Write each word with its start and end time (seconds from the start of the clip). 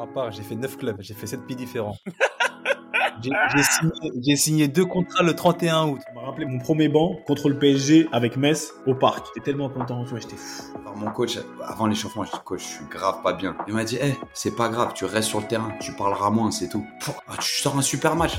Moi, 0.00 0.08
à 0.08 0.14
part, 0.14 0.32
j'ai 0.32 0.42
fait 0.42 0.54
9 0.54 0.78
clubs, 0.78 0.96
j'ai 1.00 1.12
fait 1.12 1.26
7 1.26 1.46
pays 1.46 1.56
différents. 1.56 1.96
J'ai 3.22 3.62
signé, 3.62 4.36
signé, 4.36 4.68
deux 4.68 4.86
contrats 4.86 5.22
le 5.22 5.34
31 5.34 5.88
août. 5.88 6.00
Ça 6.06 6.14
m'a 6.14 6.22
rappelé 6.22 6.46
mon 6.46 6.58
premier 6.58 6.88
banc 6.88 7.16
contre 7.26 7.50
le 7.50 7.58
PSG 7.58 8.08
avec 8.12 8.38
Metz 8.38 8.72
au 8.86 8.94
parc. 8.94 9.26
J'étais 9.26 9.44
tellement 9.44 9.68
content, 9.68 10.02
tu 10.04 10.10
vois, 10.10 10.20
j'étais 10.20 10.36
fou. 10.36 10.62
Alors 10.80 10.96
mon 10.96 11.10
coach, 11.10 11.38
avant 11.62 11.86
l'échauffement, 11.86 12.24
je 12.24 12.30
dis 12.30 12.38
coach, 12.46 12.62
je 12.62 12.76
suis 12.76 12.84
grave 12.86 13.20
pas 13.22 13.34
bien. 13.34 13.54
Il 13.68 13.74
m'a 13.74 13.84
dit, 13.84 13.96
hé, 13.96 14.16
c'est 14.32 14.56
pas 14.56 14.70
grave, 14.70 14.92
tu 14.94 15.04
restes 15.04 15.28
sur 15.28 15.40
le 15.40 15.46
terrain, 15.46 15.70
tu 15.82 15.92
parleras 15.92 16.30
moins, 16.30 16.50
c'est 16.50 16.70
tout. 16.70 16.86
Ah, 17.28 17.34
tu 17.38 17.60
sors 17.60 17.76
un 17.76 17.82
super 17.82 18.16
match. 18.16 18.38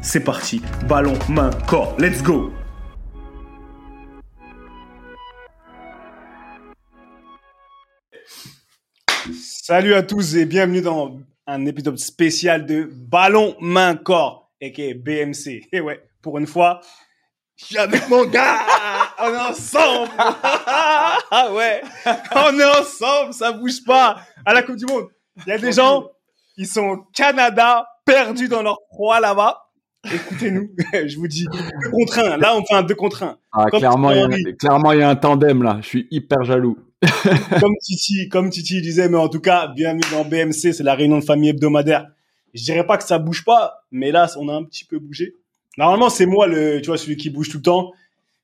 c'est 0.01 0.23
parti. 0.23 0.61
Ballon, 0.87 1.17
main, 1.29 1.51
corps. 1.67 1.95
Let's 1.99 2.21
go 2.21 2.51
Salut 9.31 9.93
à 9.93 10.03
tous 10.03 10.35
et 10.35 10.45
bienvenue 10.45 10.81
dans 10.81 11.19
un 11.47 11.65
épisode 11.65 11.97
spécial 11.97 12.65
de 12.65 12.89
Ballon, 12.91 13.55
main, 13.61 13.95
corps, 13.95 14.51
et 14.59 14.93
BMC. 14.93 15.69
Et 15.71 15.79
ouais, 15.79 16.03
pour 16.21 16.37
une 16.37 16.47
fois, 16.47 16.81
je 17.55 17.65
suis 17.65 17.77
avec 17.77 18.09
mon 18.09 18.25
gars 18.25 18.57
On 19.19 19.33
est 19.33 19.37
ensemble 19.37 20.11
Ah 20.17 21.49
ouais 21.53 21.81
On 22.35 22.59
est 22.59 22.79
ensemble, 22.79 23.33
ça 23.33 23.51
bouge 23.51 23.83
pas 23.85 24.17
À 24.45 24.53
la 24.53 24.63
Coupe 24.63 24.75
du 24.75 24.85
Monde, 24.85 25.07
il 25.45 25.49
y 25.49 25.51
a 25.53 25.57
des 25.57 25.71
gens, 25.71 26.07
ils 26.57 26.67
sont 26.67 26.87
au 26.87 26.97
Canada, 27.13 27.85
perdus 28.05 28.49
dans 28.49 28.63
leur 28.63 28.79
froid 28.91 29.19
là-bas. 29.19 29.70
Écoutez-nous, 30.03 30.71
je 31.07 31.15
vous 31.17 31.27
dis, 31.27 31.45
deux 31.45 31.89
contre 31.91 32.19
un. 32.19 32.37
Là, 32.37 32.55
on 32.57 32.65
fait 32.65 32.73
un 32.73 32.83
deux 32.83 32.95
contre 32.95 33.23
un. 33.23 33.37
Ah, 33.51 33.65
clairement, 33.69 34.11
il 34.11 34.17
y 34.17 34.21
a, 34.21 34.53
clairement, 34.53 34.91
il 34.93 34.99
y 34.99 35.03
a 35.03 35.09
un 35.09 35.15
tandem 35.15 35.61
là. 35.61 35.79
Je 35.81 35.87
suis 35.87 36.07
hyper 36.09 36.43
jaloux. 36.43 36.77
comme 37.59 37.73
Titi, 37.81 38.29
comme 38.29 38.49
Titi 38.49 38.81
disait, 38.81 39.09
mais 39.09 39.17
en 39.17 39.29
tout 39.29 39.39
cas, 39.39 39.67
bienvenue 39.67 40.03
dans 40.11 40.23
BMC, 40.23 40.73
c'est 40.73 40.83
la 40.83 40.95
réunion 40.95 41.19
de 41.19 41.23
famille 41.23 41.49
hebdomadaire. 41.49 42.07
Je 42.53 42.63
dirais 42.63 42.85
pas 42.85 42.97
que 42.97 43.03
ça 43.03 43.17
bouge 43.17 43.43
pas, 43.43 43.83
mais 43.91 44.11
là, 44.11 44.27
on 44.37 44.49
a 44.49 44.53
un 44.53 44.63
petit 44.63 44.85
peu 44.85 44.99
bougé. 44.99 45.35
Normalement, 45.77 46.09
c'est 46.09 46.25
moi 46.25 46.47
le, 46.47 46.81
tu 46.81 46.87
vois, 46.87 46.97
celui 46.97 47.15
qui 47.15 47.29
bouge 47.29 47.49
tout 47.49 47.57
le 47.57 47.63
temps. 47.63 47.91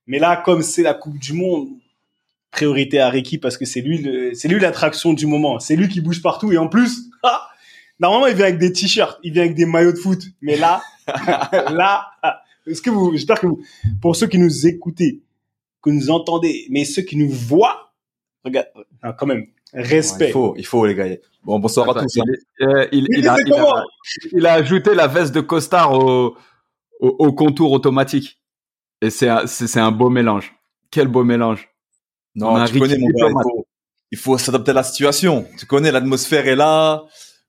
Mais 0.06 0.20
là, 0.20 0.38
comme 0.38 0.62
c'est 0.62 0.84
la 0.84 0.94
Coupe 0.94 1.20
du 1.20 1.34
Monde, 1.34 1.68
priorité 2.52 3.00
à 3.00 3.10
Ricky 3.10 3.38
parce 3.38 3.58
que 3.58 3.66
c'est 3.66 3.82
lui, 3.82 4.34
c'est 4.34 4.48
lui 4.48 4.60
l'attraction 4.60 5.14
du 5.14 5.26
moment. 5.26 5.60
C'est 5.60 5.76
lui 5.76 5.90
qui 5.90 6.02
bouge 6.02 6.22
partout 6.22 6.52
et 6.52 6.58
en 6.58 6.68
plus, 6.68 7.10
ah, 7.24 7.48
normalement, 8.00 8.28
il 8.28 8.36
vient 8.36 8.46
avec 8.46 8.60
des 8.60 8.72
t-shirts, 8.72 9.20
il 9.24 9.34
vient 9.34 9.44
avec 9.44 9.56
des 9.56 9.66
maillots 9.66 9.92
de 9.92 9.98
foot. 9.98 10.24
Mais 10.42 10.56
là, 10.56 10.82
là, 11.72 12.12
est-ce 12.66 12.82
que 12.82 12.90
vous, 12.90 13.14
j'espère 13.14 13.40
que 13.40 13.48
vous, 13.48 13.62
pour 14.02 14.16
ceux 14.16 14.28
qui 14.28 14.38
nous 14.38 14.68
écoutez, 14.68 15.22
que 15.82 15.90
nous 15.90 16.10
entendez, 16.10 16.68
mais 16.70 16.86
ceux 16.86 17.02
qui 17.02 17.18
nous 17.18 17.30
voient, 17.30 17.94
regarde, 18.44 18.68
quand 19.18 19.26
même, 19.26 19.48
respect. 19.74 20.30
il 20.30 20.34
faut, 20.34 20.56
il 20.58 20.66
faut 20.66 20.86
les 20.86 20.96
gars. 20.96 21.08
Bon, 21.44 21.60
bonsoir 21.60 21.90
à 21.90 22.02
tous. 22.02 22.16
Il, 22.16 22.24
euh, 22.68 22.88
il, 22.92 23.08
il, 23.10 23.28
a, 23.28 23.38
il, 24.34 24.46
a, 24.46 24.54
ajouté 24.54 24.94
la 24.94 25.08
veste 25.08 25.34
de 25.34 25.42
costard 25.42 25.94
au, 25.94 26.36
au, 27.00 27.08
au 27.08 27.34
contour 27.34 27.72
automatique. 27.72 28.40
Et 29.02 29.10
c'est 29.10 29.30
un, 29.30 29.48
c'est 29.48 29.80
un 29.80 29.92
beau 29.92 30.10
mélange. 30.10 30.54
Quel 30.92 31.08
beau 31.08 31.24
mélange. 31.24 31.70
Non, 32.36 32.66
tu 32.66 32.80
connais 32.80 32.98
mon 32.98 33.08
gars, 33.08 33.28
il 33.30 33.44
faut, 33.44 33.68
il 34.12 34.18
faut 34.18 34.38
s'adapter 34.38 34.72
à 34.72 34.76
la 34.76 34.84
situation. 34.84 35.46
Tu 35.58 35.66
connais, 35.66 35.92
l'atmosphère 35.92 36.48
est 36.48 36.56
là. 36.56 37.06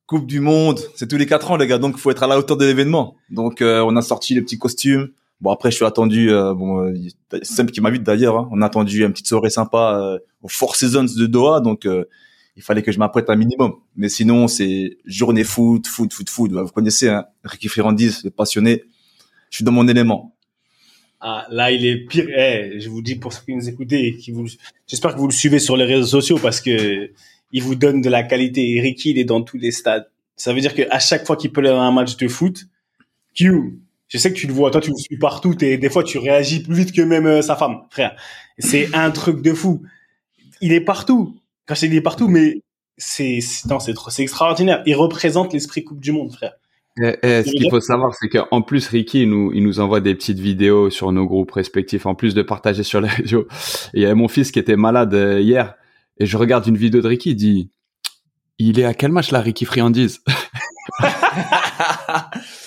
Coupe 0.09 0.27
du 0.27 0.41
Monde, 0.41 0.81
c'est 0.95 1.07
tous 1.07 1.19
les 1.19 1.27
quatre 1.27 1.51
ans 1.51 1.59
les 1.59 1.67
gars, 1.67 1.77
donc 1.77 1.97
il 1.99 2.01
faut 2.01 2.11
être 2.11 2.23
à 2.23 2.27
la 2.27 2.39
hauteur 2.39 2.57
de 2.57 2.65
l'événement. 2.65 3.17
Donc 3.29 3.61
euh, 3.61 3.85
on 3.87 3.95
a 3.95 4.01
sorti 4.01 4.35
les 4.35 4.41
petits 4.41 4.57
costumes. 4.57 5.11
Bon 5.43 5.51
après 5.51 5.71
je 5.71 5.77
suis 5.77 5.85
attendu, 5.85 6.33
euh, 6.33 6.55
bon 6.55 6.83
euh, 6.83 6.95
c'est 7.43 7.71
qui 7.71 7.83
m'invite 7.83 8.05
d'ailleurs. 8.05 8.39
Hein. 8.39 8.49
On 8.51 8.63
a 8.63 8.67
attendu 8.67 9.05
une 9.05 9.13
petite 9.13 9.27
soirée 9.27 9.51
sympa 9.51 10.01
euh, 10.01 10.19
au 10.43 10.49
Four 10.49 10.77
Seasons 10.77 11.15
de 11.15 11.27
Doha, 11.27 11.61
donc 11.61 11.87
il 12.57 12.63
fallait 12.63 12.81
que 12.81 12.91
je 12.91 12.99
m'apprête 12.99 13.29
un 13.29 13.37
minimum. 13.37 13.75
Mais 13.97 14.09
sinon 14.09 14.49
c'est 14.49 14.97
journée 15.05 15.45
foot, 15.45 15.87
foot, 15.87 16.11
foot, 16.11 16.31
foot. 16.31 16.53
Vous 16.53 16.69
connaissez 16.69 17.11
hein, 17.11 17.27
Ricky 17.45 17.69
Ferrandis, 17.69 18.21
le 18.25 18.31
passionné. 18.31 18.85
Je 19.51 19.57
suis 19.57 19.65
dans 19.65 19.73
mon 19.73 19.87
élément. 19.89 20.35
Ah, 21.21 21.47
là, 21.51 21.73
il 21.73 21.85
est 21.85 22.07
pire. 22.07 22.27
Eh, 22.29 22.79
je 22.79 22.89
vous 22.89 23.03
dis 23.03 23.17
pour 23.17 23.33
ceux 23.33 23.43
qui 23.45 23.55
nous 23.55 23.69
écoutez, 23.69 24.17
qui 24.17 24.31
vous, 24.31 24.47
j'espère 24.87 25.15
que 25.15 25.19
vous 25.19 25.27
le 25.27 25.33
suivez 25.33 25.59
sur 25.59 25.77
les 25.77 25.85
réseaux 25.85 26.07
sociaux 26.07 26.39
parce 26.41 26.61
que 26.61 27.11
il 27.53 27.63
vous 27.63 27.75
donne 27.75 28.01
de 28.01 28.11
la 28.11 28.23
qualité. 28.23 28.77
Et 28.77 28.81
Ricky, 28.81 29.11
il 29.11 29.19
est 29.19 29.25
dans 29.25 29.43
tous 29.43 29.59
les 29.59 29.71
stades. 29.71 30.09
Ça 30.37 30.53
veut 30.53 30.61
dire 30.61 30.75
qu'à 30.75 30.99
chaque 30.99 31.27
fois 31.27 31.37
qu'il 31.37 31.53
peut 31.53 31.61
aller 31.61 31.71
dans 31.71 31.81
un 31.81 31.93
match 31.93 32.17
de 32.17 32.29
foot, 32.29 32.67
Q, 33.35 33.79
je 34.09 34.19
sais 34.19 34.33
que 34.33 34.39
tu 34.39 34.47
le 34.47 34.53
vois, 34.53 34.71
toi 34.71 34.81
tu 34.81 34.91
le 34.91 34.97
suis 34.97 35.19
partout, 35.19 35.55
et 35.63 35.77
des 35.77 35.91
fois 35.91 36.03
tu 36.03 36.19
réagis 36.19 36.63
plus 36.63 36.75
vite 36.75 36.93
que 36.93 37.03
même 37.03 37.27
euh, 37.27 37.43
sa 37.43 37.57
femme, 37.57 37.83
frère. 37.91 38.17
C'est 38.59 38.95
un 38.95 39.11
truc 39.11 39.43
de 39.43 39.53
fou. 39.53 39.83
Il 40.61 40.73
est 40.73 40.81
partout. 40.81 41.37
Quand 41.67 41.75
je 41.75 41.81
dis 41.81 41.87
il 41.87 41.95
est 41.97 42.01
partout, 42.01 42.29
mais 42.29 42.63
c'est 42.97 43.41
c'est 43.41 44.23
extraordinaire. 44.23 44.83
Il 44.87 44.97
représente 44.97 45.53
l'esprit 45.53 45.85
Coupe 45.85 46.01
du 46.01 46.13
Monde, 46.13 46.33
frère. 46.33 46.53
Eh, 47.01 47.15
eh, 47.23 47.45
ce 47.45 47.51
qu'il 47.53 47.71
faut 47.71 47.81
savoir, 47.81 48.13
c'est 48.19 48.29
qu'en 48.29 48.61
plus, 48.61 48.89
Ricky, 48.89 49.23
il 49.23 49.31
nous, 49.31 49.53
il 49.53 49.63
nous 49.63 49.79
envoie 49.79 50.01
des 50.01 50.17
petites 50.17 50.41
vidéos 50.41 50.91
sur 50.91 51.13
nos 51.13 51.27
groupes 51.27 51.53
respectifs, 51.53 52.07
en 52.07 52.17
plus 52.17 52.35
de 52.35 52.43
partager 52.43 52.83
sur 52.83 53.01
les 53.01 53.09
réseaux. 53.09 53.47
il 53.95 54.03
y 54.03 54.05
avait 54.05 54.15
mon 54.15 54.27
fils 54.27 54.51
qui 54.51 54.59
était 54.59 54.77
malade 54.77 55.15
euh, 55.15 55.41
hier 55.41 55.75
et 56.19 56.27
je 56.27 56.37
regarde 56.37 56.67
une 56.67 56.77
vidéo 56.77 57.01
de 57.01 57.09
Ricky, 57.09 57.31
il 57.31 57.37
dit 57.37 57.71
il 58.59 58.81
est 58.81 58.85
à 58.85 58.95
quel 58.95 59.13
match 59.13 59.31
là, 59.31 59.41
Ricky 59.41 59.65
Friandise 59.65 60.21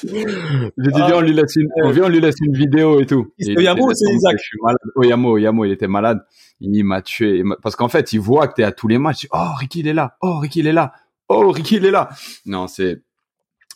J'ai 0.03 0.11
dit 0.13 0.91
viens 0.95 1.17
on 1.17 1.21
lui 1.21 1.33
laisse 1.33 1.55
une, 1.55 1.67
on 1.83 2.07
lui 2.07 2.21
laisse 2.21 2.35
une 2.41 2.55
vidéo 2.55 3.01
et 3.01 3.05
tout. 3.05 3.33
C'est 3.39 3.53
Yamo 3.53 3.89
ou 3.89 3.93
c'est 3.93 4.13
Isaac 4.13 4.37
Je 4.37 4.43
suis 4.43 4.57
malade. 4.61 4.77
Oh 4.95 5.03
Yamo, 5.03 5.37
Yamo, 5.37 5.65
il 5.65 5.71
était 5.71 5.87
malade. 5.87 6.19
Il 6.59 6.83
m'a 6.83 7.01
tué 7.01 7.43
parce 7.61 7.75
qu'en 7.75 7.89
fait, 7.89 8.13
il 8.13 8.19
voit 8.19 8.47
que 8.47 8.55
tu 8.55 8.61
es 8.61 8.63
à 8.63 8.71
tous 8.71 8.87
les 8.87 8.97
matchs. 8.97 9.27
Oh 9.31 9.49
Ricky 9.59 9.81
il 9.81 9.87
est 9.87 9.93
là. 9.93 10.17
Oh 10.21 10.37
Ricky 10.39 10.59
il 10.59 10.67
est 10.67 10.71
là. 10.71 10.93
Oh 11.27 11.51
Ricky 11.51 11.75
il 11.77 11.85
est 11.85 11.91
là. 11.91 12.09
Non, 12.45 12.67
c'est 12.67 13.01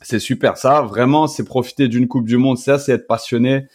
c'est 0.02 0.20
super 0.20 0.58
ça. 0.58 0.82
Vraiment, 0.82 1.28
c'est 1.28 1.44
profiter 1.44 1.88
d'une 1.88 2.08
Coupe 2.08 2.28
du 2.28 2.38
Monde. 2.38 2.58
Ça, 2.58 2.80
c'est 2.80 2.94
être 2.94 3.08
passionné. 3.08 3.66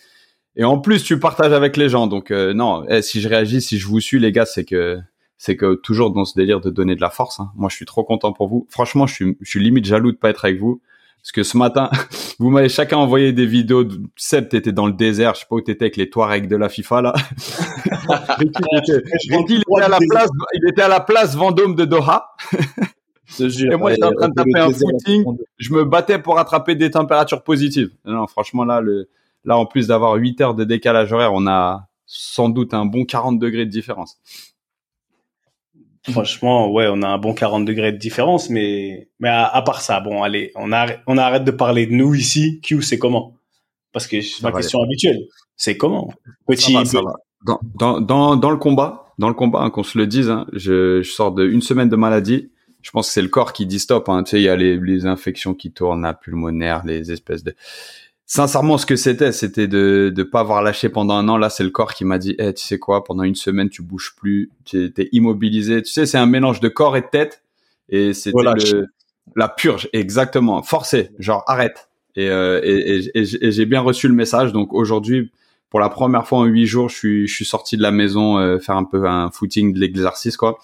Et 0.56 0.64
en 0.64 0.78
plus, 0.78 1.02
tu 1.02 1.18
partages 1.18 1.52
avec 1.52 1.76
les 1.76 1.88
gens. 1.88 2.06
Donc 2.06 2.30
euh, 2.30 2.54
non, 2.54 2.84
eh, 2.88 3.02
si 3.02 3.20
je 3.20 3.28
réagis, 3.28 3.60
si 3.60 3.78
je 3.78 3.86
vous 3.86 4.00
suis, 4.00 4.18
les 4.18 4.32
gars, 4.32 4.46
c'est 4.46 4.64
que 4.64 4.98
c'est 5.42 5.56
que 5.56 5.72
toujours 5.74 6.10
dans 6.10 6.26
ce 6.26 6.34
délire 6.34 6.60
de 6.60 6.68
donner 6.68 6.94
de 6.94 7.00
la 7.00 7.08
force. 7.08 7.40
Hein. 7.40 7.50
Moi, 7.56 7.70
je 7.70 7.74
suis 7.74 7.86
trop 7.86 8.04
content 8.04 8.30
pour 8.34 8.46
vous. 8.46 8.66
Franchement, 8.68 9.06
je 9.06 9.14
suis, 9.14 9.38
je 9.40 9.48
suis 9.48 9.58
limite 9.58 9.86
jaloux 9.86 10.12
de 10.12 10.18
pas 10.18 10.28
être 10.28 10.44
avec 10.44 10.60
vous. 10.60 10.82
Parce 11.22 11.32
que 11.32 11.42
ce 11.42 11.56
matin, 11.56 11.88
vous 12.38 12.50
m'avez 12.50 12.68
chacun 12.68 12.98
envoyé 12.98 13.32
des 13.32 13.46
vidéos. 13.46 13.84
De... 13.84 14.02
Seb, 14.16 14.50
t'étais 14.50 14.72
dans 14.72 14.86
le 14.86 14.92
désert. 14.92 15.34
Je 15.34 15.40
sais 15.40 15.46
pas 15.48 15.56
où 15.56 15.62
t'étais 15.62 15.84
avec 15.84 15.96
les 15.96 16.10
Touaregs 16.10 16.46
de 16.46 16.56
la 16.56 16.68
FIFA, 16.68 17.00
là. 17.00 17.14
Ricky, 18.36 18.62
il, 19.24 19.62
était, 19.62 19.82
à 19.82 19.88
la 19.88 19.98
place, 20.10 20.28
il 20.52 20.68
était 20.68 20.82
à 20.82 20.88
la 20.88 21.00
place 21.00 21.34
Vendôme 21.34 21.74
de 21.74 21.86
Doha. 21.86 22.36
et 23.40 23.76
moi, 23.76 23.92
j'étais 23.92 24.04
en 24.04 24.12
train 24.12 24.28
de 24.28 24.34
taper 24.34 24.58
un 24.58 24.70
footing. 24.70 25.24
Je 25.56 25.72
me 25.72 25.84
battais 25.86 26.18
pour 26.18 26.38
attraper 26.38 26.74
des 26.74 26.90
températures 26.90 27.42
positives. 27.44 27.88
Non, 28.04 28.26
franchement, 28.26 28.66
là, 28.66 28.82
le, 28.82 29.08
là, 29.46 29.56
en 29.56 29.64
plus 29.64 29.86
d'avoir 29.86 30.16
8 30.16 30.38
heures 30.42 30.54
de 30.54 30.64
décalage 30.64 31.14
horaire, 31.14 31.32
on 31.32 31.46
a 31.46 31.86
sans 32.04 32.50
doute 32.50 32.74
un 32.74 32.84
bon 32.84 33.06
40 33.06 33.38
degrés 33.38 33.64
de 33.64 33.70
différence. 33.70 34.18
Franchement, 36.10 36.70
ouais, 36.70 36.88
on 36.90 37.02
a 37.02 37.08
un 37.08 37.18
bon 37.18 37.34
40 37.34 37.64
degrés 37.64 37.92
de 37.92 37.96
différence, 37.98 38.50
mais 38.50 39.08
mais 39.18 39.28
à, 39.28 39.62
part 39.64 39.80
ça, 39.80 40.00
bon, 40.00 40.22
allez, 40.22 40.52
on 40.54 40.72
arrête, 40.72 41.00
on 41.06 41.18
arrête 41.18 41.44
de 41.44 41.50
parler 41.50 41.86
de 41.86 41.92
nous 41.92 42.14
ici. 42.14 42.60
Q, 42.62 42.82
c'est 42.82 42.98
comment? 42.98 43.34
Parce 43.92 44.06
que 44.06 44.20
c'est 44.20 44.42
ma 44.42 44.52
question 44.52 44.82
habituelle. 44.82 45.20
C'est 45.56 45.76
comment? 45.76 46.12
Petit. 46.46 46.74
Dans, 47.46 47.58
dans, 47.74 48.00
dans, 48.00 48.36
dans 48.36 48.50
le 48.50 48.58
combat, 48.58 49.14
dans 49.18 49.28
le 49.28 49.34
combat, 49.34 49.60
hein, 49.62 49.70
qu'on 49.70 49.82
se 49.82 49.96
le 49.96 50.06
dise, 50.06 50.28
hein, 50.28 50.46
je, 50.52 51.02
je 51.02 51.10
sors 51.10 51.32
de 51.32 51.46
une 51.46 51.62
semaine 51.62 51.88
de 51.88 51.96
maladie. 51.96 52.50
Je 52.82 52.90
pense 52.90 53.08
que 53.08 53.12
c'est 53.12 53.22
le 53.22 53.28
corps 53.28 53.52
qui 53.52 53.66
dit 53.66 53.78
stop. 53.78 54.08
Hein. 54.08 54.22
Tu 54.24 54.30
sais, 54.30 54.40
il 54.40 54.44
y 54.44 54.48
a 54.48 54.56
les, 54.56 54.78
les 54.78 55.06
infections 55.06 55.54
qui 55.54 55.72
tournent, 55.72 56.02
la 56.02 56.14
pulmonaire, 56.14 56.82
les 56.84 57.12
espèces 57.12 57.44
de 57.44 57.54
sincèrement, 58.30 58.78
ce 58.78 58.86
que 58.86 58.94
c'était, 58.94 59.32
c'était 59.32 59.66
de 59.66 60.12
ne 60.16 60.22
pas 60.22 60.40
avoir 60.40 60.62
lâché 60.62 60.88
pendant 60.88 61.14
un 61.14 61.28
an. 61.28 61.36
Là, 61.36 61.50
c'est 61.50 61.64
le 61.64 61.70
corps 61.70 61.92
qui 61.94 62.04
m'a 62.04 62.16
dit, 62.16 62.36
hey, 62.38 62.54
tu 62.54 62.64
sais 62.64 62.78
quoi, 62.78 63.02
pendant 63.02 63.24
une 63.24 63.34
semaine, 63.34 63.68
tu 63.68 63.82
bouges 63.82 64.14
plus, 64.16 64.50
tu 64.64 64.92
es, 64.96 65.08
immobilisé. 65.10 65.82
Tu 65.82 65.90
sais, 65.90 66.06
c'est 66.06 66.16
un 66.16 66.26
mélange 66.26 66.60
de 66.60 66.68
corps 66.68 66.96
et 66.96 67.00
de 67.00 67.08
tête. 67.08 67.42
Et 67.88 68.14
c'était 68.14 68.38
la 69.34 69.48
purge, 69.48 69.88
exactement. 69.92 70.62
Forcé, 70.62 71.10
genre 71.18 71.42
arrête. 71.48 71.90
Et, 72.14 72.30
euh, 72.30 72.60
et, 72.62 73.10
et, 73.14 73.50
j'ai 73.50 73.66
bien 73.66 73.80
reçu 73.80 74.06
le 74.06 74.14
message. 74.14 74.52
Donc 74.52 74.72
aujourd'hui, 74.74 75.32
pour 75.68 75.80
la 75.80 75.88
première 75.88 76.24
fois 76.26 76.38
en 76.38 76.44
huit 76.44 76.66
jours, 76.66 76.88
je 76.88 76.96
suis, 76.96 77.26
je 77.26 77.34
suis 77.34 77.44
sorti 77.44 77.76
de 77.76 77.82
la 77.82 77.90
maison 77.90 78.38
euh, 78.38 78.58
faire 78.58 78.76
un 78.76 78.84
peu 78.84 79.08
un 79.08 79.32
footing 79.32 79.72
de 79.74 79.80
l'exercice, 79.80 80.36
quoi. 80.36 80.58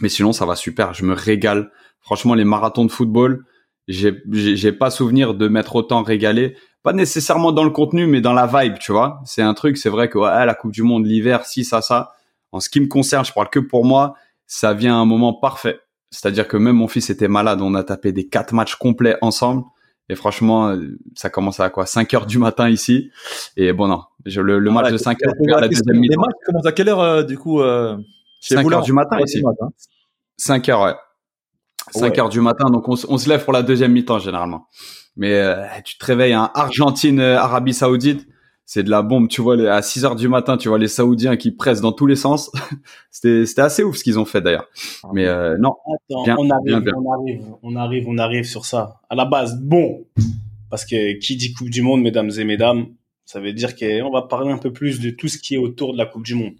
Mais 0.00 0.08
sinon, 0.08 0.32
ça 0.32 0.46
va 0.46 0.56
super. 0.56 0.94
Je 0.94 1.04
me 1.04 1.12
régale. 1.12 1.70
Franchement, 2.00 2.34
les 2.34 2.44
marathons 2.44 2.86
de 2.86 2.90
football, 2.90 3.44
j'ai, 3.86 4.22
j'ai 4.32 4.72
pas 4.72 4.90
souvenir 4.90 5.34
de 5.34 5.46
m'être 5.46 5.76
autant 5.76 6.02
régalé 6.02 6.56
pas 6.82 6.92
nécessairement 6.92 7.52
dans 7.52 7.64
le 7.64 7.70
contenu, 7.70 8.06
mais 8.06 8.20
dans 8.20 8.32
la 8.32 8.46
vibe, 8.46 8.78
tu 8.78 8.92
vois. 8.92 9.20
C'est 9.24 9.42
un 9.42 9.54
truc, 9.54 9.76
c'est 9.76 9.90
vrai 9.90 10.08
que 10.08 10.18
ouais, 10.18 10.46
la 10.46 10.54
Coupe 10.54 10.72
du 10.72 10.82
Monde, 10.82 11.06
l'hiver, 11.06 11.44
si, 11.44 11.64
ça, 11.64 11.82
ça. 11.82 12.12
En 12.52 12.60
ce 12.60 12.68
qui 12.68 12.80
me 12.80 12.86
concerne, 12.86 13.24
je 13.24 13.32
parle 13.32 13.50
que 13.50 13.60
pour 13.60 13.84
moi, 13.84 14.14
ça 14.46 14.72
vient 14.72 14.96
à 14.96 14.98
un 14.98 15.04
moment 15.04 15.34
parfait. 15.34 15.80
C'est-à-dire 16.10 16.48
que 16.48 16.56
même 16.56 16.76
mon 16.76 16.88
fils 16.88 17.10
était 17.10 17.28
malade, 17.28 17.60
on 17.62 17.74
a 17.74 17.84
tapé 17.84 18.12
des 18.12 18.26
quatre 18.28 18.52
matchs 18.52 18.74
complets 18.74 19.16
ensemble. 19.20 19.64
Et 20.08 20.16
franchement, 20.16 20.76
ça 21.14 21.30
commence 21.30 21.60
à 21.60 21.70
quoi? 21.70 21.86
5 21.86 22.12
heures 22.14 22.26
du 22.26 22.38
matin 22.38 22.68
ici. 22.68 23.12
Et 23.56 23.72
bon, 23.72 23.86
non, 23.86 24.02
je, 24.26 24.40
le, 24.40 24.58
le 24.58 24.70
match 24.72 24.90
de 24.90 24.96
5 24.96 25.18
heures, 25.24 25.60
la 25.60 25.68
deuxième 25.68 26.02
Les 26.02 26.16
matchs 26.16 26.34
commencent 26.44 26.66
à 26.66 26.72
quelle 26.72 26.88
heure, 26.88 27.00
euh, 27.00 27.22
du 27.22 27.38
coup 27.38 27.60
euh, 27.60 27.96
5 28.40 28.72
heures 28.72 28.82
du 28.82 28.92
matin 28.92 29.18
ici. 29.20 29.40
5 30.36 30.68
heures, 30.68 30.82
ouais. 30.82 30.94
5 31.90 32.18
heures 32.18 32.28
du 32.28 32.40
matin, 32.40 32.70
donc 32.70 32.88
on, 32.88 32.94
on 33.08 33.18
se 33.18 33.28
lève 33.28 33.44
pour 33.44 33.52
la 33.52 33.62
deuxième 33.62 33.92
mi-temps 33.92 34.18
généralement. 34.18 34.66
Mais 35.16 35.34
euh, 35.34 35.64
tu 35.84 35.98
te 35.98 36.04
réveilles, 36.04 36.32
un 36.32 36.50
Argentine, 36.54 37.20
euh, 37.20 37.38
Arabie 37.38 37.74
Saoudite, 37.74 38.26
c'est 38.64 38.82
de 38.82 38.90
la 38.90 39.02
bombe. 39.02 39.28
Tu 39.28 39.40
vois, 39.40 39.56
à 39.70 39.82
6 39.82 40.04
heures 40.04 40.16
du 40.16 40.28
matin, 40.28 40.56
tu 40.56 40.68
vois 40.68 40.78
les 40.78 40.88
Saoudiens 40.88 41.36
qui 41.36 41.50
pressent 41.50 41.80
dans 41.80 41.92
tous 41.92 42.06
les 42.06 42.16
sens. 42.16 42.50
c'était, 43.10 43.44
c'était 43.44 43.62
assez 43.62 43.82
ouf 43.82 43.96
ce 43.96 44.04
qu'ils 44.04 44.18
ont 44.18 44.24
fait 44.24 44.40
d'ailleurs. 44.40 44.68
Mais 45.12 45.26
euh, 45.26 45.56
non. 45.58 45.74
Attends, 46.08 46.36
on, 46.38 46.50
arrive, 46.50 46.92
on 46.96 47.12
arrive, 47.12 47.42
on 47.62 47.76
arrive, 47.76 48.08
on 48.08 48.18
arrive 48.18 48.44
sur 48.44 48.64
ça. 48.64 49.00
À 49.10 49.14
la 49.14 49.24
base, 49.24 49.60
bon, 49.60 50.06
parce 50.70 50.84
que 50.84 51.18
qui 51.18 51.36
dit 51.36 51.52
Coupe 51.52 51.70
du 51.70 51.82
Monde, 51.82 52.00
mesdames 52.00 52.30
et 52.38 52.44
mesdames, 52.44 52.86
ça 53.24 53.40
veut 53.40 53.52
dire 53.52 53.76
qu'on 53.76 54.10
va 54.10 54.22
parler 54.22 54.52
un 54.52 54.58
peu 54.58 54.72
plus 54.72 55.00
de 55.00 55.10
tout 55.10 55.28
ce 55.28 55.38
qui 55.38 55.56
est 55.56 55.58
autour 55.58 55.92
de 55.92 55.98
la 55.98 56.06
Coupe 56.06 56.24
du 56.24 56.34
Monde. 56.34 56.54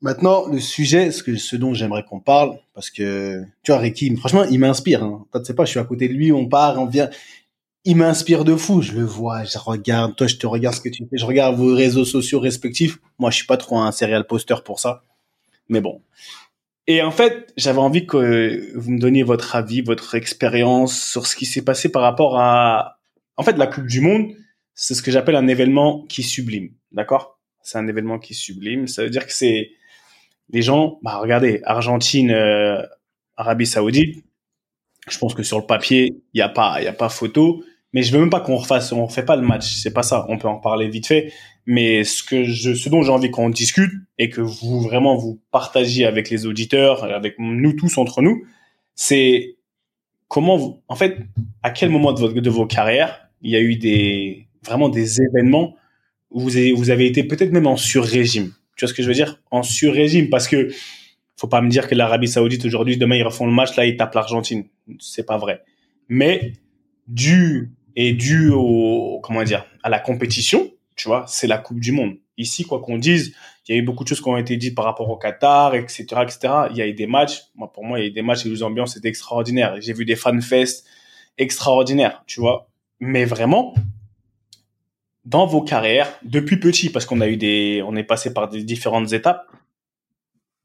Maintenant, 0.00 0.46
le 0.46 0.60
sujet, 0.60 1.10
ce, 1.10 1.22
que, 1.22 1.36
ce 1.36 1.56
dont 1.56 1.74
j'aimerais 1.74 2.04
qu'on 2.04 2.20
parle, 2.20 2.58
parce 2.72 2.88
que, 2.88 3.42
tu 3.64 3.72
vois, 3.72 3.80
Ricky, 3.80 4.14
franchement, 4.16 4.44
il 4.44 4.60
m'inspire. 4.60 5.02
Hein. 5.02 5.26
Toi, 5.32 5.40
tu 5.40 5.46
sais 5.46 5.54
pas, 5.54 5.64
je 5.64 5.70
suis 5.70 5.80
à 5.80 5.84
côté 5.84 6.08
de 6.08 6.14
lui, 6.14 6.30
on 6.30 6.46
part, 6.46 6.80
on 6.80 6.86
vient 6.86 7.10
il 7.88 7.96
m'inspire 7.96 8.44
de 8.44 8.54
fou. 8.54 8.82
Je 8.82 8.92
le 8.92 9.04
vois, 9.04 9.44
je 9.44 9.56
regarde. 9.56 10.14
Toi, 10.14 10.26
je 10.26 10.36
te 10.36 10.46
regarde 10.46 10.74
ce 10.74 10.80
que 10.82 10.90
tu 10.90 11.06
fais. 11.08 11.16
Je 11.16 11.24
regarde 11.24 11.56
vos 11.56 11.74
réseaux 11.74 12.04
sociaux 12.04 12.38
respectifs. 12.38 12.98
Moi, 13.18 13.30
je 13.30 13.36
suis 13.36 13.46
pas 13.46 13.56
trop 13.56 13.78
un 13.78 13.92
serial 13.92 14.26
poster 14.26 14.62
pour 14.62 14.78
ça. 14.78 15.04
Mais 15.70 15.80
bon. 15.80 16.02
Et 16.86 17.00
en 17.00 17.10
fait, 17.10 17.52
j'avais 17.56 17.78
envie 17.78 18.06
que 18.06 18.72
vous 18.74 18.90
me 18.90 18.98
donniez 18.98 19.22
votre 19.22 19.56
avis, 19.56 19.80
votre 19.80 20.14
expérience 20.14 21.00
sur 21.00 21.26
ce 21.26 21.34
qui 21.34 21.46
s'est 21.46 21.62
passé 21.62 21.90
par 21.90 22.02
rapport 22.02 22.38
à, 22.38 22.98
en 23.36 23.42
fait, 23.42 23.56
la 23.56 23.66
Coupe 23.66 23.86
du 23.86 24.02
Monde. 24.02 24.32
C'est 24.74 24.94
ce 24.94 25.00
que 25.00 25.10
j'appelle 25.10 25.36
un 25.36 25.48
événement 25.48 26.04
qui 26.10 26.22
sublime. 26.22 26.70
D'accord? 26.92 27.38
C'est 27.62 27.78
un 27.78 27.88
événement 27.88 28.18
qui 28.18 28.34
sublime. 28.34 28.86
Ça 28.86 29.02
veut 29.02 29.10
dire 29.10 29.26
que 29.26 29.32
c'est 29.32 29.70
les 30.50 30.62
gens, 30.62 30.98
bah, 31.02 31.18
regardez, 31.18 31.60
Argentine, 31.64 32.30
euh, 32.30 32.82
Arabie 33.36 33.66
Saoudite. 33.66 34.24
Je 35.08 35.18
pense 35.18 35.34
que 35.34 35.42
sur 35.42 35.58
le 35.58 35.66
papier, 35.66 36.14
il 36.34 36.38
n'y 36.38 36.42
a 36.42 36.48
pas, 36.48 36.80
il 36.80 36.84
y 36.84 36.88
a 36.88 36.92
pas 36.92 37.08
photo 37.08 37.62
mais 37.92 38.02
je 38.02 38.12
veux 38.12 38.20
même 38.20 38.30
pas 38.30 38.40
qu'on 38.40 38.56
refasse, 38.56 38.92
on 38.92 39.06
refait 39.06 39.24
pas 39.24 39.36
le 39.36 39.42
match, 39.42 39.76
c'est 39.82 39.92
pas 39.92 40.02
ça. 40.02 40.26
On 40.28 40.38
peut 40.38 40.48
en 40.48 40.58
parler 40.58 40.88
vite 40.88 41.06
fait, 41.06 41.32
mais 41.66 42.04
ce 42.04 42.22
que 42.22 42.44
je, 42.44 42.74
ce 42.74 42.88
dont 42.88 43.02
j'ai 43.02 43.10
envie 43.10 43.30
qu'on 43.30 43.48
discute 43.48 43.92
et 44.18 44.28
que 44.28 44.40
vous 44.40 44.80
vraiment 44.80 45.16
vous 45.16 45.40
partagiez 45.50 46.04
avec 46.04 46.28
les 46.30 46.46
auditeurs, 46.46 47.04
avec 47.04 47.36
nous 47.38 47.72
tous 47.72 47.96
entre 47.98 48.20
nous, 48.20 48.44
c'est 48.94 49.56
comment 50.28 50.56
vous, 50.56 50.82
en 50.88 50.96
fait, 50.96 51.18
à 51.62 51.70
quel 51.70 51.90
moment 51.90 52.12
de, 52.12 52.20
votre, 52.20 52.34
de 52.34 52.50
vos 52.50 52.66
carrières 52.66 53.28
il 53.40 53.52
y 53.52 53.56
a 53.56 53.60
eu 53.60 53.76
des 53.76 54.48
vraiment 54.64 54.88
des 54.88 55.22
événements 55.22 55.76
où 56.30 56.40
vous 56.40 56.56
avez, 56.56 56.72
vous 56.72 56.90
avez 56.90 57.06
été 57.06 57.24
peut-être 57.24 57.52
même 57.52 57.66
en 57.66 57.76
sur-régime? 57.76 58.52
Tu 58.78 58.84
vois 58.84 58.88
ce 58.88 58.94
que 58.94 59.02
je 59.02 59.08
veux 59.08 59.14
dire? 59.14 59.42
En 59.50 59.62
sur-régime 59.62 60.30
parce 60.30 60.48
que 60.48 60.70
faut 61.36 61.48
pas 61.48 61.60
me 61.60 61.68
dire 61.68 61.86
que 61.86 61.94
l'Arabie 61.94 62.28
Saoudite 62.28 62.64
aujourd'hui 62.64 62.96
demain 62.96 63.16
ils 63.16 63.22
refont 63.22 63.46
le 63.46 63.52
match 63.52 63.76
là 63.76 63.84
ils 63.84 63.96
tapent 63.96 64.14
l'Argentine, 64.14 64.64
c'est 64.98 65.26
pas 65.26 65.36
vrai. 65.36 65.62
Mais 66.08 66.54
dû 67.06 67.72
est 67.96 68.12
dû 68.12 68.50
au 68.50 69.20
comment 69.22 69.42
dire 69.42 69.66
à 69.82 69.90
la 69.90 69.98
compétition. 69.98 70.70
Tu 70.96 71.06
vois, 71.06 71.24
c'est 71.28 71.46
la 71.46 71.58
Coupe 71.58 71.78
du 71.78 71.92
Monde. 71.92 72.16
Ici, 72.38 72.64
quoi 72.64 72.80
qu'on 72.80 72.98
dise, 72.98 73.32
il 73.68 73.74
y 73.74 73.78
a 73.78 73.80
eu 73.80 73.84
beaucoup 73.84 74.02
de 74.02 74.08
choses 74.08 74.20
qui 74.20 74.28
ont 74.28 74.36
été 74.36 74.56
dites 74.56 74.74
par 74.74 74.84
rapport 74.84 75.08
au 75.08 75.16
Qatar, 75.16 75.76
etc., 75.76 76.04
etc. 76.22 76.38
Il 76.70 76.76
y 76.76 76.82
a 76.82 76.88
eu 76.88 76.92
des 76.92 77.06
matchs. 77.06 77.42
Pour 77.72 77.84
moi, 77.84 77.98
il 77.98 78.02
y 78.02 78.04
a 78.06 78.08
eu 78.08 78.12
des 78.12 78.22
matchs 78.22 78.46
et 78.46 78.48
les 78.48 78.64
ambiances 78.64 78.96
étaient 78.96 79.08
extraordinaires. 79.08 79.76
J'ai 79.80 79.92
vu 79.92 80.04
des 80.04 80.16
fanfests 80.16 80.84
extraordinaires, 81.36 82.24
tu 82.26 82.40
vois. 82.40 82.68
Mais 82.98 83.24
vraiment, 83.24 83.74
dans 85.28 85.46
vos 85.46 85.60
carrières, 85.60 86.10
depuis 86.22 86.58
petit, 86.58 86.88
parce 86.88 87.04
qu'on 87.04 87.20
a 87.20 87.28
eu 87.28 87.36
des, 87.36 87.82
on 87.86 87.94
est 87.96 88.04
passé 88.04 88.32
par 88.32 88.48
des 88.48 88.62
différentes 88.62 89.12
étapes, 89.12 89.46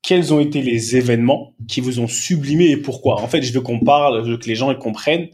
quels 0.01 0.33
ont 0.33 0.39
été 0.39 0.61
les 0.61 0.95
événements 0.95 1.53
qui 1.67 1.81
vous 1.81 1.99
ont 1.99 2.07
sublimé 2.07 2.69
et 2.71 2.77
pourquoi? 2.77 3.21
En 3.21 3.27
fait, 3.27 3.41
je 3.41 3.51
veux 3.51 3.59
qu'on 3.59 3.81
parle, 3.81 4.23
je 4.25 4.31
veux 4.31 4.37
que 4.37 4.47
les 4.47 4.55
gens 4.55 4.73
comprennent 4.75 5.27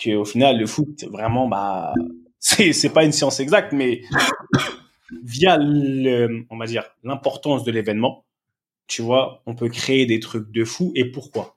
qu'au 0.00 0.24
final, 0.24 0.58
le 0.58 0.66
foot, 0.66 1.04
vraiment, 1.10 1.48
bah, 1.48 1.92
c'est, 2.38 2.72
c'est 2.72 2.90
pas 2.90 3.04
une 3.04 3.10
science 3.10 3.40
exacte, 3.40 3.72
mais 3.72 4.02
via 5.24 5.58
le, 5.60 6.46
on 6.48 6.56
va 6.56 6.66
dire, 6.66 6.84
l'importance 7.02 7.64
de 7.64 7.72
l'événement, 7.72 8.24
tu 8.86 9.02
vois, 9.02 9.42
on 9.46 9.56
peut 9.56 9.68
créer 9.68 10.06
des 10.06 10.20
trucs 10.20 10.52
de 10.52 10.64
fou. 10.64 10.92
Et 10.94 11.04
pourquoi? 11.04 11.56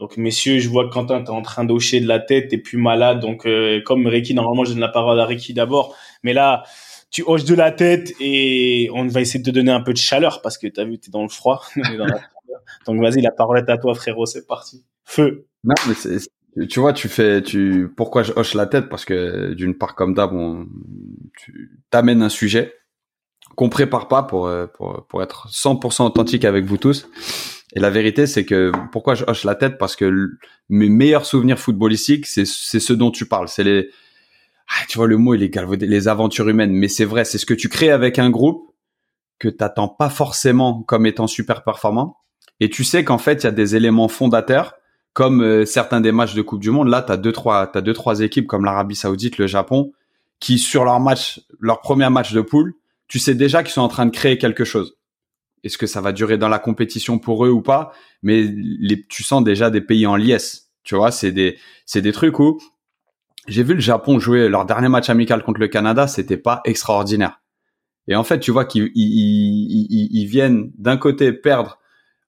Donc, 0.00 0.16
messieurs, 0.16 0.58
je 0.58 0.68
vois 0.68 0.88
que 0.88 0.94
Quentin, 0.94 1.22
t'es 1.22 1.30
en 1.30 1.42
train 1.42 1.64
d'hocher 1.64 2.00
de 2.00 2.08
la 2.08 2.18
tête, 2.18 2.48
t'es 2.48 2.58
plus 2.58 2.78
malade. 2.78 3.20
Donc, 3.20 3.46
euh, 3.46 3.80
comme 3.82 4.06
Ricky, 4.06 4.34
normalement, 4.34 4.64
je 4.64 4.70
donne 4.70 4.80
la 4.80 4.88
parole 4.88 5.20
à 5.20 5.26
Ricky 5.26 5.54
d'abord. 5.54 5.94
Mais 6.22 6.32
là, 6.32 6.64
tu 7.10 7.22
hoches 7.26 7.44
de 7.44 7.54
la 7.54 7.72
tête 7.72 8.12
et 8.20 8.90
on 8.94 9.06
va 9.06 9.20
essayer 9.20 9.40
de 9.40 9.50
te 9.50 9.54
donner 9.54 9.72
un 9.72 9.80
peu 9.80 9.92
de 9.92 9.98
chaleur 9.98 10.42
parce 10.42 10.58
que 10.58 10.66
t'as 10.66 10.84
vu, 10.84 10.98
t'es 10.98 11.10
dans 11.10 11.22
le 11.22 11.28
froid. 11.28 11.62
Donc, 12.86 13.00
vas-y, 13.00 13.20
la 13.20 13.30
parole 13.30 13.58
est 13.58 13.70
à 13.70 13.78
toi, 13.78 13.94
frérot. 13.94 14.26
C'est 14.26 14.46
parti. 14.46 14.84
Feu. 15.04 15.46
Non, 15.64 15.74
mais 15.86 16.66
tu 16.66 16.80
vois, 16.80 16.92
tu 16.92 17.08
fais, 17.08 17.42
tu, 17.42 17.92
pourquoi 17.96 18.22
je 18.22 18.32
hoche 18.36 18.54
la 18.54 18.66
tête? 18.66 18.88
Parce 18.88 19.04
que 19.04 19.54
d'une 19.54 19.76
part, 19.76 19.94
comme 19.94 20.14
d'hab, 20.14 20.32
on, 20.32 20.66
tu 21.36 21.80
t'amènes 21.90 22.22
un 22.22 22.28
sujet 22.28 22.74
qu'on 23.56 23.68
prépare 23.68 24.08
pas 24.08 24.22
pour, 24.22 24.46
euh, 24.46 24.66
pour, 24.66 25.06
pour 25.08 25.22
être 25.22 25.48
100% 25.48 26.04
authentique 26.04 26.44
avec 26.44 26.64
vous 26.64 26.76
tous. 26.76 27.08
Et 27.74 27.80
la 27.80 27.90
vérité, 27.90 28.26
c'est 28.26 28.44
que 28.44 28.72
pourquoi 28.90 29.14
je 29.14 29.24
hoche 29.26 29.44
la 29.44 29.54
tête? 29.54 29.78
Parce 29.78 29.96
que 29.96 30.30
mes 30.68 30.88
meilleurs 30.88 31.24
souvenirs 31.24 31.58
footballistiques, 31.58 32.26
c'est, 32.26 32.46
c'est 32.46 32.80
ce 32.80 32.92
dont 32.92 33.10
tu 33.10 33.26
parles. 33.26 33.48
C'est 33.48 33.64
les, 33.64 33.90
ah, 34.70 34.84
tu 34.88 34.98
vois, 34.98 35.06
le 35.06 35.16
mot, 35.16 35.34
il 35.34 35.42
est 35.42 35.50
galvaudé, 35.50 35.86
les 35.86 36.08
aventures 36.08 36.48
humaines. 36.48 36.72
Mais 36.72 36.88
c'est 36.88 37.04
vrai, 37.04 37.24
c'est 37.24 37.38
ce 37.38 37.46
que 37.46 37.54
tu 37.54 37.68
crées 37.68 37.90
avec 37.90 38.18
un 38.18 38.30
groupe 38.30 38.72
que 39.38 39.48
t'attends 39.48 39.88
pas 39.88 40.10
forcément 40.10 40.82
comme 40.82 41.06
étant 41.06 41.26
super 41.26 41.64
performant. 41.64 42.18
Et 42.60 42.70
tu 42.70 42.84
sais 42.84 43.04
qu'en 43.04 43.18
fait, 43.18 43.42
il 43.42 43.44
y 43.44 43.48
a 43.48 43.52
des 43.52 43.74
éléments 43.74 44.08
fondateurs 44.08 44.74
comme 45.12 45.42
euh, 45.42 45.64
certains 45.64 46.00
des 46.00 46.12
matchs 46.12 46.34
de 46.34 46.42
Coupe 46.42 46.60
du 46.60 46.70
Monde, 46.70 46.88
là, 46.88 47.02
tu 47.02 47.10
as 47.10 47.16
deux 47.16 47.32
trois 47.32 47.66
t'as 47.66 47.80
deux 47.80 47.92
trois 47.92 48.20
équipes 48.20 48.46
comme 48.46 48.64
l'Arabie 48.64 48.94
Saoudite, 48.94 49.38
le 49.38 49.48
Japon 49.48 49.92
qui 50.38 50.58
sur 50.58 50.84
leur 50.84 51.00
match, 51.00 51.40
leur 51.58 51.80
premier 51.80 52.08
match 52.08 52.32
de 52.32 52.40
poule, 52.40 52.74
tu 53.08 53.18
sais 53.18 53.34
déjà 53.34 53.62
qu'ils 53.62 53.72
sont 53.72 53.82
en 53.82 53.88
train 53.88 54.06
de 54.06 54.10
créer 54.10 54.38
quelque 54.38 54.64
chose. 54.64 54.96
Est-ce 55.62 55.76
que 55.76 55.86
ça 55.86 56.00
va 56.00 56.12
durer 56.12 56.38
dans 56.38 56.48
la 56.48 56.58
compétition 56.58 57.18
pour 57.18 57.44
eux 57.44 57.50
ou 57.50 57.60
pas? 57.60 57.92
Mais 58.22 58.46
tu 59.08 59.22
sens 59.22 59.44
déjà 59.44 59.68
des 59.68 59.82
pays 59.82 60.06
en 60.06 60.16
liesse. 60.16 60.70
Tu 60.84 60.94
vois, 60.94 61.10
c'est 61.10 61.32
des 61.32 61.58
c'est 61.84 62.00
des 62.00 62.12
trucs 62.12 62.38
où 62.38 62.58
j'ai 63.50 63.62
vu 63.62 63.74
le 63.74 63.80
Japon 63.80 64.18
jouer 64.18 64.48
leur 64.48 64.64
dernier 64.64 64.88
match 64.88 65.10
amical 65.10 65.42
contre 65.42 65.60
le 65.60 65.68
Canada, 65.68 66.06
c'était 66.06 66.36
pas 66.36 66.60
extraordinaire. 66.64 67.40
Et 68.08 68.16
en 68.16 68.24
fait, 68.24 68.40
tu 68.40 68.50
vois 68.50 68.64
qu'ils 68.64 68.90
ils, 68.94 70.08
ils 70.10 70.26
viennent 70.26 70.72
d'un 70.78 70.96
côté 70.96 71.32
perdre 71.32 71.78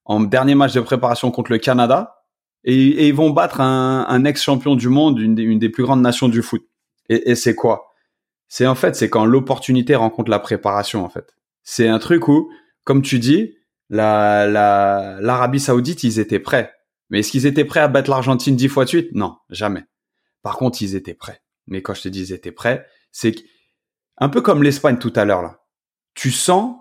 en 0.04 0.20
dernier 0.20 0.54
match 0.54 0.74
de 0.74 0.80
préparation 0.80 1.30
contre 1.30 1.52
le 1.52 1.58
Canada, 1.58 2.22
et, 2.64 3.08
ils 3.08 3.14
vont 3.14 3.30
battre 3.30 3.60
un, 3.60 4.24
ex-champion 4.24 4.76
du 4.76 4.88
monde, 4.88 5.18
une 5.18 5.34
des, 5.34 5.68
plus 5.68 5.82
grandes 5.82 6.02
nations 6.02 6.28
du 6.28 6.42
foot. 6.42 6.62
Et, 7.08 7.34
c'est 7.34 7.54
quoi? 7.54 7.92
C'est 8.48 8.66
en 8.66 8.74
fait, 8.74 8.94
c'est 8.94 9.08
quand 9.08 9.24
l'opportunité 9.24 9.94
rencontre 9.94 10.30
la 10.30 10.38
préparation. 10.38 11.04
En 11.04 11.08
fait, 11.08 11.34
c'est 11.62 11.88
un 11.88 11.98
truc 11.98 12.28
où, 12.28 12.50
comme 12.84 13.02
tu 13.02 13.18
dis, 13.18 13.54
la 13.88 14.46
l'Arabie 15.20 15.60
Saoudite, 15.60 16.04
ils 16.04 16.18
étaient 16.18 16.38
prêts. 16.38 16.72
Mais 17.10 17.20
est-ce 17.20 17.30
qu'ils 17.30 17.46
étaient 17.46 17.64
prêts 17.64 17.80
à 17.80 17.88
battre 17.88 18.10
l'Argentine 18.10 18.56
dix 18.56 18.68
fois 18.68 18.84
de 18.84 18.88
suite? 18.90 19.10
Non, 19.12 19.36
jamais. 19.50 19.84
Par 20.42 20.56
contre, 20.56 20.82
ils 20.82 20.94
étaient 20.94 21.14
prêts. 21.14 21.42
Mais 21.66 21.82
quand 21.82 21.94
je 21.94 22.02
te 22.02 22.08
dis 22.08 22.20
ils 22.20 22.32
étaient 22.32 22.52
prêts, 22.52 22.86
c'est 23.12 23.34
un 24.18 24.28
peu 24.28 24.40
comme 24.40 24.62
l'Espagne 24.62 24.98
tout 24.98 25.12
à 25.16 25.24
l'heure 25.24 25.42
là. 25.42 25.60
Tu 26.14 26.30
sens 26.30 26.76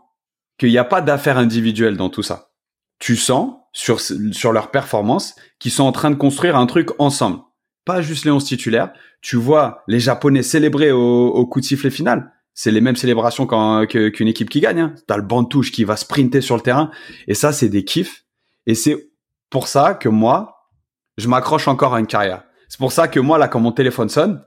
qu'il 0.57 0.69
n'y 0.69 0.77
a 0.77 0.83
pas 0.83 1.01
d'affaires 1.01 1.37
individuelles 1.37 1.97
dans 1.97 2.09
tout 2.09 2.23
ça. 2.23 2.51
Tu 2.99 3.15
sens 3.15 3.55
sur, 3.73 3.99
sur 3.99 4.51
leur 4.51 4.69
performance, 4.71 5.35
qui 5.59 5.69
sont 5.69 5.83
en 5.83 5.91
train 5.91 6.11
de 6.11 6.15
construire 6.15 6.57
un 6.57 6.65
truc 6.65 6.89
ensemble. 6.99 7.39
pas 7.85 8.01
juste 8.01 8.25
les 8.25 8.31
11 8.31 8.43
titulaires. 8.43 8.91
Tu 9.21 9.37
vois 9.37 9.83
les 9.87 9.99
Japonais 9.99 10.43
célébrer 10.43 10.91
au, 10.91 11.45
coup 11.47 11.59
de 11.59 11.65
sifflet 11.65 11.89
final. 11.89 12.33
C'est 12.53 12.71
les 12.71 12.81
mêmes 12.81 12.95
célébrations 12.95 13.47
qu'une 13.87 14.27
équipe 14.27 14.49
qui 14.49 14.59
gagne. 14.59 14.79
Hein. 14.79 14.95
T'as 15.07 15.17
le 15.17 15.23
banc 15.23 15.45
qui 15.45 15.83
va 15.83 15.95
sprinter 15.95 16.41
sur 16.41 16.55
le 16.55 16.61
terrain. 16.61 16.91
Et 17.27 17.33
ça, 17.33 17.53
c'est 17.53 17.69
des 17.69 17.85
kiffs. 17.85 18.25
Et 18.67 18.75
c'est 18.75 19.11
pour 19.49 19.67
ça 19.67 19.93
que 19.93 20.09
moi, 20.09 20.69
je 21.17 21.27
m'accroche 21.27 21.67
encore 21.67 21.93
à 21.93 21.99
une 21.99 22.07
carrière. 22.07 22.43
C'est 22.71 22.77
pour 22.77 22.93
ça 22.93 23.09
que 23.09 23.19
moi, 23.19 23.37
là, 23.37 23.49
quand 23.49 23.59
mon 23.59 23.73
téléphone 23.73 24.07
sonne, 24.07 24.45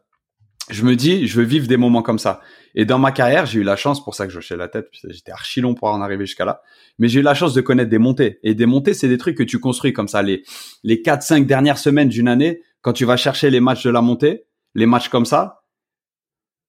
je 0.70 0.82
me 0.82 0.96
dis, 0.96 1.26
je 1.26 1.38
veux 1.38 1.44
vivre 1.44 1.66
des 1.66 1.76
moments 1.76 2.00
comme 2.00 2.18
ça. 2.18 2.40
Et 2.74 2.86
dans 2.86 2.98
ma 2.98 3.12
carrière, 3.12 3.44
j'ai 3.44 3.60
eu 3.60 3.64
la 3.64 3.76
chance, 3.76 4.02
pour 4.02 4.14
ça 4.14 4.26
que 4.26 4.32
je 4.32 4.38
hochais 4.38 4.56
la 4.56 4.66
tête, 4.66 4.88
j'étais 5.10 5.30
archi 5.30 5.60
long 5.60 5.74
pour 5.74 5.88
en 5.88 6.00
arriver 6.00 6.24
jusqu'à 6.24 6.46
là, 6.46 6.62
mais 6.98 7.08
j'ai 7.08 7.20
eu 7.20 7.22
la 7.22 7.34
chance 7.34 7.52
de 7.52 7.60
connaître 7.60 7.90
des 7.90 7.98
montées. 7.98 8.38
Et 8.42 8.54
des 8.54 8.64
montées, 8.64 8.94
c'est 8.94 9.08
des 9.08 9.18
trucs 9.18 9.36
que 9.36 9.42
tu 9.42 9.60
construis 9.60 9.92
comme 9.92 10.08
ça. 10.08 10.22
Les, 10.22 10.42
les 10.84 11.02
4, 11.02 11.22
5 11.22 11.46
dernières 11.46 11.76
semaines 11.76 12.08
d'une 12.08 12.26
année, 12.26 12.62
quand 12.80 12.94
tu 12.94 13.04
vas 13.04 13.18
chercher 13.18 13.50
les 13.50 13.60
matchs 13.60 13.84
de 13.84 13.90
la 13.90 14.00
montée, 14.00 14.46
les 14.74 14.86
matchs 14.86 15.10
comme 15.10 15.26
ça, 15.26 15.66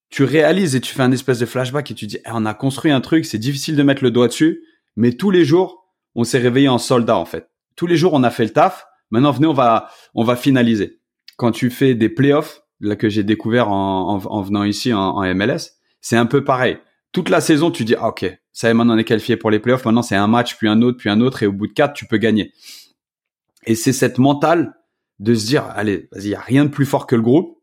tu 0.09 0.25
réalises 0.25 0.75
et 0.75 0.81
tu 0.81 0.93
fais 0.93 1.03
un 1.03 1.11
espèce 1.13 1.39
de 1.39 1.45
flashback 1.45 1.89
et 1.89 1.93
tu 1.93 2.05
dis, 2.05 2.17
eh, 2.17 2.31
on 2.33 2.45
a 2.45 2.53
construit 2.53 2.91
un 2.91 2.99
truc, 2.99 3.23
c'est 3.23 3.37
difficile 3.37 3.77
de 3.77 3.83
mettre 3.83 4.03
le 4.03 4.11
doigt 4.11 4.27
dessus, 4.27 4.61
mais 4.97 5.13
tous 5.13 5.31
les 5.31 5.45
jours, 5.45 5.87
on 6.15 6.25
s'est 6.25 6.39
réveillé 6.39 6.67
en 6.67 6.79
soldat, 6.79 7.15
en 7.15 7.25
fait. 7.25 7.49
Tous 7.77 7.87
les 7.87 7.95
jours, 7.95 8.11
on 8.13 8.23
a 8.23 8.29
fait 8.29 8.43
le 8.43 8.49
taf. 8.49 8.85
Maintenant, 9.09 9.31
venez, 9.31 9.47
on 9.47 9.53
va, 9.53 9.89
on 10.15 10.25
va 10.25 10.35
finaliser. 10.35 10.99
Quand 11.37 11.51
tu 11.51 11.69
fais 11.69 11.95
des 11.95 12.09
playoffs, 12.09 12.61
là 12.79 12.95
que 12.95 13.09
j'ai 13.09 13.23
découvert 13.23 13.69
en, 13.69 14.21
en, 14.23 14.41
venant 14.41 14.63
ici 14.63 14.93
en, 14.93 15.21
MLS, 15.35 15.71
c'est 16.01 16.17
un 16.17 16.25
peu 16.25 16.43
pareil. 16.43 16.77
Toute 17.11 17.29
la 17.29 17.41
saison, 17.41 17.71
tu 17.71 17.85
dis, 17.85 17.95
ah, 17.95 18.09
ok, 18.09 18.25
ça 18.51 18.67
y 18.67 18.71
est, 18.71 18.73
maintenant 18.73 18.95
on 18.95 18.97
est 18.97 19.03
qualifié 19.03 19.37
pour 19.37 19.51
les 19.51 19.59
playoffs. 19.59 19.85
Maintenant, 19.85 20.01
c'est 20.01 20.15
un 20.15 20.27
match, 20.27 20.57
puis 20.57 20.67
un 20.67 20.81
autre, 20.81 20.97
puis 20.97 21.09
un 21.09 21.21
autre, 21.21 21.43
et 21.43 21.47
au 21.47 21.51
bout 21.51 21.67
de 21.67 21.73
quatre, 21.73 21.93
tu 21.93 22.05
peux 22.05 22.17
gagner. 22.17 22.53
Et 23.65 23.75
c'est 23.75 23.93
cette 23.93 24.17
mentale 24.17 24.75
de 25.19 25.33
se 25.33 25.45
dire, 25.45 25.65
allez, 25.75 26.09
vas-y, 26.11 26.29
y 26.29 26.35
a 26.35 26.39
rien 26.39 26.65
de 26.65 26.69
plus 26.69 26.85
fort 26.85 27.07
que 27.07 27.15
le 27.15 27.21
groupe. 27.21 27.57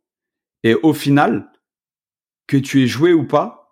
Et 0.62 0.74
au 0.74 0.92
final, 0.92 1.50
que 2.46 2.56
tu 2.56 2.82
aies 2.82 2.86
joué 2.86 3.12
ou 3.12 3.26
pas, 3.26 3.62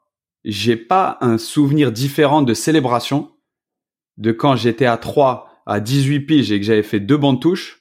j'ai 0.44 0.76
pas 0.76 1.18
un 1.20 1.38
souvenir 1.38 1.92
différent 1.92 2.42
de 2.42 2.54
célébration 2.54 3.32
de 4.16 4.32
quand 4.32 4.56
j'étais 4.56 4.86
à 4.86 4.96
3 4.96 5.62
à 5.66 5.80
18 5.80 6.20
piges 6.20 6.52
et 6.52 6.58
que 6.58 6.66
j'avais 6.66 6.82
fait 6.82 7.00
deux 7.00 7.16
bandes 7.16 7.40
touches 7.40 7.79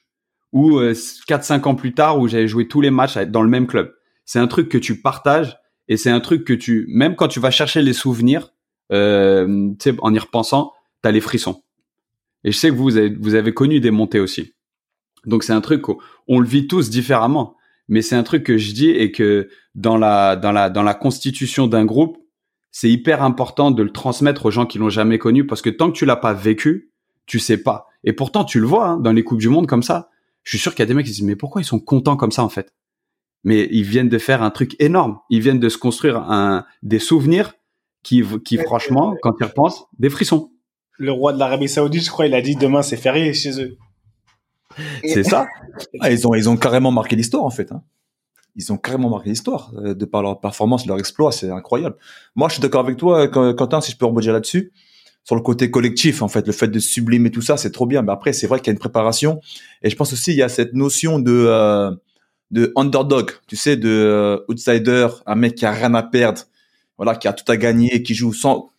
ou 0.52 0.78
euh, 0.78 0.92
4-5 0.92 1.68
ans 1.68 1.74
plus 1.74 1.94
tard 1.94 2.18
où 2.18 2.28
j'avais 2.28 2.48
joué 2.48 2.68
tous 2.68 2.80
les 2.80 2.90
matchs 2.90 3.16
dans 3.16 3.42
le 3.42 3.48
même 3.48 3.66
club. 3.66 3.94
C'est 4.24 4.38
un 4.38 4.46
truc 4.46 4.68
que 4.68 4.78
tu 4.78 5.00
partages 5.00 5.56
et 5.88 5.96
c'est 5.96 6.10
un 6.10 6.20
truc 6.20 6.44
que 6.44 6.52
tu, 6.52 6.86
même 6.88 7.16
quand 7.16 7.28
tu 7.28 7.40
vas 7.40 7.50
chercher 7.50 7.82
les 7.82 7.92
souvenirs, 7.92 8.52
euh, 8.92 9.72
en 10.00 10.14
y 10.14 10.18
repensant, 10.18 10.72
tu 11.02 11.08
as 11.08 11.12
les 11.12 11.20
frissons. 11.20 11.62
Et 12.44 12.52
je 12.52 12.56
sais 12.56 12.70
que 12.70 12.74
vous, 12.74 12.96
avez, 12.96 13.14
vous 13.14 13.34
avez 13.34 13.52
connu 13.52 13.80
des 13.80 13.90
montées 13.90 14.20
aussi. 14.20 14.54
Donc 15.26 15.44
c'est 15.44 15.52
un 15.52 15.60
truc 15.60 15.82
qu'on 15.82 16.40
le 16.40 16.46
vit 16.46 16.66
tous 16.66 16.90
différemment, 16.90 17.56
mais 17.88 18.02
c'est 18.02 18.16
un 18.16 18.22
truc 18.22 18.44
que 18.44 18.56
je 18.56 18.72
dis 18.72 18.90
et 18.90 19.12
que 19.12 19.48
dans 19.74 19.96
la 19.96 20.36
dans 20.36 20.52
la 20.52 20.70
dans 20.70 20.82
la 20.82 20.94
constitution 20.94 21.66
d'un 21.66 21.84
groupe, 21.84 22.18
c'est 22.70 22.90
hyper 22.90 23.22
important 23.22 23.70
de 23.70 23.82
le 23.82 23.90
transmettre 23.90 24.46
aux 24.46 24.50
gens 24.50 24.64
qui 24.64 24.78
l'ont 24.78 24.88
jamais 24.88 25.18
connu 25.18 25.46
parce 25.46 25.60
que 25.60 25.70
tant 25.70 25.90
que 25.90 25.96
tu 25.96 26.06
l'as 26.06 26.16
pas 26.16 26.32
vécu, 26.32 26.92
tu 27.26 27.38
sais 27.38 27.58
pas. 27.58 27.88
Et 28.04 28.12
pourtant 28.12 28.44
tu 28.44 28.60
le 28.60 28.66
vois 28.66 28.88
hein, 28.88 28.96
dans 28.96 29.12
les 29.12 29.24
coupes 29.24 29.40
du 29.40 29.50
monde 29.50 29.66
comme 29.66 29.82
ça 29.82 30.08
je 30.42 30.50
suis 30.50 30.58
sûr 30.58 30.74
qu'il 30.74 30.80
y 30.80 30.84
a 30.84 30.86
des 30.86 30.94
mecs 30.94 31.06
qui 31.06 31.12
se 31.12 31.18
disent 31.18 31.26
mais 31.26 31.36
pourquoi 31.36 31.60
ils 31.60 31.66
sont 31.66 31.80
contents 31.80 32.16
comme 32.16 32.32
ça 32.32 32.44
en 32.44 32.48
fait? 32.48 32.72
Mais 33.44 33.68
ils 33.70 33.84
viennent 33.84 34.08
de 34.08 34.18
faire 34.18 34.42
un 34.42 34.50
truc 34.50 34.76
énorme. 34.78 35.18
Ils 35.30 35.40
viennent 35.40 35.60
de 35.60 35.68
se 35.68 35.78
construire 35.78 36.18
un 36.18 36.66
des 36.82 36.98
souvenirs 36.98 37.54
qui 38.02 38.22
qui 38.44 38.58
franchement 38.58 39.16
quand 39.22 39.34
ils 39.40 39.44
repensent 39.44 39.86
des 39.98 40.10
frissons. 40.10 40.50
Le 40.98 41.12
roi 41.12 41.32
de 41.32 41.38
l'Arabie 41.38 41.68
Saoudite, 41.68 42.04
je 42.04 42.10
crois, 42.10 42.26
il 42.26 42.34
a 42.34 42.42
dit 42.42 42.56
demain 42.56 42.82
c'est 42.82 42.96
férié 42.96 43.32
chez 43.32 43.60
eux. 43.62 43.76
C'est 45.04 45.24
ça. 45.24 45.46
Ah, 46.00 46.10
ils 46.10 46.28
ont 46.28 46.34
ils 46.34 46.48
ont 46.48 46.56
carrément 46.56 46.92
marqué 46.92 47.16
l'histoire 47.16 47.44
en 47.44 47.50
fait. 47.50 47.72
Hein. 47.72 47.82
Ils 48.56 48.72
ont 48.72 48.76
carrément 48.76 49.08
marqué 49.10 49.30
l'histoire 49.30 49.72
euh, 49.76 49.94
de 49.94 50.04
par 50.04 50.22
leur 50.22 50.40
performance, 50.40 50.86
leur 50.86 50.98
exploit, 50.98 51.32
c'est 51.32 51.50
incroyable. 51.50 51.96
Moi, 52.34 52.48
je 52.48 52.54
suis 52.54 52.62
d'accord 52.62 52.80
avec 52.80 52.96
toi, 52.96 53.28
Quentin, 53.28 53.80
si 53.80 53.92
je 53.92 53.96
peux 53.96 54.06
rebondir 54.06 54.32
là-dessus 54.32 54.72
sur 55.24 55.36
le 55.36 55.42
côté 55.42 55.70
collectif 55.70 56.22
en 56.22 56.28
fait 56.28 56.46
le 56.46 56.52
fait 56.52 56.68
de 56.68 56.78
sublimer 56.78 57.30
tout 57.30 57.42
ça 57.42 57.56
c'est 57.56 57.70
trop 57.70 57.86
bien. 57.86 58.02
Mais 58.02 58.12
après 58.12 58.32
c'est 58.32 58.46
vrai 58.46 58.58
qu'il 58.58 58.68
y 58.68 58.70
a 58.70 58.72
une 58.72 58.78
préparation. 58.78 59.40
Et 59.82 59.90
je 59.90 59.96
pense 59.96 60.12
aussi 60.12 60.32
il 60.32 60.36
y 60.36 60.42
a 60.42 60.48
cette 60.48 60.74
notion 60.74 61.18
de 61.18 61.32
euh, 61.48 61.90
de 62.50 62.72
underdog 62.76 63.32
tu 63.46 63.56
sais 63.56 63.76
de 63.76 63.88
euh, 63.88 64.38
outsider 64.48 65.08
un 65.26 65.34
mec 65.34 65.54
qui 65.54 65.66
a 65.66 65.72
rien 65.72 65.94
à 65.94 66.02
perdre 66.02 66.42
voilà 66.96 67.14
qui 67.16 67.28
a 67.28 67.32
tout 67.32 67.50
à 67.50 67.56
gagner 67.56 68.02
qui 68.02 68.14
joue 68.14 68.32
sans 68.32 68.70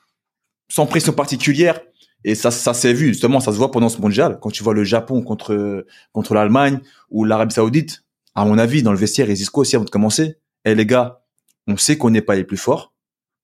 sans 0.70 0.86
pression 0.86 1.14
particulière. 1.14 1.80
Et 2.24 2.36
ça 2.36 2.52
ça 2.52 2.74
s'est 2.74 2.94
vu 2.94 3.08
justement 3.08 3.40
ça 3.40 3.52
se 3.52 3.58
voit 3.58 3.72
pendant 3.72 3.90
ce 3.90 4.00
mondial. 4.00 4.40
Quand 4.42 4.52
tu 4.52 4.64
vois 4.64 4.74
le 4.74 4.84
Japon 4.84 5.22
contre 5.24 5.86
contre 6.12 6.34
l'Allemagne 6.34 6.80
ou 7.10 7.26
l'Arabie 7.26 7.54
Saoudite 7.54 8.04
à 8.36 8.46
mon 8.46 8.58
avis 8.58 8.84
dans 8.84 8.92
le 8.92 8.98
vestiaire 8.98 9.28
disent 9.28 9.50
quoi 9.50 9.62
aussi 9.62 9.76
avant 9.76 9.86
de 9.86 9.90
commencer? 9.90 10.36
Eh 10.66 10.76
les 10.76 10.86
gars 10.86 11.22
on 11.68 11.78
sait 11.78 11.98
qu'on 11.98 12.10
n'est 12.10 12.22
pas 12.22 12.36
les 12.36 12.44
plus 12.44 12.58
forts. 12.58 12.94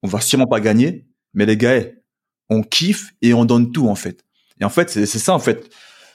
On 0.04 0.08
va 0.08 0.22
sûrement 0.22 0.48
pas 0.48 0.60
gagner 0.60 1.06
mais 1.34 1.46
les 1.46 1.58
gars 1.58 1.78
eh, 1.78 1.97
on 2.50 2.62
kiffe 2.62 3.14
et 3.22 3.34
on 3.34 3.46
donne 3.46 3.72
tout 3.72 3.88
en 3.88 3.96
fait. 3.96 4.24
Et 4.60 4.66
en 4.66 4.70
fait, 4.70 4.90
c'est 4.90 5.06
ça 5.06 5.34
en 5.34 5.40
fait, 5.40 5.70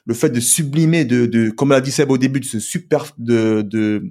le 0.05 0.15
fait 0.15 0.31
de 0.31 0.41
sublimer, 0.41 1.05
de, 1.05 1.27
de 1.27 1.51
comme 1.51 1.71
l'a 1.71 1.81
dit 1.81 1.91
Seb 1.91 2.11
au 2.11 2.19
début, 2.19 2.41
de 2.41 2.45
se 2.45 2.59
super, 2.59 3.07
de, 3.19 3.62
de 3.62 4.05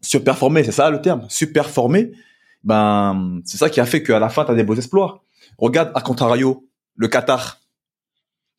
surperformer, 0.00 0.64
c'est 0.64 0.72
ça 0.72 0.90
le 0.90 1.00
terme, 1.00 1.26
superformer. 1.28 2.12
Ben, 2.64 3.40
c'est 3.44 3.58
ça 3.58 3.68
qui 3.68 3.80
a 3.80 3.86
fait 3.86 4.02
qu'à 4.02 4.18
la 4.18 4.28
fin, 4.28 4.44
tu 4.44 4.50
as 4.50 4.54
des 4.54 4.64
beaux 4.64 4.74
exploits. 4.74 5.22
Regarde, 5.58 5.92
à 5.94 6.00
contrario, 6.00 6.66
le 6.96 7.08
Qatar, 7.08 7.60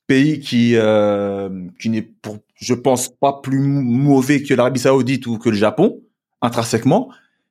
pays 0.07 0.39
qui 0.39 0.75
euh, 0.75 1.49
qui 1.79 1.89
n'est, 1.89 2.03
pour, 2.03 2.37
je 2.55 2.73
pense, 2.73 3.09
pas 3.09 3.41
plus 3.41 3.59
mauvais 3.59 4.43
que 4.43 4.53
l'Arabie 4.53 4.79
Saoudite 4.79 5.25
ou 5.27 5.37
que 5.37 5.49
le 5.49 5.55
Japon, 5.55 6.01
intrinsèquement, 6.41 7.09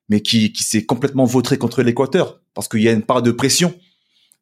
mais 0.09 0.21
qui, 0.21 0.53
qui 0.53 0.63
s'est 0.63 0.85
complètement 0.85 1.25
vautré 1.25 1.57
contre 1.57 1.81
l'Équateur 1.83 2.41
parce 2.53 2.67
qu'il 2.67 2.81
y 2.81 2.87
a 2.87 2.91
une 2.91 3.03
part 3.03 3.21
de 3.21 3.31
pression 3.31 3.73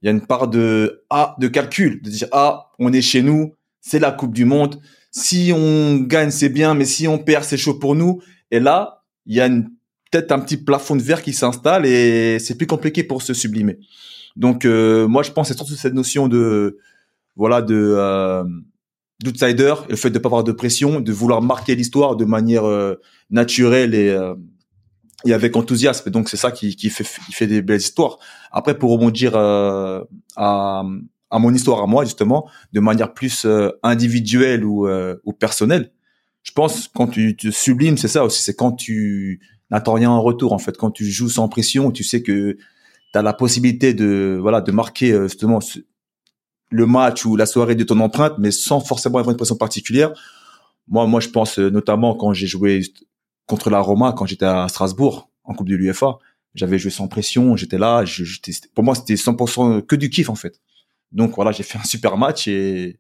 il 0.04 0.08
y 0.08 0.10
a 0.10 0.12
une 0.12 0.26
part 0.26 0.50
de 0.50 1.04
ah 1.10 1.36
de 1.40 1.48
calcul, 1.48 2.02
de 2.02 2.10
dire 2.10 2.28
ah 2.34 2.72
on 2.78 2.92
est 2.92 3.02
chez 3.02 3.22
nous, 3.22 3.54
c'est 3.80 4.00
la 4.00 4.12
Coupe 4.12 4.34
du 4.34 4.44
Monde. 4.44 4.80
Si 5.12 5.52
on 5.56 5.98
gagne 6.00 6.30
c'est 6.30 6.50
bien, 6.50 6.74
mais 6.74 6.86
si 6.86 7.08
on 7.08 7.18
perd 7.18 7.46
c'est 7.46 7.58
chaud 7.58 7.76
pour 7.76 7.96
nous. 7.96 8.22
Et 8.52 8.60
là 8.60 9.04
il 9.26 9.36
y 9.36 9.42
a 9.42 9.50
peut-être 9.50 10.34
un 10.34 10.40
petit 10.40 10.58
plafond 10.58 10.98
de 10.98 11.02
verre 11.02 11.22
qui 11.22 11.32
s'installe 11.32 11.86
et 11.86 12.38
c'est 12.40 12.56
plus 12.56 12.68
compliqué 12.68 13.04
pour 13.04 13.22
se 13.22 13.34
sublimer. 13.34 13.80
Donc 14.36 14.66
euh, 14.66 15.08
moi 15.08 15.24
je 15.24 15.32
pense 15.32 15.48
c'est 15.48 15.56
surtout 15.56 15.76
cette 15.76 15.94
notion 15.94 16.28
de 16.28 16.78
voilà 17.38 17.62
de 17.62 17.96
euh, 17.98 18.44
d'outsider, 19.24 19.74
le 19.90 19.96
fait 19.96 20.10
de 20.10 20.20
pas 20.20 20.28
avoir 20.28 20.44
de 20.44 20.52
pression, 20.52 21.00
de 21.00 21.14
vouloir 21.14 21.42
marquer 21.42 21.76
l'histoire 21.76 22.18
de 22.18 22.26
manière 22.26 22.66
euh, 22.66 22.96
naturelle 23.30 23.96
et 23.96 24.10
euh, 24.10 24.36
et 25.26 25.34
avec 25.34 25.56
enthousiasme. 25.56 26.10
Donc 26.10 26.30
c'est 26.30 26.38
ça 26.38 26.52
qui, 26.52 26.76
qui, 26.76 26.90
fait, 26.90 27.04
qui 27.26 27.34
fait 27.34 27.48
des 27.48 27.62
belles 27.62 27.80
histoires. 27.80 28.20
Après, 28.52 28.78
pour 28.78 28.92
rebondir 28.92 29.36
euh, 29.36 30.04
à, 30.36 30.84
à 31.30 31.40
mon 31.40 31.54
histoire 31.54 31.82
à 31.82 31.88
moi 31.88 32.06
justement, 32.06 32.50
de 32.74 32.80
manière 32.80 33.14
plus 33.14 33.46
euh, 33.46 33.70
individuelle 33.84 34.66
ou, 34.66 34.88
euh, 34.88 35.16
ou 35.26 35.34
personnelle, 35.34 35.92
je 36.44 36.52
pense 36.52 36.90
quand 36.94 37.08
tu 37.08 37.36
te 37.36 37.52
sublimes, 37.52 37.98
c'est 37.98 38.08
ça 38.10 38.26
aussi. 38.26 38.42
C'est 38.42 38.56
quand 38.56 38.74
tu 38.74 39.40
n'attends 39.72 39.94
rien 39.94 40.10
en 40.10 40.22
retour 40.22 40.52
en 40.54 40.60
fait. 40.60 40.78
Quand 40.78 40.92
tu 40.92 41.06
joues 41.06 41.30
sans 41.30 41.48
pression, 41.48 41.92
tu 41.92 42.04
sais 42.04 42.22
que 42.22 42.58
tu 43.14 43.20
as 43.20 43.22
la 43.22 43.34
possibilité 43.34 43.94
de 43.94 44.38
voilà 44.42 44.60
de 44.60 44.72
marquer 44.72 45.18
justement 45.24 45.60
le 46.70 46.86
match 46.86 47.26
ou 47.26 47.38
la 47.38 47.46
soirée 47.46 47.76
de 47.76 47.84
ton 47.84 48.00
empreinte, 48.00 48.34
mais 48.40 48.52
sans 48.52 48.82
forcément 48.82 49.20
avoir 49.20 49.32
une 49.32 49.38
pression 49.38 49.56
particulière. 49.56 50.12
Moi, 50.90 51.08
moi, 51.08 51.22
je 51.22 51.30
pense 51.30 51.60
notamment 51.60 52.14
quand 52.16 52.34
j'ai 52.34 52.48
joué 52.48 52.82
contre 53.46 53.70
la 53.70 53.80
Roma 53.80 54.14
quand 54.14 54.26
j'étais 54.26 54.46
à 54.46 54.68
Strasbourg 54.68 55.30
en 55.44 55.54
Coupe 55.54 55.70
de 55.70 55.76
l'UEFA. 55.76 56.18
J'avais 56.56 56.78
joué 56.78 56.92
sans 56.92 57.08
pression, 57.08 57.56
j'étais 57.56 57.80
là, 57.80 58.04
pour 58.76 58.84
moi 58.84 58.94
c'était 58.94 59.16
100% 59.16 59.82
que 59.86 59.96
du 59.96 60.10
kiff 60.10 60.30
en 60.30 60.36
fait. 60.36 60.62
Donc 61.12 61.36
voilà, 61.36 61.52
j'ai 61.52 61.64
fait 61.64 61.80
un 61.80 61.84
super 61.84 62.18
match 62.18 62.48
et 62.48 63.00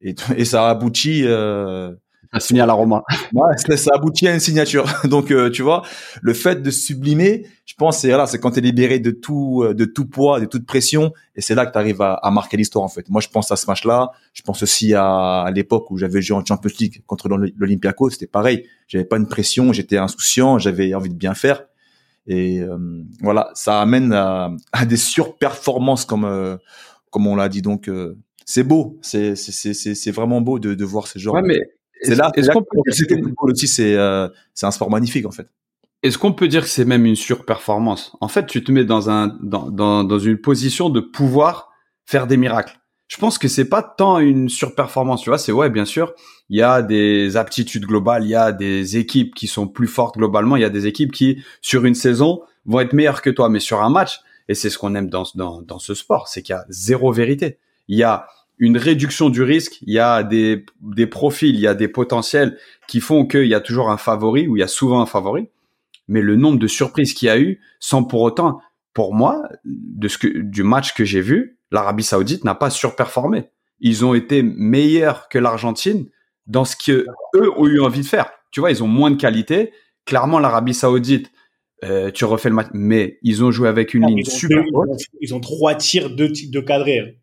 et, 0.00 0.44
ça 0.44 0.66
a 0.66 0.70
abouti 0.70 1.22
euh, 1.24 1.92
a 2.32 2.40
signé 2.40 2.60
à 2.60 2.66
la 2.66 2.74
Roma. 2.74 3.04
Ouais, 3.32 3.76
ça 3.76 3.90
aboutit 3.94 4.28
à 4.28 4.34
une 4.34 4.40
signature. 4.40 4.86
Donc, 5.04 5.30
euh, 5.30 5.50
tu 5.50 5.62
vois, 5.62 5.82
le 6.20 6.34
fait 6.34 6.62
de 6.62 6.70
sublimer, 6.70 7.46
je 7.64 7.74
pense, 7.74 8.00
c'est 8.00 8.08
là, 8.08 8.26
c'est 8.26 8.38
quand 8.38 8.52
tu 8.52 8.58
es 8.58 8.62
libéré 8.62 8.98
de 8.98 9.10
tout, 9.10 9.62
euh, 9.64 9.74
de 9.74 9.84
tout 9.84 10.06
poids, 10.06 10.40
de 10.40 10.44
toute 10.44 10.66
pression, 10.66 11.12
et 11.36 11.40
c'est 11.40 11.54
là 11.54 11.66
que 11.66 11.72
tu 11.72 11.78
arrives 11.78 12.02
à, 12.02 12.14
à, 12.14 12.30
marquer 12.30 12.56
l'histoire 12.56 12.84
en 12.84 12.88
fait. 12.88 13.08
Moi, 13.08 13.20
je 13.20 13.28
pense 13.28 13.50
à 13.50 13.56
ce 13.56 13.66
match-là. 13.66 14.10
Je 14.34 14.42
pense 14.42 14.62
aussi 14.62 14.94
à, 14.94 15.42
à 15.42 15.50
l'époque 15.50 15.90
où 15.90 15.96
j'avais 15.96 16.20
joué 16.20 16.36
en 16.36 16.44
Champions 16.44 16.70
League 16.78 17.02
contre 17.06 17.28
l'Olympiakos. 17.28 18.10
C'était 18.10 18.26
pareil. 18.26 18.66
J'avais 18.86 19.04
pas 19.04 19.16
une 19.16 19.28
pression, 19.28 19.72
j'étais 19.72 19.96
insouciant, 19.96 20.58
j'avais 20.58 20.94
envie 20.94 21.10
de 21.10 21.14
bien 21.14 21.34
faire. 21.34 21.64
Et 22.26 22.60
euh, 22.60 22.76
voilà, 23.22 23.50
ça 23.54 23.80
amène 23.80 24.12
à, 24.12 24.50
à 24.72 24.84
des 24.84 24.98
surperformances 24.98 26.04
comme 26.04 26.58
comme 27.10 27.26
on 27.26 27.36
l'a 27.36 27.48
dit. 27.48 27.62
Donc 27.62 27.90
c'est 28.44 28.64
beau, 28.64 28.98
c'est 29.00 29.34
c'est 29.34 29.72
c'est 29.72 30.10
vraiment 30.10 30.42
beau 30.42 30.58
de, 30.58 30.74
de 30.74 30.84
voir 30.84 31.06
ce 31.06 31.18
genre. 31.18 31.34
Ouais, 31.34 31.42
mais 31.42 31.60
c'est 32.02 32.14
là, 32.14 32.30
est-ce 32.34 32.50
qu'on 32.50 32.62
peut 32.62 32.78
dire 32.90 33.06
que 33.06 33.14
le 33.14 33.22
football 33.22 33.50
aussi 33.52 33.68
c'est 33.68 33.96
euh, 33.96 34.28
c'est 34.54 34.66
un 34.66 34.70
sport 34.70 34.90
magnifique 34.90 35.26
en 35.26 35.30
fait. 35.30 35.48
Est-ce 36.02 36.18
qu'on 36.18 36.32
peut 36.32 36.48
dire 36.48 36.62
que 36.62 36.68
c'est 36.68 36.84
même 36.84 37.06
une 37.06 37.16
surperformance? 37.16 38.16
En 38.20 38.28
fait, 38.28 38.46
tu 38.46 38.62
te 38.62 38.70
mets 38.72 38.84
dans 38.84 39.10
un 39.10 39.36
dans, 39.42 39.70
dans 39.70 40.04
dans 40.04 40.18
une 40.18 40.38
position 40.38 40.90
de 40.90 41.00
pouvoir 41.00 41.70
faire 42.04 42.26
des 42.26 42.36
miracles. 42.36 42.78
je 43.08 43.16
pense 43.16 43.38
que 43.38 43.48
c'est 43.48 43.64
pas 43.68 43.82
tant 43.82 44.18
une 44.18 44.50
surperformance, 44.50 45.22
tu 45.22 45.30
vois, 45.30 45.38
c'est 45.38 45.50
ouais, 45.50 45.70
bien 45.70 45.86
sûr, 45.86 46.12
il 46.50 46.58
y 46.58 46.62
a 46.62 46.82
des 46.82 47.36
aptitudes 47.38 47.86
globales, 47.86 48.24
il 48.24 48.30
y 48.30 48.34
a 48.34 48.52
des 48.52 48.98
équipes 48.98 49.34
qui 49.34 49.46
sont 49.46 49.66
plus 49.66 49.86
fortes 49.88 50.16
globalement, 50.16 50.56
il 50.56 50.62
y 50.62 50.66
a 50.66 50.70
des 50.70 50.86
équipes 50.86 51.12
qui 51.12 51.42
sur 51.62 51.86
une 51.86 51.94
saison 51.94 52.42
vont 52.66 52.80
être 52.80 52.92
meilleures 52.92 53.22
que 53.22 53.30
toi, 53.30 53.48
mais 53.48 53.60
sur 53.60 53.82
un 53.82 53.88
match, 53.88 54.20
et 54.48 54.54
c'est 54.54 54.68
ce 54.68 54.78
qu'on 54.78 54.94
aime 54.94 55.08
dans, 55.08 55.24
dans, 55.34 55.62
dans 55.62 55.78
ce 55.78 55.94
sport, 55.94 56.28
c'est 56.28 56.42
qu'il 56.42 56.54
y 56.54 56.56
a 56.56 56.66
zéro 56.68 57.10
vérité. 57.10 57.58
Il 57.88 57.96
y 57.96 58.02
a 58.02 58.26
une 58.58 58.76
réduction 58.76 59.30
du 59.30 59.42
risque, 59.42 59.78
il 59.82 59.92
y 59.92 59.98
a 59.98 60.22
des, 60.22 60.64
des 60.80 61.06
profils, 61.06 61.54
il 61.54 61.60
y 61.60 61.66
a 61.66 61.74
des 61.74 61.88
potentiels 61.88 62.58
qui 62.86 63.00
font 63.00 63.26
qu'il 63.26 63.46
y 63.46 63.54
a 63.54 63.60
toujours 63.60 63.90
un 63.90 63.96
favori 63.96 64.48
ou 64.48 64.56
il 64.56 64.60
y 64.60 64.64
a 64.64 64.68
souvent 64.68 65.00
un 65.00 65.06
favori. 65.06 65.48
Mais 66.08 66.22
le 66.22 66.36
nombre 66.36 66.58
de 66.58 66.66
surprises 66.66 67.14
qu'il 67.14 67.26
y 67.26 67.30
a 67.30 67.38
eu, 67.38 67.60
sans 67.80 68.02
pour 68.02 68.22
autant, 68.22 68.60
pour 68.94 69.14
moi, 69.14 69.48
de 69.64 70.08
ce 70.08 70.18
que, 70.18 70.26
du 70.26 70.62
match 70.62 70.94
que 70.94 71.04
j'ai 71.04 71.20
vu, 71.20 71.58
l'Arabie 71.70 72.02
Saoudite 72.02 72.44
n'a 72.44 72.54
pas 72.54 72.70
surperformé. 72.70 73.44
Ils 73.80 74.04
ont 74.04 74.14
été 74.14 74.42
meilleurs 74.42 75.28
que 75.28 75.38
l'Argentine 75.38 76.08
dans 76.46 76.64
ce 76.64 76.74
que 76.76 77.06
eux 77.36 77.52
ont 77.56 77.66
eu 77.66 77.80
envie 77.80 78.00
de 78.00 78.06
faire. 78.06 78.30
Tu 78.50 78.60
vois, 78.60 78.70
ils 78.70 78.82
ont 78.82 78.88
moins 78.88 79.10
de 79.10 79.16
qualité. 79.16 79.72
Clairement, 80.06 80.38
l'Arabie 80.38 80.74
Saoudite, 80.74 81.30
euh, 81.84 82.10
tu 82.10 82.24
refais 82.24 82.48
le 82.48 82.54
match, 82.54 82.68
mais 82.72 83.18
ils 83.22 83.44
ont 83.44 83.50
joué 83.50 83.68
avec 83.68 83.94
une 83.94 84.06
ligne 84.06 84.24
super 84.24 84.64
haute. 84.72 84.98
Ils 85.20 85.34
ont, 85.34 85.40
trois 85.40 85.74
tirs, 85.74 86.10
deux 86.10 86.32
tirs 86.32 86.50
de 86.50 86.60
cadré. 86.60 87.20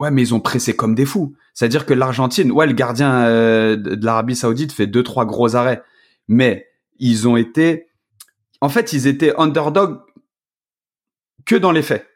Ouais, 0.00 0.10
mais 0.10 0.22
ils 0.22 0.34
ont 0.34 0.40
pressé 0.40 0.76
comme 0.76 0.94
des 0.94 1.04
fous. 1.04 1.34
C'est-à-dire 1.54 1.84
que 1.84 1.94
l'Argentine, 1.94 2.52
ouais, 2.52 2.66
le 2.66 2.72
gardien 2.72 3.24
euh, 3.24 3.76
de 3.76 4.04
l'Arabie 4.04 4.36
Saoudite 4.36 4.72
fait 4.72 4.86
deux, 4.86 5.02
trois 5.02 5.24
gros 5.24 5.56
arrêts, 5.56 5.82
mais 6.28 6.68
ils 6.98 7.26
ont 7.26 7.36
été, 7.36 7.88
en 8.60 8.68
fait, 8.68 8.92
ils 8.92 9.06
étaient 9.08 9.34
underdog 9.38 9.98
que 11.44 11.56
dans 11.56 11.72
les 11.72 11.82
faits, 11.82 12.06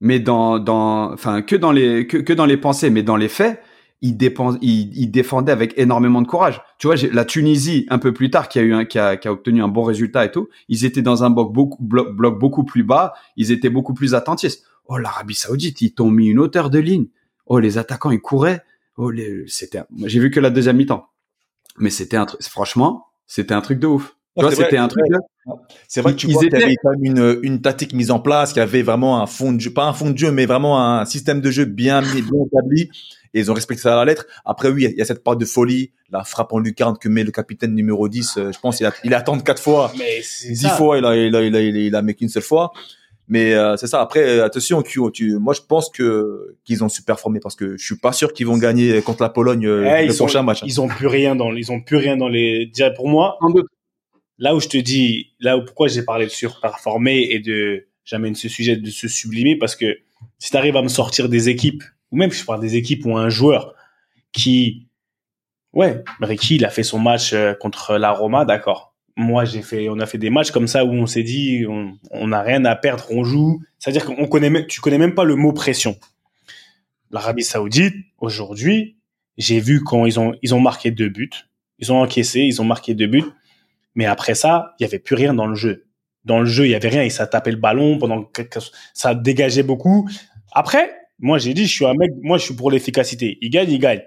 mais 0.00 0.20
dans, 0.20 0.58
dans, 0.58 1.12
enfin, 1.12 1.42
que 1.42 1.56
dans 1.56 1.72
les, 1.72 2.06
que, 2.06 2.18
que 2.18 2.32
dans 2.32 2.46
les 2.46 2.56
pensées, 2.56 2.90
mais 2.90 3.02
dans 3.02 3.16
les 3.16 3.28
faits, 3.28 3.60
ils, 4.00 4.16
ils, 4.62 5.10
défendaient 5.10 5.52
avec 5.52 5.72
énormément 5.78 6.20
de 6.20 6.26
courage. 6.26 6.60
Tu 6.78 6.86
vois, 6.86 6.96
la 7.10 7.24
Tunisie, 7.24 7.86
un 7.88 7.98
peu 7.98 8.12
plus 8.12 8.30
tard, 8.30 8.48
qui 8.48 8.58
a 8.58 8.62
eu 8.62 8.74
un, 8.74 8.84
qui 8.84 8.98
a, 8.98 9.16
qui 9.16 9.28
a 9.28 9.32
obtenu 9.32 9.62
un 9.62 9.68
bon 9.68 9.82
résultat 9.82 10.26
et 10.26 10.30
tout, 10.30 10.48
ils 10.68 10.84
étaient 10.84 11.02
dans 11.02 11.24
un 11.24 11.30
bloc 11.30 11.52
beaucoup, 11.52 11.82
bloc, 11.82 12.14
bloc 12.14 12.38
beaucoup 12.38 12.64
plus 12.64 12.82
bas, 12.82 13.14
ils 13.36 13.50
étaient 13.50 13.70
beaucoup 13.70 13.94
plus 13.94 14.14
attentifs. 14.14 14.56
Oh, 14.86 14.98
l'Arabie 14.98 15.34
Saoudite, 15.34 15.80
ils 15.80 15.94
t'ont 15.94 16.10
mis 16.10 16.28
une 16.28 16.38
hauteur 16.38 16.68
de 16.68 16.78
ligne 16.78 17.06
Oh, 17.46 17.58
les 17.58 17.78
attaquants, 17.78 18.10
ils 18.10 18.20
couraient. 18.20 18.62
Oh, 18.96 19.10
les... 19.10 19.44
c'était. 19.48 19.82
J'ai 20.04 20.20
vu 20.20 20.30
que 20.30 20.40
la 20.40 20.50
deuxième 20.50 20.76
mi-temps, 20.76 21.06
mais 21.78 21.90
c'était 21.90 22.16
un 22.16 22.26
truc. 22.26 22.42
Franchement, 22.42 23.06
c'était 23.26 23.54
un 23.54 23.60
truc 23.60 23.78
de 23.78 23.86
ouf. 23.86 24.16
tu 24.36 24.44
vois, 24.44 24.54
c'était 24.54 24.76
un 24.76 24.88
truc. 24.88 25.04
C'est 25.88 26.00
vrai 26.00 26.12
que 26.12 26.18
tu 26.18 26.26
vois 26.28 26.42
qu'il 26.42 26.58
y 26.58 26.62
avait 26.62 26.76
quand 26.82 26.90
même 26.90 27.04
une, 27.04 27.38
une 27.42 27.60
tactique 27.60 27.92
mise 27.92 28.10
en 28.10 28.18
place, 28.18 28.52
qu'il 28.52 28.60
y 28.60 28.62
avait 28.62 28.82
vraiment 28.82 29.20
un 29.20 29.26
fond 29.26 29.52
de 29.52 29.60
jeu, 29.60 29.72
pas 29.72 29.86
un 29.86 29.92
fond 29.92 30.10
de 30.10 30.16
jeu, 30.16 30.30
mais 30.30 30.46
vraiment 30.46 30.80
un 30.80 31.04
système 31.04 31.40
de 31.40 31.50
jeu 31.50 31.64
bien 31.64 32.00
bien 32.02 32.22
établi. 32.46 32.88
Et 33.34 33.40
ils 33.40 33.50
ont 33.50 33.54
respecté 33.54 33.82
ça 33.82 33.94
à 33.94 33.96
la 33.96 34.04
lettre. 34.04 34.26
Après, 34.44 34.68
oui, 34.68 34.86
il 34.90 34.96
y 34.96 35.02
a 35.02 35.04
cette 35.04 35.24
part 35.24 35.36
de 35.36 35.44
folie, 35.44 35.92
la 36.10 36.22
frappe 36.22 36.52
en 36.52 36.60
lucarne 36.60 36.96
que 36.96 37.08
met 37.08 37.24
le 37.24 37.32
capitaine 37.32 37.74
numéro 37.74 38.08
10. 38.08 38.36
Euh, 38.36 38.52
je 38.52 38.60
pense 38.60 38.76
qu'il 38.76 38.86
a, 38.86 38.92
il 39.02 39.12
a 39.12 39.18
attendu 39.18 39.42
quatre 39.42 39.60
fois. 39.60 39.92
Mais 39.98 40.20
dix 40.48 40.68
fois, 40.68 40.98
il 40.98 41.04
a, 41.04 41.16
il 41.16 41.34
a, 41.34 41.42
il 41.42 41.56
a, 41.56 41.60
il 41.60 41.94
a, 41.96 42.02
mis 42.02 42.14
qu'une 42.14 42.28
seule 42.28 42.44
fois. 42.44 42.72
Mais 43.26 43.54
euh, 43.54 43.76
c'est 43.76 43.86
ça. 43.86 44.00
Après, 44.00 44.20
euh, 44.20 44.44
attention, 44.44 44.82
tu, 44.82 45.00
moi 45.38 45.54
je 45.54 45.62
pense 45.62 45.88
que 45.88 46.56
qu'ils 46.64 46.84
ont 46.84 46.88
super 46.88 47.18
formé 47.18 47.40
parce 47.40 47.56
que 47.56 47.76
je 47.76 47.84
suis 47.84 47.96
pas 47.96 48.12
sûr 48.12 48.32
qu'ils 48.32 48.46
vont 48.46 48.58
gagner 48.58 49.00
contre 49.00 49.22
la 49.22 49.30
Pologne 49.30 49.66
euh, 49.66 49.98
eh, 49.98 50.06
le 50.06 50.14
prochain 50.14 50.42
match. 50.42 50.62
Hein. 50.62 50.66
Ils 50.68 50.80
ont 50.80 50.88
plus 50.88 51.06
rien 51.06 51.34
dans, 51.34 51.52
ils 51.52 51.72
ont 51.72 51.80
plus 51.80 51.96
rien 51.96 52.16
dans 52.16 52.28
les. 52.28 52.66
Déjà 52.66 52.90
pour 52.90 53.08
moi, 53.08 53.38
là 54.38 54.54
où 54.54 54.60
je 54.60 54.68
te 54.68 54.76
dis, 54.76 55.32
là 55.40 55.56
où 55.56 55.64
pourquoi 55.64 55.88
j'ai 55.88 56.02
parlé 56.02 56.26
de 56.26 56.30
surperformer 56.30 57.28
et 57.30 57.38
de 57.38 57.86
j'amène 58.04 58.34
ce 58.34 58.48
sujet 58.48 58.76
de 58.76 58.90
se 58.90 59.08
sublimer 59.08 59.56
parce 59.56 59.76
que 59.76 59.96
si 60.38 60.50
tu 60.50 60.56
arrives 60.56 60.76
à 60.76 60.82
me 60.82 60.88
sortir 60.88 61.30
des 61.30 61.48
équipes 61.48 61.82
ou 62.10 62.16
même 62.16 62.30
si 62.30 62.40
je 62.40 62.44
parle 62.44 62.60
des 62.60 62.76
équipes 62.76 63.06
ou 63.06 63.16
un 63.16 63.30
joueur 63.30 63.74
qui, 64.32 64.88
ouais, 65.72 66.04
Ricky 66.20 66.56
il 66.56 66.64
a 66.66 66.70
fait 66.70 66.82
son 66.82 66.98
match 66.98 67.34
contre 67.60 67.96
la 67.96 68.10
Roma, 68.10 68.44
d'accord 68.44 68.93
moi 69.16 69.44
j'ai 69.44 69.62
fait 69.62 69.88
on 69.88 69.98
a 70.00 70.06
fait 70.06 70.18
des 70.18 70.30
matchs 70.30 70.50
comme 70.50 70.66
ça 70.66 70.84
où 70.84 70.92
on 70.92 71.06
s'est 71.06 71.22
dit 71.22 71.64
on 71.66 72.26
n'a 72.26 72.42
rien 72.42 72.64
à 72.64 72.76
perdre 72.76 73.06
on 73.10 73.24
joue. 73.24 73.62
C'est 73.78 73.90
à 73.90 73.92
dire 73.92 74.04
qu'on 74.04 74.26
connaît 74.26 74.66
tu 74.66 74.80
connais 74.80 74.98
même 74.98 75.14
pas 75.14 75.24
le 75.24 75.36
mot 75.36 75.52
pression. 75.52 75.96
l'Arabie 77.10 77.44
Saoudite 77.44 77.94
aujourd'hui 78.18 78.96
j'ai 79.36 79.60
vu 79.60 79.82
quand 79.82 80.06
ils 80.06 80.18
ont 80.18 80.34
ils 80.42 80.54
ont 80.54 80.60
marqué 80.60 80.90
deux 80.90 81.08
buts. 81.08 81.30
Ils 81.78 81.92
ont 81.92 82.00
encaissé 82.00 82.40
ils 82.40 82.60
ont 82.60 82.64
marqué 82.64 82.94
deux 82.94 83.06
buts. 83.06 83.24
Mais 83.94 84.06
après 84.06 84.34
ça 84.34 84.74
il 84.78 84.82
y 84.82 84.86
avait 84.86 84.98
plus 84.98 85.14
rien 85.14 85.32
dans 85.34 85.46
le 85.46 85.54
jeu. 85.54 85.86
Dans 86.24 86.40
le 86.40 86.46
jeu 86.46 86.66
il 86.66 86.70
y 86.70 86.74
avait 86.74 86.88
rien. 86.88 87.02
Et 87.02 87.10
ça 87.10 87.26
tapait 87.26 87.52
le 87.52 87.56
ballon 87.58 87.98
pendant 87.98 88.28
ça 88.94 89.14
dégageait 89.14 89.62
beaucoup. 89.62 90.08
Après 90.52 90.90
moi 91.20 91.38
j'ai 91.38 91.54
dit 91.54 91.66
je 91.66 91.72
suis 91.72 91.86
un 91.86 91.94
mec 91.94 92.10
moi 92.20 92.38
je 92.38 92.44
suis 92.44 92.54
pour 92.54 92.72
l'efficacité. 92.72 93.38
Il 93.40 93.50
gagne 93.50 93.70
il 93.70 93.78
gagne. 93.78 94.02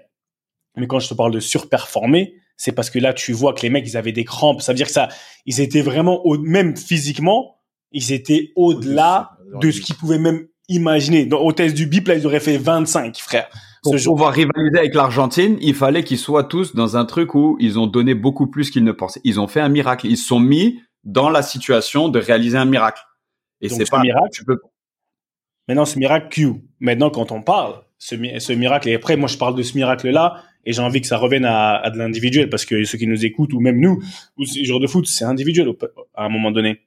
Mais 0.76 0.86
quand 0.86 0.98
je 0.98 1.08
te 1.08 1.14
parle 1.14 1.32
de 1.32 1.40
surperformer 1.40 2.34
c'est 2.58 2.72
parce 2.72 2.90
que 2.90 2.98
là, 2.98 3.14
tu 3.14 3.32
vois 3.32 3.54
que 3.54 3.62
les 3.62 3.70
mecs, 3.70 3.86
ils 3.86 3.96
avaient 3.96 4.12
des 4.12 4.24
crampes. 4.24 4.60
Ça 4.60 4.72
veut 4.72 4.76
dire 4.76 4.88
que 4.88 4.92
ça, 4.92 5.08
ils 5.46 5.60
étaient 5.60 5.80
vraiment, 5.80 6.26
au, 6.26 6.36
même 6.38 6.76
physiquement, 6.76 7.60
ils 7.92 8.12
étaient 8.12 8.52
au-delà 8.56 9.38
de 9.62 9.70
ce 9.70 9.80
qu'ils 9.80 9.94
pouvaient 9.94 10.18
même 10.18 10.46
imaginer. 10.68 11.24
Dans, 11.24 11.38
au 11.38 11.52
test 11.52 11.74
du 11.74 11.86
BIP, 11.86 12.08
là, 12.08 12.16
ils 12.16 12.26
auraient 12.26 12.40
fait 12.40 12.58
25, 12.58 13.16
frère. 13.16 13.48
Pour 13.84 13.94
pouvoir 13.94 14.32
rivaliser 14.32 14.76
avec 14.76 14.94
l'Argentine, 14.94 15.56
il 15.60 15.74
fallait 15.74 16.02
qu'ils 16.02 16.18
soient 16.18 16.44
tous 16.44 16.74
dans 16.74 16.96
un 16.96 17.04
truc 17.04 17.36
où 17.36 17.56
ils 17.60 17.78
ont 17.78 17.86
donné 17.86 18.14
beaucoup 18.14 18.48
plus 18.48 18.70
qu'ils 18.70 18.84
ne 18.84 18.92
pensaient. 18.92 19.20
Ils 19.22 19.38
ont 19.38 19.46
fait 19.46 19.60
un 19.60 19.68
miracle. 19.68 20.08
Ils 20.08 20.18
se 20.18 20.26
sont 20.26 20.40
mis 20.40 20.80
dans 21.04 21.30
la 21.30 21.42
situation 21.42 22.08
de 22.08 22.18
réaliser 22.18 22.58
un 22.58 22.64
miracle. 22.64 23.00
Et 23.60 23.68
c'est 23.68 23.88
pas 23.88 23.98
un 23.98 24.02
miracle. 24.02 24.30
Tu 24.32 24.44
peux... 24.44 24.58
Maintenant, 25.68 25.84
ce 25.84 25.96
miracle 25.96 26.28
Q. 26.28 26.54
Maintenant, 26.80 27.10
quand 27.10 27.30
on 27.30 27.40
parle, 27.40 27.80
ce, 27.98 28.16
ce 28.40 28.52
miracle, 28.52 28.88
et 28.88 28.96
après, 28.96 29.16
moi, 29.16 29.28
je 29.28 29.38
parle 29.38 29.54
de 29.54 29.62
ce 29.62 29.76
miracle-là, 29.76 30.42
et 30.64 30.72
j'ai 30.72 30.82
envie 30.82 31.00
que 31.00 31.06
ça 31.06 31.16
revienne 31.16 31.44
à, 31.44 31.90
de 31.90 31.98
l'individuel 31.98 32.50
parce 32.50 32.64
que 32.64 32.84
ceux 32.84 32.98
qui 32.98 33.06
nous 33.06 33.24
écoutent 33.24 33.52
ou 33.52 33.60
même 33.60 33.80
nous, 33.80 34.02
ou 34.36 34.44
ces 34.44 34.64
joueurs 34.64 34.80
de 34.80 34.86
foot, 34.86 35.06
c'est 35.06 35.24
individuel 35.24 35.68
à 36.14 36.24
un 36.24 36.28
moment 36.28 36.50
donné. 36.50 36.80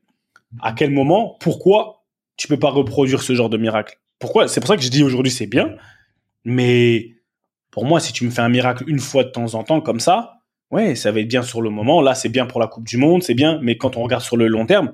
À 0.62 0.74
quel 0.74 0.92
moment, 0.92 1.38
pourquoi 1.40 2.06
tu 2.38 2.48
peux 2.48 2.60
pas 2.60 2.70
reproduire 2.70 3.22
ce 3.22 3.34
genre 3.34 3.50
de 3.50 3.58
miracle? 3.58 4.00
Pourquoi? 4.20 4.48
C'est 4.48 4.60
pour 4.60 4.68
ça 4.68 4.78
que 4.78 4.84
je 4.84 4.90
dis 4.90 5.04
aujourd'hui 5.04 5.32
c'est 5.32 5.48
bien, 5.48 5.76
mais 6.46 7.16
pour 7.72 7.86
moi, 7.86 8.00
si 8.00 8.14
tu 8.14 8.26
me 8.26 8.30
fais 8.30 8.42
un 8.42 8.50
miracle 8.50 8.84
une 8.88 9.00
fois 9.00 9.24
de 9.24 9.30
temps 9.30 9.56
en 9.56 9.64
temps 9.64 9.82
comme 9.82 10.00
ça, 10.00 10.42
ouais, 10.72 10.96
ça 10.96 11.12
va 11.12 11.20
être 11.20 11.28
bien 11.28 11.42
sur 11.42 11.62
le 11.62 11.70
moment. 11.70 12.02
Là, 12.02 12.16
c'est 12.16 12.30
bien 12.30 12.46
pour 12.46 12.60
la 12.60 12.68
Coupe 12.68 12.88
du 12.88 12.98
Monde, 12.98 13.24
c'est 13.24 13.34
bien, 13.34 13.60
mais 13.62 13.78
quand 13.78 13.98
on 13.98 14.04
regarde 14.04 14.24
sur 14.24 14.38
le 14.38 14.48
long 14.48 14.66
terme, 14.66 14.94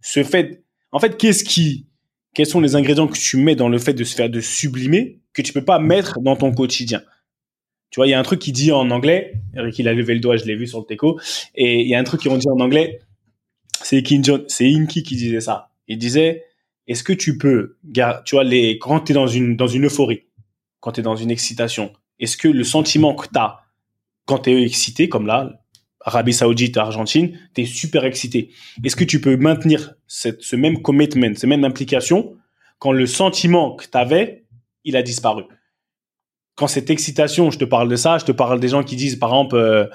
ce 0.00 0.22
fait, 0.22 0.64
en 0.90 0.98
fait, 0.98 1.16
qu'est-ce 1.16 1.44
qui, 1.44 1.86
quels 2.34 2.46
sont 2.46 2.60
les 2.60 2.76
ingrédients 2.76 3.08
que 3.08 3.18
tu 3.18 3.36
mets 3.36 3.56
dans 3.56 3.68
le 3.68 3.78
fait 3.78 3.94
de 3.94 4.04
se 4.04 4.14
faire 4.14 4.30
de 4.30 4.40
sublimer 4.40 5.20
que 5.32 5.42
tu 5.42 5.52
peux 5.52 5.64
pas 5.64 5.78
mettre 5.78 6.20
dans 6.20 6.36
ton 6.36 6.52
quotidien? 6.52 7.02
Tu 7.92 8.00
vois, 8.00 8.06
il 8.06 8.10
y 8.10 8.14
a 8.14 8.18
un 8.18 8.22
truc 8.22 8.40
qui 8.40 8.52
dit 8.52 8.72
en 8.72 8.90
anglais, 8.90 9.34
Eric 9.54 9.78
il 9.78 9.86
a 9.86 9.92
levé 9.92 10.14
le 10.14 10.20
doigt, 10.20 10.36
je 10.36 10.46
l'ai 10.46 10.56
vu 10.56 10.66
sur 10.66 10.80
le 10.80 10.86
teco, 10.86 11.20
et 11.54 11.82
il 11.82 11.88
y 11.88 11.94
a 11.94 11.98
un 11.98 12.04
truc 12.04 12.22
qui 12.22 12.28
ont 12.30 12.38
dit 12.38 12.48
en 12.48 12.58
anglais, 12.58 13.00
c'est 13.82 13.98
Inky 13.98 15.02
qui 15.02 15.14
disait 15.16 15.40
ça. 15.40 15.70
Il 15.88 15.98
disait, 15.98 16.44
est-ce 16.88 17.04
que 17.04 17.12
tu 17.12 17.36
peux, 17.36 17.76
tu 18.24 18.34
vois, 18.34 18.44
les, 18.44 18.78
quand 18.78 19.00
t'es 19.00 19.12
dans 19.12 19.26
une, 19.26 19.56
dans 19.56 19.66
une 19.66 19.84
euphorie, 19.84 20.22
quand 20.80 20.92
t'es 20.92 21.02
dans 21.02 21.16
une 21.16 21.30
excitation, 21.30 21.92
est-ce 22.18 22.38
que 22.38 22.48
le 22.48 22.64
sentiment 22.64 23.14
que 23.14 23.26
t'as 23.28 23.58
quand 24.24 24.38
t'es 24.38 24.62
excité, 24.62 25.10
comme 25.10 25.26
là, 25.26 25.62
Arabie 26.00 26.32
Saoudite, 26.32 26.78
Argentine, 26.78 27.38
t'es 27.52 27.66
super 27.66 28.04
excité. 28.04 28.50
Est-ce 28.82 28.96
que 28.96 29.04
tu 29.04 29.20
peux 29.20 29.36
maintenir 29.36 29.94
cette, 30.06 30.42
ce 30.42 30.56
même 30.56 30.80
commitment, 30.80 31.34
cette 31.34 31.44
même 31.44 31.64
implication 31.64 32.36
quand 32.78 32.92
le 32.92 33.06
sentiment 33.06 33.76
que 33.76 33.86
t'avais, 33.86 34.44
il 34.84 34.96
a 34.96 35.02
disparu? 35.02 35.44
Quand 36.54 36.66
cette 36.66 36.90
excitation, 36.90 37.50
je 37.50 37.58
te 37.58 37.64
parle 37.64 37.88
de 37.88 37.96
ça, 37.96 38.18
je 38.18 38.24
te 38.24 38.32
parle 38.32 38.60
des 38.60 38.68
gens 38.68 38.82
qui 38.82 38.96
disent, 38.96 39.16
par 39.16 39.30
exemple, 39.30 39.56
euh, 39.56 39.86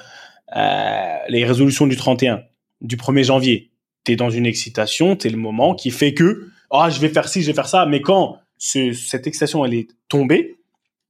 euh, 0.55 1.17
les 1.29 1.45
résolutions 1.45 1.87
du 1.87 1.95
31, 1.95 2.43
du 2.81 2.97
1er 2.97 3.23
janvier. 3.23 3.71
Tu 4.05 4.13
es 4.13 4.15
dans 4.15 4.29
une 4.29 4.45
excitation, 4.45 5.17
c'est 5.19 5.29
le 5.29 5.37
moment 5.37 5.75
qui 5.75 5.91
fait 5.91 6.13
que, 6.13 6.47
ah, 6.71 6.89
je 6.89 6.99
vais 6.99 7.09
faire 7.09 7.27
ci, 7.27 7.41
je 7.41 7.47
vais 7.47 7.53
faire 7.53 7.67
ça, 7.67 7.85
mais 7.85 8.01
quand 8.01 8.39
cette 8.57 9.27
excitation, 9.27 9.65
elle 9.65 9.75
est 9.75 9.87
tombée, 10.07 10.57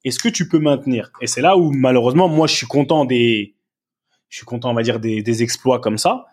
est-ce 0.04 0.20
que 0.20 0.30
tu 0.30 0.48
peux 0.48 0.60
maintenir? 0.60 1.12
Et 1.22 1.28
c'est 1.28 1.42
là 1.42 1.58
où, 1.58 1.72
malheureusement, 1.72 2.28
moi, 2.28 2.48
je 2.48 2.56
suis 2.56 2.68
content 2.68 3.06
des, 3.06 3.56
je 4.30 4.38
suis 4.38 4.46
content, 4.46 4.72
on 4.72 4.74
va 4.74 4.84
dire, 4.84 5.00
des, 5.00 5.22
des 5.22 5.44
exploits 5.44 5.80
comme 5.80 5.98
ça. 5.98 6.26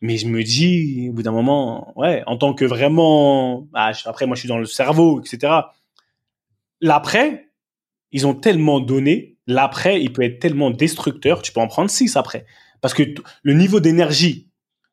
Mais 0.00 0.16
je 0.16 0.28
me 0.28 0.42
dis, 0.44 1.08
au 1.10 1.12
bout 1.12 1.22
d'un 1.22 1.32
moment, 1.32 1.92
ouais, 1.98 2.22
en 2.26 2.36
tant 2.36 2.54
que 2.54 2.64
vraiment, 2.64 3.66
ah, 3.74 3.92
après, 4.04 4.26
moi, 4.26 4.36
je 4.36 4.40
suis 4.40 4.48
dans 4.48 4.58
le 4.58 4.66
cerveau, 4.66 5.20
etc. 5.20 5.52
L'après, 6.80 7.47
ils 8.12 8.26
ont 8.26 8.34
tellement 8.34 8.80
donné, 8.80 9.36
l'après, 9.46 10.00
il 10.00 10.12
peut 10.12 10.22
être 10.22 10.38
tellement 10.38 10.70
destructeur, 10.70 11.42
tu 11.42 11.52
peux 11.52 11.60
en 11.60 11.68
prendre 11.68 11.90
six 11.90 12.16
après. 12.16 12.46
Parce 12.80 12.94
que 12.94 13.02
le 13.42 13.54
niveau 13.54 13.80
d'énergie, 13.80 14.48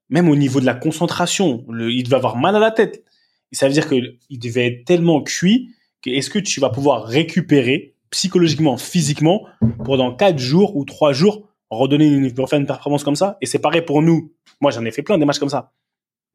même 0.09 0.29
au 0.29 0.35
niveau 0.35 0.59
de 0.59 0.65
la 0.65 0.73
concentration, 0.73 1.65
il 1.69 2.03
devait 2.03 2.15
avoir 2.15 2.37
mal 2.37 2.55
à 2.55 2.59
la 2.59 2.71
tête. 2.71 3.03
Et 3.51 3.55
ça 3.55 3.67
veut 3.67 3.73
dire 3.73 3.87
qu'il 3.87 4.39
devait 4.39 4.67
être 4.67 4.85
tellement 4.85 5.21
cuit 5.21 5.69
que 6.01 6.09
est-ce 6.09 6.29
que 6.29 6.39
tu 6.39 6.59
vas 6.59 6.69
pouvoir 6.69 7.05
récupérer 7.05 7.95
psychologiquement, 8.09 8.77
physiquement, 8.77 9.45
pendant 9.83 10.15
quatre 10.15 10.39
jours 10.39 10.75
ou 10.75 10.85
trois 10.85 11.13
jours, 11.13 11.47
redonner 11.69 12.07
une, 12.07 12.29
faire 12.29 12.59
une 12.59 12.65
performance 12.65 13.03
comme 13.03 13.15
ça? 13.15 13.37
Et 13.41 13.45
c'est 13.45 13.59
pareil 13.59 13.81
pour 13.81 14.01
nous. 14.01 14.31
Moi, 14.61 14.71
j'en 14.71 14.85
ai 14.85 14.91
fait 14.91 15.03
plein 15.03 15.17
des 15.17 15.25
matchs 15.25 15.39
comme 15.39 15.49
ça. 15.49 15.73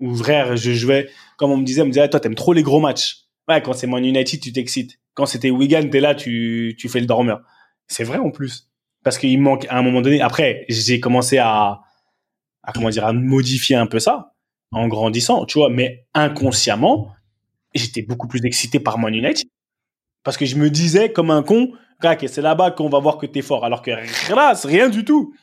Où, 0.00 0.14
frère, 0.14 0.56
je 0.56 0.72
jouais, 0.72 1.08
comme 1.36 1.50
on 1.50 1.56
me 1.56 1.64
disait, 1.64 1.82
on 1.82 1.86
me 1.86 1.90
disait, 1.90 2.08
toi, 2.08 2.20
t'aimes 2.20 2.34
trop 2.34 2.52
les 2.52 2.62
gros 2.62 2.80
matchs. 2.80 3.24
Ouais, 3.48 3.60
quand 3.60 3.72
c'est 3.72 3.86
Man 3.86 4.04
United, 4.04 4.40
tu 4.40 4.52
t'excites. 4.52 4.99
Quand 5.14 5.26
c'était 5.26 5.50
Wigan, 5.50 5.88
t'es 5.90 6.00
là, 6.00 6.14
tu, 6.14 6.76
tu 6.78 6.88
fais 6.88 7.00
le 7.00 7.06
dormeur. 7.06 7.42
C'est 7.86 8.04
vrai 8.04 8.18
en 8.18 8.30
plus. 8.30 8.68
Parce 9.02 9.18
qu'il 9.18 9.40
manque 9.40 9.66
à 9.68 9.78
un 9.78 9.82
moment 9.82 10.02
donné. 10.02 10.20
Après, 10.20 10.64
j'ai 10.68 11.00
commencé 11.00 11.38
à, 11.38 11.80
à 12.62 12.72
comment 12.72 12.90
dire, 12.90 13.06
à 13.06 13.12
modifier 13.12 13.76
un 13.76 13.86
peu 13.86 13.98
ça 13.98 14.34
en 14.72 14.88
grandissant, 14.88 15.46
tu 15.46 15.58
vois. 15.58 15.70
Mais 15.70 16.06
inconsciemment, 16.14 17.08
j'étais 17.74 18.02
beaucoup 18.02 18.28
plus 18.28 18.44
excité 18.44 18.78
par 18.78 18.98
Man 18.98 19.14
United 19.14 19.48
parce 20.22 20.36
que 20.36 20.44
je 20.44 20.56
me 20.56 20.70
disais 20.70 21.12
comme 21.12 21.30
un 21.30 21.42
con, 21.42 21.72
c'est 22.02 22.42
là-bas 22.42 22.70
qu'on 22.70 22.88
va 22.88 22.98
voir 22.98 23.18
que 23.18 23.26
t'es 23.26 23.42
fort. 23.42 23.64
Alors 23.64 23.82
que 23.82 23.90
rien 24.66 24.88
du 24.88 25.04
tout. 25.04 25.34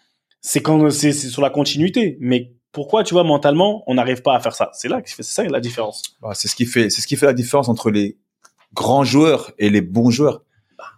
C'est 0.42 0.62
quand 0.62 0.90
c'est 0.92 1.12
sur 1.12 1.42
la 1.42 1.50
continuité. 1.50 2.18
Mais 2.20 2.54
pourquoi, 2.72 3.04
tu 3.04 3.14
vois, 3.14 3.24
mentalement, 3.24 3.84
on 3.88 3.96
n'arrive 3.96 4.22
pas 4.22 4.36
à 4.36 4.40
faire 4.40 4.56
ça? 4.56 4.70
C'est 4.74 4.88
là 4.88 5.02
que 5.02 5.10
c'est 5.10 5.24
ça 5.24 5.44
la 5.44 5.60
différence. 5.60 6.04
Bah, 6.22 6.32
c'est 6.34 6.48
ce 6.48 6.56
qui 6.56 6.66
fait, 6.66 6.90
c'est 6.90 7.02
ce 7.02 7.08
qui 7.08 7.16
fait 7.16 7.26
la 7.26 7.34
différence 7.34 7.70
entre 7.70 7.90
les 7.90 8.18
grands 8.74 9.04
joueurs 9.04 9.52
et 9.58 9.70
les 9.70 9.82
bons 9.82 10.10
joueurs. 10.10 10.44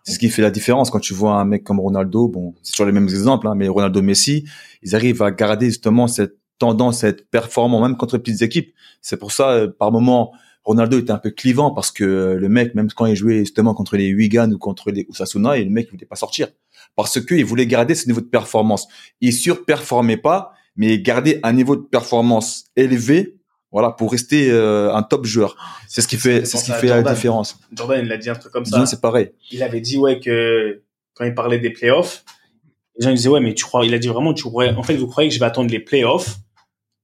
C'est 0.03 0.13
ce 0.13 0.19
qui 0.19 0.29
fait 0.29 0.41
la 0.41 0.51
différence 0.51 0.89
quand 0.89 0.99
tu 0.99 1.13
vois 1.13 1.33
un 1.33 1.45
mec 1.45 1.63
comme 1.63 1.79
Ronaldo. 1.79 2.27
Bon, 2.27 2.55
c'est 2.63 2.73
sur 2.73 2.85
les 2.85 2.91
mêmes 2.91 3.07
exemples, 3.07 3.47
hein, 3.47 3.55
mais 3.55 3.67
Ronaldo, 3.67 4.01
Messi, 4.01 4.45
ils 4.81 4.95
arrivent 4.95 5.21
à 5.21 5.31
garder 5.31 5.67
justement 5.67 6.07
cette 6.07 6.37
tendance, 6.57 6.99
cette 6.99 7.29
performance, 7.29 7.81
même 7.81 7.97
contre 7.97 8.17
les 8.17 8.23
petites 8.23 8.41
équipes. 8.41 8.73
C'est 9.01 9.17
pour 9.17 9.31
ça, 9.31 9.51
euh, 9.51 9.67
par 9.67 9.91
moment, 9.91 10.33
Ronaldo 10.63 10.99
était 10.99 11.11
un 11.11 11.17
peu 11.17 11.31
clivant 11.31 11.71
parce 11.71 11.91
que 11.91 12.03
euh, 12.03 12.35
le 12.35 12.49
mec, 12.49 12.75
même 12.75 12.89
quand 12.91 13.05
il 13.05 13.15
jouait 13.15 13.39
justement 13.39 13.73
contre 13.73 13.97
les 13.97 14.13
Wigan 14.13 14.51
ou 14.51 14.57
contre 14.57 14.91
les 14.91 15.05
Osasuna, 15.09 15.57
et 15.57 15.63
le 15.63 15.69
mec 15.69 15.87
ne 15.87 15.91
voulait 15.91 16.05
pas 16.05 16.15
sortir 16.15 16.49
parce 16.95 17.23
qu'il 17.25 17.45
voulait 17.45 17.65
garder 17.65 17.95
ce 17.95 18.07
niveau 18.07 18.21
de 18.21 18.25
performance. 18.25 18.87
Il 19.21 19.33
surperformait 19.33 20.17
pas, 20.17 20.51
mais 20.75 20.99
garder 20.99 21.39
un 21.43 21.53
niveau 21.53 21.75
de 21.75 21.81
performance 21.81 22.65
élevé, 22.75 23.38
voilà, 23.71 23.91
pour 23.91 24.11
rester 24.11 24.49
euh, 24.51 24.93
un 24.93 25.03
top 25.03 25.25
joueur. 25.25 25.55
C'est 25.87 26.01
ce 26.01 26.07
qui 26.07 26.17
fait, 26.17 26.45
c'est 26.45 26.57
ce 26.57 26.65
qui 26.65 26.71
fait 26.71 26.87
la 26.87 27.03
différence. 27.03 27.59
Jordan, 27.71 28.03
il 28.03 28.11
a 28.11 28.17
dit 28.17 28.29
un 28.29 28.35
truc 28.35 28.51
comme 28.51 28.65
ça. 28.65 28.85
c'est 28.85 29.01
pareil. 29.01 29.31
Il 29.51 29.63
avait 29.63 29.81
dit 29.81 29.97
ouais 29.97 30.19
que 30.19 30.81
quand 31.13 31.25
il 31.25 31.33
parlait 31.33 31.59
des 31.59 31.69
playoffs, 31.69 32.23
les 32.97 33.05
gens 33.05 33.13
disaient 33.13 33.29
ouais 33.29 33.39
mais 33.39 33.53
tu 33.53 33.65
crois, 33.65 33.85
il 33.85 33.93
a 33.93 33.99
dit 33.99 34.07
vraiment 34.07 34.33
tu 34.33 34.43
crois, 34.43 34.69
en 34.73 34.83
fait 34.83 34.95
vous 34.95 35.07
croyez 35.07 35.29
que 35.29 35.35
je 35.35 35.39
vais 35.39 35.45
attendre 35.45 35.69
les 35.69 35.79
playoffs 35.79 36.37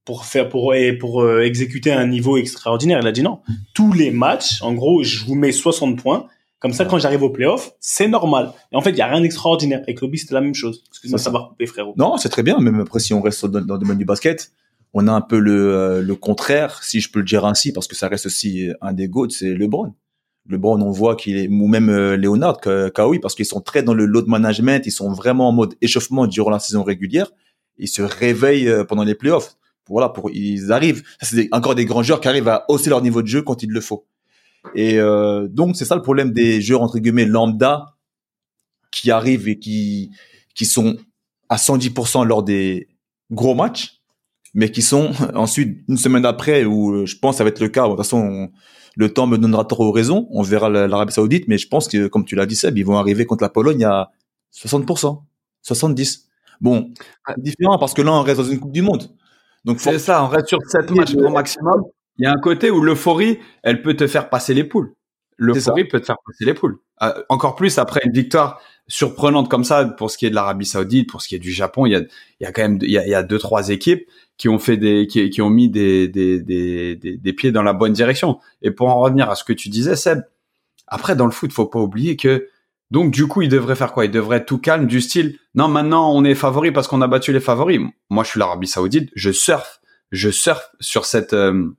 pour 0.05 0.25
faire 0.25 0.47
pour 0.49 0.73
pour 0.99 1.21
euh, 1.21 1.41
exécuter 1.41 1.91
un 1.91 2.07
niveau 2.07 2.37
extraordinaire? 2.37 2.99
Il 3.01 3.07
a 3.07 3.11
dit 3.11 3.23
non. 3.23 3.41
Tous 3.73 3.91
les 3.91 4.11
matchs, 4.11 4.61
en 4.61 4.73
gros, 4.73 5.03
je 5.03 5.25
vous 5.25 5.35
mets 5.35 5.51
60 5.51 6.01
points. 6.01 6.27
Comme 6.59 6.73
ça, 6.73 6.85
quand 6.85 6.97
j'arrive 6.97 7.21
au 7.21 7.29
playoff, 7.29 7.73
c'est 7.79 8.07
normal. 8.07 8.53
Et 8.71 8.75
en 8.75 8.81
fait, 8.81 8.91
il 8.91 8.97
y 8.97 9.01
a 9.01 9.07
rien 9.07 9.21
d'extraordinaire. 9.21 9.81
Avec 9.83 10.01
Lobby, 10.01 10.17
c'était 10.17 10.33
la 10.33 10.41
même 10.41 10.55
chose. 10.55 10.83
Excuse-moi 10.87 11.19
ça 11.19 11.29
va 11.29 11.47
couper, 11.49 11.67
frérot. 11.67 11.93
Non, 11.97 12.17
c'est 12.17 12.29
très 12.29 12.43
bien. 12.43 12.57
Même 12.59 12.79
après, 12.79 12.99
si 12.99 13.13
on 13.13 13.21
reste 13.21 13.45
dans, 13.45 13.59
le 13.59 13.79
domaine 13.79 13.97
du 13.97 14.05
basket, 14.05 14.51
on 14.95 15.07
a 15.07 15.11
un 15.11 15.21
peu 15.21 15.37
le, 15.37 15.75
euh, 15.75 16.01
le 16.01 16.15
contraire, 16.15 16.81
si 16.81 16.99
je 17.01 17.11
peux 17.11 17.19
le 17.19 17.25
dire 17.25 17.45
ainsi, 17.45 17.71
parce 17.71 17.87
que 17.87 17.95
ça 17.95 18.07
reste 18.07 18.25
aussi 18.25 18.69
un 18.81 18.93
des 18.93 19.07
goats, 19.07 19.27
c'est 19.29 19.53
LeBron. 19.53 19.93
LeBron, 20.47 20.81
on 20.81 20.91
voit 20.91 21.15
qu'il 21.15 21.37
est, 21.37 21.47
ou 21.47 21.67
même 21.67 21.89
euh, 21.89 22.17
Leonard, 22.17 22.59
Kawhi, 22.59 23.19
parce 23.19 23.35
qu'ils 23.35 23.45
sont 23.45 23.61
très 23.61 23.83
dans 23.83 23.93
le 23.93 24.05
load 24.05 24.27
management, 24.27 24.83
ils 24.87 24.91
sont 24.91 25.11
vraiment 25.11 25.49
en 25.49 25.51
mode 25.51 25.75
échauffement 25.81 26.25
durant 26.25 26.49
la 26.49 26.59
saison 26.59 26.83
régulière. 26.83 27.31
Ils 27.77 27.89
se 27.89 28.01
réveillent 28.01 28.73
pendant 28.87 29.03
les 29.03 29.15
playoffs 29.15 29.57
voilà, 29.89 30.09
pour 30.09 30.31
ils 30.31 30.71
arrivent. 30.71 31.03
C'est 31.21 31.47
encore 31.51 31.75
des 31.75 31.85
grands 31.85 32.03
joueurs 32.03 32.21
qui 32.21 32.27
arrivent 32.27 32.47
à 32.47 32.65
hausser 32.69 32.89
leur 32.89 33.01
niveau 33.01 33.21
de 33.21 33.27
jeu 33.27 33.41
quand 33.41 33.63
il 33.63 33.69
le 33.69 33.81
faut. 33.81 34.05
Et 34.73 34.99
euh, 34.99 35.47
donc 35.47 35.75
c'est 35.75 35.85
ça 35.85 35.95
le 35.95 36.01
problème 36.01 36.31
des 36.31 36.61
joueurs 36.61 36.81
entre 36.81 36.97
guillemets 36.97 37.25
lambda 37.25 37.95
qui 38.91 39.11
arrivent 39.11 39.47
et 39.47 39.59
qui 39.59 40.11
qui 40.55 40.65
sont 40.65 40.97
à 41.49 41.57
110% 41.57 42.25
lors 42.25 42.41
des 42.41 42.87
gros 43.29 43.53
matchs, 43.53 43.94
mais 44.55 44.71
qui 44.71 44.81
sont 44.81 45.11
ensuite 45.35 45.83
une 45.87 45.97
semaine 45.97 46.25
après 46.25 46.65
où 46.65 47.05
je 47.05 47.15
pense 47.17 47.37
ça 47.37 47.43
va 47.43 47.49
être 47.49 47.59
le 47.59 47.69
cas. 47.69 47.83
De 47.83 47.89
toute 47.89 47.97
façon, 47.97 48.49
le 48.95 49.13
temps 49.13 49.27
me 49.27 49.37
donnera 49.37 49.65
trop 49.65 49.91
raison. 49.91 50.27
On 50.31 50.41
verra 50.41 50.69
l'Arabie 50.69 51.13
Saoudite, 51.13 51.47
mais 51.47 51.59
je 51.59 51.67
pense 51.67 51.87
que 51.87 52.07
comme 52.07 52.25
tu 52.25 52.35
l'as 52.35 52.47
dit 52.47 52.55
Seb, 52.55 52.77
ils 52.77 52.85
vont 52.85 52.97
arriver 52.97 53.25
contre 53.25 53.43
la 53.43 53.49
Pologne 53.49 53.83
à 53.83 54.09
60%, 54.55 55.21
70. 55.61 56.27
Bon, 56.61 56.91
différent 57.37 57.77
parce 57.77 57.93
que 57.93 58.01
là 58.01 58.13
on 58.13 58.21
reste 58.23 58.39
dans 58.39 58.47
une 58.47 58.59
Coupe 58.59 58.71
du 58.71 58.81
Monde. 58.81 59.11
Donc 59.65 59.79
c'est 59.79 59.99
ça, 59.99 60.23
on 60.23 60.27
reste 60.27 60.47
sur 60.47 60.59
7 60.65 60.91
matchs 60.91 61.15
au 61.15 61.29
maximum. 61.29 61.83
Il 62.17 62.23
y 62.23 62.27
a 62.27 62.31
un 62.31 62.39
côté 62.39 62.71
où 62.71 62.81
l'euphorie, 62.81 63.39
elle 63.61 63.81
peut 63.81 63.95
te 63.95 64.07
faire 64.07 64.29
passer 64.29 64.53
les 64.53 64.63
poules. 64.63 64.93
L'euphorie 65.37 65.85
peut 65.85 65.99
te 65.99 66.05
faire 66.05 66.17
passer 66.25 66.45
les 66.45 66.53
poules. 66.53 66.77
Euh, 67.03 67.11
encore 67.27 67.55
plus 67.55 67.77
après 67.77 67.99
une 68.05 68.13
victoire 68.13 68.61
surprenante 68.87 69.49
comme 69.49 69.63
ça 69.63 69.85
pour 69.85 70.11
ce 70.11 70.17
qui 70.17 70.25
est 70.25 70.29
de 70.29 70.35
l'Arabie 70.35 70.65
Saoudite, 70.65 71.09
pour 71.09 71.21
ce 71.21 71.27
qui 71.27 71.35
est 71.35 71.39
du 71.39 71.51
Japon, 71.51 71.85
il 71.85 71.93
y 71.93 71.95
a, 71.95 71.99
il 71.99 72.43
y 72.43 72.45
a 72.45 72.51
quand 72.51 72.61
même 72.61 72.79
il 72.81 72.91
y 72.91 72.97
a, 72.97 73.05
il 73.05 73.09
y 73.09 73.15
a 73.15 73.23
deux 73.23 73.39
trois 73.39 73.69
équipes 73.69 74.07
qui 74.37 74.49
ont 74.49 74.59
fait 74.59 74.77
des 74.77 75.07
qui, 75.07 75.29
qui 75.29 75.41
ont 75.41 75.49
mis 75.49 75.69
des, 75.69 76.07
des, 76.07 76.39
des, 76.39 76.95
des, 76.95 77.33
pieds 77.33 77.51
dans 77.51 77.63
la 77.63 77.73
bonne 77.73 77.93
direction. 77.93 78.39
Et 78.61 78.71
pour 78.71 78.89
en 78.89 78.99
revenir 78.99 79.29
à 79.29 79.35
ce 79.35 79.43
que 79.43 79.53
tu 79.53 79.69
disais, 79.69 79.95
Seb, 79.95 80.21
après 80.87 81.15
dans 81.15 81.25
le 81.25 81.31
foot, 81.31 81.51
faut 81.51 81.65
pas 81.65 81.79
oublier 81.79 82.15
que 82.15 82.49
donc 82.91 83.11
du 83.11 83.27
coup, 83.27 83.41
il 83.41 83.49
devrait 83.49 83.75
faire 83.75 83.93
quoi? 83.93 84.05
Il 84.05 84.11
devrait 84.11 84.37
être 84.37 84.45
tout 84.45 84.59
calme, 84.59 84.85
du 84.85 85.01
style 85.01 85.39
non, 85.55 85.69
maintenant 85.69 86.13
on 86.13 86.23
est 86.25 86.35
favori 86.35 86.71
parce 86.71 86.87
qu'on 86.87 87.01
a 87.01 87.07
battu 87.07 87.31
les 87.31 87.39
favoris. 87.39 87.79
Moi, 88.09 88.23
je 88.23 88.29
suis 88.29 88.39
l'Arabie 88.39 88.67
Saoudite, 88.67 89.09
je 89.15 89.31
surfe, 89.31 89.79
je 90.11 90.29
surfe 90.29 90.69
sur 90.81 91.05
cette 91.05 91.33
euh, 91.33 91.75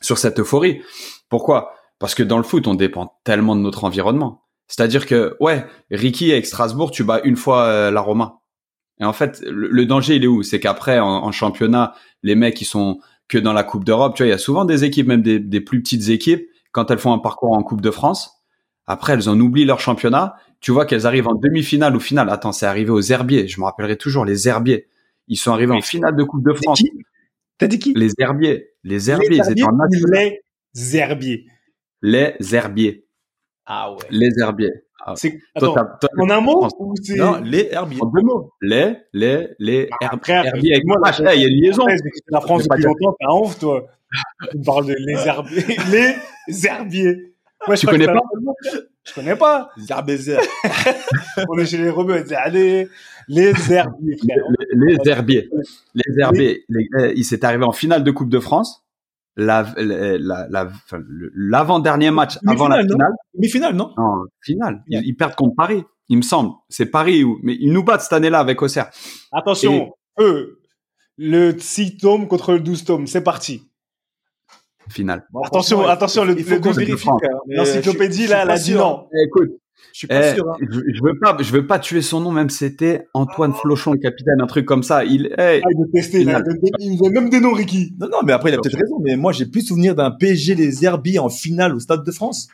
sur 0.00 0.18
cette 0.18 0.40
euphorie. 0.40 0.82
Pourquoi? 1.28 1.74
Parce 1.98 2.14
que 2.14 2.22
dans 2.22 2.36
le 2.36 2.42
foot, 2.42 2.66
on 2.66 2.74
dépend 2.74 3.18
tellement 3.24 3.56
de 3.56 3.60
notre 3.60 3.84
environnement. 3.84 4.43
C'est-à-dire 4.68 5.06
que 5.06 5.36
ouais, 5.40 5.66
Ricky 5.90 6.32
avec 6.32 6.46
Strasbourg, 6.46 6.90
tu 6.90 7.04
bats 7.04 7.20
une 7.24 7.36
fois 7.36 7.64
euh, 7.64 7.90
la 7.90 8.00
Roma. 8.00 8.40
Et 9.00 9.04
en 9.04 9.12
fait, 9.12 9.42
le, 9.46 9.86
danger, 9.86 10.16
il 10.16 10.24
est 10.24 10.28
où? 10.28 10.42
C'est 10.42 10.60
qu'après, 10.60 11.00
en, 11.00 11.32
championnat, 11.32 11.94
les 12.22 12.36
mecs, 12.36 12.54
qui 12.54 12.64
sont 12.64 13.00
que 13.28 13.38
dans 13.38 13.52
la 13.52 13.64
Coupe 13.64 13.84
d'Europe. 13.84 14.14
Tu 14.14 14.22
vois, 14.22 14.28
il 14.28 14.30
y 14.30 14.34
a 14.34 14.38
souvent 14.38 14.64
des 14.64 14.84
équipes, 14.84 15.08
même 15.08 15.22
des, 15.22 15.40
des 15.40 15.60
plus 15.60 15.82
petites 15.82 16.08
équipes, 16.10 16.46
quand 16.70 16.90
elles 16.90 16.98
font 16.98 17.12
un 17.12 17.18
parcours 17.18 17.52
en 17.52 17.62
Coupe 17.64 17.80
de 17.80 17.90
France, 17.90 18.44
après, 18.86 19.14
elles 19.14 19.28
en 19.28 19.38
oublient 19.40 19.64
leur 19.64 19.80
championnat. 19.80 20.36
Tu 20.60 20.70
vois 20.70 20.86
qu'elles 20.86 21.06
arrivent 21.06 21.28
en 21.28 21.34
demi-finale 21.34 21.96
ou 21.96 22.00
finale. 22.00 22.30
Attends, 22.30 22.52
c'est 22.52 22.66
arrivé 22.66 22.90
aux 22.90 23.00
Herbiers. 23.00 23.48
Je 23.48 23.60
me 23.60 23.64
rappellerai 23.64 23.96
toujours 23.96 24.24
les 24.24 24.48
Herbiers. 24.48 24.88
Ils 25.28 25.36
sont 25.36 25.52
arrivés 25.52 25.72
en 25.72 25.80
finale 25.80 26.16
de 26.16 26.24
Coupe 26.24 26.44
de 26.44 26.52
France. 26.52 26.82
T'as 27.58 27.66
dit 27.66 27.78
qui? 27.78 27.94
Les 27.94 28.10
Herbiers. 28.18 28.68
Les 28.82 29.10
Herbiers. 29.10 29.40
Les 30.74 30.96
Herbiers? 30.96 31.46
Les 32.02 32.34
Herbiers. 32.54 33.03
Les 33.66 33.72
Herbiers. 33.72 33.80
Ah 33.80 33.92
ouais. 33.92 33.98
Les 34.10 34.30
Herbiers. 34.40 34.84
Ah. 35.06 35.14
Toi, 35.58 35.98
en 36.18 36.30
un 36.30 36.40
mot 36.40 36.66
ou 36.78 36.94
c'est 37.02 37.16
Non, 37.16 37.38
les 37.44 37.68
herbiers. 37.70 38.00
En 38.00 38.06
deux 38.06 38.22
mots. 38.22 38.50
Les, 38.62 38.96
les, 39.12 39.48
les 39.58 39.88
ah, 40.00 40.06
herbiers. 40.06 40.34
avec 40.72 40.86
moi, 40.86 40.96
il 41.34 41.40
y 41.40 41.44
a 41.44 41.48
une 41.48 41.60
liaison. 41.60 41.84
La 42.28 42.40
France 42.40 42.62
depuis 42.62 42.84
longtemps, 42.84 43.14
t'as 43.20 43.30
honte, 43.30 43.58
toi. 43.58 43.84
Tu 44.50 44.58
parles 44.60 44.86
de 44.86 44.94
les 44.98 45.26
herbiers. 45.26 45.76
les 46.48 46.66
herbiers. 46.66 47.34
Moi, 47.66 47.76
tu 47.76 47.86
connais 47.86 48.06
pas 48.06 48.20
Je 49.04 49.12
connais 49.12 49.36
pas. 49.36 49.70
Zarbézer. 49.78 50.40
On 51.48 51.58
est 51.58 51.66
chez 51.66 51.78
les 51.78 51.90
Romains. 51.90 52.22
Les, 52.50 52.88
les 53.28 53.72
herbiers, 53.72 54.16
Les, 54.72 54.96
herbiers. 55.10 55.50
Les 55.94 56.18
herbiers. 56.18 56.64
Il 57.14 57.24
s'est 57.24 57.44
arrivé 57.44 57.64
en 57.64 57.72
finale 57.72 58.04
de 58.04 58.10
Coupe 58.10 58.30
de 58.30 58.40
France. 58.40 58.83
La, 59.36 59.66
la, 59.76 60.46
la, 60.48 60.72
l'avant-dernier 61.34 62.12
match 62.12 62.38
avant 62.46 62.68
la 62.68 62.82
finale. 62.82 63.12
Mi-finale, 63.36 63.74
non? 63.74 63.92
Non, 63.98 64.26
finale. 64.40 64.82
Ils, 64.88 65.16
perdent 65.16 65.34
contre 65.34 65.56
Paris. 65.56 65.82
Il 66.08 66.18
me 66.18 66.22
semble. 66.22 66.52
C'est 66.68 66.86
Paris 66.86 67.24
où, 67.24 67.40
mais 67.42 67.56
ils 67.58 67.72
nous 67.72 67.82
battent 67.82 68.02
cette 68.02 68.12
année-là 68.12 68.38
avec 68.38 68.62
Auxerre. 68.62 68.90
Attention. 69.32 69.92
Eux. 70.20 70.60
Le 71.16 71.58
6 71.58 71.96
tomes 71.98 72.28
contre 72.28 72.52
le 72.52 72.60
12 72.60 72.84
tomes. 72.84 73.06
C'est 73.06 73.22
parti 73.22 73.62
finale. 74.90 75.26
attention, 75.44 75.86
attention, 75.86 76.24
le, 76.24 76.38
il 76.38 76.44
faut 76.44 76.60
qu'on 76.60 76.72
vérifie. 76.72 77.08
L'encyclopédie 77.46 78.26
là, 78.26 78.42
elle 78.42 78.50
a 78.50 78.58
dit 78.58 78.74
non. 78.74 79.08
Eh, 79.12 79.26
écoute, 79.26 79.50
je 79.92 79.98
suis 79.98 80.06
pas 80.06 80.32
eh, 80.32 80.34
sûr. 80.34 80.48
Hein. 80.48 80.56
Je, 80.60 81.02
veux 81.02 81.18
pas, 81.18 81.36
je 81.38 81.52
veux 81.52 81.66
pas 81.66 81.78
tuer 81.78 82.02
son 82.02 82.20
nom, 82.20 82.32
même 82.32 82.50
c'était 82.50 83.08
Antoine 83.14 83.52
ah. 83.54 83.60
Flochon, 83.60 83.92
le 83.92 83.98
capitaine, 83.98 84.40
un 84.40 84.46
truc 84.46 84.66
comme 84.66 84.82
ça. 84.82 85.04
Il, 85.04 85.26
hey, 85.38 85.62
ah, 85.64 85.68
il, 85.70 85.90
testé, 85.92 86.22
il, 86.22 86.30
a, 86.30 86.42
il 86.80 86.96
nous 86.96 87.06
a 87.06 87.10
même 87.10 87.30
des 87.30 87.40
noms, 87.40 87.52
Ricky. 87.52 87.94
Non, 87.98 88.08
non, 88.08 88.18
mais 88.24 88.32
après 88.32 88.50
il 88.50 88.54
a 88.54 88.58
peut-être 88.58 88.78
raison. 88.78 88.98
Mais 89.00 89.16
moi, 89.16 89.32
j'ai 89.32 89.46
plus 89.46 89.62
souvenir 89.62 89.94
d'un 89.94 90.10
PSG 90.10 90.54
les 90.54 90.84
Herbiers 90.84 91.18
en 91.18 91.28
finale 91.28 91.74
au 91.74 91.80
Stade 91.80 92.04
de 92.04 92.10
France. 92.12 92.48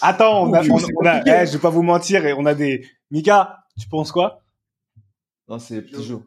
Attends, 0.00 0.48
on 0.48 0.52
a, 0.52 0.62
on, 0.62 1.06
a, 1.06 1.22
eh, 1.24 1.46
je 1.46 1.52
vais 1.52 1.58
pas 1.58 1.70
vous 1.70 1.82
mentir, 1.82 2.26
et 2.26 2.32
on 2.32 2.44
a 2.44 2.54
des. 2.54 2.84
Mika, 3.10 3.58
tu 3.80 3.88
penses 3.88 4.12
quoi? 4.12 4.42
Non, 5.48 5.58
c'est 5.58 5.82
petit 5.82 6.04
jeu. 6.04 6.18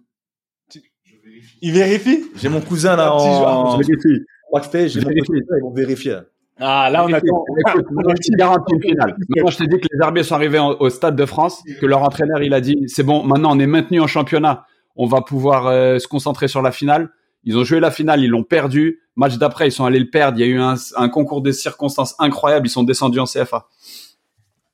Il 1.62 1.74
vérifie? 1.74 2.26
J'ai 2.36 2.50
mon 2.50 2.62
cousin 2.62 2.96
là 2.96 3.14
en. 3.14 3.82
Je 3.82 3.88
vérifie 3.88 4.26
backstage, 4.56 4.96
ils 4.96 5.62
vont 5.62 5.74
vérifier. 5.74 6.20
Ah, 6.60 6.90
là, 6.90 7.06
on 7.06 7.12
attend. 7.12 7.44
Écoute, 7.60 7.86
je 8.22 8.38
garantis 8.38 8.74
une 8.74 8.82
finale. 8.82 9.16
Maintenant, 9.30 9.52
je 9.52 9.58
t'ai 9.58 9.68
dit 9.68 9.78
que 9.78 9.88
les 9.92 10.00
Herbiers 10.02 10.24
sont 10.24 10.36
arrivés 10.36 10.60
au 10.60 10.90
Stade 10.90 11.16
de 11.16 11.26
France, 11.26 11.62
que 11.80 11.86
leur 11.86 12.02
entraîneur, 12.04 12.42
il 12.42 12.54
a 12.54 12.62
dit, 12.62 12.84
c'est 12.88 13.04
bon, 13.04 13.24
maintenant, 13.24 13.56
on 13.56 13.60
est 13.60 13.68
maintenu 13.68 14.00
en 14.00 14.08
championnat. 14.08 14.66
On 14.96 15.08
va 15.08 15.22
pouvoir 15.22 15.68
euh, 15.68 16.00
se 16.00 16.08
concentrer 16.08 16.48
sur 16.48 16.62
la 16.62 16.72
finale. 16.72 17.10
Ils 17.44 17.58
ont 17.58 17.64
joué 17.64 17.80
la 17.80 17.92
finale, 17.92 18.22
ils 18.22 18.30
l'ont 18.30 18.44
perdu. 18.44 19.02
Match 19.18 19.38
d'après, 19.38 19.68
ils 19.68 19.72
sont 19.72 19.86
allés 19.86 20.00
le 20.00 20.10
perdre. 20.10 20.38
Il 20.40 20.42
y 20.42 20.50
a 20.50 20.52
eu 20.52 20.60
un, 20.60 20.76
un, 20.96 21.10
concours 21.10 21.42
de 21.42 21.52
circonstances 21.52 22.16
incroyable. 22.18 22.68
Ils 22.68 22.72
sont 22.72 22.84
descendus 22.84 23.20
en 23.20 23.26
CFA. 23.26 23.68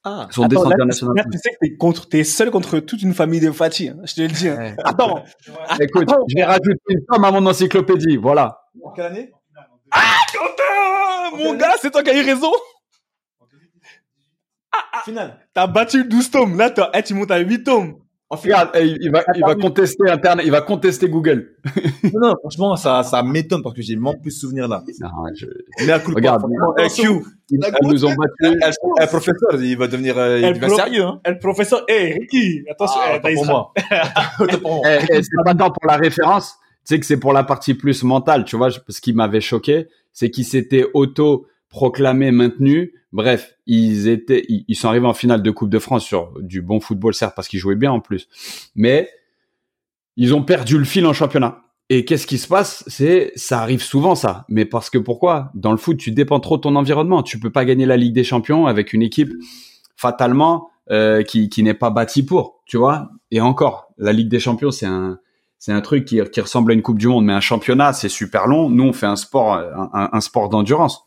Ah, 0.04 0.28
ils 0.30 0.34
sont 0.34 0.48
descendus 0.48 0.82
en 0.82 0.86
national. 0.86 1.26
Tu 1.32 1.38
sais 1.38 1.50
que 1.52 1.58
t'es 1.62 1.76
contre, 1.76 2.08
t'es 2.08 2.24
seul 2.24 2.50
contre 2.50 2.80
toute 2.80 3.02
une 3.02 3.14
famille 3.14 3.40
de 3.40 3.52
Fatih. 3.52 3.90
Hein, 3.90 3.98
je 4.06 4.16
te 4.16 4.22
le 4.22 4.28
dis. 4.30 4.48
Hein. 4.48 4.76
Attends. 4.84 5.24
Écoute, 5.80 6.10
je 6.28 6.36
vais 6.36 6.44
rajouter 6.44 6.80
une 6.90 7.02
femme 7.12 7.26
à 7.26 7.32
mon 7.32 7.46
encyclopédie. 7.46 8.18
Voilà. 8.18 8.62
En 8.84 8.92
quelle 8.92 9.06
année? 9.06 9.32
Ah, 9.92 10.18
Quentin 10.34 11.38
Mon 11.38 11.54
gars, 11.56 11.76
c'est 11.82 11.92
toi 11.92 12.04
qui 12.04 12.10
as 12.10 12.18
eu 12.18 12.26
raison 12.26 12.52
Final. 15.04 15.40
T'as 15.54 15.68
battu 15.68 16.06
12 16.06 16.32
tomes. 16.32 16.58
Là, 16.58 16.70
toi, 16.70 16.92
eh, 16.94 17.04
tu 17.04 17.14
montes 17.14 17.32
à 17.32 17.40
8 17.40 17.64
tomes. 17.64 17.96
Regarde, 18.30 18.70
eh, 18.76 18.96
il 19.02 19.12
va, 19.12 19.24
il 19.36 19.42
va 19.42 19.56
contester 19.56 20.10
Internet, 20.10 20.46
il 20.46 20.52
va 20.52 20.62
contester 20.62 21.10
Google. 21.10 21.58
non, 22.14 22.30
non, 22.30 22.36
franchement, 22.40 22.78
ça, 22.78 23.04
ça 23.04 23.22
m'étonne 23.24 23.62
parce 23.62 23.76
que 23.76 23.82
j'ai 23.82 23.96
vraiment 23.96 24.14
plus 24.14 24.34
de 24.34 24.40
souvenirs 24.40 24.70
là. 24.70 24.82
Non, 25.02 25.10
je... 25.36 25.48
Mais 25.86 25.92
à 25.92 26.00
coup 26.00 26.14
Regarde, 26.16 26.42
eh, 26.80 26.88
Q, 26.88 27.10
ils, 27.50 27.60
nous 27.84 28.06
ont 28.06 28.14
battu. 28.14 28.58
Le 28.58 29.06
professeur, 29.08 29.62
il 29.62 29.78
va 29.78 29.88
devenir, 29.88 30.18
euh, 30.18 30.40
il 30.40 30.60
va 30.62 30.70
sérieux, 30.70 31.04
hein. 31.04 31.20
Professeur, 31.42 31.84
eh, 31.90 32.14
Ricky, 32.14 32.64
attention, 32.72 33.02
ah, 33.04 33.20
eh, 33.28 33.34
pour 33.34 33.46
moi. 33.46 33.74
eh, 33.80 35.00
eh, 35.10 35.24
c'est 35.24 35.44
pas 35.44 35.54
tant 35.54 35.70
pour 35.70 35.86
la 35.86 35.98
référence, 35.98 36.56
sais 36.84 37.00
que 37.00 37.06
c'est 37.06 37.20
pour 37.20 37.34
la 37.34 37.44
partie 37.44 37.74
plus 37.74 38.04
mentale, 38.04 38.46
tu 38.46 38.56
vois, 38.56 38.70
ce 38.72 39.02
qui 39.02 39.14
m'avait 39.14 39.42
choqué, 39.42 39.88
c'est 40.12 40.30
qu'il 40.30 40.46
s'était 40.46 40.86
auto 40.94 41.48
proclamé 41.70 42.32
maintenu. 42.32 42.94
Bref, 43.12 43.56
ils 43.66 44.08
étaient, 44.08 44.46
ils, 44.48 44.76
sont 44.76 44.88
arrivés 44.88 45.08
en 45.08 45.14
finale 45.14 45.42
de 45.42 45.52
Coupe 45.52 45.70
de 45.70 45.80
France 45.80 46.06
sur 46.06 46.34
du 46.42 46.62
bon 46.62 46.80
football, 46.80 47.14
certes, 47.14 47.34
parce 47.36 47.48
qu'ils 47.48 47.60
jouaient 47.60 47.76
bien 47.76 47.92
en 47.92 48.00
plus. 48.00 48.28
Mais 48.76 49.10
ils 50.18 50.34
ont 50.34 50.44
perdu 50.44 50.78
le 50.78 50.86
fil 50.86 51.06
en 51.06 51.14
championnat. 51.14 51.64
Et 51.90 52.06
qu'est-ce 52.06 52.26
qui 52.26 52.38
se 52.38 52.48
passe? 52.48 52.86
C'est, 52.88 53.34
ça 53.36 53.62
arrive 53.62 53.82
souvent 53.82 54.16
ça. 54.16 54.46
Mais 54.48 54.64
parce 54.64 54.90
que 54.90 54.98
pourquoi? 54.98 55.52
Dans 55.56 55.72
le 55.72 55.78
foot, 55.78 55.98
tu 55.98 56.12
dépends 56.12 56.40
trop 56.40 56.56
de 56.56 56.62
ton 56.62 56.76
environnement. 56.78 57.22
Tu 57.22 57.38
peux 57.38 57.50
pas 57.50 57.66
gagner 57.66 57.86
la 57.86 57.98
Ligue 57.98 58.14
des 58.14 58.24
Champions 58.24 58.66
avec 58.66 58.94
une 58.94 59.02
équipe 59.02 59.34
fatalement 59.98 60.70
euh, 60.90 61.22
qui, 61.24 61.50
qui 61.50 61.64
n'est 61.64 61.74
pas 61.74 61.90
bâtie 61.90 62.24
pour. 62.24 62.62
Tu 62.66 62.78
vois? 62.78 63.10
Et 63.30 63.42
encore, 63.42 63.88
la 63.98 64.14
Ligue 64.14 64.30
des 64.30 64.40
Champions, 64.40 64.72
c'est 64.72 64.86
un, 64.86 65.20
c'est 65.62 65.72
un 65.72 65.82
truc 65.82 66.06
qui, 66.06 66.20
qui, 66.32 66.42
ressemble 66.42 66.72
à 66.72 66.74
une 66.74 66.82
Coupe 66.82 66.98
du 66.98 67.08
Monde, 67.08 67.24
mais 67.24 67.34
un 67.34 67.40
championnat, 67.40 67.94
c'est 67.94 68.10
super 68.10 68.48
long. 68.48 68.70
Nous, 68.70 68.84
on 68.84 68.94
fait 68.94 69.06
un 69.06 69.16
sport, 69.16 69.54
un, 69.54 70.10
un 70.12 70.22
sport 70.22 70.50
d'endurance 70.50 71.06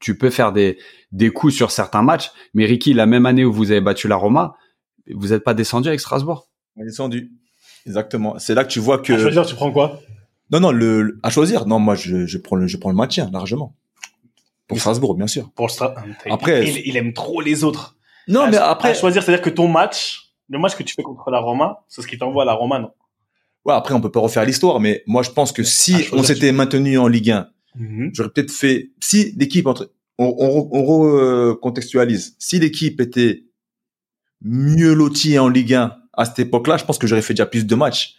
tu 0.00 0.16
peux 0.16 0.30
faire 0.30 0.52
des, 0.52 0.78
des 1.12 1.30
coups 1.30 1.54
sur 1.54 1.70
certains 1.70 2.02
matchs. 2.02 2.30
Mais 2.54 2.66
Ricky, 2.66 2.94
la 2.94 3.06
même 3.06 3.26
année 3.26 3.44
où 3.44 3.52
vous 3.52 3.70
avez 3.70 3.80
battu 3.80 4.08
la 4.08 4.16
Roma, 4.16 4.54
vous 5.12 5.28
n'êtes 5.28 5.44
pas 5.44 5.54
descendu 5.54 5.88
avec 5.88 6.00
Strasbourg. 6.00 6.48
On 6.76 6.82
est 6.82 6.86
descendu. 6.86 7.32
Exactement. 7.86 8.38
C'est 8.38 8.54
là 8.54 8.64
que 8.64 8.70
tu 8.70 8.80
vois 8.80 8.98
que. 8.98 9.12
À 9.12 9.18
choisir, 9.18 9.46
tu 9.46 9.54
prends 9.54 9.72
quoi? 9.72 10.00
Non, 10.50 10.60
non, 10.60 10.70
le, 10.70 11.18
à 11.22 11.30
choisir. 11.30 11.66
Non, 11.66 11.78
moi, 11.78 11.94
je, 11.94 12.26
je 12.26 12.38
prends 12.38 12.56
le, 12.56 12.66
je 12.66 12.76
prends 12.76 12.90
le 12.90 12.96
maintien 12.96 13.30
largement. 13.32 13.74
Pour 14.66 14.78
Strasbourg, 14.78 15.14
bien 15.14 15.26
sûr. 15.26 15.50
Pour 15.54 15.70
Strasbourg. 15.70 16.02
Après, 16.30 16.68
il, 16.68 16.96
aime 16.96 17.12
trop 17.12 17.40
les 17.40 17.64
autres. 17.64 17.96
Non, 18.28 18.48
mais 18.48 18.58
après. 18.58 18.90
À 18.90 18.94
choisir, 18.94 19.22
c'est-à-dire 19.22 19.42
que 19.42 19.50
ton 19.50 19.68
match, 19.68 20.32
le 20.48 20.58
match 20.58 20.76
que 20.76 20.82
tu 20.82 20.94
fais 20.94 21.02
contre 21.02 21.30
la 21.30 21.38
Roma, 21.38 21.84
c'est 21.88 22.02
ce 22.02 22.06
qui 22.06 22.18
t'envoie 22.18 22.42
à 22.42 22.46
la 22.46 22.52
Roma, 22.52 22.78
non? 22.78 22.90
Ouais, 23.68 23.74
après, 23.74 23.94
on 23.94 24.00
peut 24.00 24.10
pas 24.10 24.20
refaire 24.20 24.44
l'histoire, 24.44 24.80
mais 24.80 25.04
moi, 25.06 25.22
je 25.22 25.30
pense 25.30 25.52
que 25.52 25.62
si 25.62 25.94
on 26.12 26.22
s'était 26.24 26.50
maintenu 26.50 26.98
en 26.98 27.06
Ligue 27.06 27.30
1, 27.30 27.48
Mhm. 27.78 28.10
J'aurais 28.12 28.30
peut-être 28.30 28.50
fait, 28.50 28.90
si 29.00 29.34
l'équipe 29.36 29.66
entre, 29.66 29.90
on, 30.18 30.34
on, 30.38 30.68
on 30.72 30.84
recontextualise, 30.84 32.34
si 32.38 32.58
l'équipe 32.58 33.00
était 33.00 33.44
mieux 34.42 34.94
lotie 34.94 35.38
en 35.38 35.48
Ligue 35.48 35.74
1 35.74 35.94
à 36.12 36.24
cette 36.24 36.40
époque-là, 36.40 36.76
je 36.76 36.84
pense 36.84 36.98
que 36.98 37.06
j'aurais 37.06 37.22
fait 37.22 37.34
déjà 37.34 37.46
plus 37.46 37.66
de 37.66 37.74
matchs 37.74 38.16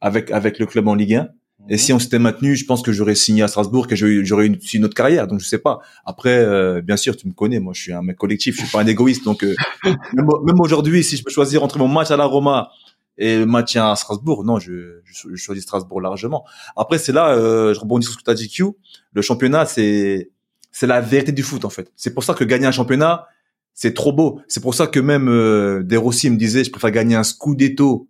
avec, 0.00 0.30
avec 0.30 0.58
le 0.58 0.66
club 0.66 0.88
en 0.88 0.94
Ligue 0.94 1.14
1. 1.14 1.28
Et 1.68 1.72
mhm. 1.72 1.78
si 1.78 1.92
on 1.92 1.98
s'était 1.98 2.18
maintenu, 2.18 2.54
je 2.54 2.64
pense 2.64 2.82
que 2.82 2.92
j'aurais 2.92 3.14
signé 3.14 3.42
à 3.42 3.48
Strasbourg, 3.48 3.86
que 3.86 3.96
j'aurais 3.96 4.46
eu 4.46 4.52
une 4.74 4.84
autre 4.84 4.94
carrière. 4.94 5.26
Donc 5.26 5.40
je 5.40 5.46
sais 5.46 5.58
pas. 5.58 5.80
Après, 6.04 6.36
euh, 6.36 6.80
bien 6.82 6.96
sûr, 6.96 7.16
tu 7.16 7.26
me 7.26 7.32
connais. 7.32 7.60
Moi, 7.60 7.72
je 7.74 7.82
suis 7.82 7.92
un 7.92 8.02
mec 8.02 8.16
collectif. 8.16 8.56
Je 8.56 8.62
suis 8.62 8.70
pas 8.70 8.82
un 8.82 8.86
égoïste. 8.86 9.24
Donc 9.24 9.42
euh, 9.42 9.54
même, 9.84 10.26
même 10.44 10.60
aujourd'hui, 10.60 11.02
si 11.02 11.16
je 11.16 11.24
peux 11.24 11.30
choisir 11.30 11.64
entre 11.64 11.78
mon 11.78 11.88
match 11.88 12.10
à 12.10 12.16
la 12.16 12.24
Roma 12.24 12.70
et 13.18 13.38
le 13.38 13.46
maintien 13.46 13.90
à 13.90 13.96
Strasbourg, 13.96 14.44
non, 14.44 14.58
je, 14.58 15.00
je, 15.04 15.34
choisis 15.36 15.64
Strasbourg 15.64 16.00
largement. 16.00 16.44
Après, 16.76 16.98
c'est 16.98 17.12
là, 17.12 17.30
euh, 17.30 17.72
je 17.72 17.80
rebondis 17.80 18.04
sur 18.04 18.12
ce 18.12 18.18
que 18.18 18.24
tu 18.24 18.30
as 18.30 18.34
dit, 18.34 18.48
Q. 18.48 18.64
Le 19.12 19.22
championnat, 19.22 19.64
c'est 19.66 20.30
c'est 20.70 20.86
la 20.86 21.00
vérité 21.00 21.32
du 21.32 21.42
foot 21.42 21.64
en 21.64 21.70
fait. 21.70 21.90
C'est 21.96 22.12
pour 22.12 22.22
ça 22.22 22.34
que 22.34 22.44
gagner 22.44 22.66
un 22.66 22.72
championnat, 22.72 23.28
c'est 23.72 23.94
trop 23.94 24.12
beau. 24.12 24.42
C'est 24.46 24.60
pour 24.60 24.74
ça 24.74 24.86
que 24.86 25.00
même 25.00 25.28
euh, 25.28 25.82
De 25.82 25.96
Rossi 25.96 26.28
me 26.28 26.36
disait, 26.36 26.64
je 26.64 26.70
préfère 26.70 26.90
gagner 26.90 27.16
un 27.16 27.24
Scudetto 27.24 28.08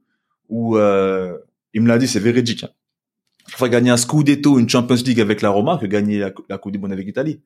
ou 0.49 0.77
euh, 0.77 1.38
il 1.75 1.83
me 1.83 1.87
l'a 1.87 1.97
dit, 1.99 2.09
c'est 2.09 2.19
véridique. 2.19 2.64
Hein. 2.64 2.71
Je 3.47 3.53
préfère 3.53 3.69
gagner 3.69 3.90
un 3.90 3.97
Scudetto, 3.97 4.59
une 4.59 4.69
Champions 4.69 4.97
League 4.97 5.21
avec 5.21 5.42
la 5.42 5.51
Roma 5.51 5.79
que 5.81 5.87
gagner 5.87 6.19
la, 6.19 6.59
Coupe 6.59 6.73
du 6.73 6.79
Monde 6.81 6.92
avec 6.92 7.07
l'Italie. 7.07 7.40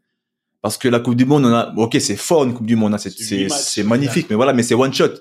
Parce 0.62 0.78
que 0.78 0.88
la 0.88 1.00
Coupe 1.00 1.16
du 1.16 1.26
Monde, 1.26 1.44
on 1.44 1.52
a, 1.52 1.74
ok, 1.76 1.98
c'est 2.00 2.16
fort 2.16 2.44
une 2.44 2.54
Coupe 2.54 2.66
du 2.66 2.76
Monde, 2.76 2.94
hein, 2.94 2.98
c'est 2.98 3.10
c'est 3.50 3.82
magnifique, 3.82 4.28
mais 4.30 4.36
voilà, 4.36 4.54
mais 4.54 4.62
c'est 4.62 4.74
one 4.74 4.94
shot 4.94 5.12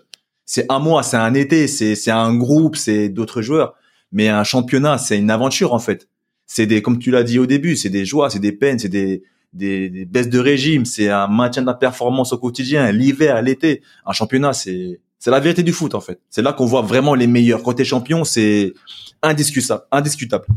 c'est 0.51 0.65
un 0.69 0.79
mois, 0.79 1.03
c'est 1.03 1.15
un 1.15 1.35
été, 1.35 1.67
c'est 1.67 1.93
c'est 1.93 2.09
un 2.09 2.35
groupe, 2.35 2.75
c'est 2.75 3.07
d'autres 3.07 3.43
joueurs. 3.43 3.75
Mais 4.11 4.29
un 4.29 4.43
championnat, 4.43 4.97
c'est 4.97 5.15
une 5.15 5.29
aventure 5.29 5.75
en 5.75 5.79
fait. 5.79 6.09
C'est 6.47 6.65
des, 6.65 6.81
comme 6.81 6.97
tu 6.97 7.11
l'as 7.11 7.21
dit 7.21 7.37
au 7.37 7.45
début, 7.45 7.75
c'est 7.75 7.91
des 7.91 8.03
joies, 8.03 8.31
c'est 8.31 8.39
des 8.39 8.51
peines, 8.51 8.79
c'est 8.79 8.89
des, 8.89 9.21
des, 9.53 9.91
des 9.91 10.05
baisses 10.05 10.27
de 10.27 10.39
régime, 10.39 10.85
c'est 10.85 11.07
un 11.07 11.27
maintien 11.27 11.61
de 11.61 11.67
la 11.67 11.75
performance 11.75 12.33
au 12.33 12.39
quotidien, 12.39 12.91
l'hiver, 12.91 13.39
l'été. 13.43 13.83
Un 14.07 14.11
championnat, 14.11 14.53
c'est 14.53 14.99
c'est 15.19 15.29
la 15.29 15.39
vérité 15.39 15.61
du 15.61 15.71
foot 15.71 15.93
en 15.93 16.01
fait. 16.01 16.19
C'est 16.31 16.41
là 16.41 16.51
qu'on 16.51 16.65
voit 16.65 16.81
vraiment 16.81 17.13
les 17.13 17.27
meilleurs. 17.27 17.61
Quand 17.61 17.73
t'es 17.73 17.85
champion, 17.85 18.23
c'est 18.23 18.73
indiscutable, 19.21 19.83
indiscutable. 19.91 20.47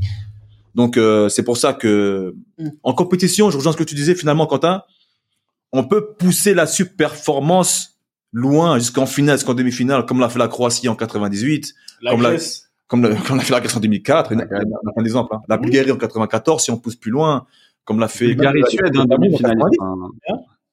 Donc 0.74 0.96
euh, 0.96 1.28
c'est 1.28 1.42
pour 1.42 1.58
ça 1.58 1.74
que 1.74 2.34
mm. 2.56 2.68
en 2.82 2.94
compétition, 2.94 3.50
je 3.50 3.58
rejoins 3.58 3.72
ce 3.72 3.76
que 3.76 3.84
tu 3.84 3.94
disais 3.94 4.14
finalement, 4.14 4.46
Quentin. 4.46 4.84
On 5.70 5.84
peut 5.84 6.14
pousser 6.18 6.54
la 6.54 6.66
performance 6.96 7.91
loin 8.32 8.78
jusqu'en 8.78 9.06
finale, 9.06 9.36
jusqu'en 9.36 9.54
demi-finale, 9.54 10.06
comme 10.06 10.20
l'a 10.20 10.28
fait 10.28 10.38
la 10.38 10.48
Croatie 10.48 10.88
en 10.88 10.96
98, 10.96 11.74
comme, 12.08 12.22
la, 12.22 12.36
comme, 12.86 13.16
comme 13.26 13.36
l'a 13.36 13.42
fait 13.42 13.52
la 13.52 13.60
Grèce 13.60 13.76
en 13.76 13.80
2004, 13.80 14.34
la, 14.34 14.44
la, 14.44 15.04
exemple, 15.04 15.34
hein. 15.34 15.42
la 15.48 15.58
Bulgarie 15.58 15.92
en 15.92 15.96
94, 15.96 16.62
si 16.62 16.70
on 16.70 16.78
pousse 16.78 16.96
plus 16.96 17.10
loin, 17.10 17.46
comme 17.84 18.00
l'a 18.00 18.08
fait 18.08 18.34
Bulgarie 18.34 18.62
Suède 18.68 18.96
en 18.96 19.04
demi-finale. 19.04 19.58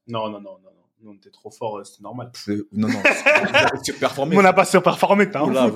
Non, 0.08 0.30
non, 0.30 0.30
non, 0.30 0.40
non. 0.42 0.60
On 1.08 1.14
était 1.14 1.30
trop 1.30 1.50
fort, 1.50 1.78
euh, 1.78 1.84
c'était 1.86 2.04
normal. 2.04 2.30
Non, 2.74 2.88
non, 2.90 3.00
surperformé. 3.84 4.38
On 4.38 4.42
n'a 4.42 4.52
pas 4.52 4.66
surperformé, 4.66 5.32
t'as 5.32 5.44
hein. 5.44 5.72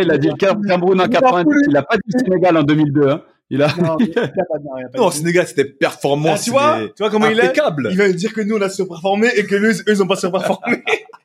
Il 0.00 0.10
a 0.10 0.18
dit 0.18 0.28
le 0.28 0.36
Cameroun 0.36 1.00
en 1.00 1.08
90, 1.08 1.52
il 1.68 1.76
a 1.76 1.82
pas 1.82 1.96
dit 1.96 2.02
le 2.14 2.18
Sénégal 2.20 2.56
en 2.56 2.62
2002. 2.62 3.08
Hein. 3.08 3.22
Il 3.50 3.62
a. 3.62 3.74
Non, 3.76 3.96
il 3.98 4.16
a 4.18 4.28
pas, 4.28 4.98
non 4.98 5.10
Sénégal, 5.10 5.46
c'était 5.46 5.64
performance. 5.64 6.40
Ah, 6.40 6.44
tu 6.44 6.50
vois, 6.50 6.78
tu 6.94 7.02
vois 7.02 7.10
comment 7.10 7.26
il 7.26 7.40
est? 7.40 7.52
Il 7.90 7.96
va 7.96 8.12
dire 8.12 8.32
que 8.32 8.40
nous, 8.40 8.56
on 8.56 8.60
a 8.60 8.68
surperformé 8.68 9.28
et 9.36 9.44
que 9.46 9.56
eux, 9.56 9.72
eux, 9.72 9.84
ils 9.88 10.02
ont 10.02 10.06
pas 10.06 10.16
surperformé. 10.16 10.84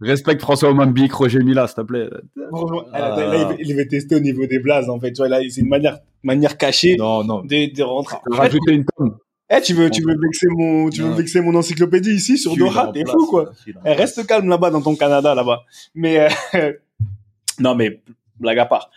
Respecte 0.00 0.40
François 0.40 0.70
Omambic, 0.70 1.12
Roger 1.12 1.40
Mila, 1.40 1.66
s'il 1.66 1.76
te 1.76 1.80
plaît. 1.82 2.08
là, 2.36 3.56
il, 3.58 3.76
va 3.76 3.84
tester 3.84 4.16
au 4.16 4.20
niveau 4.20 4.46
des 4.46 4.58
blazes, 4.58 4.88
en 4.88 4.98
fait. 4.98 5.12
Tu 5.12 5.18
vois, 5.18 5.28
là, 5.28 5.40
c'est 5.48 5.60
une 5.60 5.68
manière, 5.68 5.98
manière 6.22 6.56
cachée 6.56 6.96
non, 6.96 7.24
non. 7.24 7.42
De, 7.42 7.74
de 7.74 7.82
rentrer. 7.82 8.16
Rajouter 8.30 8.72
une 8.72 8.84
tonne. 8.84 9.16
Eh, 9.52 9.60
tu 9.60 9.74
veux, 9.74 9.90
tu 9.90 10.02
veux 10.02 10.16
vexer 10.16 10.46
mon, 10.48 10.90
tu 10.90 11.02
veux 11.02 11.12
vexer 11.12 11.40
mon 11.40 11.54
encyclopédie 11.56 12.12
ici 12.12 12.38
sur 12.38 12.56
Doha, 12.56 12.92
t'es 12.94 13.04
fou, 13.04 13.26
quoi. 13.26 13.50
Eh, 13.84 13.92
reste 13.92 14.24
calme 14.26 14.48
là-bas 14.48 14.70
dans 14.70 14.80
ton 14.80 14.94
Canada, 14.94 15.34
là-bas. 15.34 15.64
Mais, 15.94 16.30
euh, 16.54 16.72
non, 17.58 17.74
mais, 17.74 18.00
blague 18.38 18.58
à 18.60 18.66
part. 18.66 18.90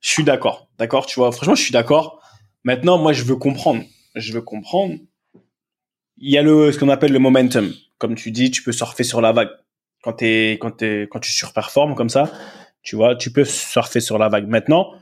Je 0.00 0.08
suis 0.08 0.24
d'accord. 0.24 0.68
D'accord, 0.78 1.06
tu 1.06 1.20
vois. 1.20 1.30
Franchement, 1.30 1.54
je 1.54 1.62
suis 1.62 1.72
d'accord. 1.72 2.20
Maintenant, 2.64 2.98
moi, 2.98 3.12
je 3.12 3.22
veux 3.22 3.36
comprendre. 3.36 3.82
Je 4.16 4.32
veux 4.32 4.42
comprendre. 4.42 4.94
Il 6.18 6.30
y 6.30 6.36
a 6.36 6.42
le, 6.42 6.72
ce 6.72 6.78
qu'on 6.78 6.88
appelle 6.88 7.12
le 7.12 7.20
momentum. 7.20 7.72
Comme 7.98 8.16
tu 8.16 8.32
dis, 8.32 8.50
tu 8.50 8.64
peux 8.64 8.72
surfer 8.72 9.04
sur 9.04 9.20
la 9.20 9.30
vague 9.30 9.50
quand 10.02 10.14
tu 10.14 11.08
surperformes 11.22 11.94
comme 11.94 12.08
ça, 12.10 12.30
tu 12.82 12.96
vois, 12.96 13.14
tu 13.16 13.32
peux 13.32 13.44
surfer 13.44 14.00
sur 14.00 14.18
la 14.18 14.28
vague. 14.28 14.48
Maintenant, 14.48 14.92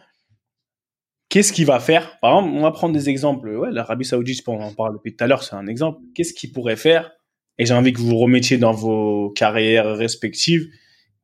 qu'est-ce 1.30 1.52
qu'il 1.52 1.66
va 1.66 1.80
faire? 1.80 2.18
Par 2.20 2.38
exemple, 2.38 2.54
on 2.56 2.62
va 2.62 2.70
prendre 2.72 2.92
des 2.92 3.08
exemples. 3.08 3.48
Ouais, 3.48 3.70
l'Arabie 3.70 4.04
Saoudite, 4.04 4.46
on 4.46 4.60
en 4.60 4.74
parle 4.74 4.94
depuis 4.94 5.16
tout 5.16 5.24
à 5.24 5.26
l'heure, 5.26 5.42
c'est 5.42 5.56
un 5.56 5.66
exemple. 5.66 6.00
Qu'est-ce 6.14 6.34
qu'il 6.34 6.52
pourrait 6.52 6.76
faire? 6.76 7.10
Et 7.56 7.66
j'ai 7.66 7.74
envie 7.74 7.92
que 7.92 8.00
vous 8.00 8.16
remettiez 8.16 8.58
dans 8.58 8.72
vos 8.72 9.30
carrières 9.30 9.96
respectives. 9.96 10.68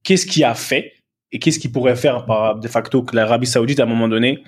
Qu'est-ce 0.05 0.27
qui 0.27 0.45
a 0.45 0.55
fait? 0.55 0.93
Et 1.33 1.39
qu'est-ce 1.39 1.59
qu'il 1.59 1.73
pourrait 1.73 1.97
faire 1.97 2.25
par 2.25 2.59
de 2.59 2.69
facto 2.69 3.03
que 3.03 3.17
l'Arabie 3.17 3.47
Saoudite 3.47 3.81
à 3.81 3.83
un 3.83 3.87
moment 3.87 4.09
donné, 4.09 4.43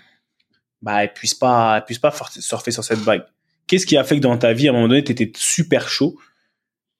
bah, 0.80 1.02
elle 1.02 1.12
puisse 1.12 1.34
pas, 1.34 1.80
puisse 1.82 1.98
pas 1.98 2.14
surfer 2.38 2.70
sur 2.70 2.84
cette 2.84 3.00
vague? 3.00 3.24
Qu'est-ce 3.66 3.84
qui 3.84 3.96
a 3.96 4.04
fait 4.04 4.16
que 4.16 4.22
dans 4.22 4.38
ta 4.38 4.52
vie 4.52 4.68
à 4.68 4.70
un 4.70 4.74
moment 4.74 4.88
donné, 4.88 5.02
tu 5.04 5.12
étais 5.12 5.30
super 5.36 5.88
chaud? 5.88 6.16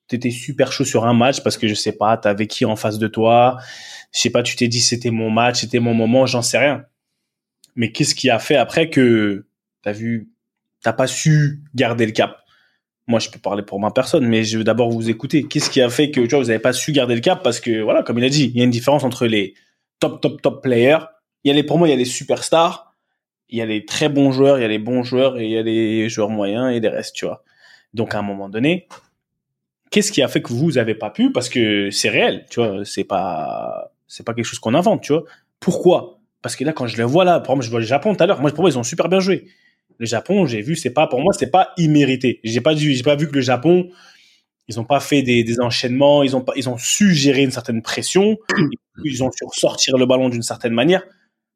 T'étais 0.08 0.30
super 0.30 0.72
chaud 0.72 0.84
sur 0.84 1.06
un 1.06 1.14
match 1.14 1.42
parce 1.42 1.56
que 1.56 1.68
je 1.68 1.74
sais 1.74 1.92
pas, 1.92 2.16
t'avais 2.16 2.46
qui 2.46 2.64
en 2.64 2.76
face 2.76 2.98
de 2.98 3.06
toi, 3.06 3.58
je 4.12 4.20
sais 4.20 4.30
pas, 4.30 4.42
tu 4.42 4.56
t'es 4.56 4.68
dit 4.68 4.80
c'était 4.80 5.10
mon 5.10 5.30
match, 5.30 5.60
c'était 5.60 5.78
mon 5.78 5.94
moment, 5.94 6.26
j'en 6.26 6.42
sais 6.42 6.58
rien. 6.58 6.84
Mais 7.76 7.92
qu'est-ce 7.92 8.14
qui 8.14 8.30
a 8.30 8.38
fait 8.38 8.56
après 8.56 8.90
que 8.90 9.46
t'as 9.82 9.92
vu, 9.92 10.30
t'as 10.82 10.92
pas 10.92 11.06
su 11.06 11.62
garder 11.74 12.06
le 12.06 12.12
cap? 12.12 12.38
Moi, 13.06 13.20
je 13.20 13.30
peux 13.30 13.38
parler 13.38 13.62
pour 13.62 13.80
ma 13.80 13.90
personne, 13.90 14.26
mais 14.26 14.44
je 14.44 14.58
veux 14.58 14.64
d'abord 14.64 14.90
vous 14.90 15.08
écouter. 15.08 15.44
Qu'est-ce 15.44 15.70
qui 15.70 15.80
a 15.80 15.88
fait 15.88 16.10
que 16.10 16.20
tu 16.20 16.28
vois, 16.28 16.40
vous 16.40 16.50
avez 16.50 16.58
pas 16.58 16.74
su 16.74 16.92
garder 16.92 17.14
le 17.14 17.20
cap? 17.20 17.42
Parce 17.42 17.60
que 17.60 17.80
voilà, 17.80 18.02
comme 18.02 18.18
il 18.18 18.24
a 18.24 18.28
dit, 18.28 18.50
il 18.52 18.58
y 18.58 18.60
a 18.60 18.64
une 18.64 18.70
différence 18.70 19.04
entre 19.04 19.26
les 19.26 19.54
top 20.00 20.20
top 20.20 20.42
top 20.42 20.62
players. 20.62 20.98
Il 21.44 21.48
y 21.48 21.52
a 21.52 21.54
les 21.54 21.62
pour 21.62 21.78
moi, 21.78 21.88
il 21.88 21.92
y 21.92 21.94
a 21.94 21.96
les 21.96 22.04
superstars, 22.04 22.94
il 23.48 23.58
y 23.58 23.62
a 23.62 23.66
les 23.66 23.86
très 23.86 24.08
bons 24.08 24.32
joueurs, 24.32 24.58
il 24.58 24.62
y 24.62 24.64
a 24.64 24.68
les 24.68 24.78
bons 24.78 25.02
joueurs 25.04 25.38
et 25.38 25.44
il 25.44 25.50
y 25.50 25.56
a 25.56 25.62
les 25.62 26.08
joueurs 26.08 26.28
moyens 26.28 26.74
et 26.74 26.80
des 26.80 26.88
restes, 26.88 27.14
tu 27.14 27.24
vois. 27.24 27.44
Donc 27.94 28.14
à 28.14 28.18
un 28.18 28.22
moment 28.22 28.48
donné, 28.48 28.88
qu'est-ce 29.90 30.12
qui 30.12 30.22
a 30.22 30.28
fait 30.28 30.42
que 30.42 30.52
vous 30.52 30.78
avez 30.78 30.94
pas 30.94 31.10
pu? 31.10 31.32
Parce 31.32 31.48
que 31.48 31.90
c'est 31.90 32.08
réel, 32.08 32.44
tu 32.50 32.60
vois, 32.60 32.84
c'est 32.84 33.04
pas 33.04 33.92
c'est 34.06 34.24
pas 34.24 34.34
quelque 34.34 34.46
chose 34.46 34.58
qu'on 34.58 34.74
invente, 34.74 35.02
tu 35.02 35.12
vois. 35.12 35.24
Pourquoi? 35.60 36.20
Parce 36.42 36.56
que 36.56 36.64
là, 36.64 36.72
quand 36.72 36.86
je 36.86 36.96
les 36.96 37.04
vois 37.04 37.24
là, 37.24 37.40
par 37.40 37.52
exemple, 37.52 37.64
je 37.64 37.70
vois 37.70 37.80
le 37.80 37.86
Japon 37.86 38.14
tout 38.14 38.22
à 38.22 38.26
l'heure. 38.26 38.40
Moi, 38.40 38.50
pour 38.50 38.62
moi, 38.62 38.70
ils 38.70 38.78
ont 38.78 38.84
super 38.84 39.08
bien 39.08 39.20
joué. 39.20 39.46
Le 39.98 40.06
Japon, 40.06 40.46
j'ai 40.46 40.62
vu, 40.62 40.76
c'est 40.76 40.90
pas 40.90 41.06
pour 41.06 41.20
moi, 41.20 41.32
c'est 41.32 41.50
pas 41.50 41.72
immérité. 41.76 42.40
J'ai 42.44 42.60
pas 42.60 42.74
vu, 42.74 43.02
pas 43.02 43.16
vu 43.16 43.28
que 43.28 43.34
le 43.34 43.40
Japon 43.40 43.90
ils 44.68 44.78
ont 44.78 44.84
pas 44.84 45.00
fait 45.00 45.22
des, 45.22 45.60
enchaînements, 45.60 46.22
ils 46.22 46.36
ont 46.36 46.42
pas, 46.42 46.52
ils 46.56 46.68
ont 46.68 46.76
su 46.76 47.14
gérer 47.14 47.42
une 47.42 47.50
certaine 47.50 47.82
pression, 47.82 48.36
ils 49.04 49.24
ont 49.24 49.30
su 49.32 49.44
sortir 49.52 49.96
le 49.96 50.06
ballon 50.06 50.28
d'une 50.28 50.42
certaine 50.42 50.74
manière. 50.74 51.02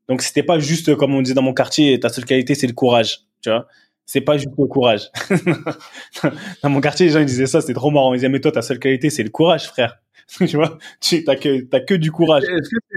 Donc 0.08 0.22
c'était 0.22 0.42
pas 0.42 0.58
juste 0.58 0.96
comme 0.96 1.14
on 1.14 1.22
dit 1.22 1.34
dans 1.34 1.42
mon 1.42 1.54
quartier, 1.54 2.00
ta 2.00 2.08
seule 2.08 2.24
qualité 2.24 2.54
c'est 2.54 2.66
le 2.66 2.72
courage, 2.72 3.20
tu 3.42 3.50
vois. 3.50 3.68
C'est 4.12 4.20
pas 4.20 4.36
juste 4.36 4.50
le 4.58 4.66
courage. 4.66 5.08
dans 6.62 6.68
mon 6.68 6.82
quartier, 6.82 7.06
les 7.06 7.12
gens 7.12 7.20
ils 7.20 7.24
disaient 7.24 7.46
ça, 7.46 7.62
c'était 7.62 7.72
trop 7.72 7.90
marrant. 7.90 8.12
Ils 8.12 8.18
disaient 8.18 8.28
mais 8.28 8.40
toi 8.40 8.52
ta 8.52 8.60
seule 8.60 8.78
qualité 8.78 9.08
c'est 9.08 9.22
le 9.22 9.30
courage, 9.30 9.68
frère. 9.68 9.96
tu 10.28 10.54
vois, 10.54 10.76
tu 11.00 11.24
t'as 11.24 11.34
que 11.34 11.62
t'as 11.62 11.80
que 11.80 11.94
du 11.94 12.12
courage. 12.12 12.42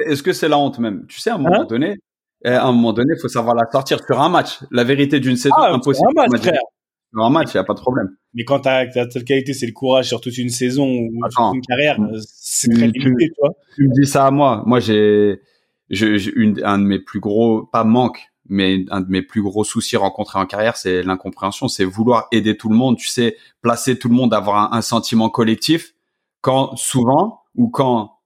Est-ce 0.08 0.22
que 0.22 0.34
c'est 0.34 0.50
la 0.50 0.58
honte 0.58 0.78
même? 0.78 1.06
Tu 1.08 1.22
sais, 1.22 1.30
à 1.30 1.36
un 1.36 1.38
moment 1.38 1.62
hein? 1.62 1.68
donné, 1.70 1.96
eh, 2.44 2.50
à 2.50 2.66
un 2.66 2.74
moment 2.74 2.92
donné, 2.92 3.14
il 3.16 3.22
faut 3.22 3.30
savoir 3.30 3.56
la 3.56 3.64
sortir 3.72 4.00
sur 4.06 4.20
un 4.20 4.28
match. 4.28 4.60
La 4.72 4.84
vérité 4.84 5.22
d'une 5.22 5.38
saison, 5.38 5.56
ah, 5.58 5.72
impossible. 5.72 6.06
Un 6.18 6.28
match, 6.28 6.42
frère. 6.42 6.60
Sur 7.14 7.24
un 7.24 7.30
match, 7.30 7.54
il 7.54 7.56
y 7.56 7.60
a 7.62 7.64
pas 7.64 7.76
de 7.76 7.80
problème. 7.80 8.10
Mais 8.34 8.44
quand 8.44 8.60
ta 8.60 8.92
seule 8.92 9.24
qualité, 9.24 9.54
c'est 9.54 9.68
le 9.68 9.72
courage 9.72 10.10
sur 10.10 10.20
toute 10.20 10.38
une 10.38 10.50
saison 10.50 10.86
ou 10.86 11.22
une 11.54 11.62
carrière, 11.62 11.98
c'est 12.28 12.68
très 12.68 12.88
limité, 12.88 13.30
tu, 13.30 13.34
vois. 13.40 13.54
Tu 13.78 13.88
me 13.88 14.02
dis 14.02 14.06
ça 14.06 14.26
à 14.26 14.32
moi. 14.32 14.64
Moi, 14.66 14.82
j'ai, 14.82 15.40
une, 15.90 16.62
un 16.62 16.78
de 16.78 16.84
mes 16.84 17.00
plus 17.00 17.22
gros, 17.22 17.70
pas 17.72 17.86
manque, 17.86 18.20
mais 18.48 18.86
un 18.92 19.02
de 19.02 19.10
mes 19.10 19.22
plus 19.22 19.42
gros 19.42 19.64
soucis 19.64 19.98
rencontrés 19.98 20.40
en 20.40 20.46
carrière, 20.46 20.78
c'est 20.78 21.04
l'incompréhension, 21.04 21.68
c'est 21.68 21.86
vouloir 21.86 22.28
aider 22.32 22.58
tout 22.58 22.70
le 22.70 22.76
monde, 22.76 22.98
tu 22.98 23.08
sais, 23.08 23.38
placer 23.62 23.98
tout 23.98 24.10
le 24.10 24.16
monde, 24.16 24.34
avoir 24.34 24.74
un, 24.74 24.82
sentiment 24.82 25.30
collectif 25.30 25.94
quand 26.42 26.76
souvent 26.76 27.42
ou 27.56 27.70
quand 27.70 28.20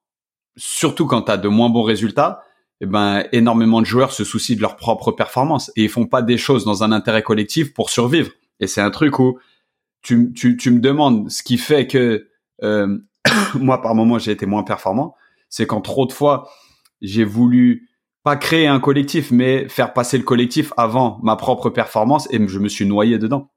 surtout 0.58 1.06
quand 1.06 1.24
tu 1.24 1.32
as 1.32 1.38
de 1.38 1.48
moins 1.48 1.70
bons 1.70 1.84
résultats, 1.84 2.44
eh 2.82 2.86
ben 2.86 3.26
énormément 3.32 3.82
de 3.82 3.86
joueurs 3.86 4.12
se 4.12 4.24
soucient 4.24 4.56
de 4.56 4.62
leur 4.62 4.76
propre 4.76 5.12
performance 5.12 5.72
et 5.76 5.84
ils 5.84 5.90
font 5.90 6.06
pas 6.06 6.22
des 6.22 6.38
choses 6.38 6.66
dans 6.66 6.84
un 6.84 6.92
intérêt 6.92 7.24
collectif 7.24 7.74
pour 7.74 7.90
survivre. 7.90 8.32
Et 8.60 8.68
c'est 8.68 8.82
un 8.82 8.92
truc 8.92 9.20
où 9.20 9.40
tu, 10.02 10.34
tu, 10.34 10.58
tu 10.58 10.72
me 10.72 10.80
demandes 10.80 11.30
ce 11.30 11.44
qui 11.44 11.58
fait 11.58 11.88
que 11.88 12.28
euh, 12.64 12.98
moi 13.56 13.82
par 13.82 13.96
moment 13.96 14.20
j'ai 14.20 14.32
été 14.32 14.46
moins 14.46 14.64
performant, 14.64 15.16
c'est 15.50 15.66
quand 15.66 15.82
trop 15.82 16.06
de 16.06 16.12
fois 16.12 16.50
j'ai 17.02 17.24
voulu 17.24 17.89
pas 18.24 18.36
créer 18.36 18.68
un 18.68 18.80
collectif 18.80 19.32
mais 19.32 19.68
faire 19.70 19.94
passer 19.94 20.18
le 20.18 20.24
collectif 20.24 20.74
avant 20.78 21.20
ma 21.24 21.36
propre 21.36 21.70
performance 21.70 22.28
et 22.32 22.48
je 22.48 22.60
me 22.60 22.70
suis 22.70 22.86
noyé 22.86 23.18
dedans. 23.18 23.50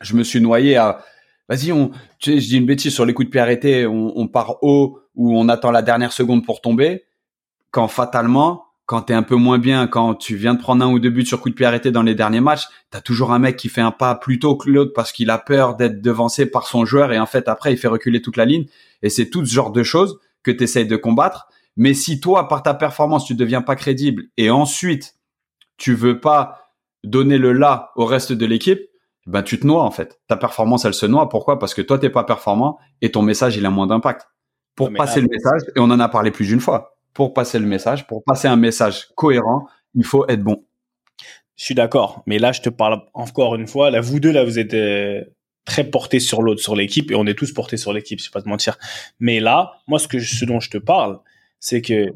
Je 0.00 0.16
me 0.16 0.24
suis 0.24 0.40
noyé 0.40 0.76
à 0.76 1.04
vas-y, 1.48 1.72
on, 1.72 1.90
tu 2.18 2.32
sais, 2.32 2.40
je 2.40 2.48
dis 2.48 2.56
une 2.56 2.66
bêtise 2.66 2.94
sur 2.94 3.04
les 3.04 3.14
coups 3.14 3.26
de 3.26 3.30
pied 3.30 3.40
arrêtés, 3.40 3.86
on, 3.86 4.26
part 4.28 4.62
haut 4.62 5.00
ou 5.14 5.38
on 5.38 5.48
attend 5.48 5.70
la 5.70 5.82
dernière 5.82 6.12
seconde 6.12 6.44
pour 6.44 6.60
tomber. 6.60 7.04
Quand 7.70 7.88
fatalement, 7.88 8.66
quand 8.86 9.02
t'es 9.02 9.14
un 9.14 9.22
peu 9.22 9.36
moins 9.36 9.58
bien, 9.58 9.86
quand 9.86 10.14
tu 10.14 10.36
viens 10.36 10.54
de 10.54 10.60
prendre 10.60 10.84
un 10.84 10.90
ou 10.90 10.98
deux 10.98 11.10
buts 11.10 11.26
sur 11.26 11.40
coup 11.40 11.50
de 11.50 11.54
pied 11.54 11.66
arrêté 11.66 11.90
dans 11.90 12.02
les 12.02 12.14
derniers 12.14 12.40
matchs, 12.40 12.66
t'as 12.90 13.00
toujours 13.00 13.32
un 13.32 13.38
mec 13.38 13.56
qui 13.56 13.68
fait 13.68 13.80
un 13.80 13.90
pas 13.90 14.14
plus 14.14 14.38
tôt 14.38 14.56
que 14.56 14.68
l'autre 14.70 14.92
parce 14.94 15.12
qu'il 15.12 15.30
a 15.30 15.38
peur 15.38 15.76
d'être 15.76 16.00
devancé 16.00 16.46
par 16.46 16.66
son 16.66 16.84
joueur 16.84 17.12
et 17.12 17.18
en 17.18 17.26
fait 17.26 17.48
après 17.48 17.72
il 17.72 17.76
fait 17.76 17.88
reculer 17.88 18.20
toute 18.22 18.36
la 18.36 18.44
ligne. 18.44 18.66
Et 19.02 19.10
c'est 19.10 19.30
tout 19.30 19.44
ce 19.44 19.52
genre 19.52 19.72
de 19.72 19.82
choses 19.82 20.18
que 20.42 20.50
tu 20.50 20.64
essayes 20.64 20.86
de 20.86 20.96
combattre. 20.96 21.48
Mais 21.76 21.94
si 21.94 22.20
toi, 22.20 22.48
par 22.48 22.62
ta 22.62 22.74
performance, 22.74 23.24
tu 23.24 23.34
deviens 23.34 23.62
pas 23.62 23.76
crédible 23.76 24.24
et 24.36 24.50
ensuite 24.50 25.16
tu 25.76 25.94
veux 25.94 26.20
pas 26.20 26.74
donner 27.04 27.38
le 27.38 27.52
là 27.52 27.90
au 27.96 28.04
reste 28.04 28.32
de 28.32 28.46
l'équipe, 28.46 28.80
ben 29.26 29.42
tu 29.42 29.58
te 29.58 29.66
noies 29.66 29.82
en 29.82 29.90
fait. 29.90 30.20
Ta 30.28 30.36
performance 30.36 30.84
elle 30.84 30.94
se 30.94 31.06
noie. 31.06 31.28
Pourquoi? 31.28 31.58
Parce 31.58 31.74
que 31.74 31.82
toi 31.82 31.98
t'es 31.98 32.10
pas 32.10 32.24
performant 32.24 32.78
et 33.00 33.10
ton 33.10 33.22
message 33.22 33.56
il 33.56 33.66
a 33.66 33.70
moins 33.70 33.86
d'impact. 33.86 34.28
Pour 34.74 34.92
passer 34.92 35.20
le 35.20 35.28
message, 35.28 35.60
et 35.76 35.80
on 35.80 35.90
en 35.90 36.00
a 36.00 36.08
parlé 36.08 36.30
plus 36.30 36.46
d'une 36.46 36.60
fois, 36.60 36.96
pour 37.12 37.34
passer 37.34 37.58
le 37.58 37.66
message, 37.66 38.06
pour 38.06 38.24
passer 38.24 38.48
un 38.48 38.56
message 38.56 39.08
cohérent, 39.16 39.66
il 39.94 40.04
faut 40.04 40.26
être 40.28 40.42
bon. 40.42 40.64
Je 41.56 41.64
suis 41.64 41.74
d'accord, 41.74 42.22
mais 42.26 42.38
là 42.38 42.52
je 42.52 42.62
te 42.62 42.70
parle 42.70 43.02
encore 43.12 43.54
une 43.54 43.66
fois. 43.66 43.90
Là 43.90 44.00
vous 44.00 44.18
deux 44.18 44.32
là 44.32 44.44
vous 44.44 44.58
êtes 44.58 44.74
euh, 44.74 45.22
très 45.64 45.84
portés 45.84 46.20
sur 46.20 46.42
l'autre, 46.42 46.60
sur 46.60 46.74
l'équipe 46.74 47.10
et 47.10 47.14
on 47.14 47.26
est 47.26 47.34
tous 47.34 47.52
portés 47.52 47.76
sur 47.76 47.92
l'équipe. 47.92 48.18
Je 48.18 48.26
vais 48.26 48.32
pas 48.32 48.42
te 48.42 48.48
mentir. 48.48 48.78
Mais 49.20 49.40
là, 49.40 49.72
moi 49.86 49.98
ce 49.98 50.08
que 50.08 50.18
ce 50.20 50.44
dont 50.44 50.60
je 50.60 50.70
te 50.70 50.78
parle, 50.78 51.20
c'est 51.62 51.80
que 51.80 52.12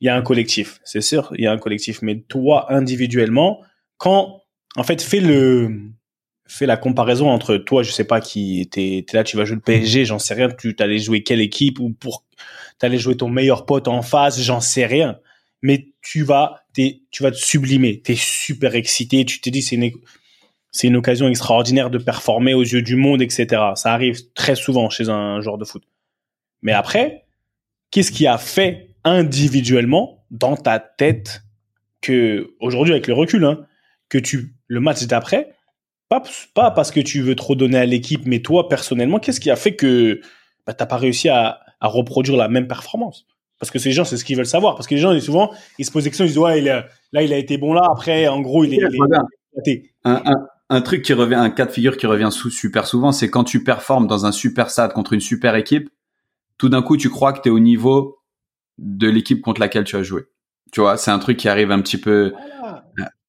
il 0.00 0.06
y 0.06 0.08
a 0.08 0.16
un 0.16 0.22
collectif, 0.22 0.80
c'est 0.84 1.00
sûr, 1.00 1.32
il 1.36 1.44
y 1.44 1.46
a 1.46 1.52
un 1.52 1.58
collectif. 1.58 2.02
Mais 2.02 2.18
toi 2.28 2.72
individuellement, 2.72 3.62
quand 3.98 4.42
en 4.74 4.82
fait 4.82 5.00
fais 5.00 5.20
le 5.20 5.92
fais 6.48 6.66
la 6.66 6.76
comparaison 6.76 7.28
entre 7.30 7.56
toi, 7.56 7.82
je 7.82 7.90
sais 7.90 8.04
pas 8.04 8.20
qui 8.20 8.60
était 8.60 9.04
là, 9.12 9.22
tu 9.22 9.36
vas 9.36 9.44
jouer 9.44 9.56
le 9.56 9.62
PSG, 9.62 10.06
j'en 10.06 10.18
sais 10.18 10.34
rien, 10.34 10.48
tu 10.48 10.74
t'allais 10.74 10.98
jouer 10.98 11.22
quelle 11.22 11.40
équipe 11.40 11.78
ou 11.78 11.90
pour 11.90 12.24
t'allais 12.78 12.98
jouer 12.98 13.16
ton 13.16 13.28
meilleur 13.28 13.66
pote 13.66 13.88
en 13.88 14.02
face, 14.02 14.40
j'en 14.40 14.60
sais 14.60 14.86
rien. 14.86 15.18
Mais 15.62 15.88
tu 16.02 16.22
vas, 16.22 16.62
t'es, 16.72 17.02
tu 17.10 17.22
vas 17.22 17.30
te 17.30 17.36
sublimer, 17.36 18.00
t'es 18.00 18.16
super 18.16 18.74
excité, 18.74 19.24
tu 19.24 19.40
te 19.40 19.50
dis 19.50 19.62
c'est 19.62 19.76
une, 19.76 19.90
c'est 20.70 20.86
une 20.86 20.96
occasion 20.96 21.28
extraordinaire 21.28 21.90
de 21.90 21.98
performer 21.98 22.54
aux 22.54 22.62
yeux 22.62 22.82
du 22.82 22.96
monde, 22.96 23.22
etc. 23.22 23.46
Ça 23.74 23.92
arrive 23.92 24.20
très 24.34 24.54
souvent 24.54 24.88
chez 24.90 25.08
un 25.08 25.40
joueur 25.40 25.58
de 25.58 25.64
foot. 25.64 25.82
Mais 26.62 26.72
après, 26.72 27.25
qu'est-ce 27.90 28.12
qui 28.12 28.26
a 28.26 28.38
fait 28.38 28.94
individuellement 29.04 30.24
dans 30.30 30.56
ta 30.56 30.78
tête 30.78 31.42
que 32.00 32.54
aujourd'hui 32.60 32.92
avec 32.92 33.06
le 33.06 33.14
recul, 33.14 33.44
hein, 33.44 33.66
que 34.08 34.18
tu 34.18 34.54
le 34.68 34.80
match 34.80 35.04
d'après 35.04 35.56
pas, 36.08 36.22
pas 36.54 36.70
parce 36.70 36.90
que 36.90 37.00
tu 37.00 37.20
veux 37.20 37.34
trop 37.34 37.54
donner 37.54 37.78
à 37.78 37.86
l'équipe, 37.86 38.22
mais 38.26 38.40
toi, 38.40 38.68
personnellement, 38.68 39.18
qu'est-ce 39.18 39.40
qui 39.40 39.50
a 39.50 39.56
fait 39.56 39.74
que 39.74 40.20
bah, 40.66 40.72
tu 40.72 40.82
n'as 40.82 40.86
pas 40.86 40.96
réussi 40.96 41.28
à, 41.28 41.60
à, 41.80 41.88
reproduire 41.88 42.36
la 42.36 42.48
même 42.48 42.68
performance? 42.68 43.26
Parce 43.58 43.70
que 43.70 43.78
ces 43.78 43.90
gens, 43.90 44.04
c'est 44.04 44.16
ce 44.16 44.24
qu'ils 44.24 44.36
veulent 44.36 44.46
savoir. 44.46 44.76
Parce 44.76 44.86
que 44.86 44.94
les 44.94 45.00
gens, 45.00 45.18
souvent, 45.20 45.52
ils 45.78 45.84
se 45.84 45.90
posent 45.90 46.04
des 46.04 46.10
questions, 46.10 46.24
ils 46.24 46.28
disent, 46.28 46.38
ouais, 46.38 46.60
il 46.60 46.68
a, 46.68 46.86
là, 47.12 47.22
il 47.22 47.32
a 47.32 47.38
été 47.38 47.58
bon 47.58 47.72
là, 47.72 47.82
après, 47.90 48.28
en 48.28 48.40
gros, 48.40 48.64
il 48.64 48.74
est... 48.74 48.78
Il 49.64 49.72
est 49.72 49.82
un, 50.04 50.22
un, 50.26 50.46
un, 50.68 50.80
truc 50.82 51.02
qui 51.02 51.14
revient, 51.14 51.36
un 51.36 51.48
cas 51.48 51.64
de 51.64 51.72
figure 51.72 51.96
qui 51.96 52.06
revient 52.06 52.28
sous, 52.30 52.50
super 52.50 52.86
souvent, 52.86 53.10
c'est 53.10 53.30
quand 53.30 53.44
tu 53.44 53.64
performes 53.64 54.06
dans 54.06 54.26
un 54.26 54.32
super 54.32 54.70
stade 54.70 54.92
contre 54.92 55.14
une 55.14 55.20
super 55.20 55.54
équipe, 55.54 55.88
tout 56.58 56.68
d'un 56.68 56.82
coup, 56.82 56.96
tu 56.96 57.10
crois 57.10 57.32
que 57.32 57.40
tu 57.40 57.48
es 57.48 57.52
au 57.52 57.58
niveau 57.58 58.18
de 58.78 59.08
l'équipe 59.08 59.42
contre 59.42 59.60
laquelle 59.60 59.84
tu 59.84 59.96
as 59.96 60.02
joué. 60.02 60.26
Tu 60.72 60.80
vois, 60.80 60.96
c'est 60.96 61.10
un 61.10 61.18
truc 61.18 61.36
qui 61.36 61.48
arrive 61.48 61.70
un 61.70 61.80
petit 61.80 61.98
peu 61.98 62.32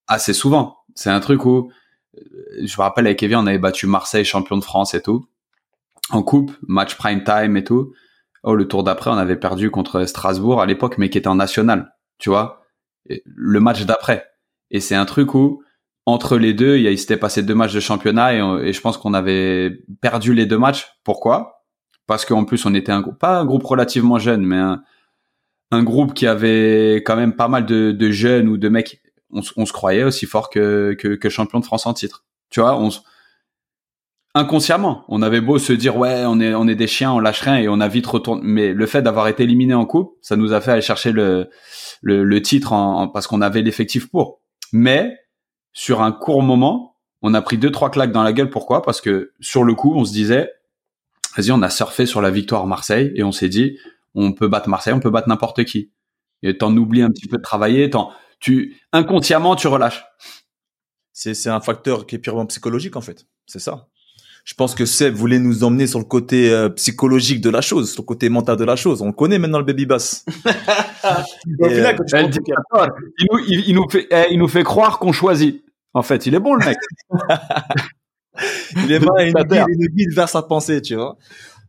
assez 0.08 0.34
souvent. 0.34 0.78
C'est 0.96 1.10
un 1.10 1.20
truc 1.20 1.46
où 1.46 1.72
je 2.16 2.76
me 2.78 2.82
rappelle 2.82 3.06
avec 3.06 3.20
Kevin, 3.20 3.38
on 3.38 3.48
avait 3.48 3.58
battu 3.58 3.88
Marseille, 3.88 4.26
champion 4.26 4.58
de 4.58 4.64
France 4.64 4.94
et 4.94 5.02
tout. 5.02 5.28
En 6.10 6.24
coupe, 6.24 6.52
match 6.62 6.96
prime 6.96 7.24
time 7.24 7.58
et 7.58 7.64
tout. 7.64 7.94
Oh, 8.44 8.56
le 8.56 8.68
tour 8.68 8.84
d'après, 8.84 9.10
on 9.10 9.18
avait 9.18 9.36
perdu 9.36 9.70
contre 9.70 10.06
Strasbourg 10.06 10.62
à 10.62 10.66
l'époque, 10.66 10.98
mais 10.98 11.10
qui 11.10 11.18
était 11.18 11.28
en 11.28 11.36
national, 11.36 11.94
tu 12.18 12.30
vois. 12.30 12.64
le 13.26 13.60
match 13.60 13.84
d'après. 13.84 14.26
Et 14.72 14.80
c'est 14.80 14.96
un 14.96 15.06
truc 15.06 15.34
où, 15.34 15.64
entre 16.06 16.38
les 16.38 16.54
deux, 16.54 16.78
il, 16.78 16.98
s'était 16.98 17.18
passé 17.18 17.44
deux 17.44 17.56
matchs 17.56 17.74
de 17.74 17.80
championnat 17.80 18.34
et, 18.34 18.74
je 18.74 18.82
pense 18.82 18.98
qu'on 18.98 19.14
avait 19.14 19.80
perdu 20.02 20.34
les 20.34 20.46
deux 20.46 20.58
matchs. 20.58 20.88
Pourquoi? 21.04 21.57
Parce 22.08 22.26
qu'en 22.26 22.46
plus, 22.46 22.66
on 22.66 22.74
était 22.74 22.92
un 22.92 23.02
groupe, 23.02 23.20
pas 23.20 23.38
un 23.38 23.46
groupe 23.46 23.64
relativement 23.64 24.18
jeune, 24.18 24.46
mais 24.46 24.58
un, 24.58 25.84
groupe 25.84 26.14
qui 26.14 26.26
avait 26.26 26.96
quand 27.06 27.18
même 27.18 27.36
pas 27.36 27.50
mal 27.50 27.66
de, 27.66 27.92
de 27.92 28.12
jeunes 28.12 28.48
ou 28.48 28.58
de 28.58 28.70
mecs 28.70 29.02
on, 29.32 29.66
se 29.66 29.74
croyait 29.74 30.04
aussi 30.04 30.26
fort 30.26 30.50
que, 30.50 30.94
que, 30.94 31.30
champion 31.30 31.60
de 31.60 31.66
France 31.66 31.86
en 31.86 31.94
titre. 31.94 32.26
Tu 32.50 32.60
vois, 32.60 32.80
on 32.80 32.90
inconsciemment, 34.34 35.04
on 35.10 35.22
avait 35.22 35.42
beau 35.42 35.58
se 35.58 35.74
dire 35.74 35.98
ouais, 35.98 36.24
on 36.28 36.40
est 36.40 36.54
on 36.54 36.68
est 36.68 36.76
des 36.76 36.88
chiens, 36.88 37.12
on 37.12 37.20
lâche 37.20 37.42
rien 37.42 37.58
et 37.58 37.68
on 37.68 37.80
a 37.80 37.88
vite 37.88 38.06
retourné. 38.06 38.42
Mais 38.44 38.74
le 38.74 38.86
fait 38.86 39.02
d'avoir 39.02 39.28
été 39.28 39.44
éliminé 39.44 39.74
en 39.74 39.86
coupe, 39.86 40.16
ça 40.22 40.36
nous 40.36 40.54
a 40.54 40.62
fait 40.62 40.72
aller 40.72 40.82
chercher 40.82 41.12
le 41.12 41.50
le, 42.02 42.42
titre 42.42 42.74
en, 42.74 43.08
parce 43.08 43.28
qu'on 43.28 43.42
avait 43.42 43.62
l'effectif 43.62 44.10
pour. 44.10 44.42
Mais 44.72 45.18
sur 45.74 46.02
un 46.02 46.12
court 46.12 46.44
moment, 46.44 46.96
on 47.22 47.34
a 47.34 47.42
pris 47.42 47.58
deux 47.58 47.72
trois 47.72 47.90
claques 47.90 48.12
dans 48.12 48.24
la 48.24 48.34
gueule. 48.34 48.50
Pourquoi? 48.50 48.82
Parce 48.84 49.02
que 49.02 49.34
sur 49.40 49.64
le 49.64 49.74
coup, 49.74 49.94
on 49.96 50.06
se 50.06 50.14
disait 50.14 50.52
vas-y, 51.38 51.52
on 51.52 51.62
a 51.62 51.70
surfé 51.70 52.06
sur 52.06 52.22
la 52.22 52.32
victoire 52.32 52.66
Marseille 52.68 53.12
et 53.16 53.24
on 53.24 53.32
s'est 53.32 53.50
dit 53.50 53.78
on 54.16 54.34
peut 54.34 54.48
battre 54.48 54.68
Marseille, 54.68 54.94
on 54.94 55.00
peut 55.00 55.12
battre 55.12 55.30
n'importe 55.30 55.64
qui. 55.64 55.92
Et 56.44 56.58
t'en 56.58 56.76
oublies 56.76 57.02
un 57.02 57.10
petit 57.10 57.28
peu 57.28 57.38
de 57.38 57.42
travailler, 57.42 57.90
t'en 57.90 58.12
tu 58.40 58.78
inconsciemment 58.92 59.56
tu 59.56 59.68
relâches. 59.68 60.06
C'est 61.14 61.34
c'est 61.34 61.50
un 61.50 61.62
facteur 61.62 62.06
qui 62.06 62.16
est 62.16 62.20
purement 62.20 62.46
psychologique 62.46 62.96
en 62.96 63.02
fait. 63.02 63.26
C'est 63.46 63.60
ça. 63.60 63.88
Je 64.48 64.54
pense 64.54 64.76
que 64.76 64.86
Seb 64.86 65.14
voulait 65.14 65.40
nous 65.40 65.66
emmener 65.66 65.88
sur 65.88 66.00
le 66.00 66.06
côté 66.06 66.50
euh, 66.50 66.70
psychologique 66.70 67.42
de 67.42 67.50
la 67.50 67.60
chose, 67.60 67.92
sur 67.92 68.04
le 68.04 68.06
côté 68.06 68.30
mental 68.30 68.56
de 68.56 68.64
la 68.64 68.78
chose. 68.78 69.02
On 69.02 69.12
connaît 69.12 69.40
maintenant 69.40 69.58
le 69.60 69.66
baby 69.66 69.86
bass. 69.86 70.26
Euh, 71.06 71.24
il, 71.46 73.28
nous, 73.32 73.40
il, 73.48 73.76
nous 73.76 73.88
fait, 73.90 74.08
eh, 74.12 74.26
il 74.32 74.40
nous 74.40 74.48
fait 74.48 74.64
croire 74.64 75.00
qu'on 75.00 75.14
choisit. 75.14 75.64
En 75.94 76.02
fait, 76.02 76.26
il 76.26 76.36
est 76.36 76.40
bon 76.40 76.56
le 76.56 76.66
mec. 76.66 76.78
il 78.76 78.92
est 78.92 79.00
bon, 79.00 79.14
il, 79.20 79.34
nous 79.34 79.88
guide, 79.96 80.14
vers 80.14 80.30
sa 80.30 80.42
pensée, 80.42 80.82
tu 80.82 80.96
vois. 80.96 81.18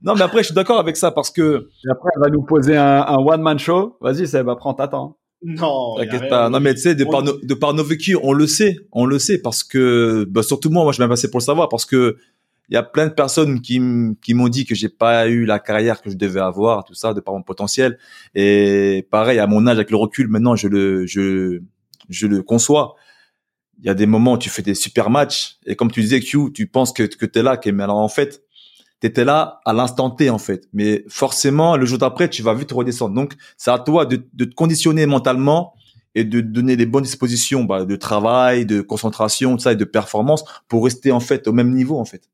Non, 0.03 0.15
mais 0.15 0.23
après, 0.23 0.41
je 0.41 0.47
suis 0.47 0.55
d'accord 0.55 0.79
avec 0.79 0.97
ça 0.97 1.11
parce 1.11 1.31
que. 1.31 1.69
Et 1.85 1.91
après, 1.91 2.11
elle 2.15 2.23
va 2.23 2.31
nous 2.31 2.43
poser 2.43 2.77
un, 2.77 3.03
un 3.03 3.17
one 3.17 3.43
man 3.43 3.59
show. 3.59 3.97
Vas-y, 4.01 4.29
Seb, 4.29 4.47
prends 4.59 4.75
ta 4.75 4.89
temps. 4.89 5.17
Non, 5.43 5.97
t'inquiète 5.97 6.29
pas. 6.29 6.51
Non, 6.51 6.61
mais 6.61 6.75
tu 6.75 6.81
sais, 6.81 6.95
de 6.95 7.05
par, 7.05 7.23
nos, 7.23 7.39
de 7.41 7.55
par 7.55 7.75
nos 7.75 7.85
vécus, 7.85 8.17
on 8.23 8.33
le 8.33 8.47
sait, 8.47 8.79
on 8.93 9.07
le 9.07 9.19
sait 9.19 9.39
parce 9.39 9.63
que, 9.63 10.27
bah, 10.29 10.43
surtout 10.43 10.71
moi, 10.71 10.83
moi, 10.83 10.93
je 10.93 11.03
m'ai 11.03 11.09
passé 11.09 11.31
pour 11.31 11.39
le 11.39 11.45
savoir 11.45 11.69
parce 11.69 11.85
que 11.85 12.17
il 12.71 12.75
y 12.75 12.77
a 12.77 12.83
plein 12.83 13.07
de 13.07 13.13
personnes 13.13 13.63
qui, 13.63 13.81
qui 14.21 14.35
m'ont 14.35 14.49
dit 14.49 14.67
que 14.67 14.75
j'ai 14.75 14.91
pas 14.91 15.27
eu 15.29 15.47
la 15.47 15.59
carrière 15.59 16.03
que 16.03 16.11
je 16.11 16.17
devais 16.17 16.41
avoir, 16.41 16.85
tout 16.85 16.95
ça, 16.95 17.15
de 17.15 17.21
par 17.21 17.33
mon 17.33 17.43
potentiel. 17.43 17.99
Et 18.35 19.07
pareil, 19.11 19.39
à 19.39 19.47
mon 19.47 19.67
âge, 19.67 19.77
avec 19.77 19.91
le 19.91 19.97
recul, 19.97 20.29
maintenant, 20.29 20.55
je 20.55 20.69
le, 20.69 21.07
je, 21.07 21.61
je 22.11 22.27
le 22.27 22.43
conçois. 22.43 22.95
Il 23.79 23.87
y 23.87 23.89
a 23.89 23.95
des 23.95 24.07
moments 24.07 24.33
où 24.35 24.39
tu 24.39 24.51
fais 24.51 24.63
des 24.63 24.75
super 24.75 25.11
matchs 25.11 25.59
et 25.67 25.77
comme 25.77 25.91
tu 25.91 26.01
disais, 26.01 26.21
Q, 26.21 26.53
tu 26.53 26.67
penses 26.67 26.93
que, 26.93 27.05
que 27.05 27.27
t'es 27.27 27.43
là, 27.43 27.57
que, 27.57 27.71
mais 27.71 27.85
alors 27.85 27.99
en 27.99 28.09
fait, 28.09 28.43
étais 29.03 29.25
là 29.25 29.61
à 29.65 29.73
l'instant 29.73 30.11
T 30.11 30.31
en 30.31 30.39
fait. 30.39 30.69
Mais 30.73 31.05
forcément, 31.09 31.77
le 31.77 31.87
jour 31.87 31.99
d'après, 31.99 32.29
tu 32.29 32.43
vas 32.43 32.55
vite 32.55 32.73
redescendre. 32.73 33.15
Donc, 33.15 33.35
c'est 33.57 33.71
à 33.71 33.79
toi 33.79 34.07
de, 34.07 34.27
de, 34.33 34.45
te 34.45 34.55
conditionner 34.55 35.07
mentalement 35.07 35.75
et 36.15 36.25
de 36.25 36.41
donner 36.41 36.77
les 36.77 36.87
bonnes 36.87 37.05
dispositions 37.05 37.65
bah, 37.65 37.85
de 37.85 37.97
travail, 37.97 38.67
de 38.67 38.81
concentration, 38.81 39.57
tout 39.57 39.63
ça, 39.63 39.73
et 39.73 39.77
de 39.77 39.85
performance 39.85 40.45
pour 40.67 40.85
rester 40.85 41.13
en 41.13 41.21
fait 41.21 41.47
au 41.47 41.53
même 41.53 41.73
niveau 41.73 41.99
en 41.99 42.05
fait. 42.05 42.29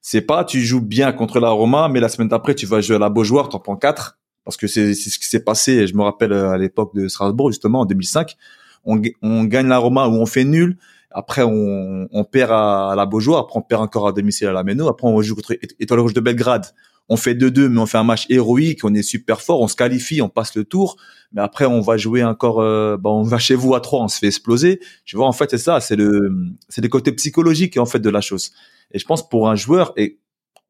C'est 0.00 0.20
pas 0.20 0.44
tu 0.44 0.60
joues 0.60 0.82
bien 0.82 1.12
contre 1.12 1.40
la 1.40 1.48
Roma, 1.48 1.88
mais 1.88 2.00
la 2.00 2.10
semaine 2.10 2.28
d'après 2.28 2.54
tu 2.54 2.66
vas 2.66 2.82
jouer 2.82 2.96
à 2.96 2.98
la 2.98 3.08
Beaujoire, 3.08 3.48
t'en 3.48 3.60
prends 3.60 3.76
quatre 3.76 4.18
parce 4.44 4.58
que 4.58 4.66
c'est 4.66 4.94
ce 4.94 5.18
qui 5.18 5.26
s'est 5.26 5.42
passé. 5.42 5.86
Je 5.86 5.94
me 5.94 6.02
rappelle 6.02 6.32
euh, 6.32 6.50
à 6.50 6.58
l'époque 6.58 6.94
de 6.94 7.08
Strasbourg 7.08 7.50
justement 7.50 7.80
en 7.80 7.84
2005, 7.86 8.36
on, 8.84 9.00
on 9.22 9.44
gagne 9.44 9.68
la 9.68 9.78
Roma 9.78 10.08
ou 10.08 10.12
on 10.12 10.26
fait 10.26 10.44
nul. 10.44 10.76
Après, 11.10 11.42
on, 11.42 12.08
on 12.10 12.24
perd 12.24 12.50
à, 12.50 12.94
la 12.96 13.06
Beaujoire. 13.06 13.40
Après, 13.40 13.58
on 13.58 13.62
perd 13.62 13.82
encore 13.82 14.08
à 14.08 14.12
domicile 14.12 14.48
à 14.48 14.52
la 14.52 14.64
Méno. 14.64 14.88
Après, 14.88 15.06
on 15.06 15.20
joue 15.22 15.36
contre 15.36 15.56
Étoile 15.78 16.00
Rouge 16.00 16.14
de 16.14 16.20
Belgrade 16.20 16.66
on 17.08 17.16
fait 17.16 17.34
2-2, 17.34 17.68
mais 17.68 17.80
on 17.80 17.86
fait 17.86 17.98
un 17.98 18.04
match 18.04 18.26
héroïque, 18.30 18.84
on 18.84 18.94
est 18.94 19.02
super 19.02 19.40
fort, 19.42 19.60
on 19.60 19.68
se 19.68 19.76
qualifie, 19.76 20.22
on 20.22 20.28
passe 20.28 20.54
le 20.54 20.64
tour, 20.64 20.96
mais 21.32 21.42
après 21.42 21.66
on 21.66 21.80
va 21.80 21.96
jouer 21.96 22.24
encore, 22.24 22.60
euh, 22.60 22.96
on 23.04 23.22
va 23.22 23.38
chez 23.38 23.54
vous 23.54 23.74
à 23.74 23.80
trois, 23.80 24.02
on 24.02 24.08
se 24.08 24.18
fait 24.18 24.28
exploser. 24.28 24.80
Tu 25.04 25.16
vois, 25.16 25.26
en 25.26 25.32
fait, 25.32 25.50
c'est 25.50 25.58
ça, 25.58 25.80
c'est 25.80 25.96
le, 25.96 26.30
c'est 26.68 26.80
le 26.80 26.88
côté 26.88 27.12
psychologique 27.12 27.76
en 27.76 27.86
fait 27.86 27.98
de 27.98 28.10
la 28.10 28.20
chose. 28.20 28.52
Et 28.92 28.98
je 28.98 29.04
pense 29.04 29.28
pour 29.28 29.48
un 29.50 29.54
joueur, 29.54 29.92
et 29.96 30.18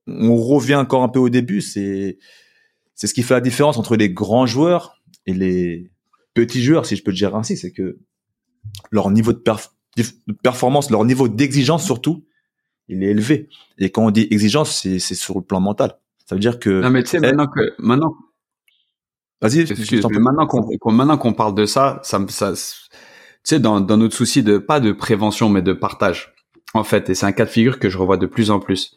on 0.07 0.37
revient 0.37 0.75
encore 0.75 1.03
un 1.03 1.09
peu 1.09 1.21
au 1.21 1.29
début, 1.29 1.61
c'est, 1.61 2.19
c'est 2.95 3.07
ce 3.07 3.15
qui 3.15 3.23
fait 3.23 3.35
la 3.35 3.41
différence 3.41 3.79
entre 3.79 3.97
les 3.97 4.11
grands 4.11 4.47
joueurs 4.47 5.01
et 5.27 5.35
les 5.35 5.91
petits 6.35 6.63
joueurs, 6.63 6.87
si 6.87 6.97
je 6.97 7.03
peux 7.03 7.11
le 7.11 7.17
dire 7.17 7.35
ainsi, 7.35 7.57
c'est 7.57 7.73
que 7.73 7.99
leur 8.91 9.11
niveau 9.11 9.33
de, 9.33 9.43
de 9.97 10.33
performance, 10.43 10.91
leur 10.91 11.05
niveau 11.05 11.29
d'exigence 11.29 11.85
surtout, 11.85 12.27
il 12.89 13.03
est 13.03 13.11
élevé. 13.11 13.49
Et 13.79 13.91
quand 13.91 14.05
on 14.05 14.11
dit 14.11 14.29
exigence, 14.31 14.83
c'est, 14.83 14.99
sur 14.99 15.37
le 15.37 15.43
plan 15.43 15.61
mental. 15.61 15.99
Ça 16.27 16.35
veut 16.35 16.41
dire 16.41 16.59
que. 16.59 16.81
Non, 16.81 16.91
mais 16.91 17.03
tu 17.03 17.11
sais, 17.11 17.21
maintenant 17.21 17.47
que, 17.47 17.61
maintenant. 17.79 18.15
Vas-y, 19.41 19.67
maintenant 20.19 20.47
qu'on, 20.47 20.93
maintenant 20.93 21.19
qu'on 21.19 21.35
parle 21.35 21.55
de 21.55 21.67
ça, 21.67 22.01
ça, 22.03 22.25
ça, 22.29 22.53
tu 22.53 22.61
sais, 23.43 23.61
dans, 23.61 23.81
dans 23.81 23.97
notre 23.97 24.17
souci 24.17 24.43
de, 24.43 24.59
pas 24.59 24.81
de 24.81 24.93
prévention, 24.93 25.51
mais 25.51 25.61
de 25.61 25.73
partage. 25.73 26.35
En 26.73 26.83
fait, 26.83 27.11
et 27.11 27.15
c'est 27.15 27.27
un 27.27 27.33
cas 27.33 27.45
de 27.45 27.51
figure 27.51 27.79
que 27.79 27.91
je 27.91 27.99
revois 27.99 28.17
de 28.17 28.27
plus 28.27 28.51
en 28.51 28.59
plus. 28.59 28.97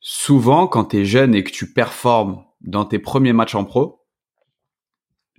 Souvent, 0.00 0.66
quand 0.66 0.86
tu 0.86 0.98
es 0.98 1.04
jeune 1.06 1.34
et 1.34 1.42
que 1.42 1.50
tu 1.50 1.72
performes 1.72 2.44
dans 2.60 2.84
tes 2.84 2.98
premiers 2.98 3.32
matchs 3.32 3.54
en 3.54 3.64
pro, 3.64 4.03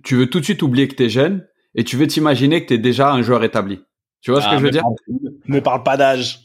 tu 0.04 0.16
veux 0.16 0.28
tout 0.28 0.40
de 0.40 0.44
suite 0.44 0.62
oublier 0.62 0.88
que 0.88 0.94
tu 0.94 1.04
es 1.04 1.08
jeune 1.08 1.46
et 1.74 1.84
tu 1.84 1.96
veux 1.96 2.06
t'imaginer 2.06 2.62
que 2.62 2.68
tu 2.68 2.74
es 2.74 2.78
déjà 2.78 3.12
un 3.12 3.22
joueur 3.22 3.44
établi. 3.44 3.82
Tu 4.20 4.30
vois 4.30 4.40
ce 4.40 4.46
que 4.46 4.54
ah, 4.54 4.58
je 4.58 4.62
veux 4.62 4.70
dire? 4.70 4.84
Ne 5.46 5.60
parle 5.60 5.82
pas 5.82 5.96
d'âge. 5.96 6.42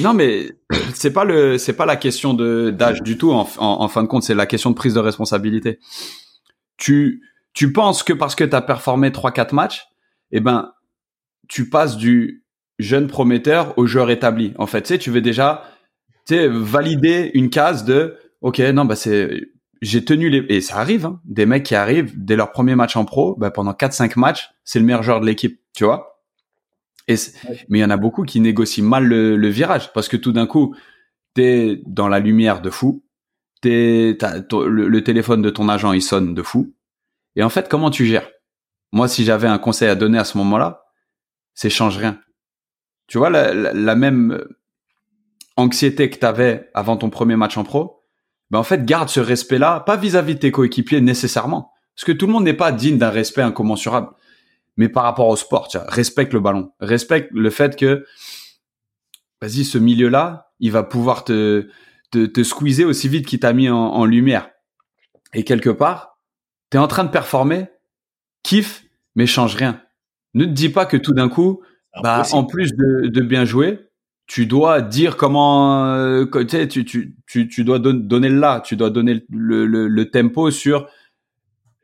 Non, 0.00 0.12
mais 0.12 0.50
c'est 0.94 1.12
pas 1.12 1.24
le, 1.24 1.58
c'est 1.58 1.72
pas 1.72 1.86
la 1.86 1.96
question 1.96 2.34
de 2.34 2.70
d'âge 2.70 3.02
du 3.02 3.16
tout. 3.16 3.32
En, 3.32 3.48
en, 3.58 3.88
fin 3.88 4.02
de 4.02 4.08
compte, 4.08 4.22
c'est 4.22 4.34
la 4.34 4.46
question 4.46 4.70
de 4.70 4.74
prise 4.74 4.94
de 4.94 5.00
responsabilité. 5.00 5.78
Tu, 6.76 7.22
tu 7.52 7.72
penses 7.72 8.02
que 8.02 8.12
parce 8.12 8.34
que 8.34 8.44
tu 8.44 8.54
as 8.54 8.62
performé 8.62 9.12
trois 9.12 9.32
quatre 9.32 9.52
matchs, 9.52 9.86
eh 10.32 10.40
ben, 10.40 10.72
tu 11.48 11.68
passes 11.68 11.96
du 11.96 12.44
jeune 12.78 13.06
prometteur 13.06 13.76
au 13.76 13.86
joueur 13.86 14.10
établi. 14.10 14.54
En 14.58 14.66
fait, 14.66 14.82
tu 14.82 14.88
sais, 14.88 14.98
tu 14.98 15.10
veux 15.10 15.20
déjà, 15.20 15.64
tu 16.26 16.34
sais, 16.34 16.48
valider 16.48 17.30
une 17.34 17.50
case 17.50 17.84
de, 17.84 18.16
ok, 18.40 18.58
non, 18.58 18.84
bah 18.84 18.96
c'est, 18.96 19.48
j'ai 19.80 20.04
tenu 20.04 20.28
les, 20.28 20.44
et 20.48 20.60
ça 20.60 20.78
arrive, 20.78 21.06
hein, 21.06 21.20
des 21.24 21.46
mecs 21.46 21.64
qui 21.64 21.74
arrivent 21.74 22.12
dès 22.16 22.36
leur 22.36 22.52
premier 22.52 22.74
match 22.74 22.96
en 22.96 23.04
pro, 23.04 23.36
bah 23.36 23.50
pendant 23.50 23.72
quatre 23.72 23.92
cinq 23.92 24.16
matchs, 24.16 24.50
c'est 24.64 24.78
le 24.78 24.84
meilleur 24.84 25.02
joueur 25.02 25.20
de 25.20 25.26
l'équipe, 25.26 25.60
tu 25.74 25.84
vois 25.84 26.10
mais 27.68 27.78
il 27.78 27.80
y 27.80 27.84
en 27.84 27.90
a 27.90 27.96
beaucoup 27.96 28.24
qui 28.24 28.40
négocient 28.40 28.84
mal 28.84 29.04
le, 29.04 29.48
virage 29.48 29.92
parce 29.92 30.08
que 30.08 30.16
tout 30.16 30.32
d'un 30.32 30.46
coup, 30.46 30.74
t'es 31.34 31.82
dans 31.86 32.08
la 32.08 32.18
lumière 32.18 32.60
de 32.60 32.70
fou, 32.70 33.04
t'es, 33.60 34.16
le, 34.52 34.88
le, 34.88 35.04
téléphone 35.04 35.42
de 35.42 35.50
ton 35.50 35.68
agent 35.68 35.92
il 35.92 36.02
sonne 36.02 36.34
de 36.34 36.42
fou. 36.42 36.74
Et 37.36 37.42
en 37.42 37.48
fait, 37.48 37.68
comment 37.68 37.90
tu 37.90 38.06
gères? 38.06 38.28
Moi, 38.92 39.08
si 39.08 39.24
j'avais 39.24 39.48
un 39.48 39.58
conseil 39.58 39.88
à 39.88 39.94
donner 39.94 40.18
à 40.18 40.24
ce 40.24 40.36
moment-là, 40.38 40.84
c'est 41.54 41.70
change 41.70 41.96
rien. 41.96 42.20
Tu 43.06 43.18
vois 43.18 43.30
la, 43.30 43.94
même 43.94 44.44
anxiété 45.56 46.10
que 46.10 46.16
t'avais 46.16 46.70
avant 46.74 46.96
ton 46.96 47.10
premier 47.10 47.36
match 47.36 47.56
en 47.56 47.64
pro, 47.64 47.99
ben 48.50 48.58
en 48.58 48.64
fait 48.64 48.84
garde 48.84 49.08
ce 49.08 49.20
respect-là, 49.20 49.80
pas 49.80 49.96
vis-à-vis 49.96 50.32
-vis 50.32 50.36
de 50.36 50.40
tes 50.40 50.50
coéquipiers 50.52 51.00
nécessairement, 51.00 51.72
parce 51.94 52.04
que 52.04 52.12
tout 52.12 52.26
le 52.26 52.32
monde 52.32 52.44
n'est 52.44 52.54
pas 52.54 52.72
digne 52.72 52.98
d'un 52.98 53.10
respect 53.10 53.42
incommensurable 53.42 54.10
mais 54.80 54.88
par 54.88 55.04
rapport 55.04 55.28
au 55.28 55.36
sport, 55.36 55.68
tu 55.68 55.76
vois, 55.76 55.86
respecte 55.90 56.32
le 56.32 56.40
ballon, 56.40 56.72
respecte 56.80 57.30
le 57.32 57.50
fait 57.50 57.76
que, 57.76 58.06
vas-y, 59.42 59.64
ce 59.64 59.76
milieu-là, 59.76 60.52
il 60.58 60.72
va 60.72 60.82
pouvoir 60.82 61.24
te, 61.24 61.68
te, 62.10 62.24
te 62.24 62.42
squeezer 62.42 62.86
aussi 62.86 63.06
vite 63.06 63.26
qu'il 63.26 63.40
t'a 63.40 63.52
mis 63.52 63.68
en, 63.68 64.06
lumière. 64.06 64.48
Et 65.34 65.44
quelque 65.44 65.68
part, 65.68 66.18
tu 66.70 66.78
es 66.78 66.80
en 66.80 66.88
train 66.88 67.04
de 67.04 67.10
performer, 67.10 67.66
kiffe, 68.42 68.84
mais 69.14 69.26
change 69.26 69.54
rien. 69.54 69.82
Ne 70.32 70.46
te 70.46 70.50
dis 70.50 70.70
pas 70.70 70.86
que 70.86 70.96
tout 70.96 71.12
d'un 71.12 71.28
coup, 71.28 71.62
bah, 72.02 72.22
en 72.32 72.44
plus 72.44 72.72
de, 72.72 73.08
de, 73.08 73.20
bien 73.20 73.44
jouer, 73.44 73.80
tu 74.30 74.46
dois 74.46 74.80
dire 74.80 75.16
comment, 75.16 75.86
euh, 75.86 76.24
tu, 76.68 76.84
tu, 76.84 77.16
tu, 77.26 77.48
tu 77.48 77.64
dois 77.64 77.80
donner 77.80 78.28
le 78.28 78.38
là, 78.38 78.60
tu 78.64 78.76
dois 78.76 78.88
donner 78.88 79.24
le, 79.28 79.66
le, 79.66 79.88
le 79.88 80.10
tempo 80.12 80.52
sur 80.52 80.86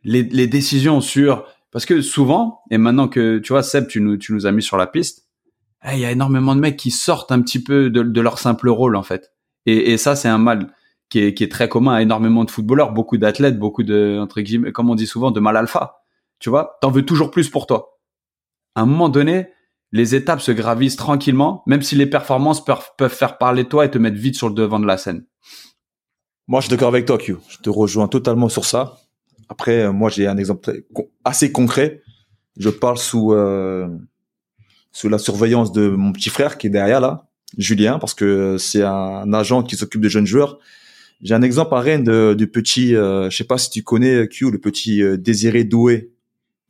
les, 0.04 0.22
les 0.22 0.46
décisions, 0.46 1.00
sur 1.00 1.44
parce 1.72 1.86
que 1.86 2.00
souvent, 2.00 2.60
et 2.70 2.78
maintenant 2.78 3.08
que 3.08 3.38
tu 3.38 3.52
vois, 3.52 3.64
Seb, 3.64 3.88
tu 3.88 4.00
nous, 4.00 4.16
tu 4.16 4.32
nous 4.32 4.46
as 4.46 4.52
mis 4.52 4.62
sur 4.62 4.76
la 4.76 4.86
piste, 4.86 5.26
eh, 5.84 5.94
il 5.94 5.98
y 5.98 6.04
a 6.04 6.12
énormément 6.12 6.54
de 6.54 6.60
mecs 6.60 6.76
qui 6.76 6.92
sortent 6.92 7.32
un 7.32 7.42
petit 7.42 7.60
peu 7.60 7.90
de, 7.90 8.20
leur 8.20 8.38
simple 8.38 8.68
rôle 8.68 8.94
en 8.94 9.02
fait. 9.02 9.32
Et, 9.66 9.90
et 9.90 9.98
ça, 9.98 10.14
c'est 10.14 10.28
un 10.28 10.38
mal 10.38 10.72
qui 11.08 11.18
est, 11.18 11.34
qui 11.34 11.42
est 11.42 11.50
très 11.50 11.68
commun 11.68 11.94
à 11.94 12.02
énormément 12.02 12.44
de 12.44 12.50
footballeurs, 12.52 12.92
beaucoup 12.92 13.18
d'athlètes, 13.18 13.58
beaucoup 13.58 13.82
de 13.82 14.20
entre 14.20 14.40
guillemets, 14.40 14.70
comme 14.70 14.88
on 14.88 14.94
dit 14.94 15.08
souvent, 15.08 15.32
de 15.32 15.40
mal 15.40 15.56
alpha. 15.56 16.04
Tu 16.38 16.48
vois, 16.48 16.78
t'en 16.80 16.92
veux 16.92 17.04
toujours 17.04 17.32
plus 17.32 17.50
pour 17.50 17.66
toi. 17.66 17.98
À 18.76 18.82
un 18.82 18.86
moment 18.86 19.08
donné, 19.08 19.48
les 19.92 20.14
étapes 20.14 20.40
se 20.40 20.52
gravissent 20.52 20.96
tranquillement, 20.96 21.62
même 21.66 21.82
si 21.82 21.94
les 21.94 22.06
performances 22.06 22.64
peuvent, 22.64 23.08
faire 23.08 23.38
parler 23.38 23.64
de 23.64 23.68
toi 23.68 23.84
et 23.84 23.90
te 23.90 23.98
mettre 23.98 24.16
vite 24.16 24.36
sur 24.36 24.48
le 24.48 24.54
devant 24.54 24.80
de 24.80 24.86
la 24.86 24.98
scène. 24.98 25.24
Moi, 26.48 26.60
je 26.60 26.66
suis 26.66 26.70
d'accord 26.70 26.88
avec 26.88 27.06
toi, 27.06 27.18
Q. 27.18 27.36
Je 27.48 27.58
te 27.58 27.70
rejoins 27.70 28.08
totalement 28.08 28.48
sur 28.48 28.64
ça. 28.64 28.98
Après, 29.48 29.82
euh, 29.82 29.92
moi, 29.92 30.10
j'ai 30.10 30.26
un 30.26 30.36
exemple 30.36 30.82
assez 31.24 31.52
concret. 31.52 32.02
Je 32.56 32.70
parle 32.70 32.98
sous 32.98 33.32
euh, 33.32 33.88
sous 34.96 35.10
la 35.10 35.18
surveillance 35.18 35.72
de 35.72 35.88
mon 35.88 36.10
petit 36.12 36.30
frère 36.30 36.56
qui 36.56 36.68
est 36.68 36.70
derrière 36.70 37.00
là, 37.00 37.28
Julien, 37.58 37.98
parce 37.98 38.14
que 38.14 38.56
c'est 38.58 38.82
un 38.82 39.30
agent 39.34 39.62
qui 39.62 39.76
s'occupe 39.76 40.00
des 40.00 40.08
jeunes 40.08 40.26
joueurs. 40.26 40.58
J'ai 41.20 41.34
un 41.34 41.42
exemple 41.42 41.74
à 41.74 41.80
Rennes 41.80 42.34
du 42.34 42.48
petit, 42.48 42.96
euh, 42.96 43.28
je 43.28 43.36
sais 43.36 43.44
pas 43.44 43.58
si 43.58 43.68
tu 43.68 43.82
connais 43.82 44.26
Q, 44.26 44.50
le 44.50 44.58
petit 44.58 45.02
euh, 45.02 45.18
Désiré 45.18 45.64
Doué, 45.64 46.12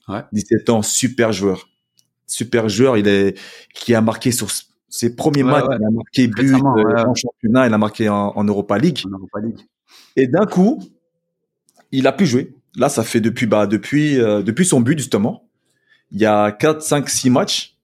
ouais. 0.09 0.23
17 0.33 0.71
ans, 0.71 0.83
super 0.83 1.33
joueur, 1.33 1.69
super 2.27 2.69
joueur. 2.69 2.97
Il 2.97 3.09
est 3.09 3.39
qui 3.75 3.95
a 3.95 4.01
marqué 4.01 4.33
sur 4.33 4.49
ses 4.89 5.15
premiers 5.15 5.43
matchs, 5.43 5.67
il 5.69 5.85
a 5.85 5.91
marqué 5.91 6.27
but 6.29 6.55
en 6.55 7.15
championnat, 7.15 7.67
il 7.67 7.75
a 7.75 7.79
marqué 7.79 8.09
en, 8.09 8.33
en 8.35 8.45
Europa 8.45 8.79
League. 8.79 9.03
En 9.07 9.11
Europa 9.11 9.41
League. 9.41 9.59
Et 10.17 10.27
d'un 10.27 10.47
coup, 10.47 10.83
il 11.93 12.07
a 12.07 12.13
pu 12.13 12.27
jouer. 12.27 12.55
Là, 12.77 12.89
ça 12.89 13.03
fait 13.03 13.21
depuis 13.21 13.47
bah 13.47 13.67
depuis 13.67 14.21
euh, 14.21 14.43
depuis 14.43 14.67
son 14.67 14.81
but 14.81 14.99
justement. 14.99 15.45
Il 16.13 16.21
y 16.21 16.27
a 16.27 16.53
4 16.53 16.83
5 16.83 17.09
6 17.09 17.31
matchs 17.31 17.77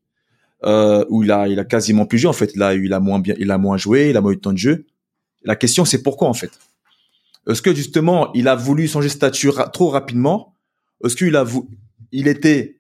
euh, 0.65 1.05
où 1.09 1.23
il 1.23 1.33
a 1.33 1.49
il 1.49 1.59
a 1.59 1.65
quasiment 1.65 2.07
plus 2.07 2.19
joué 2.19 2.29
en 2.29 2.35
fait. 2.35 2.55
Là, 2.57 2.75
il 2.75 2.93
a 2.93 3.01
moins 3.01 3.19
bien 3.19 3.35
il 3.39 3.51
a 3.51 3.59
moins 3.59 3.77
joué, 3.77 4.11
il 4.11 4.17
a 4.17 4.21
moins 4.21 4.33
eu 4.33 4.37
de 4.37 4.41
temps 4.41 4.53
de 4.53 4.59
jeu. 4.59 4.87
La 5.45 5.57
question 5.57 5.85
c'est 5.85 6.03
pourquoi 6.03 6.29
en 6.29 6.35
fait? 6.35 6.51
Est-ce 7.49 7.63
que 7.63 7.75
justement, 7.75 8.33
il 8.35 8.47
a 8.47 8.55
voulu 8.55 8.87
changer 8.87 9.09
de 9.09 9.13
statut 9.13 9.51
trop 9.73 9.89
rapidement? 9.89 10.55
Est-ce 11.05 11.17
qu'il 11.17 11.35
a 11.35 11.45
il 12.13 12.29
était 12.29 12.77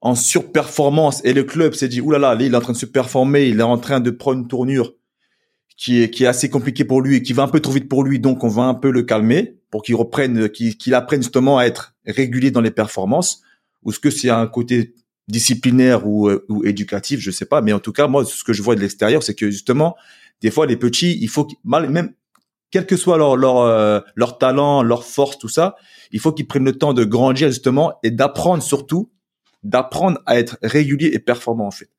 en 0.00 0.14
surperformance. 0.14 1.24
Et 1.24 1.32
le 1.32 1.44
club 1.44 1.74
s'est 1.74 1.88
dit 1.88 2.00
oulala, 2.00 2.28
là, 2.30 2.34
là, 2.34 2.44
il 2.44 2.52
est 2.52 2.56
en 2.56 2.60
train 2.60 2.72
de 2.72 2.78
se 2.78 2.86
performer, 2.86 3.46
il 3.48 3.60
est 3.60 3.64
en 3.64 3.78
train 3.78 4.00
de 4.00 4.10
prendre 4.10 4.40
une 4.40 4.48
tournure 4.48 4.94
qui 5.76 6.02
est 6.02 6.10
qui 6.10 6.24
est 6.24 6.26
assez 6.26 6.50
compliquée 6.50 6.84
pour 6.84 7.00
lui 7.00 7.16
et 7.16 7.22
qui 7.22 7.32
va 7.32 7.44
un 7.44 7.48
peu 7.48 7.60
trop 7.60 7.72
vite 7.72 7.88
pour 7.88 8.04
lui, 8.04 8.18
donc 8.18 8.44
on 8.44 8.48
va 8.48 8.64
un 8.64 8.74
peu 8.74 8.90
le 8.90 9.02
calmer 9.02 9.56
pour 9.70 9.82
qu'il 9.82 9.94
reprenne, 9.94 10.48
qu'il 10.48 10.94
apprenne 10.94 11.22
justement 11.22 11.58
à 11.58 11.64
être 11.64 11.94
régulier 12.04 12.50
dans 12.50 12.60
les 12.60 12.70
performances, 12.70 13.42
ou 13.82 13.90
est-ce 13.90 14.00
que 14.00 14.10
c'est 14.10 14.30
un 14.30 14.46
côté 14.46 14.94
disciplinaire 15.28 16.06
ou, 16.06 16.28
euh, 16.28 16.44
ou 16.48 16.64
éducatif, 16.64 17.20
je 17.20 17.30
sais 17.30 17.44
pas, 17.44 17.60
mais 17.60 17.72
en 17.72 17.78
tout 17.78 17.92
cas 17.92 18.08
moi 18.08 18.24
ce 18.24 18.42
que 18.42 18.52
je 18.52 18.62
vois 18.62 18.74
de 18.74 18.80
l'extérieur, 18.80 19.22
c'est 19.22 19.34
que 19.34 19.50
justement 19.50 19.94
des 20.40 20.50
fois 20.50 20.66
les 20.66 20.76
petits, 20.76 21.16
il 21.20 21.28
faut 21.28 21.46
même 21.64 22.12
quel 22.70 22.84
que 22.84 22.96
soit 22.96 23.16
leur 23.16 23.36
leur 23.36 23.58
euh, 23.58 24.00
leur 24.16 24.38
talent, 24.38 24.82
leur 24.82 25.04
force, 25.04 25.38
tout 25.38 25.48
ça, 25.48 25.76
il 26.10 26.18
faut 26.18 26.32
qu'ils 26.32 26.48
prennent 26.48 26.64
le 26.64 26.76
temps 26.76 26.92
de 26.92 27.04
grandir 27.04 27.48
justement 27.48 27.92
et 28.02 28.10
d'apprendre 28.10 28.62
surtout, 28.64 29.12
d'apprendre 29.68 30.20
à 30.26 30.38
être 30.38 30.58
régulier 30.62 31.10
et 31.12 31.18
performant 31.18 31.66
en 31.66 31.70
fait. 31.70 31.90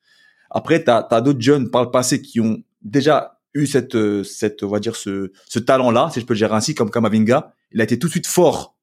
Après, 0.50 0.84
tu 0.84 0.90
as, 0.90 1.22
d'autres 1.22 1.42
jeunes 1.42 1.70
par 1.70 1.84
le 1.84 1.92
passé 1.92 2.22
qui 2.22 2.40
ont 2.40 2.64
déjà 2.82 3.40
eu 3.54 3.68
cette, 3.68 3.96
euh, 3.96 4.24
cette, 4.24 4.64
on 4.64 4.68
va 4.68 4.80
dire, 4.80 4.96
ce, 4.96 5.32
ce 5.48 5.60
talent-là, 5.60 6.10
si 6.12 6.20
je 6.20 6.26
peux 6.26 6.34
le 6.34 6.40
dire 6.40 6.54
ainsi, 6.54 6.74
comme 6.74 6.90
Kamavinga, 6.90 7.54
il 7.72 7.82
a 7.82 7.84
été 7.84 8.00
tout 8.00 8.08
de 8.08 8.12
suite 8.12 8.28
fort, 8.28 8.76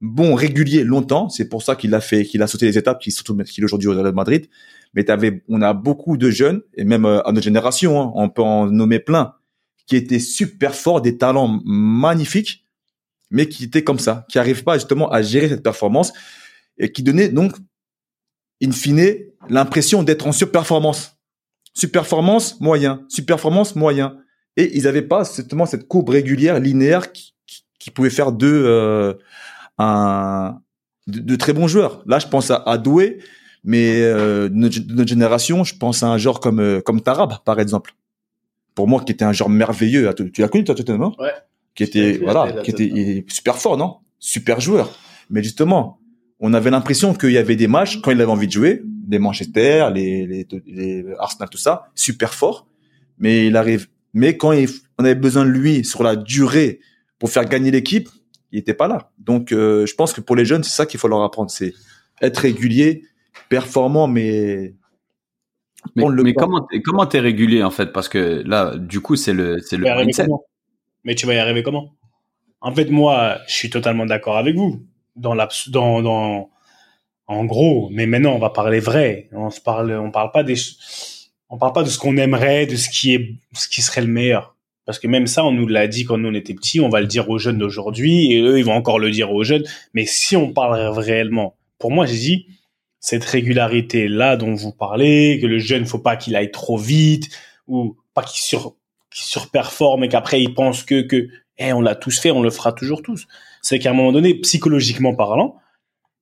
bon, 0.00 0.34
régulier 0.34 0.84
longtemps. 0.84 1.28
C'est 1.28 1.48
pour 1.48 1.62
ça 1.62 1.76
qu'il 1.76 1.94
a 1.94 2.00
fait, 2.00 2.24
qu'il 2.24 2.42
a 2.42 2.46
sauté 2.46 2.66
les 2.66 2.78
étapes, 2.78 3.00
qu'il 3.00 3.12
qu'il 3.12 3.62
est 3.62 3.64
aujourd'hui 3.64 3.88
au 3.88 3.92
Real 3.92 4.14
Madrid. 4.14 4.48
Mais 4.94 5.04
t'avais, 5.04 5.42
on 5.48 5.60
a 5.60 5.74
beaucoup 5.74 6.16
de 6.16 6.30
jeunes 6.30 6.62
et 6.74 6.84
même 6.84 7.04
euh, 7.04 7.26
à 7.26 7.32
notre 7.32 7.44
génération, 7.44 8.00
hein, 8.00 8.12
on 8.14 8.30
peut 8.30 8.42
en 8.42 8.66
nommer 8.66 9.00
plein, 9.00 9.34
qui 9.86 9.96
étaient 9.96 10.20
super 10.20 10.74
forts, 10.74 11.02
des 11.02 11.18
talents 11.18 11.60
magnifiques, 11.64 12.66
mais 13.30 13.48
qui 13.48 13.64
étaient 13.64 13.84
comme 13.84 13.98
ça, 13.98 14.24
qui 14.30 14.38
n'arrivent 14.38 14.64
pas 14.64 14.74
justement 14.78 15.10
à 15.10 15.20
gérer 15.20 15.48
cette 15.48 15.62
performance 15.62 16.12
et 16.78 16.92
qui 16.92 17.02
donnaient 17.02 17.28
donc, 17.28 17.56
in 18.62 18.72
fine, 18.72 19.16
l'impression 19.48 20.02
d'être 20.02 20.26
en 20.26 20.32
surperformance. 20.32 21.16
Surperformance, 21.74 22.60
moyen. 22.60 23.04
Surperformance, 23.08 23.74
moyen. 23.74 24.18
Et 24.56 24.76
ils 24.76 24.84
n'avaient 24.84 25.02
pas 25.02 25.24
justement 25.24 25.66
cette 25.66 25.88
courbe 25.88 26.10
régulière, 26.10 26.60
linéaire, 26.60 27.12
qui, 27.12 27.34
qui, 27.78 27.90
pouvait 27.90 28.10
faire 28.10 28.32
d'eux 28.32 28.64
euh, 28.66 29.14
un, 29.78 30.60
de, 31.06 31.36
très 31.36 31.52
bons 31.52 31.66
joueurs. 31.66 32.02
Là, 32.06 32.18
je 32.18 32.28
pense 32.28 32.50
à, 32.50 32.62
à 32.64 32.78
Doué, 32.78 33.18
mais 33.64 34.00
euh, 34.02 34.48
de, 34.48 34.94
notre, 34.94 35.08
génération, 35.08 35.64
je 35.64 35.74
pense 35.76 36.02
à 36.02 36.08
un 36.08 36.18
genre 36.18 36.38
comme 36.38 36.60
euh, 36.60 36.80
comme 36.80 37.00
Tarab, 37.00 37.42
par 37.44 37.58
exemple. 37.60 37.94
Pour 38.74 38.88
moi, 38.88 39.02
qui 39.04 39.12
était 39.12 39.24
un 39.24 39.32
genre 39.32 39.50
merveilleux. 39.50 40.12
Tu 40.32 40.40
l'as 40.40 40.48
connu 40.48 40.64
toi, 40.64 40.74
Tottenham 40.74 41.12
Ouais. 41.18 41.30
Qui 41.74 41.82
était 41.82 42.18
voilà, 42.18 42.62
qui 42.62 42.70
était 42.70 43.24
super 43.28 43.56
fort, 43.58 43.76
non? 43.76 43.98
Super 44.20 44.60
joueur. 44.60 44.96
Mais 45.30 45.42
justement, 45.42 45.98
on 46.46 46.52
avait 46.52 46.70
l'impression 46.70 47.14
qu'il 47.14 47.30
y 47.30 47.38
avait 47.38 47.56
des 47.56 47.68
matchs 47.68 48.02
quand 48.02 48.10
il 48.10 48.20
avait 48.20 48.30
envie 48.30 48.46
de 48.46 48.52
jouer, 48.52 48.82
des 48.84 49.18
Manchester, 49.18 49.88
les, 49.94 50.26
les, 50.26 50.46
les 50.66 51.06
Arsenal, 51.18 51.48
tout 51.48 51.56
ça, 51.56 51.88
super 51.94 52.34
fort. 52.34 52.66
Mais 53.18 53.46
il 53.46 53.56
arrive. 53.56 53.88
Mais 54.12 54.36
quand 54.36 54.52
on 54.98 55.04
avait 55.04 55.14
besoin 55.14 55.46
de 55.46 55.50
lui 55.50 55.86
sur 55.86 56.02
la 56.02 56.16
durée 56.16 56.80
pour 57.18 57.30
faire 57.30 57.46
gagner 57.46 57.70
l'équipe, 57.70 58.10
il 58.52 58.58
était 58.58 58.74
pas 58.74 58.88
là. 58.88 59.10
Donc, 59.18 59.52
euh, 59.52 59.86
je 59.86 59.94
pense 59.94 60.12
que 60.12 60.20
pour 60.20 60.36
les 60.36 60.44
jeunes, 60.44 60.62
c'est 60.64 60.76
ça 60.76 60.84
qu'il 60.84 61.00
faut 61.00 61.08
leur 61.08 61.22
apprendre, 61.22 61.50
c'est 61.50 61.72
être 62.20 62.36
régulier, 62.36 63.04
performant, 63.48 64.06
mais 64.06 64.74
mais, 65.96 66.04
le 66.06 66.22
mais 66.24 66.34
comment 66.34 66.66
comment 66.84 67.06
t'es 67.06 67.20
régulier 67.20 67.62
en 67.62 67.70
fait? 67.70 67.90
Parce 67.92 68.08
que 68.08 68.42
là 68.46 68.74
du 68.78 69.00
coup 69.00 69.16
c'est 69.16 69.34
le 69.34 69.60
c'est 69.60 69.76
le 69.76 69.84
mais 71.04 71.14
tu 71.14 71.26
vas 71.26 71.34
y 71.34 71.38
arriver 71.38 71.62
comment? 71.62 71.94
En 72.62 72.74
fait 72.74 72.88
moi 72.88 73.38
je 73.46 73.54
suis 73.54 73.68
totalement 73.68 74.06
d'accord 74.06 74.38
avec 74.38 74.56
vous 74.56 74.82
dans 75.16 75.34
la 75.34 75.48
dans 75.68 76.02
dans 76.02 76.50
en 77.26 77.44
gros 77.44 77.88
mais 77.90 78.06
maintenant 78.06 78.34
on 78.34 78.38
va 78.38 78.50
parler 78.50 78.80
vrai 78.80 79.28
on 79.32 79.50
se 79.50 79.60
parle 79.60 79.92
on 79.92 80.10
parle 80.10 80.30
pas 80.32 80.42
des 80.42 80.56
on 81.48 81.58
parle 81.58 81.72
pas 81.72 81.82
de 81.82 81.88
ce 81.88 81.98
qu'on 81.98 82.16
aimerait 82.16 82.66
de 82.66 82.76
ce 82.76 82.88
qui 82.88 83.14
est 83.14 83.34
ce 83.52 83.68
qui 83.68 83.82
serait 83.82 84.02
le 84.02 84.08
meilleur 84.08 84.54
parce 84.86 84.98
que 84.98 85.06
même 85.06 85.26
ça, 85.26 85.44
on 85.44 85.52
nous 85.52 85.66
l'a 85.66 85.88
dit 85.88 86.04
quand 86.04 86.18
nous 86.18 86.28
on 86.28 86.34
était 86.34 86.54
petits, 86.54 86.80
on 86.80 86.88
va 86.88 87.00
le 87.00 87.06
dire 87.06 87.30
aux 87.30 87.38
jeunes 87.38 87.58
d'aujourd'hui, 87.58 88.32
et 88.32 88.40
eux, 88.40 88.58
ils 88.58 88.64
vont 88.64 88.74
encore 88.74 88.98
le 88.98 89.10
dire 89.10 89.32
aux 89.32 89.42
jeunes. 89.42 89.64
Mais 89.94 90.04
si 90.04 90.36
on 90.36 90.52
parle 90.52 90.78
réellement, 90.98 91.56
pour 91.78 91.90
moi, 91.90 92.06
j'ai 92.06 92.18
dit, 92.18 92.46
cette 93.00 93.24
régularité-là 93.24 94.36
dont 94.36 94.54
vous 94.54 94.72
parlez, 94.72 95.38
que 95.40 95.46
le 95.46 95.58
jeune, 95.58 95.86
faut 95.86 95.98
pas 95.98 96.16
qu'il 96.16 96.36
aille 96.36 96.50
trop 96.50 96.76
vite, 96.76 97.30
ou 97.66 97.96
pas 98.12 98.22
qu'il 98.22 98.42
sur, 98.42 98.76
surperforme 99.10 100.04
et 100.04 100.08
qu'après 100.08 100.42
il 100.42 100.54
pense 100.54 100.82
que, 100.82 101.02
que, 101.02 101.28
eh, 101.58 101.72
on 101.72 101.80
l'a 101.80 101.94
tous 101.94 102.18
fait, 102.18 102.30
on 102.30 102.42
le 102.42 102.50
fera 102.50 102.72
toujours 102.72 103.02
tous. 103.02 103.26
C'est 103.64 103.78
qu'à 103.78 103.90
un 103.90 103.94
moment 103.94 104.12
donné, 104.12 104.34
psychologiquement 104.34 105.14
parlant, 105.14 105.56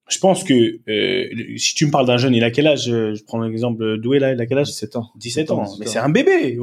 je 0.09 0.19
pense 0.19 0.45
que 0.45 0.79
euh, 0.89 1.57
si 1.57 1.75
tu 1.75 1.87
me 1.87 1.91
parles 1.91 2.07
d'un 2.07 2.17
jeune, 2.17 2.35
il 2.35 2.45
a 2.45 2.53
quel 2.53 2.69
âge 2.69 2.85
Je 2.85 3.25
prends 3.25 3.41
l'exemple 3.41 3.99
d'où 3.99 4.13
là, 4.13 4.33
il 4.33 4.41
a 4.41 4.47
quel 4.47 4.59
âge? 4.59 4.69
17 4.69 4.97
ans. 4.97 5.11
17 5.17 5.51
ans. 5.51 5.65
Mais 5.81 5.87
c'est 5.87 5.99
un 5.99 6.09
bébé. 6.09 6.57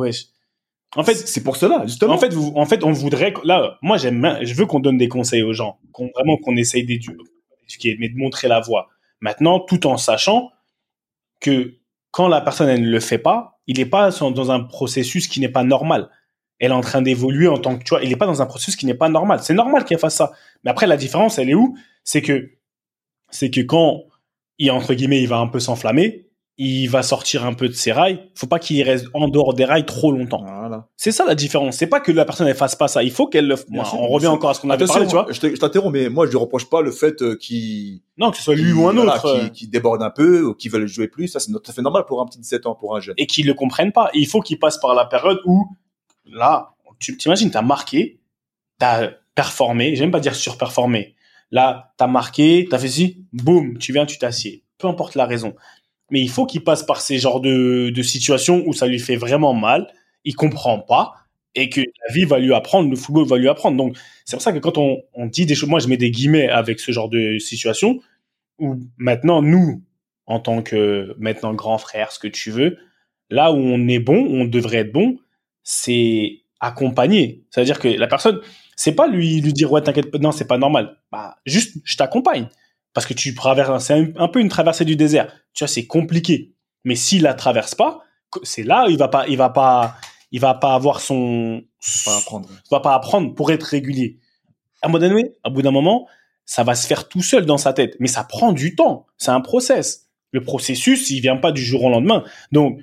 En 0.96 1.04
fait, 1.04 1.16
c'est 1.16 1.44
pour 1.44 1.58
cela, 1.58 1.84
justement. 1.86 2.14
En 2.14 2.18
fait, 2.18 2.34
vous, 2.34 2.54
en 2.56 2.66
fait, 2.66 2.84
on 2.86 2.94
voudrait, 2.94 3.34
là, 3.44 3.78
moi, 3.82 3.98
j'aime, 3.98 4.40
je 4.42 4.54
veux 4.54 4.66
qu'on 4.66 4.80
donne 4.80 4.98
des 4.98 5.10
conseils 5.10 5.44
aux 5.44 5.54
gens, 5.54 5.80
qu'on 5.92 6.10
vraiment 6.16 6.38
qu'on 6.38 6.56
essaye 6.56 6.86
d'éduquer, 6.86 7.98
mais 8.00 8.08
de 8.08 8.16
montrer 8.18 8.48
la 8.48 8.62
voie. 8.62 8.88
Maintenant, 9.20 9.60
tout 9.60 9.86
en 9.86 9.98
sachant 9.98 10.50
que 11.42 11.76
quand 12.12 12.30
la 12.30 12.40
personne 12.40 12.70
elle 12.70 12.84
ne 12.84 12.90
le 12.90 13.00
fait 13.02 13.18
pas, 13.18 13.60
il 13.68 13.78
n'est 13.78 13.86
pas 13.86 14.12
dans 14.12 14.52
un 14.52 14.62
processus 14.62 15.28
qui 15.28 15.42
n'est 15.42 15.50
pas 15.50 15.64
normal. 15.64 16.10
Elle 16.60 16.72
est 16.72 16.76
en 16.76 16.82
train 16.82 17.02
d'évoluer 17.02 17.48
en 17.48 17.58
tant 17.58 17.78
que, 17.78 17.84
tu 17.84 17.90
vois, 17.90 18.04
il 18.04 18.10
n'est 18.10 18.16
pas 18.16 18.26
dans 18.26 18.42
un 18.42 18.46
processus 18.46 18.76
qui 18.76 18.86
n'est 18.86 18.94
pas 18.94 19.10
normal. 19.10 19.40
C'est 19.42 19.54
normal 19.54 19.86
qu'elle 19.86 20.00
fasse 20.00 20.16
ça. 20.16 20.32
Mais 20.64 20.72
après, 20.72 20.88
la 20.88 20.98
différence, 20.98 21.40
elle 21.40 21.50
est 21.50 21.56
où? 21.56 21.78
C'est 22.04 22.22
que, 22.22 22.52
c'est 23.30 23.50
que 23.50 23.62
quand 23.62 24.04
il, 24.58 24.72
entre 24.72 24.94
guillemets, 24.94 25.22
il 25.22 25.28
va 25.28 25.38
un 25.38 25.48
peu 25.48 25.60
s'enflammer, 25.60 26.30
il 26.62 26.88
va 26.88 27.04
sortir 27.04 27.46
un 27.46 27.54
peu 27.54 27.70
de 27.70 27.74
ses 27.74 27.94
rails. 27.94 28.20
Faut 28.36 28.46
pas 28.46 28.60
qu'il 28.60 28.84
reste 28.84 29.08
en 29.14 29.30
dehors 29.30 29.54
des 29.54 29.64
rails 29.64 29.86
trop 29.86 30.12
longtemps. 30.12 30.46
C'est 30.98 31.14
ça 31.14 31.24
la 31.24 31.34
différence. 31.34 31.78
C'est 31.78 31.88
pas 31.88 32.02
que 32.02 32.12
la 32.12 32.26
personne 32.26 32.48
ne 32.48 32.54
fasse 32.54 32.76
pas 32.76 32.90
ça. 32.90 33.02
Il 33.02 33.12
faut 33.12 33.28
qu'elle 33.28 33.48
le. 33.48 33.56
on 33.72 34.10
revient 34.10 34.28
encore 34.28 34.50
à 34.50 34.54
ce 34.54 34.60
qu'on 34.60 34.70
avait 34.70 34.86
parlé, 34.86 35.08
tu 35.08 35.14
vois. 35.14 35.28
Je 35.30 35.40
t'interromps, 35.40 35.94
mais 35.94 36.10
moi 36.10 36.26
je 36.26 36.32
lui 36.32 36.38
reproche 36.38 36.70
pas 36.70 36.82
le 36.82 36.92
fait 36.92 37.22
euh, 37.22 37.36
qu'il. 37.38 38.02
Non, 38.18 38.32
que 38.32 38.38
ce 38.38 38.44
soit 38.44 38.56
lui 38.56 38.74
ou 38.74 38.90
un 38.90 38.98
autre. 38.98 39.26
Euh. 39.26 39.48
qui, 39.48 39.70
déborde 39.70 40.04
un 40.04 40.10
peu 40.10 40.44
ou 40.44 40.54
qui 40.54 40.68
veut 40.68 40.86
jouer 40.86 41.08
plus. 41.08 41.30
Ça 41.30 41.40
c'est 41.40 41.50
tout 41.50 41.62
à 41.66 41.72
fait 41.72 41.82
normal 41.82 42.04
pour 42.06 42.22
un 42.22 42.26
petit 42.26 42.40
17 42.40 42.66
ans, 42.66 42.76
pour 42.76 42.94
un 42.98 43.00
jeune. 43.00 43.16
Et 43.18 43.26
qu'ils 43.26 43.48
le 43.48 43.54
comprennent 43.54 43.94
pas. 43.94 44.10
il 44.14 44.28
faut 44.28 44.42
qu'il 44.42 44.60
passe 44.60 44.78
par 44.78 44.94
la 44.94 45.06
période 45.06 45.40
où 45.46 45.66
là, 46.32 46.76
tu 47.00 47.18
t'imagines, 47.18 47.52
t'as 47.52 47.62
marqué, 47.62 48.20
t'as 48.78 49.12
performé. 49.36 49.96
J'aime 49.96 50.12
pas 50.12 50.20
dire 50.20 50.36
surperformé. 50.36 51.16
Là, 51.52 51.94
t'as 51.98 52.08
marqué, 52.08 52.68
t'as 52.70 52.80
fait 52.80 52.90
si, 52.90 53.26
boum, 53.34 53.78
tu 53.78 53.94
viens, 53.94 54.06
tu 54.06 54.18
t'assieds. 54.18 54.64
Peu 54.78 54.88
importe 54.88 55.16
la 55.16 55.26
raison 55.26 55.56
mais 56.12 56.22
il 56.22 56.30
faut 56.30 56.46
qu'il 56.46 56.64
passe 56.64 56.84
par 56.84 57.02
ces 57.02 57.20
genres 57.20 57.42
de, 57.42 57.90
de 57.90 58.02
situations 58.02 58.64
où 58.66 58.74
ça 58.74 58.88
lui 58.88 59.00
fait 59.00 59.16
vraiment 59.16 59.54
mal, 59.54 59.88
il 60.24 60.36
comprend 60.36 60.80
pas 60.80 61.14
et 61.56 61.70
que 61.70 61.82
la 61.82 62.14
vie 62.14 62.26
va 62.26 62.40
lui 62.40 62.54
apprendre, 62.54 62.90
le 62.90 62.96
football 62.96 63.28
va 63.28 63.38
lui 63.38 63.50
apprendre. 63.50 63.78
Donc 63.78 63.98
c'est 64.26 64.36
pour 64.36 64.42
ça 64.42 64.54
que 64.54 64.60
quand 64.60 64.78
on, 64.78 65.02
on 65.14 65.26
dit 65.26 65.46
des 65.46 65.56
choses, 65.56 65.70
moi 65.70 65.80
je 65.80 65.88
mets 65.88 65.98
des 65.98 66.12
guillemets 66.12 66.50
avec 66.50 66.80
ce 66.80 66.92
genre 66.92 67.10
de 67.10 67.38
situation 67.40 68.00
où 68.60 68.80
maintenant 68.98 69.42
nous, 69.42 69.82
en 70.26 70.40
tant 70.40 70.62
que 70.62 71.16
maintenant 71.18 71.54
grand 71.54 71.78
frère, 71.78 72.12
ce 72.12 72.20
que 72.20 72.28
tu 72.28 72.52
veux, 72.52 72.78
là 73.30 73.52
où 73.52 73.58
on 73.58 73.88
est 73.88 74.00
bon, 74.00 74.18
où 74.18 74.42
on 74.42 74.46
devrait 74.46 74.78
être 74.78 74.92
bon, 74.92 75.18
c'est 75.70 76.42
accompagner. 76.60 77.46
C'est-à-dire 77.52 77.78
que 77.78 77.88
la 77.88 78.08
personne, 78.08 78.40
c'est 78.76 78.94
pas 78.94 79.08
lui 79.08 79.40
lui 79.40 79.54
dire 79.54 79.72
ouais 79.72 79.82
t'inquiète 79.82 80.10
pas, 80.10 80.18
non 80.18 80.32
c'est 80.32 80.48
pas 80.48 80.58
normal. 80.58 80.98
Bah 81.12 81.38
juste 81.46 81.78
je 81.84 81.96
t'accompagne 81.96 82.48
parce 82.94 83.06
que 83.06 83.14
tu 83.14 83.36
traverses, 83.36 83.86
c'est 83.86 84.14
un, 84.18 84.28
peu 84.28 84.40
une 84.40 84.50
traversée 84.50 84.84
du 84.84 84.96
désert. 84.96 85.32
Tu 85.54 85.64
vois, 85.64 85.68
c'est 85.68 85.86
compliqué. 85.86 86.56
Mais 86.86 86.96
s'il 86.96 87.22
la 87.22 87.36
traverse 87.36 87.76
pas, 87.76 88.00
c'est 88.42 88.64
là, 88.64 88.88
il 88.90 88.98
va 88.98 89.08
pas, 89.10 89.28
il 89.28 89.38
va 89.38 89.50
pas, 89.50 89.96
il 90.32 90.40
va 90.40 90.56
pas 90.56 90.74
avoir 90.74 91.02
son, 91.02 91.62
il 91.62 92.02
va 92.06 92.12
pas 92.12 92.18
apprendre. 92.18 92.50
Il 92.50 92.70
va 92.72 92.80
pas 92.80 92.96
apprendre 92.96 93.36
pour 93.36 93.52
être 93.52 93.64
régulier. 93.64 94.18
À 94.82 94.88
un 94.88 94.90
moment 94.90 95.08
donné, 95.08 95.34
à 95.44 95.52
bout 95.52 95.62
d'un 95.62 95.72
moment, 95.72 96.08
ça 96.46 96.64
va 96.64 96.74
se 96.74 96.88
faire 96.88 97.08
tout 97.08 97.22
seul 97.22 97.46
dans 97.46 97.60
sa 97.60 97.74
tête. 97.74 97.96
Mais 98.00 98.08
ça 98.08 98.24
prend 98.24 98.54
du 98.54 98.76
temps. 98.76 99.06
C'est 99.18 99.32
un 99.32 99.42
process. 99.42 100.08
Le 100.32 100.42
processus, 100.42 101.12
il 101.12 101.22
vient 101.22 101.38
pas 101.38 101.52
du 101.52 101.62
jour 101.62 101.84
au 101.84 101.90
lendemain. 101.92 102.24
Donc, 102.52 102.80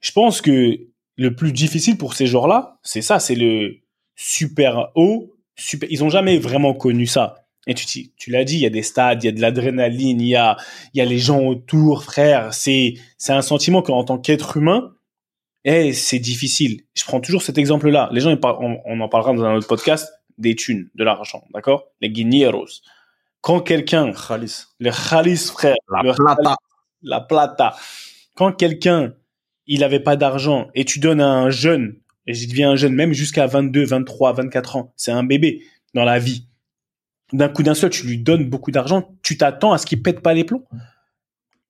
je 0.00 0.12
pense 0.12 0.40
que 0.40 0.80
le 1.20 1.34
plus 1.34 1.52
difficile 1.52 1.98
pour 1.98 2.14
ces 2.14 2.26
joueurs-là, 2.26 2.78
c'est 2.82 3.02
ça, 3.02 3.18
c'est 3.20 3.34
le 3.34 3.76
super 4.16 4.90
haut, 4.94 5.34
super, 5.54 5.86
ils 5.92 6.02
ont 6.02 6.08
jamais 6.08 6.38
vraiment 6.38 6.72
connu 6.72 7.04
ça. 7.04 7.44
Et 7.66 7.74
tu, 7.74 8.10
tu 8.16 8.30
l'as 8.30 8.42
dit, 8.44 8.54
il 8.54 8.60
y 8.60 8.66
a 8.66 8.70
des 8.70 8.82
stades, 8.82 9.22
il 9.22 9.26
y 9.26 9.28
a 9.28 9.32
de 9.32 9.40
l'adrénaline, 9.42 10.18
il 10.18 10.28
y 10.28 10.34
a, 10.34 10.56
il 10.94 10.98
y 10.98 11.02
a 11.02 11.04
les 11.04 11.18
gens 11.18 11.40
autour, 11.40 12.04
frère. 12.04 12.54
C'est, 12.54 12.94
c'est 13.18 13.34
un 13.34 13.42
sentiment 13.42 13.82
qu'en 13.82 14.02
tant 14.02 14.16
qu'être 14.16 14.56
humain, 14.56 14.94
eh, 15.64 15.92
c'est 15.92 16.20
difficile. 16.20 16.84
Je 16.94 17.04
prends 17.04 17.20
toujours 17.20 17.42
cet 17.42 17.58
exemple-là. 17.58 18.08
Les 18.12 18.22
gens, 18.22 18.34
on, 18.42 19.00
en 19.00 19.08
parlera 19.10 19.34
dans 19.34 19.44
un 19.44 19.56
autre 19.56 19.68
podcast, 19.68 20.10
des 20.38 20.56
thunes, 20.56 20.88
de 20.94 21.04
l'argent, 21.04 21.44
d'accord? 21.52 21.88
Les 22.00 22.08
guineros. 22.08 22.80
Quand 23.42 23.60
quelqu'un, 23.60 24.12
Khalis. 24.12 24.68
le 24.78 24.90
Khalis, 24.90 25.50
frère. 25.52 25.76
La 25.90 26.14
plata. 26.14 26.56
la 27.02 27.20
plata. 27.20 27.76
Quand 28.36 28.52
quelqu'un, 28.52 29.12
il 29.70 29.84
avait 29.84 30.00
pas 30.00 30.16
d'argent 30.16 30.68
et 30.74 30.84
tu 30.84 30.98
donnes 30.98 31.20
à 31.20 31.28
un 31.28 31.50
jeune, 31.50 31.96
et 32.26 32.34
je 32.34 32.48
deviens 32.48 32.72
un 32.72 32.76
jeune, 32.76 32.94
même 32.94 33.12
jusqu'à 33.12 33.46
22, 33.46 33.84
23, 33.84 34.32
24 34.34 34.76
ans, 34.76 34.92
c'est 34.96 35.12
un 35.12 35.22
bébé 35.22 35.62
dans 35.94 36.04
la 36.04 36.18
vie 36.18 36.46
d'un 37.32 37.48
coup 37.48 37.62
d'un 37.62 37.74
seul, 37.74 37.90
tu 37.90 38.06
lui 38.06 38.18
donnes 38.18 38.48
beaucoup 38.48 38.72
d'argent, 38.72 39.08
tu 39.22 39.38
t'attends 39.38 39.72
à 39.72 39.78
ce 39.78 39.86
qu'il 39.86 40.02
pète 40.02 40.20
pas 40.20 40.34
les 40.34 40.44
plombs. 40.44 40.64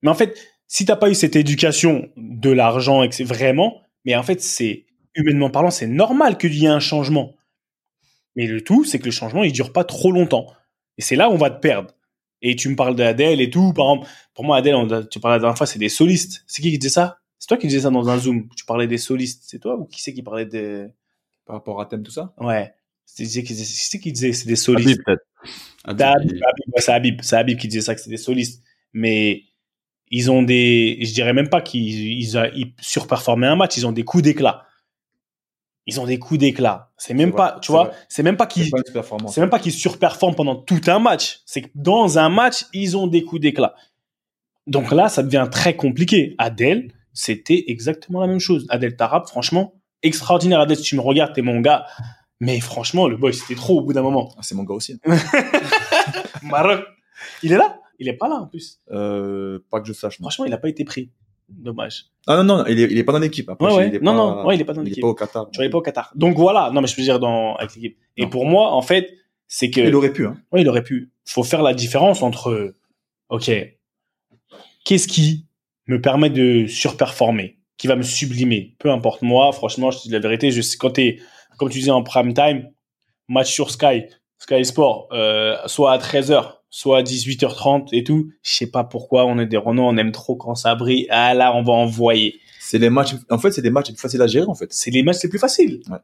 Mais 0.01 0.09
en 0.09 0.15
fait, 0.15 0.35
si 0.67 0.85
t'as 0.85 0.95
pas 0.95 1.09
eu 1.09 1.13
cette 1.13 1.35
éducation 1.35 2.09
de 2.17 2.49
l'argent 2.49 3.03
c'est 3.11 3.23
vraiment, 3.23 3.81
mais 4.05 4.15
en 4.15 4.23
fait, 4.23 4.41
c'est 4.41 4.85
humainement 5.13 5.49
parlant, 5.49 5.69
c'est 5.69 5.87
normal 5.87 6.37
qu'il 6.37 6.55
y 6.55 6.65
ait 6.65 6.69
un 6.69 6.79
changement. 6.79 7.35
Mais 8.35 8.47
le 8.47 8.61
tout, 8.61 8.85
c'est 8.85 8.97
que 8.97 9.05
le 9.05 9.11
changement, 9.11 9.43
il 9.43 9.51
dure 9.51 9.73
pas 9.73 9.83
trop 9.83 10.11
longtemps. 10.11 10.47
Et 10.97 11.01
c'est 11.01 11.15
là 11.15 11.29
où 11.29 11.33
on 11.33 11.37
va 11.37 11.49
te 11.49 11.59
perdre. 11.59 11.93
Et 12.41 12.55
tu 12.55 12.69
me 12.69 12.75
parles 12.75 12.95
d'Adèle 12.95 13.41
et 13.41 13.49
tout. 13.49 13.73
Par 13.73 13.91
exemple, 13.91 14.07
pour 14.33 14.45
moi, 14.45 14.57
Adèle, 14.57 15.07
tu 15.11 15.19
parlais 15.19 15.35
la 15.35 15.41
dernière 15.41 15.57
fois, 15.57 15.67
c'est 15.67 15.79
des 15.79 15.89
solistes. 15.89 16.43
C'est 16.47 16.61
qui 16.61 16.71
qui 16.71 16.79
disait 16.79 16.93
ça? 16.93 17.20
Toi 17.51 17.57
qui 17.57 17.67
disais 17.67 17.81
ça 17.81 17.89
dans 17.89 18.07
un 18.09 18.17
Zoom. 18.17 18.47
Tu 18.55 18.63
parlais 18.63 18.87
des 18.87 18.97
solistes. 18.97 19.43
C'est 19.45 19.59
toi 19.59 19.75
ou 19.75 19.83
qui 19.83 20.01
c'est 20.01 20.13
qui 20.13 20.23
parlait 20.23 20.45
des... 20.45 20.87
Par 21.45 21.57
rapport 21.57 21.81
à 21.81 21.85
thème, 21.85 22.01
tout 22.01 22.11
ça? 22.11 22.33
Ouais. 22.37 22.73
C'est 23.05 23.25
qui 23.25 24.11
disait 24.13 24.29
que 24.29 24.35
c'est 24.37 24.47
des 24.47 24.55
solistes? 24.55 25.01
peut-être. 25.05 25.25
C'est 26.77 26.91
Habib, 26.91 27.21
c'est 27.21 27.35
Habib 27.35 27.59
qui 27.59 27.67
disait 27.67 27.81
ça, 27.81 27.93
que 27.93 27.99
c'est 27.99 28.09
des 28.09 28.15
solistes. 28.15 28.63
Mais 28.93 29.43
ils 30.09 30.31
ont 30.31 30.43
des, 30.43 30.99
je 31.01 31.13
dirais 31.13 31.33
même 31.33 31.49
pas 31.49 31.59
qu'ils 31.59 32.21
ils, 32.21 32.73
surperformaient 32.79 33.47
un 33.47 33.57
match, 33.57 33.75
ils 33.75 33.85
ont 33.85 33.91
des 33.91 34.05
coups 34.05 34.23
d'éclat. 34.23 34.65
Ils 35.87 35.99
ont 35.99 36.05
des 36.05 36.19
coups 36.19 36.39
d'éclat. 36.39 36.93
C'est 36.95 37.13
même 37.13 37.33
pas, 37.33 37.59
tu 37.61 37.73
vois, 37.73 37.91
c'est 38.07 38.23
même 38.23 38.37
pas 38.37 38.45
qu'ils, 38.45 38.71
c'est 39.27 39.41
même 39.41 39.49
pas 39.49 39.59
qu'ils 39.59 39.73
surperforment 39.73 40.35
pendant 40.35 40.55
tout 40.55 40.81
un 40.87 40.99
match. 40.99 41.41
C'est 41.45 41.63
que 41.63 41.69
dans 41.75 42.17
un 42.17 42.29
match, 42.29 42.65
ils 42.71 42.95
ont 42.95 43.07
des 43.07 43.23
coups 43.23 43.41
d'éclat. 43.41 43.75
Donc 44.67 44.91
là, 44.91 45.09
ça 45.09 45.21
devient 45.21 45.49
très 45.51 45.75
compliqué. 45.75 46.35
Adèle, 46.37 46.93
c'était 47.13 47.65
exactement 47.67 48.21
la 48.21 48.27
même 48.27 48.39
chose. 48.39 48.65
Adèle 48.69 48.95
Tarab, 48.95 49.27
franchement, 49.27 49.73
extraordinaire 50.03 50.59
Adès, 50.61 50.77
tu 50.77 50.95
me 50.95 51.01
regardes, 51.01 51.33
t'es 51.33 51.41
mon 51.41 51.59
gars. 51.61 51.85
Mais 52.39 52.59
franchement, 52.59 53.07
le 53.07 53.17
boy, 53.17 53.33
c'était 53.33 53.55
trop 53.55 53.79
au 53.79 53.81
bout 53.83 53.93
d'un 53.93 54.01
moment. 54.01 54.33
Ah, 54.37 54.41
c'est 54.41 54.55
mon 54.55 54.63
gars 54.63 54.73
aussi. 54.73 54.99
Maroc. 56.43 56.83
Il 57.43 57.51
est 57.51 57.57
là? 57.57 57.79
Il 57.99 58.07
est 58.07 58.13
pas 58.17 58.27
là 58.27 58.35
en 58.35 58.47
plus. 58.47 58.79
Euh, 58.91 59.59
pas 59.69 59.79
que 59.81 59.87
je 59.87 59.93
sache. 59.93 60.19
non. 60.19 60.23
Franchement, 60.25 60.45
il 60.45 60.53
a 60.53 60.57
pas 60.57 60.69
été 60.69 60.83
pris. 60.83 61.11
Dommage. 61.49 62.05
Ah 62.27 62.41
non, 62.41 62.43
non, 62.59 62.65
il 62.65 62.79
est, 62.79 62.83
il 62.89 62.97
est 62.97 63.03
pas 63.03 63.11
dans 63.11 63.19
l'équipe. 63.19 63.49
Après, 63.49 63.67
Ouais, 63.67 63.75
ouais. 63.75 63.87
il 63.89 63.95
est 63.95 63.99
Non, 63.99 64.11
pas- 64.13 64.17
non, 64.41 64.45
ouais, 64.47 64.55
il 64.55 64.61
est 64.61 64.65
pas 64.65 64.73
dans 64.73 64.81
Il 64.81 64.87
est 64.87 64.89
l'équipe. 64.91 65.01
pas 65.01 65.07
au 65.09 65.13
Qatar. 65.13 65.49
Tu 65.51 65.57
vois, 65.57 65.65
il 65.65 65.67
est 65.67 65.71
pas 65.71 65.79
au 65.79 65.81
Qatar. 65.81 66.11
Donc 66.15 66.37
voilà. 66.37 66.71
Non, 66.71 66.79
mais 66.81 66.87
je 66.87 66.95
veux 66.95 67.03
dire 67.03 67.19
dans 67.19 67.55
avec 67.57 67.75
l'équipe. 67.75 67.97
Et 68.15 68.23
Non. 68.23 68.29
pour 68.29 68.45
moi, 68.45 68.71
en 68.71 68.81
fait, 68.81 69.13
c'est 69.47 69.69
que 69.69 69.81
Il 69.81 69.93
aurait 69.93 70.13
pu, 70.13 70.25
hein. 70.25 70.37
Ouais, 70.53 70.61
il 70.61 70.69
aurait 70.69 70.83
pu. 70.83 71.11
Faut 71.25 71.43
faire 71.43 71.61
la 71.61 71.73
différence 71.73 72.21
entre, 72.23 72.73
ok, 73.29 73.51
qu'est-ce 74.85 75.07
qui 75.09 75.45
me 75.91 76.01
permet 76.01 76.29
de 76.29 76.67
surperformer, 76.67 77.57
qui 77.77 77.87
va 77.87 77.95
me 77.95 78.01
sublimer. 78.01 78.75
Peu 78.79 78.89
importe 78.89 79.21
moi, 79.21 79.51
franchement, 79.51 79.91
je 79.91 79.97
te 79.99 80.03
dis 80.03 80.09
la 80.09 80.19
vérité. 80.19 80.51
Je 80.51 80.61
sais 80.61 80.77
quand 80.77 80.91
t'es, 80.91 81.19
comme 81.57 81.69
tu 81.69 81.79
disais 81.79 81.91
en 81.91 82.03
prime 82.03 82.33
time, 82.33 82.69
match 83.27 83.51
sur 83.51 83.69
Sky, 83.69 84.05
Sky 84.37 84.65
Sport, 84.65 85.09
euh, 85.11 85.57
soit 85.65 85.91
à 85.91 85.97
13h, 85.97 86.59
soit 86.69 86.99
à 86.99 87.03
18h30 87.03 87.89
et 87.91 88.03
tout. 88.03 88.31
Je 88.41 88.51
sais 88.51 88.71
pas 88.71 88.83
pourquoi 88.83 89.25
on 89.25 89.37
est 89.37 89.45
des 89.45 89.57
Renault, 89.57 89.83
on 89.83 89.97
aime 89.97 90.11
trop 90.11 90.35
quand 90.35 90.55
ça 90.55 90.75
brille. 90.75 91.07
Ah 91.09 91.33
là, 91.33 91.53
on 91.55 91.63
va 91.63 91.73
envoyer. 91.73 92.39
C'est 92.59 92.79
les 92.79 92.89
matchs, 92.89 93.15
en 93.29 93.37
fait, 93.37 93.51
c'est 93.51 93.61
des 93.61 93.69
matchs 93.69 93.91
faciles 93.95 94.21
à 94.21 94.27
gérer, 94.27 94.47
en 94.47 94.55
fait. 94.55 94.71
C'est 94.71 94.91
les 94.91 95.03
matchs 95.03 95.23
les 95.23 95.29
plus 95.29 95.39
faciles. 95.39 95.81
Ouais. 95.89 95.97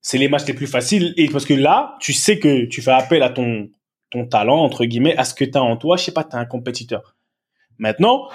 C'est 0.00 0.18
les 0.18 0.28
matchs 0.28 0.46
les 0.46 0.54
plus 0.54 0.66
faciles 0.66 1.14
et 1.16 1.28
parce 1.28 1.46
que 1.46 1.54
là, 1.54 1.96
tu 2.00 2.12
sais 2.12 2.38
que 2.38 2.66
tu 2.66 2.82
fais 2.82 2.90
appel 2.90 3.22
à 3.22 3.30
ton 3.30 3.68
ton 4.10 4.26
talent 4.26 4.58
entre 4.58 4.84
guillemets, 4.84 5.16
à 5.16 5.24
ce 5.24 5.34
que 5.34 5.44
tu 5.44 5.58
as 5.58 5.62
en 5.62 5.76
toi. 5.76 5.96
Je 5.96 6.04
sais 6.04 6.12
pas, 6.12 6.24
tu 6.24 6.36
es 6.36 6.38
un 6.38 6.44
compétiteur. 6.44 7.16
Maintenant, 7.78 8.28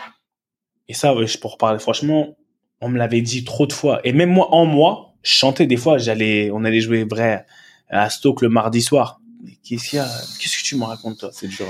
et 0.89 0.93
ça, 0.93 1.13
pour 1.39 1.57
parler 1.57 1.79
franchement, 1.79 2.35
on 2.81 2.89
me 2.89 2.97
l'avait 2.97 3.21
dit 3.21 3.45
trop 3.45 3.65
de 3.67 3.71
fois. 3.73 4.01
Et 4.03 4.11
même 4.11 4.29
moi, 4.31 4.53
en 4.53 4.65
moi, 4.65 5.13
je 5.23 5.31
chantais 5.31 5.67
des 5.67 5.77
fois. 5.77 5.97
J'allais, 5.97 6.49
on 6.51 6.65
allait 6.65 6.81
jouer 6.81 7.03
vrai 7.05 7.45
à 7.89 8.09
Stoke 8.09 8.41
le 8.41 8.49
mardi 8.49 8.81
soir. 8.81 9.21
Mais 9.43 9.51
qu'est-ce 9.63 9.89
qu'il 9.89 9.97
y 9.97 9.99
a? 10.01 10.05
Qu'est-ce 10.39 10.57
que 10.57 10.63
tu 10.63 10.75
me 10.75 10.83
racontes 10.83 11.19
toi? 11.19 11.29
C'est 11.31 11.47
dur. 11.47 11.67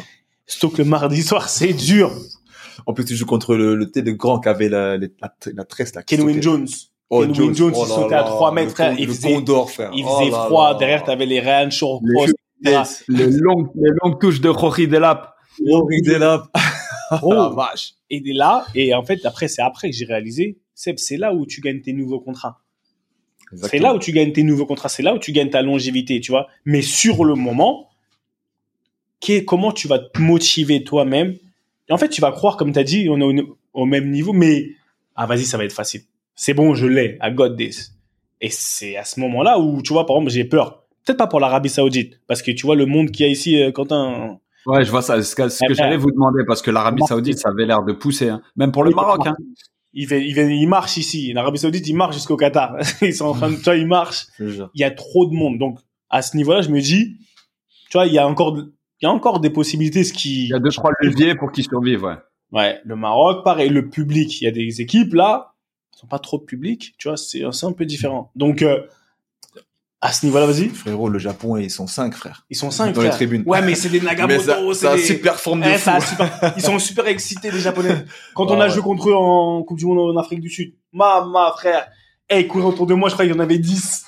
Stoke 0.47 0.78
le 0.80 0.86
mardi 0.86 1.22
soir, 1.22 1.49
c'est 1.49 1.74
dur. 1.74 2.11
En 2.86 2.93
plus, 2.93 3.05
tu 3.05 3.15
joues 3.15 3.26
contre 3.26 3.55
le, 3.55 3.76
le, 3.76 3.91
le 3.93 4.11
grand 4.13 4.39
qui 4.39 4.49
avait 4.49 4.70
la, 4.70 4.97
la, 4.97 5.07
la, 5.22 5.34
la 5.53 5.63
tresse, 5.65 5.93
là. 5.93 6.01
qui 6.01 6.15
Kenwin. 6.15 6.41
Jones. 6.41 6.67
Oh, 7.09 7.22
Kenwin 7.22 7.53
Jones, 7.53 7.74
oh 7.76 7.84
il 7.86 7.88
sautait 7.89 8.15
à 8.15 8.22
là, 8.22 8.24
3 8.24 8.51
mètres, 8.53 8.72
frère. 8.72 8.95
Il 8.97 9.07
faisait- 9.07 9.34
Condor, 9.34 9.70
frère. 9.70 9.91
Il 9.93 10.05
Oh 10.07 10.20
faisait 10.20 10.32
froid. 10.32 10.72
là. 10.74 10.78
Derrière, 10.80 11.03
tu 11.03 11.11
avais 11.11 11.26
les 11.26 11.39
Ryan 11.39 11.70
Shore 11.70 12.01
Les. 12.61 12.74
Les 13.07 13.28
longues, 13.32 13.70
les 13.76 13.91
longues 14.03 14.20
touches 14.20 14.41
de 14.41 14.49
Rory 14.49 14.88
Delap. 14.88 15.34
Oh, 15.70 15.86
Ridela. 15.86 16.43
Oh. 17.22 17.34
la 17.34 17.49
vache. 17.49 17.93
Et 18.10 18.22
là, 18.26 18.66
et 18.76 18.93
en 18.93 19.03
fait, 19.03 19.26
après, 19.26 19.47
c'est 19.47 19.62
après 19.62 19.89
que 19.89 19.95
j'ai 19.95 20.05
réalisé, 20.05 20.57
Seb, 20.76 20.97
c'est 20.97 21.18
là 21.18 21.34
où 21.34 21.45
tu 21.45 21.62
gagnes 21.62 21.82
tes 21.82 21.93
nouveaux 21.93 22.20
contrats. 22.20 22.62
C'est 23.55 23.80
là 23.80 23.95
où 23.95 23.99
tu 23.99 24.12
gagnes 24.12 24.32
tes 24.32 24.43
nouveaux 24.43 24.68
contrats, 24.68 24.89
c'est 24.89 25.01
là 25.01 25.16
où 25.16 25.20
tu 25.20 25.32
gagnes 25.32 25.49
ta 25.49 25.64
longévité, 25.64 26.20
tu 26.22 26.32
vois. 26.32 26.47
Mais 26.66 26.84
sur 26.84 27.26
le 27.26 27.34
moment, 27.34 27.89
comment 29.45 29.72
tu 29.72 29.88
vas 29.88 29.99
te 29.99 30.20
motiver 30.20 30.84
toi-même? 30.84 31.36
En 31.89 31.97
fait, 31.97 32.10
tu 32.10 32.22
vas 32.22 32.32
croire, 32.32 32.57
comme 32.57 32.72
tu 32.72 32.80
as 32.80 32.84
dit, 32.84 33.07
on 33.10 33.20
est 33.20 33.41
au, 33.41 33.57
au 33.74 33.86
même 33.86 34.12
niveau, 34.12 34.34
mais 34.34 34.68
ah 35.16 35.26
vas-y, 35.26 35.45
ça 35.45 35.57
va 35.57 35.66
être 35.66 35.74
facile. 35.74 36.01
C'est 36.36 36.53
bon, 36.53 36.76
je 36.76 36.86
l'ai, 36.86 37.18
I 37.22 37.32
got 37.32 37.55
this. 37.55 37.93
Et 38.41 38.49
c'est 38.49 38.95
à 38.95 39.03
ce 39.03 39.20
moment-là 39.20 39.60
où, 39.60 39.82
tu 39.82 39.93
vois, 39.93 40.05
par 40.05 40.16
exemple, 40.18 40.32
j'ai 40.32 40.45
peur. 40.45 40.84
Peut-être 41.05 41.18
pas 41.18 41.28
pour 41.28 41.39
l'Arabie 41.39 41.70
Saoudite, 41.70 42.20
parce 42.28 42.41
que 42.41 42.51
tu 42.51 42.66
vois 42.66 42.76
le 42.76 42.86
monde 42.86 43.12
qu'il 43.12 43.26
y 43.26 43.30
a 43.30 43.32
ici, 43.32 43.62
euh, 43.62 43.72
Quentin. 43.72 44.39
Ouais, 44.66 44.84
je 44.84 44.91
vois 44.91 45.01
ça. 45.01 45.16
C'est 45.18 45.24
ce 45.30 45.36
que, 45.36 45.49
ce 45.49 45.60
que 45.60 45.66
Eh 45.66 45.68
ben, 45.70 45.76
j'allais 45.76 45.97
vous 45.97 46.12
demander 46.12 46.43
parce 46.45 46.62
que 46.62 46.72
l'Arabie. 46.72 47.01
Saoudite, 47.07 47.39
ça 47.39 47.49
avait 47.49 47.66
l'air 47.66 47.84
de 47.84 47.93
pousser, 47.93 48.30
hein. 48.30 48.41
même 48.55 48.72
pour 48.72 48.84
le 48.84 48.91
Maroc. 48.91 49.26
Hein. 49.26 49.36
Il, 49.93 50.07
fait, 50.07 50.24
il, 50.26 50.34
fait- 50.36 50.49
il 50.55 50.68
marche 50.68 50.97
ici. 50.97 51.34
L'Arabie 51.34 51.57
Saoudite, 51.60 51.88
il 51.88 51.95
marche 51.95 52.16
jusqu'au 52.16 52.38
Qatar. 52.38 52.76
Ils 53.01 53.14
sont 53.14 53.26
en 53.26 53.34
train 53.34 53.49
de, 53.49 53.55
tu 53.55 53.64
vois, 53.64 53.76
ils 53.76 53.88
marchent. 53.88 54.28
Il 54.39 54.70
y 54.76 54.84
a 54.84 54.91
trop 54.91 55.26
de 55.28 55.34
monde. 55.34 55.57
Donc, 55.57 55.80
à 56.10 56.22
ce 56.22 56.38
niveau-là, 56.38 56.62
je 56.62 56.70
me 56.70 56.80
dis, 56.82 57.18
tu 57.89 57.97
vois, 57.97 58.05
il 58.05 58.14
y 58.14 58.20
a 58.20 58.28
encore, 58.28 58.55
il 58.57 59.05
y 59.05 59.07
a 59.07 59.12
encore 59.12 59.39
des 59.39 59.49
possibilités. 59.49 60.03
Ce 60.03 60.14
qui, 60.14 60.43
Il 60.45 60.49
y 60.49 60.53
a 60.53 60.60
deux 60.60 60.70
trois 60.70 60.91
leviers 61.01 61.36
pour 61.36 61.51
qu'ils 61.51 61.64
survivent. 61.66 62.03
Ouais. 62.03 62.18
ouais, 62.51 62.80
le 62.84 62.95
Maroc, 62.95 63.43
pareil, 63.43 63.70
le 63.70 63.89
public. 63.89 64.41
Il 64.41 64.43
y 64.43 64.47
a 64.47 64.51
des 64.51 64.82
équipes 64.82 65.14
là, 65.16 65.53
qui 65.91 65.99
sont 65.99 66.07
pas 66.07 66.20
trop 66.20 66.38
de 66.38 66.43
public, 66.43 66.93
tu 66.99 67.07
vois, 67.07 67.18
c'est 67.18 67.41
c'est 67.51 67.66
un 67.66 67.72
peu 67.72 67.86
différent. 67.86 68.32
Donc, 68.36 68.62
euh, 68.62 68.82
à 70.01 70.13
ce 70.13 70.25
niveau-là, 70.25 70.45
vas-y. 70.45 70.69
Frérot, 70.69 71.09
le 71.09 71.19
Japon, 71.19 71.57
ils 71.57 71.69
sont 71.69 71.87
cinq, 71.87 72.13
frère. 72.15 72.45
Ils 72.49 72.55
sont 72.55 72.71
cinq. 72.71 72.93
Dans 72.93 73.01
les 73.01 73.09
tribunes. 73.09 73.43
Ouais, 73.45 73.61
mais 73.61 73.75
c'est 73.75 73.89
des 73.89 73.99
Nagamoto, 73.99 74.41
ça, 74.41 74.57
c'est 74.73 74.85
ça 74.87 74.95
des. 74.95 75.01
super 75.03 75.39
forme 75.39 75.61
de 75.61 75.67
Eh, 75.67 75.77
fou. 75.77 75.91
super- 76.01 76.53
Ils 76.55 76.61
sont 76.63 76.79
super 76.79 77.07
excités, 77.07 77.51
les 77.51 77.59
Japonais. 77.59 78.05
Quand 78.35 78.49
on 78.51 78.59
a 78.61 78.65
ouais. 78.67 78.69
joué 78.73 78.81
contre 78.81 79.09
eux 79.09 79.15
en 79.15 79.61
Coupe 79.63 79.77
du 79.77 79.85
Monde 79.85 80.15
en 80.15 80.19
Afrique 80.19 80.39
du 80.39 80.49
Sud. 80.49 80.73
Mama, 80.93 81.53
frère. 81.57 81.85
Eh, 82.29 82.39
ils 82.41 82.47
couraient 82.47 82.65
autour 82.65 82.85
de 82.87 82.93
moi, 82.93 83.09
je 83.09 83.13
crois 83.15 83.25
qu'il 83.25 83.33
y 83.33 83.37
en 83.37 83.41
avait 83.41 83.57
10. 83.59 84.05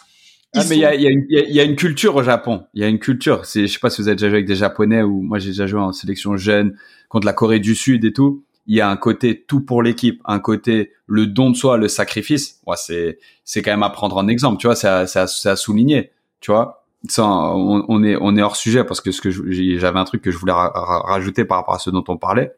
Ah, 0.54 0.62
Ils 0.64 0.70
mais 0.70 0.76
il 0.76 0.80
y 0.82 0.86
a, 0.86 0.96
y, 0.96 1.08
a 1.08 1.10
une- 1.10 1.26
il 1.30 1.38
y 1.38 1.40
a- 1.40 1.44
il 1.46 1.56
y 1.56 1.60
a 1.60 1.64
une 1.64 1.76
culture 1.76 2.16
au 2.16 2.24
Japon. 2.24 2.64
Il 2.74 2.82
y 2.82 2.86
a 2.86 2.88
une 2.88 3.00
culture. 3.00 3.46
C'est, 3.46 3.68
je 3.68 3.74
sais 3.74 3.80
pas 3.80 3.90
si 3.90 4.02
vous 4.02 4.08
avez 4.10 4.16
déjà 4.16 4.28
joué 4.28 4.36
avec 4.38 4.48
des 4.48 4.56
Japonais 4.56 5.02
ou 5.02 5.22
moi 5.22 5.40
j'ai 5.40 5.50
déjà 5.50 5.66
joué 5.68 5.80
en 5.80 5.92
sélection 5.94 6.36
jeune 6.38 6.76
contre 7.10 7.26
la 7.26 7.34
Corée 7.34 7.60
du 7.60 7.74
Sud 7.76 8.04
et 8.06 8.12
tout. 8.14 8.44
Il 8.68 8.76
y 8.76 8.82
a 8.82 8.90
un 8.90 8.96
côté 8.98 9.44
tout 9.48 9.62
pour 9.62 9.82
l'équipe, 9.82 10.22
un 10.26 10.40
côté 10.40 10.92
le 11.08 11.26
don 11.28 11.50
de 11.50 11.56
soi, 11.56 11.78
le 11.78 11.88
sacrifice. 11.88 12.62
C'est, 12.76 13.18
c'est 13.44 13.62
quand 13.62 13.72
même 13.72 13.84
à 13.84 13.90
prendre 13.90 14.18
en 14.18 14.28
exemple. 14.28 14.60
Tu 14.60 14.68
vois, 14.68 14.76
c'est 14.76 14.88
à, 14.88 15.08
c'est 15.08 15.50
à- 15.50 15.56
souligner. 15.56 16.12
Tu 16.40 16.52
vois, 16.52 16.86
on, 17.18 17.84
on 17.88 18.04
est, 18.04 18.16
on 18.22 18.36
est 18.38 18.42
hors 18.42 18.56
sujet 18.56 18.84
parce 18.84 19.02
que 19.02 19.12
ce 19.12 19.20
que 19.22 19.32
je- 19.32 19.78
j'avais 19.78 20.00
un 20.00 20.04
truc 20.06 20.22
que 20.22 20.32
je 20.32 20.38
voulais 20.38 20.54
ra- 20.54 20.72
ra- 20.74 21.02
rajouter 21.06 21.44
par 21.46 21.58
rapport 21.58 21.74
à 21.76 21.80
ce 21.80 21.90
dont 21.90 22.04
on 22.08 22.18
parlait. 22.18 22.54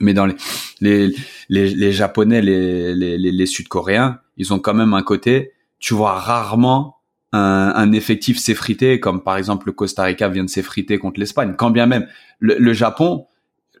Mais 0.00 0.14
dans 0.14 0.26
les, 0.26 0.34
les, 0.80 1.14
les, 1.48 1.70
les 1.70 1.92
Japonais, 1.92 2.40
les, 2.40 2.94
les, 2.94 3.18
les, 3.18 3.32
les 3.32 3.46
Sud-Coréens, 3.46 4.20
ils 4.36 4.52
ont 4.54 4.60
quand 4.60 4.74
même 4.74 4.94
un 4.94 5.02
côté, 5.02 5.52
tu 5.78 5.92
vois 5.94 6.12
rarement 6.18 6.96
un, 7.32 7.72
un 7.74 7.92
effectif 7.92 8.38
s'effriter, 8.38 9.00
comme 9.00 9.22
par 9.22 9.36
exemple 9.36 9.66
le 9.66 9.72
Costa 9.72 10.04
Rica 10.04 10.28
vient 10.28 10.44
de 10.44 10.48
s'effriter 10.50 10.98
contre 10.98 11.20
l'Espagne. 11.20 11.54
Quand 11.58 11.70
bien 11.70 11.86
même, 11.86 12.06
le, 12.38 12.56
le 12.58 12.72
Japon, 12.72 13.26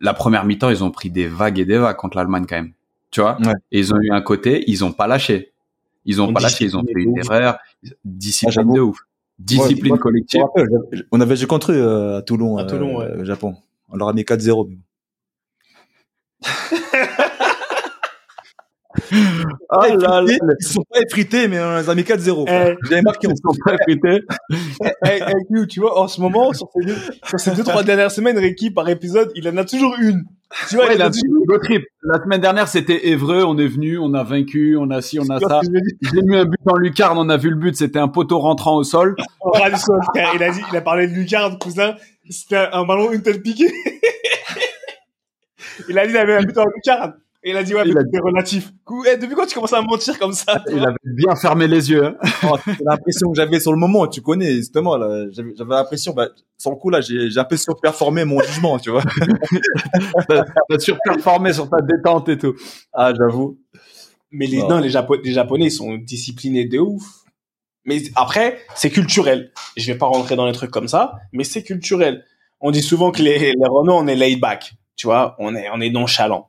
la 0.00 0.14
première 0.14 0.44
mi-temps, 0.44 0.70
ils 0.70 0.84
ont 0.84 0.90
pris 0.90 1.10
des 1.10 1.26
vagues 1.26 1.58
et 1.58 1.64
des 1.64 1.78
vagues 1.78 1.96
contre 1.96 2.16
l'Allemagne 2.16 2.46
quand 2.48 2.56
même. 2.56 2.72
Tu 3.10 3.20
vois? 3.20 3.38
Ouais. 3.40 3.54
Et 3.72 3.78
ils 3.80 3.92
ont 3.94 4.00
eu 4.00 4.10
un 4.10 4.20
côté, 4.20 4.64
ils 4.66 4.84
ont 4.84 4.92
pas 4.92 5.06
lâché. 5.06 5.52
Ils 6.04 6.20
ont 6.22 6.28
On 6.28 6.32
pas 6.32 6.40
lâché, 6.40 6.64
ils 6.64 6.76
ont 6.76 6.84
fait 6.84 7.00
une 7.00 7.18
erreur. 7.18 7.58
Discipline 8.04 8.72
de 8.72 8.80
ouf. 8.80 8.98
Discipline 9.38 9.92
Ouais, 9.92 9.98
collective. 9.98 10.40
Rappelle, 10.42 10.68
on 11.12 11.20
avait 11.20 11.36
joué 11.36 11.46
contre 11.46 11.72
eux 11.72 11.76
euh, 11.76 12.18
à 12.18 12.22
Toulon, 12.22 12.58
À 12.58 12.64
Toulon, 12.64 13.00
euh, 13.00 13.20
au 13.20 13.24
Japon. 13.24 13.56
On 13.88 13.96
leur 13.96 14.08
a 14.08 14.12
mis 14.12 14.22
4-0. 14.22 14.70
Ah 19.70 19.88
là 19.96 20.22
là, 20.22 20.36
Ils 20.60 20.66
sont 20.66 20.84
pas 20.90 21.00
effrités, 21.00 21.48
mais 21.48 21.60
on 21.60 21.76
les 21.78 21.88
a 21.90 21.94
mis 21.94 22.02
4-0. 22.02 22.46
frère. 22.46 22.76
Eh, 22.82 22.88
J'avais 22.88 23.02
marqué. 23.02 23.28
ils 23.28 23.36
sont 23.36 23.58
pas 23.64 23.74
effrités. 23.74 24.22
Hey, 25.04 25.20
hey, 25.22 25.34
you, 25.50 25.66
tu 25.66 25.80
vois, 25.80 25.98
en 26.00 26.08
ce 26.08 26.20
moment, 26.20 26.52
sur 26.52 26.68
ces 26.74 26.84
deux, 26.86 26.96
sur 27.24 27.40
ces 27.40 27.50
deux, 27.52 27.64
trois 27.64 27.82
dernières 27.82 28.10
semaines, 28.10 28.38
Ricky, 28.38 28.70
par 28.70 28.88
épisode, 28.88 29.30
il 29.34 29.48
en 29.48 29.56
a 29.56 29.64
toujours 29.64 29.94
une. 30.00 30.24
Tu 30.70 30.76
vois, 30.76 30.86
Ouais, 30.86 30.94
il 30.94 31.02
a 31.02 31.10
toujours 31.10 31.44
une 31.50 31.58
trip. 31.60 31.82
La 32.02 32.22
semaine 32.22 32.40
dernière, 32.40 32.68
c'était 32.68 33.08
Évreux, 33.08 33.44
on 33.44 33.58
est 33.58 33.66
venu, 33.66 33.98
on 33.98 34.14
a 34.14 34.22
vaincu, 34.22 34.76
on 34.78 34.90
a 34.90 35.02
ci, 35.02 35.18
on 35.20 35.28
a 35.28 35.38
ça. 35.40 35.60
J'ai 35.62 36.22
mis 36.22 36.36
un 36.36 36.46
but 36.46 36.58
en 36.66 36.76
lucarne, 36.76 37.18
on 37.18 37.28
a 37.28 37.36
vu 37.36 37.50
le 37.50 37.56
but, 37.56 37.76
c'était 37.76 37.98
un 37.98 38.08
poteau 38.08 38.38
rentrant 38.38 38.76
au 38.76 38.82
sol. 38.84 39.14
Frère. 39.52 40.32
Il 40.34 40.42
a 40.42 40.50
dit, 40.50 40.60
il 40.70 40.76
a 40.76 40.80
parlé 40.80 41.06
de 41.06 41.12
Lucarne, 41.12 41.58
cousin. 41.58 41.94
C'était 42.30 42.56
un, 42.72 42.84
ballon 42.86 43.10
une 43.12 43.22
telle 43.22 43.42
piqué. 43.42 43.66
il 45.88 45.98
a 45.98 46.06
dit, 46.06 46.12
il 46.12 46.16
avait 46.16 46.36
un 46.36 46.42
but 46.42 46.56
en 46.56 46.64
Lucarne. 46.64 47.14
Et 47.44 47.50
il 47.50 47.56
a 47.56 47.62
dit, 47.62 47.72
ouais, 47.74 47.82
Il 47.86 47.96
a 47.96 48.00
c'est 48.12 48.18
relatif. 48.20 48.72
Eh, 49.06 49.16
depuis 49.16 49.36
quand 49.36 49.46
tu 49.46 49.54
commences 49.54 49.72
à 49.72 49.80
mentir 49.80 50.18
comme 50.18 50.32
ça? 50.32 50.60
Il 50.70 50.80
avait 50.84 50.96
bien 51.04 51.36
fermé 51.36 51.68
les 51.68 51.88
yeux. 51.90 52.04
hein. 52.04 52.16
Oh, 52.50 52.56
c'est 52.64 52.80
l'impression 52.84 53.30
que 53.30 53.36
j'avais 53.36 53.60
sur 53.60 53.70
le 53.72 53.78
moment, 53.78 54.08
tu 54.08 54.20
connais, 54.22 54.54
justement, 54.54 54.96
là. 54.96 55.26
J'avais 55.30 55.52
l'impression, 55.68 56.12
bah, 56.14 56.28
sur 56.56 56.70
le 56.72 56.76
coup, 56.76 56.90
là, 56.90 57.00
j'ai 57.00 57.30
j'ai 57.30 57.38
un 57.38 57.44
peu 57.44 57.56
surperformé 57.56 58.24
mon 58.24 58.40
jugement, 58.40 58.78
tu 58.80 58.90
vois. 58.90 59.02
T'as 60.28 60.78
surperformé 60.78 61.52
sur 61.52 61.68
ta 61.70 61.80
détente 61.80 62.28
et 62.28 62.38
tout. 62.38 62.54
Ah, 62.92 63.12
j'avoue. 63.16 63.58
Mais 64.30 64.46
les, 64.46 64.58
non, 64.58 64.78
les, 64.80 64.90
Japo- 64.90 65.20
les 65.22 65.32
Japonais, 65.32 65.66
ils 65.66 65.70
sont 65.72 65.94
disciplinés 65.96 66.66
de 66.66 66.78
ouf. 66.78 67.02
Mais 67.84 68.02
après, 68.16 68.58
c'est 68.74 68.90
culturel. 68.90 69.52
Je 69.76 69.86
vais 69.90 69.96
pas 69.96 70.06
rentrer 70.06 70.36
dans 70.36 70.46
les 70.46 70.52
trucs 70.52 70.70
comme 70.70 70.88
ça, 70.88 71.14
mais 71.32 71.44
c'est 71.44 71.62
culturel. 71.62 72.24
On 72.60 72.70
dit 72.70 72.82
souvent 72.82 73.10
que 73.12 73.22
les, 73.22 73.38
les 73.38 73.54
Renault, 73.66 73.94
on 73.94 74.06
est 74.06 74.16
laid 74.16 74.36
back. 74.36 74.74
Tu 74.96 75.06
vois, 75.06 75.36
on 75.38 75.54
est, 75.54 75.68
on 75.72 75.80
est 75.80 75.90
nonchalant. 75.90 76.47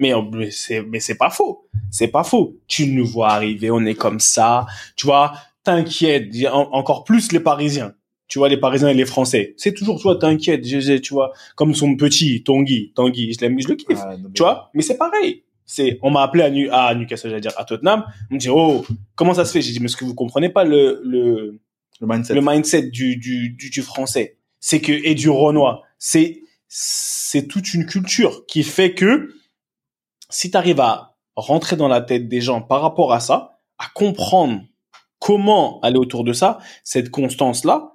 Mais, 0.00 0.12
on- 0.14 0.28
mais 0.30 0.50
c'est, 0.50 0.82
mais 0.82 0.98
c'est 0.98 1.14
pas 1.16 1.30
faux. 1.30 1.68
C'est 1.90 2.08
pas 2.08 2.24
faux. 2.24 2.56
Tu 2.66 2.86
nous 2.88 3.06
vois 3.06 3.28
arriver, 3.30 3.70
on 3.70 3.84
est 3.84 3.94
comme 3.94 4.18
ça. 4.18 4.66
Tu 4.96 5.06
vois, 5.06 5.32
t'inquiète. 5.62 6.28
En- 6.52 6.70
encore 6.72 7.04
plus 7.04 7.30
les 7.32 7.40
Parisiens. 7.40 7.94
Tu 8.28 8.38
vois, 8.38 8.48
les 8.48 8.56
Parisiens 8.56 8.88
et 8.88 8.94
les 8.94 9.04
Français. 9.06 9.54
C'est 9.56 9.74
toujours 9.74 10.00
toi, 10.00 10.16
t'inquiète. 10.16 10.66
Je- 10.66 10.80
je- 10.80 10.94
Tu 10.98 11.12
vois, 11.14 11.32
comme 11.56 11.74
son 11.74 11.96
petit, 11.96 12.42
Tanguy. 12.44 12.92
Tanguy, 12.94 13.32
je 13.34 13.40
l'aime, 13.40 13.60
je 13.60 13.68
le 13.68 13.74
kiffe. 13.74 13.98
Ah, 14.02 14.16
non, 14.16 14.24
mais- 14.28 14.32
Tu 14.34 14.42
vois, 14.42 14.70
mais 14.74 14.82
c'est 14.82 14.96
pareil. 14.96 15.42
C'est, 15.66 15.98
on 16.02 16.10
m'a 16.10 16.22
appelé 16.22 16.42
à, 16.44 16.50
Nu- 16.50 16.68
à 16.70 16.94
Newcastle, 16.94 17.28
j'allais 17.28 17.40
dire, 17.40 17.52
à 17.56 17.64
Tottenham. 17.64 18.04
On 18.30 18.34
me 18.34 18.38
dit, 18.40 18.48
oh, 18.50 18.84
comment 19.14 19.34
ça 19.34 19.44
se 19.44 19.52
fait? 19.52 19.62
J'ai 19.62 19.72
dit, 19.72 19.78
mais 19.80 19.86
est-ce 19.86 19.96
que 19.96 20.04
vous 20.04 20.14
comprenez 20.16 20.48
pas 20.48 20.64
le, 20.64 21.00
le, 21.04 21.60
Le 22.00 22.06
mindset. 22.06 22.34
le 22.34 22.40
mindset 22.40 22.82
du, 22.90 23.16
du, 23.16 23.50
du, 23.50 23.70
du 23.70 23.82
français? 23.82 24.36
C'est 24.60 24.80
que, 24.80 24.92
et 24.92 25.14
du 25.14 25.28
renois. 25.28 25.82
C'est, 25.98 26.40
c'est 26.68 27.46
toute 27.48 27.74
une 27.74 27.86
culture 27.86 28.46
qui 28.46 28.62
fait 28.62 28.94
que 28.94 29.34
si 30.30 30.50
tu 30.50 30.56
arrives 30.56 30.80
à 30.80 31.16
rentrer 31.36 31.76
dans 31.76 31.88
la 31.88 32.00
tête 32.00 32.28
des 32.28 32.40
gens 32.40 32.60
par 32.62 32.82
rapport 32.82 33.12
à 33.12 33.20
ça, 33.20 33.58
à 33.78 33.86
comprendre 33.94 34.60
comment 35.18 35.80
aller 35.80 35.98
autour 35.98 36.24
de 36.24 36.32
ça, 36.32 36.58
cette 36.82 37.10
constance-là, 37.10 37.92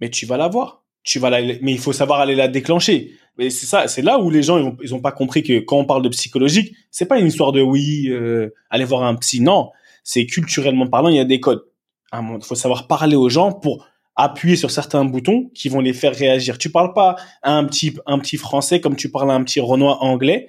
mais 0.00 0.08
tu 0.10 0.26
vas 0.26 0.36
l'avoir. 0.36 0.82
Tu 1.02 1.18
vas 1.18 1.28
la, 1.28 1.42
mais 1.42 1.72
il 1.72 1.78
faut 1.78 1.92
savoir 1.92 2.20
aller 2.20 2.34
la 2.34 2.48
déclencher. 2.48 3.12
Mais 3.36 3.50
c'est 3.50 3.66
ça, 3.66 3.88
c'est 3.88 4.00
là 4.00 4.18
où 4.18 4.30
les 4.30 4.42
gens 4.42 4.76
ils 4.82 4.94
ont, 4.94 5.00
pas 5.00 5.12
compris 5.12 5.42
que 5.42 5.58
quand 5.58 5.76
on 5.76 5.84
parle 5.84 6.02
de 6.02 6.08
psychologique, 6.08 6.74
c'est 6.90 7.06
pas 7.06 7.18
une 7.18 7.26
histoire 7.26 7.52
de 7.52 7.60
oui, 7.60 8.08
euh, 8.08 8.54
aller 8.70 8.84
voir 8.84 9.02
un 9.02 9.14
psy. 9.16 9.40
Non, 9.40 9.70
c'est 10.02 10.24
culturellement 10.24 10.86
parlant, 10.86 11.08
il 11.08 11.16
y 11.16 11.20
a 11.20 11.24
des 11.24 11.40
codes. 11.40 11.64
Il 12.12 12.38
faut 12.42 12.54
savoir 12.54 12.86
parler 12.86 13.16
aux 13.16 13.28
gens 13.28 13.52
pour 13.52 13.88
appuyer 14.14 14.54
sur 14.54 14.70
certains 14.70 15.04
boutons 15.04 15.50
qui 15.52 15.68
vont 15.68 15.80
les 15.80 15.92
faire 15.92 16.14
réagir. 16.14 16.58
Tu 16.58 16.70
parles 16.70 16.92
pas 16.94 17.16
à 17.42 17.52
un 17.52 17.64
petit 17.64 17.96
un 18.06 18.20
petit 18.20 18.36
français 18.36 18.80
comme 18.80 18.94
tu 18.94 19.10
parles 19.10 19.32
à 19.32 19.34
un 19.34 19.42
petit 19.42 19.60
renois 19.60 20.02
anglais. 20.02 20.48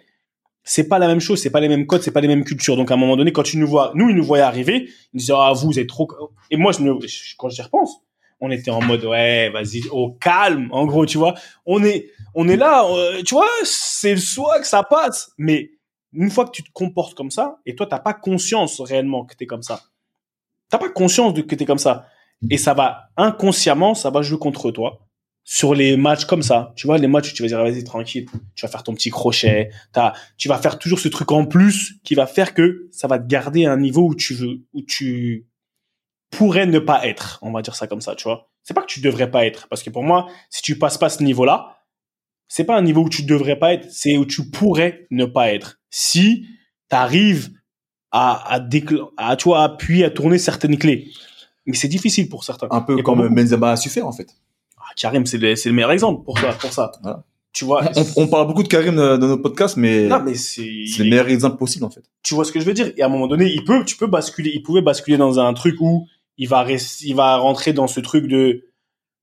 C'est 0.68 0.88
pas 0.88 0.98
la 0.98 1.08
même 1.08 1.20
chose, 1.20 1.40
c'est 1.40 1.52
pas 1.52 1.60
les 1.60 1.70
mêmes 1.70 1.86
codes, 1.86 2.02
c'est 2.02 2.12
pas 2.12 2.22
les 2.22 2.28
mêmes 2.28 2.44
cultures. 2.44 2.76
Donc 2.76 2.90
à 2.90 2.96
un 2.96 2.98
moment 2.98 3.16
donné, 3.16 3.32
quand 3.32 3.44
tu 3.44 3.58
nous 3.58 3.68
vois, 3.68 3.92
nous 3.94 4.10
ils 4.10 4.16
nous 4.16 4.24
voyaient 4.24 4.44
arriver, 4.44 4.90
ils 5.14 5.20
disaient 5.20 5.34
ah 5.36 5.54
vous 5.54 5.80
êtes 5.80 5.88
trop. 5.88 6.10
Et 6.50 6.58
moi 6.58 6.72
je 6.72 6.82
me, 6.82 6.98
quand 7.38 7.50
j'y 7.50 7.62
repense, 7.62 8.02
on 8.42 8.50
était 8.50 8.72
en 8.72 8.82
mode 8.82 9.06
ouais 9.06 9.50
vas-y 9.52 9.88
au 9.92 10.12
calme. 10.12 10.68
En 10.72 10.88
gros 10.88 11.06
tu 11.06 11.20
vois, 11.20 11.36
on 11.68 11.84
est 11.84 12.10
on 12.34 12.48
est 12.48 12.58
là, 12.58 12.84
euh, 12.90 13.22
tu 13.22 13.36
vois, 13.36 13.48
c'est 13.64 14.16
le 14.16 14.60
que 14.60 14.68
ça 14.68 14.82
passe. 14.82 15.32
Mais 15.38 15.70
une 16.14 16.32
fois 16.32 16.46
que 16.46 16.52
tu 16.52 16.64
te 16.64 16.72
comportes 16.74 17.14
comme 17.14 17.32
ça, 17.32 17.60
et 17.68 17.76
toi 17.76 17.86
t'as 17.86 18.00
pas 18.00 18.14
conscience 18.14 18.82
réellement 18.82 19.24
que 19.24 19.36
t'es 19.36 19.46
comme 19.46 19.64
ça, 19.64 19.82
t'as 20.70 20.80
pas 20.80 20.90
conscience 20.90 21.36
de 21.36 21.44
que 21.44 21.54
t'es 21.54 21.66
comme 21.66 21.78
ça 21.78 22.08
et 22.50 22.58
ça 22.58 22.74
va 22.74 23.10
inconsciemment, 23.18 23.94
ça 23.94 24.10
va 24.10 24.22
jouer 24.22 24.40
contre 24.40 24.72
toi 24.72 25.06
sur 25.46 25.76
les 25.76 25.96
matchs 25.96 26.26
comme 26.26 26.42
ça. 26.42 26.74
Tu 26.76 26.88
vois, 26.88 26.98
les 26.98 27.08
matchs 27.08 27.32
où 27.32 27.36
tu 27.36 27.44
vas 27.44 27.48
dire, 27.48 27.62
vas-y, 27.62 27.84
tranquille, 27.84 28.26
tu 28.56 28.66
vas 28.66 28.72
faire 28.72 28.84
ton 28.84 28.94
petit 28.94 29.12
crochet, 29.12 29.70
t'as, 29.94 30.14
tu 30.38 30.50
vas 30.50 30.58
faire 30.58 30.80
toujours 30.80 31.00
ce 31.00 31.08
truc 31.08 31.32
en 31.32 31.46
plus 31.46 31.94
qui 32.04 32.16
va 32.16 32.26
faire 32.26 32.54
que 32.54 32.88
ça 32.92 33.08
va 33.08 33.20
te 33.20 33.28
garder 33.28 33.66
à 33.66 33.72
un 33.72 33.78
niveau 33.78 34.08
où 34.08 34.16
tu 34.16 34.34
veux, 34.34 34.64
où 34.74 34.82
tu 34.82 35.48
pourrais 36.32 36.66
ne 36.66 36.80
pas 36.80 37.06
être. 37.08 37.40
On 37.44 37.52
va 37.52 37.62
dire 37.62 37.76
ça 37.76 37.88
comme 37.88 38.02
ça, 38.02 38.16
tu 38.16 38.24
vois. 38.24 38.50
C'est 38.64 38.74
pas 38.74 38.82
que 38.82 38.88
tu 38.88 39.00
devrais 39.00 39.30
pas 39.30 39.46
être. 39.46 39.68
Parce 39.68 39.84
que 39.84 39.92
pour 39.92 40.04
moi, 40.04 40.28
si 40.50 40.64
tu 40.64 40.80
passes 40.80 40.98
pas 40.98 41.10
ce 41.10 41.24
niveau-là, 41.24 41.78
c'est 42.48 42.64
pas 42.64 42.76
un 42.76 42.82
niveau 42.82 43.04
où 43.04 43.10
tu 43.10 43.24
devrais 43.24 43.58
pas 43.58 43.74
être, 43.74 43.88
c'est 43.92 44.18
où 44.18 44.26
tu 44.26 44.50
pourrais 44.50 45.08
ne 45.12 45.26
pas 45.26 45.54
être. 45.54 45.80
Si 45.92 46.48
tu 46.90 46.96
arrives 46.96 47.52
à, 48.12 48.56
à, 48.56 48.68
à, 49.18 49.36
tu 49.36 49.44
vois, 49.44 49.64
appuyer, 49.64 50.06
à 50.06 50.10
tourner 50.10 50.40
certaines 50.40 50.78
clés 50.78 51.12
mais 51.66 51.76
c'est 51.76 51.88
difficile 51.88 52.30
pour 52.30 52.44
certains. 52.44 52.68
Un 52.70 52.82
peu 52.82 53.02
comme 53.02 53.28
Benzema 53.34 53.72
a 53.72 53.76
su 53.76 53.90
faire 53.90 54.08
en 54.08 54.12
fait. 54.12 54.36
Karim, 54.96 55.26
c'est 55.26 55.38
le, 55.38 55.54
le, 55.54 55.72
meilleur 55.72 55.92
exemple 55.92 56.24
pour 56.24 56.40
ça. 56.40 56.54
Pour 56.54 56.72
ça. 56.72 56.92
Tu 57.54 57.64
vois, 57.64 57.90
on, 58.18 58.28
parle 58.28 58.48
beaucoup 58.48 58.64
de 58.64 58.68
Karim 58.68 58.96
dans 58.96 59.18
nos 59.18 59.38
podcasts, 59.38 59.78
mais, 59.78 60.08
non, 60.08 60.22
mais 60.22 60.36
c'est 60.36 60.64
le 60.64 61.10
meilleur 61.10 61.30
exemple 61.30 61.58
possible 61.58 61.86
en 61.86 61.90
fait. 61.90 62.04
Tu 62.22 62.34
vois 62.34 62.44
ce 62.44 62.52
que 62.52 62.60
je 62.60 62.66
veux 62.66 62.74
dire? 62.74 62.92
Et 62.98 63.02
à 63.02 63.06
un 63.06 63.10
moment 63.10 63.28
donné, 63.28 63.46
il 63.46 63.64
peut, 63.64 63.86
tu 63.86 63.96
peux 63.96 64.08
basculer, 64.08 64.52
il 64.54 64.62
pouvait 64.62 64.82
basculer 64.82 65.16
dans 65.16 65.40
un 65.40 65.54
truc 65.54 65.80
où 65.80 66.06
il 66.38 66.50
va 66.50 66.68
il 67.02 67.16
va 67.16 67.38
rentrer 67.38 67.72
dans 67.72 67.88
ce 67.88 68.02
truc 68.02 68.28
de 68.28 68.66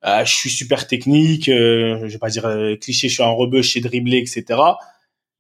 euh, 0.05 0.25
je 0.25 0.35
suis 0.35 0.51
super 0.51 0.87
technique, 0.87 1.49
euh, 1.49 2.01
je 2.09 2.12
vais 2.12 2.18
pas 2.18 2.31
dire 2.31 2.47
euh, 2.47 2.75
cliché, 2.77 3.09
je 3.09 3.14
suis 3.14 3.23
un 3.23 3.31
rebeu, 3.31 3.62
je 3.62 3.73
sais 3.73 3.81
dribbler, 3.81 4.18
etc. 4.18 4.61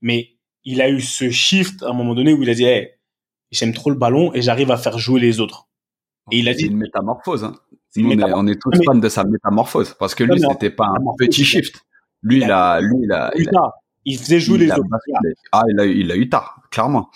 Mais 0.00 0.34
il 0.64 0.80
a 0.80 0.88
eu 0.88 1.00
ce 1.00 1.30
shift 1.30 1.82
à 1.82 1.88
un 1.88 1.92
moment 1.92 2.14
donné 2.14 2.32
où 2.32 2.42
il 2.42 2.50
a 2.50 2.54
dit 2.54 2.64
hey, 2.64 2.90
j'aime 3.50 3.72
trop 3.72 3.90
le 3.90 3.96
ballon 3.96 4.32
et 4.34 4.42
j'arrive 4.42 4.70
à 4.70 4.76
faire 4.76 4.98
jouer 4.98 5.20
les 5.20 5.40
autres. 5.40 5.68
Et 6.30 6.38
il 6.38 6.48
a 6.48 6.54
dit 6.54 6.66
une 6.66 6.76
métamorphose. 6.76 7.42
Hein. 7.42 7.56
On, 7.96 8.46
est, 8.46 8.60
tous 8.60 8.72
fans 8.86 8.94
de 8.94 9.08
sa 9.08 9.24
métamorphose 9.24 9.94
parce 9.98 10.14
que 10.14 10.24
lui, 10.24 10.40
c'était 10.40 10.70
pas 10.70 10.86
un 10.86 11.14
petit 11.18 11.44
shift. 11.44 11.84
Lui, 12.22 12.38
il 12.38 12.50
a, 12.50 12.80
lui, 12.80 12.96
il 13.02 13.12
a, 13.12 13.32
il, 14.04 14.18
faisait 14.18 14.40
jouer 14.40 14.58
les 14.58 14.70
autres. 14.70 14.86
Ah, 15.50 15.62
il 15.68 15.80
a, 15.80 15.84
il 15.84 16.10
a 16.12 16.16
eu 16.16 16.28
tard, 16.28 16.60
clairement. 16.70 17.10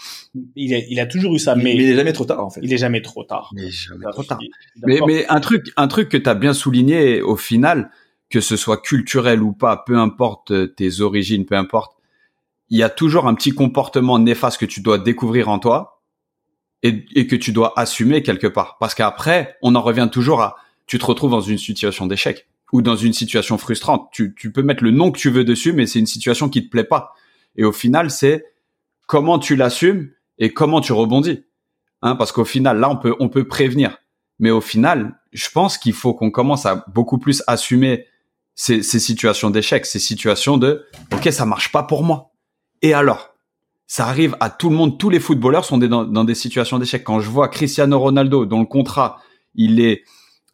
Il 0.56 0.74
a, 0.74 0.78
il 0.78 0.98
a 0.98 1.06
toujours 1.06 1.34
eu 1.34 1.38
ça, 1.38 1.54
mais, 1.54 1.74
il 1.74 1.80
est 1.82 1.94
jamais 1.94 2.12
trop 2.12 2.24
tard 2.24 2.44
en 2.44 2.50
fait. 2.50 2.60
Il 2.62 2.72
est 2.72 2.78
jamais 2.78 3.02
trop 3.02 3.24
tard. 3.24 3.52
Est 3.56 3.70
jamais 3.70 4.06
trop 4.10 4.24
tard. 4.24 4.38
Mais, 4.84 4.98
mais 5.06 5.26
un 5.28 5.40
truc, 5.40 5.72
un 5.76 5.88
truc 5.88 6.08
que 6.08 6.16
tu 6.16 6.28
as 6.28 6.34
bien 6.34 6.52
souligné 6.52 7.22
au 7.22 7.36
final, 7.36 7.90
que 8.30 8.40
ce 8.40 8.56
soit 8.56 8.78
culturel 8.78 9.42
ou 9.42 9.52
pas, 9.52 9.76
peu 9.76 9.96
importe 9.96 10.74
tes 10.74 11.00
origines, 11.00 11.46
peu 11.46 11.56
importe, 11.56 11.96
il 12.68 12.78
y 12.78 12.82
a 12.82 12.90
toujours 12.90 13.26
un 13.26 13.34
petit 13.34 13.52
comportement 13.52 14.18
néfaste 14.18 14.58
que 14.58 14.66
tu 14.66 14.80
dois 14.80 14.98
découvrir 14.98 15.48
en 15.48 15.58
toi 15.58 16.02
et, 16.82 17.26
que 17.26 17.36
tu 17.36 17.52
dois 17.52 17.72
assumer 17.78 18.22
quelque 18.22 18.46
part. 18.46 18.76
Parce 18.78 18.94
qu'après, 18.94 19.56
on 19.62 19.74
en 19.74 19.82
revient 19.82 20.08
toujours 20.10 20.42
à, 20.42 20.56
tu 20.86 20.98
te 20.98 21.04
retrouves 21.04 21.30
dans 21.30 21.40
une 21.40 21.58
situation 21.58 22.06
d'échec 22.06 22.46
ou 22.72 22.82
dans 22.82 22.96
une 22.96 23.12
situation 23.12 23.58
frustrante. 23.58 24.08
Tu, 24.12 24.34
tu 24.34 24.52
peux 24.52 24.62
mettre 24.62 24.82
le 24.82 24.90
nom 24.90 25.10
que 25.10 25.18
tu 25.18 25.30
veux 25.30 25.44
dessus, 25.44 25.72
mais 25.72 25.86
c'est 25.86 25.98
une 25.98 26.06
situation 26.06 26.48
qui 26.48 26.64
te 26.64 26.70
plaît 26.70 26.84
pas. 26.84 27.14
Et 27.56 27.64
au 27.64 27.72
final, 27.72 28.10
c'est 28.10 28.44
comment 29.06 29.38
tu 29.38 29.56
l'assumes 29.56 30.10
et 30.38 30.52
comment 30.52 30.80
tu 30.80 30.92
rebondis. 30.92 31.44
Hein, 32.02 32.16
parce 32.16 32.32
qu'au 32.32 32.44
final, 32.44 32.78
là, 32.78 32.90
on 32.90 32.96
peut, 32.96 33.14
on 33.20 33.28
peut 33.28 33.46
prévenir. 33.46 33.98
Mais 34.38 34.50
au 34.50 34.60
final, 34.60 35.18
je 35.32 35.48
pense 35.48 35.78
qu'il 35.78 35.94
faut 35.94 36.12
qu'on 36.14 36.30
commence 36.30 36.66
à 36.66 36.84
beaucoup 36.92 37.18
plus 37.18 37.42
assumer 37.46 38.06
ces, 38.54 38.82
ces 38.82 38.98
situations 38.98 39.50
d'échec, 39.50 39.86
ces 39.86 39.98
situations 39.98 40.58
de, 40.58 40.86
OK, 41.12 41.28
ça 41.32 41.46
marche 41.46 41.72
pas 41.72 41.82
pour 41.82 42.02
moi. 42.02 42.32
Et 42.82 42.92
alors? 42.92 43.36
ça 43.86 44.06
arrive 44.06 44.36
à 44.40 44.50
tout 44.50 44.68
le 44.68 44.76
monde. 44.76 44.98
Tous 44.98 45.10
les 45.10 45.20
footballeurs 45.20 45.64
sont 45.64 45.78
dans, 45.78 46.04
dans 46.04 46.24
des 46.24 46.34
situations 46.34 46.78
d'échec. 46.78 47.04
Quand 47.04 47.20
je 47.20 47.30
vois 47.30 47.48
Cristiano 47.48 47.98
Ronaldo, 47.98 48.46
dont 48.46 48.60
le 48.60 48.66
contrat, 48.66 49.20
il 49.54 49.80
est 49.80 50.02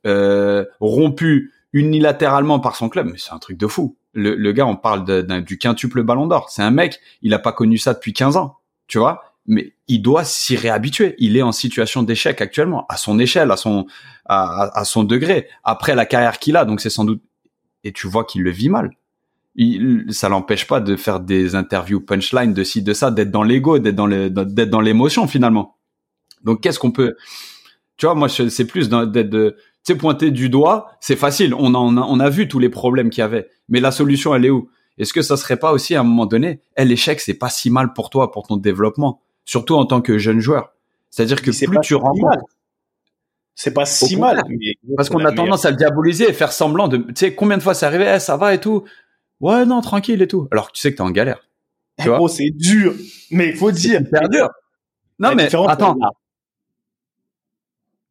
euh, 0.06 0.64
rompu 0.80 1.52
unilatéralement 1.72 2.60
par 2.60 2.76
son 2.76 2.88
club, 2.88 3.08
mais 3.10 3.18
c'est 3.18 3.32
un 3.32 3.38
truc 3.38 3.56
de 3.56 3.66
fou. 3.66 3.96
Le, 4.12 4.34
le 4.34 4.52
gars, 4.52 4.66
on 4.66 4.76
parle 4.76 5.04
de, 5.04 5.22
du 5.40 5.56
quintuple 5.58 6.02
ballon 6.02 6.26
d'or. 6.26 6.50
C'est 6.50 6.62
un 6.62 6.70
mec, 6.70 7.00
il 7.22 7.32
a 7.32 7.38
pas 7.38 7.52
connu 7.52 7.78
ça 7.78 7.94
depuis 7.94 8.12
15 8.12 8.36
ans, 8.36 8.58
tu 8.86 8.98
vois 8.98 9.24
mais 9.44 9.74
il 9.88 10.00
doit 10.00 10.22
s'y 10.22 10.54
réhabituer. 10.54 11.16
Il 11.18 11.36
est 11.36 11.42
en 11.42 11.50
situation 11.50 12.04
d'échec 12.04 12.40
actuellement, 12.40 12.86
à 12.88 12.96
son 12.96 13.18
échelle, 13.18 13.50
à 13.50 13.56
son 13.56 13.86
à, 14.24 14.70
à 14.78 14.84
son 14.84 15.02
degré, 15.02 15.48
après 15.64 15.96
la 15.96 16.06
carrière 16.06 16.38
qu'il 16.38 16.56
a. 16.56 16.64
Donc 16.64 16.80
c'est 16.80 16.90
sans 16.90 17.04
doute 17.04 17.20
et 17.82 17.90
tu 17.90 18.06
vois 18.06 18.24
qu'il 18.24 18.42
le 18.42 18.50
vit 18.50 18.68
mal 18.68 18.92
il, 19.54 20.06
ça 20.10 20.28
l'empêche 20.28 20.66
pas 20.66 20.80
de 20.80 20.96
faire 20.96 21.20
des 21.20 21.54
interviews 21.54 22.00
punchline 22.00 22.54
de 22.54 22.64
ci 22.64 22.82
de 22.82 22.92
ça, 22.92 23.10
d'être 23.10 23.30
dans 23.30 23.42
l'ego, 23.42 23.78
d'être 23.78 23.94
dans 23.94 24.08
d'être 24.08 24.70
dans 24.70 24.80
l'émotion 24.80 25.26
finalement. 25.26 25.76
Donc 26.42 26.62
qu'est-ce 26.62 26.78
qu'on 26.78 26.90
peut, 26.90 27.16
tu 27.96 28.06
vois, 28.06 28.14
moi 28.14 28.28
c'est 28.28 28.66
plus 28.66 28.88
d'être 28.88 29.12
de, 29.12 29.56
tu 29.84 29.92
sais, 29.92 29.98
pointer 29.98 30.30
du 30.30 30.48
doigt, 30.48 30.90
c'est 31.00 31.16
facile. 31.16 31.54
On 31.54 31.74
en 31.74 31.96
a, 31.96 32.00
on 32.00 32.20
a 32.20 32.30
vu 32.30 32.46
tous 32.46 32.58
les 32.58 32.68
problèmes 32.68 33.10
qu'il 33.10 33.20
y 33.20 33.24
avait, 33.24 33.48
mais 33.68 33.80
la 33.80 33.90
solution 33.90 34.34
elle 34.34 34.44
est 34.44 34.50
où? 34.50 34.70
Est-ce 34.98 35.12
que 35.12 35.22
ça 35.22 35.36
serait 35.36 35.56
pas 35.56 35.72
aussi 35.72 35.94
à 35.94 36.00
un 36.00 36.04
moment 36.04 36.26
donné, 36.26 36.60
eh, 36.76 36.84
l'échec 36.84 37.20
c'est 37.20 37.34
pas 37.34 37.48
si 37.48 37.70
mal 37.70 37.92
pour 37.92 38.10
toi, 38.10 38.30
pour 38.30 38.46
ton 38.46 38.56
développement, 38.56 39.20
surtout 39.44 39.74
en 39.74 39.86
tant 39.86 40.00
que 40.00 40.18
jeune 40.18 40.40
joueur. 40.40 40.72
C'est-à-dire 41.10 41.42
que 41.42 41.50
plus 41.50 41.80
tu 41.82 41.94
rencontres 41.94 42.44
c'est 43.54 43.74
pas 43.74 43.84
si 43.84 44.16
mal. 44.16 44.42
parce 44.96 45.10
qu'on 45.10 45.24
a 45.24 45.32
tendance 45.32 45.64
à 45.66 45.70
le 45.70 45.76
diaboliser 45.76 46.28
et 46.28 46.32
faire 46.32 46.52
semblant 46.52 46.88
de, 46.88 46.96
tu 46.96 47.12
sais, 47.16 47.34
combien 47.34 47.58
de 47.58 47.62
fois 47.62 47.74
c'est 47.74 47.86
arrivé, 47.86 48.10
eh, 48.16 48.18
ça 48.18 48.36
va 48.36 48.54
et 48.54 48.60
tout? 48.60 48.84
Ouais 49.40 49.66
non 49.66 49.80
tranquille 49.80 50.22
et 50.22 50.28
tout. 50.28 50.48
Alors 50.50 50.68
que 50.68 50.72
tu 50.72 50.80
sais 50.80 50.92
que 50.92 50.96
t'es 50.96 51.02
en 51.02 51.10
galère. 51.10 51.46
Tu 52.00 52.08
vois? 52.08 52.26
c'est 52.28 52.50
dur. 52.50 52.94
Mais 53.30 53.50
il 53.50 53.56
faut 53.56 53.70
dire 53.70 54.00
c'est 54.10 54.28
dur. 54.30 54.48
Non 55.18 55.34
mais 55.34 55.54
attends. 55.54 55.96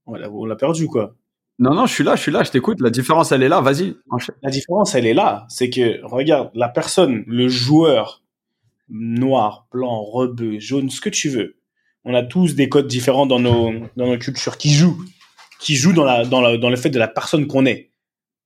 on 0.06 0.46
l'a 0.46 0.56
perdu 0.56 0.88
quoi 0.88 1.16
non 1.62 1.76
non 1.76 1.86
je 1.86 1.94
suis 1.94 2.04
là 2.04 2.16
je 2.16 2.22
suis 2.22 2.32
là 2.32 2.44
je 2.44 2.52
t'écoute. 2.52 2.82
La 2.82 2.90
différence 2.90 3.32
elle 3.32 3.44
est 3.44 3.50
là 3.50 3.62
vas-y. 3.62 3.96
La 4.42 4.50
différence 4.50 4.96
elle 4.96 5.06
est 5.06 5.14
là. 5.14 5.46
C'est 5.48 5.70
que 5.70 6.04
regarde 6.04 6.50
la 6.56 6.68
personne 6.68 7.24
le 7.28 7.48
joueur 7.48 8.24
noir 8.90 9.68
blanc 9.72 10.02
rebeu 10.02 10.60
jaune 10.60 10.90
ce 10.90 11.00
que 11.00 11.10
tu 11.10 11.30
veux. 11.30 11.56
On 12.04 12.14
a 12.16 12.24
tous 12.24 12.56
des 12.56 12.68
codes 12.68 12.88
différents 12.88 13.28
dans 13.28 13.40
nos 13.40 13.72
dans 13.96 14.08
nos 14.08 14.18
cultures 14.18 14.58
qui 14.58 14.72
jouent 14.72 15.06
qui 15.60 15.76
jouent 15.76 15.94
dans 15.94 16.04
la 16.04 16.26
dans 16.26 16.42
la, 16.42 16.58
dans 16.58 16.70
le 16.70 16.76
fait 16.76 16.90
de 16.90 17.00
la 17.00 17.08
personne 17.08 17.48
qu'on 17.48 17.66
est. 17.66 17.92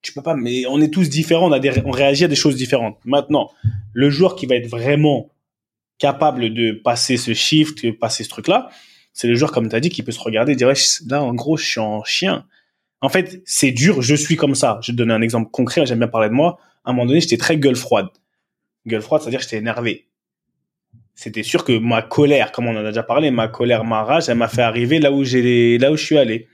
Tu 0.01 0.13
peux 0.13 0.21
pas, 0.21 0.35
mais 0.35 0.67
on 0.67 0.79
est 0.81 0.93
tous 0.93 1.09
différents, 1.09 1.47
on, 1.47 1.51
a 1.51 1.57
des, 1.57 1.81
on 1.83 1.89
réagit 1.89 2.25
à 2.25 2.27
des 2.27 2.35
choses 2.35 2.55
différentes. 2.55 2.99
Maintenant, 3.05 3.49
le 3.91 4.11
joueur 4.11 4.35
qui 4.35 4.45
va 4.45 4.53
être 4.53 4.69
vraiment 4.69 5.31
capable 5.97 6.53
de 6.53 6.73
passer 6.73 7.17
ce 7.17 7.33
shift, 7.33 7.91
passer 7.97 8.23
ce 8.23 8.29
truc-là, 8.29 8.69
c'est 9.13 9.27
le 9.27 9.35
joueur, 9.35 9.51
comme 9.51 9.69
tu 9.69 9.75
as 9.75 9.79
dit, 9.79 9.89
qui 9.89 10.03
peut 10.03 10.11
se 10.11 10.19
regarder 10.19 10.51
et 10.51 10.55
dire, 10.55 10.71
là, 11.07 11.23
en 11.23 11.33
gros, 11.33 11.55
je 11.55 11.65
suis 11.65 11.79
en 11.79 12.03
chien. 12.03 12.45
En 13.01 13.09
fait, 13.09 13.41
c'est 13.45 13.71
dur, 13.71 14.01
je 14.01 14.15
suis 14.15 14.35
comme 14.35 14.55
ça. 14.55 14.79
Je 14.81 14.91
vais 14.91 14.95
te 14.95 14.97
donner 14.97 15.13
un 15.13 15.21
exemple 15.21 15.51
concret, 15.51 15.85
j'aime 15.85 15.99
bien 15.99 16.07
parler 16.07 16.29
de 16.29 16.33
moi. 16.33 16.57
À 16.83 16.91
un 16.91 16.93
moment 16.93 17.05
donné, 17.05 17.21
j'étais 17.21 17.37
très 17.37 17.57
gueule 17.57 17.75
froide. 17.75 18.07
Gueule 18.87 19.01
froide, 19.01 19.21
c'est-à-dire 19.21 19.41
j'étais 19.41 19.57
énervé. 19.57 20.07
C'était 21.13 21.43
sûr 21.43 21.63
que 21.63 21.77
ma 21.77 22.01
colère, 22.01 22.51
comme 22.51 22.67
on 22.67 22.75
en 22.75 22.83
a 22.83 22.89
déjà 22.89 23.03
parlé, 23.03 23.31
ma 23.31 23.47
colère, 23.47 23.85
ma 23.85 24.03
rage, 24.03 24.27
elle 24.27 24.37
m'a 24.37 24.47
fait 24.47 24.61
arriver 24.61 24.99
là 24.99 25.11
où 25.11 25.23
j'ai, 25.23 25.77
là 25.77 25.91
où 25.91 25.97
je 25.97 26.05
suis 26.05 26.17
allé. 26.17 26.47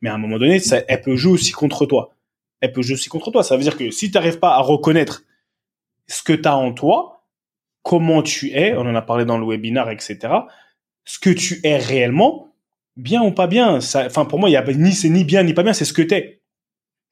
Mais 0.00 0.08
à 0.08 0.14
un 0.14 0.18
moment 0.18 0.38
donné, 0.38 0.60
ça, 0.60 0.82
elle 0.86 1.00
peut 1.00 1.16
jouer 1.16 1.32
aussi 1.32 1.52
contre 1.52 1.84
toi 1.86 2.14
elle 2.60 2.72
peut 2.72 2.82
jouer 2.82 2.94
aussi 2.94 3.08
contre 3.08 3.30
toi. 3.30 3.42
Ça 3.42 3.56
veut 3.56 3.62
dire 3.62 3.76
que 3.76 3.90
si 3.90 4.10
tu 4.10 4.16
n'arrives 4.16 4.38
pas 4.38 4.54
à 4.54 4.60
reconnaître 4.60 5.24
ce 6.06 6.22
que 6.22 6.32
tu 6.32 6.48
as 6.48 6.56
en 6.56 6.72
toi, 6.72 7.24
comment 7.82 8.22
tu 8.22 8.50
es, 8.50 8.74
on 8.74 8.80
en 8.80 8.94
a 8.94 9.02
parlé 9.02 9.24
dans 9.24 9.38
le 9.38 9.46
webinaire, 9.46 9.90
etc., 9.90 10.18
ce 11.04 11.18
que 11.18 11.30
tu 11.30 11.60
es 11.64 11.76
réellement, 11.76 12.47
bien 12.98 13.22
ou 13.22 13.32
pas 13.32 13.46
bien. 13.46 13.76
Enfin, 13.76 14.24
pour 14.26 14.38
moi, 14.38 14.50
il 14.50 14.52
y 14.52 14.56
a 14.56 14.64
ni 14.72 14.92
c'est 14.92 15.08
ni 15.08 15.24
bien 15.24 15.42
ni 15.42 15.54
pas 15.54 15.62
bien, 15.62 15.72
c'est 15.72 15.86
ce 15.86 15.94
que 15.94 16.02
tu 16.02 16.14
es. 16.14 16.42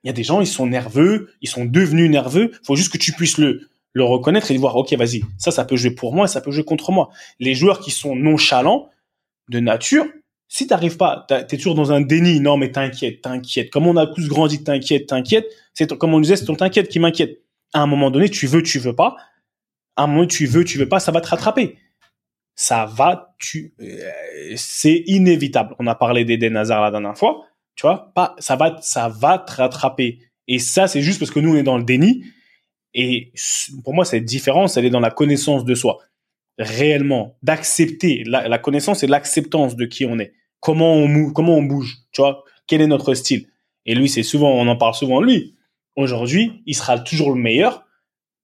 Il 0.05 0.09
y 0.09 0.11
a 0.11 0.13
des 0.13 0.25
gens, 0.25 0.41
ils 0.41 0.47
sont 0.47 0.67
nerveux, 0.67 1.31
ils 1.41 1.49
sont 1.49 1.65
devenus 1.65 2.11
nerveux. 2.11 2.51
Il 2.53 2.67
faut 2.67 2.77
juste 2.77 2.93
que 2.93 2.99
tu 2.99 3.13
puisses 3.13 3.39
le, 3.39 3.69
le 3.93 4.05
reconnaître 4.05 4.51
et 4.51 4.59
voir, 4.59 4.77
ok, 4.77 4.93
vas-y, 4.93 5.23
ça, 5.39 5.51
ça 5.51 5.65
peut 5.65 5.77
jouer 5.77 5.91
pour 5.91 6.15
moi 6.15 6.29
ça 6.29 6.43
peut 6.43 6.51
jouer 6.51 6.65
contre 6.65 6.93
moi. 6.93 7.09
Les 7.41 7.55
joueurs 7.55 7.81
qui 7.81 7.91
sont 7.91 8.15
nonchalants 8.15 8.91
de 9.49 9.61
nature, 9.61 10.05
Si 10.49 10.67
t'arrives 10.67 10.97
pas, 10.97 11.27
t'es 11.29 11.57
toujours 11.57 11.75
dans 11.75 11.93
un 11.93 12.01
déni. 12.01 12.41
Non, 12.41 12.57
mais 12.57 12.71
t'inquiète, 12.71 13.23
t'inquiète. 13.23 13.71
Comme 13.71 13.87
on 13.87 13.97
a 13.97 14.07
tous 14.07 14.29
grandi, 14.29 14.63
t'inquiète, 14.63 15.07
t'inquiète. 15.07 15.47
C'est 15.75 15.93
comme 15.99 16.15
on 16.15 16.21
disait, 16.21 16.37
c'est 16.37 16.45
ton 16.45 16.55
t'inquiète 16.55 16.89
qui 16.89 17.01
m'inquiète. 17.01 17.43
À 17.73 17.81
un 17.81 17.87
moment 17.87 18.11
donné, 18.11 18.29
tu 18.29 18.47
veux, 18.47 18.63
tu 18.63 18.79
veux 18.79 18.95
pas. 18.95 19.17
À 19.97 20.05
un 20.05 20.07
moment, 20.07 20.27
tu 20.27 20.47
veux, 20.47 20.65
tu 20.65 20.79
veux 20.79 20.89
pas, 20.89 21.01
ça 21.01 21.11
va 21.11 21.21
te 21.21 21.29
rattraper. 21.29 21.79
Ça 22.59 22.87
va, 22.87 23.35
tu, 23.39 23.75
euh, 23.81 24.11
c'est 24.57 25.05
inévitable. 25.07 25.75
On 25.79 25.87
a 25.87 25.95
parlé 25.95 26.25
d'Eden 26.25 26.57
Hazard 26.57 26.83
la 26.83 26.91
dernière 26.91 27.17
fois. 27.17 27.45
Tu 27.75 27.83
vois, 27.83 28.13
pas, 28.15 28.35
ça 28.39 28.57
va, 28.57 28.79
ça 28.81 29.09
va 29.09 29.39
te 29.39 29.53
rattraper. 29.53 30.21
Et 30.49 30.59
ça, 30.59 30.89
c'est 30.89 31.03
juste 31.03 31.19
parce 31.19 31.31
que 31.31 31.41
nous, 31.41 31.53
on 31.53 31.57
est 31.57 31.63
dans 31.63 31.77
le 31.77 31.85
déni. 31.85 32.25
Et 32.95 33.33
pour 33.85 33.93
moi, 33.93 34.07
cette 34.07 34.25
différence, 34.25 34.79
elle 34.79 34.87
est 34.87 34.91
dans 34.91 35.01
la 35.01 35.11
connaissance 35.11 35.67
de 35.67 35.75
soi. 35.75 35.99
Réellement, 36.59 37.37
d'accepter. 37.43 38.25
La, 38.25 38.59
connaissance 38.59 39.03
et 39.03 39.07
l'acceptance 39.07 39.77
de 39.77 39.85
qui 39.85 40.07
on 40.07 40.19
est. 40.19 40.33
Comment 40.61 40.95
on, 40.95 41.31
comment 41.33 41.57
on 41.57 41.63
bouge. 41.63 41.99
Tu 42.13 42.23
vois, 42.23 42.43
quel 42.67 42.81
est 42.81 42.87
notre 42.87 43.13
style. 43.13 43.49
Et 43.85 43.95
lui, 43.95 44.09
c'est 44.09 44.23
souvent, 44.23 44.51
on 44.51 44.67
en 44.67 44.77
parle 44.77 44.95
souvent 44.95 45.21
lui. 45.21 45.55
Aujourd'hui, 45.95 46.63
il 46.65 46.75
sera 46.75 46.99
toujours 46.99 47.35
le 47.35 47.41
meilleur 47.41 47.86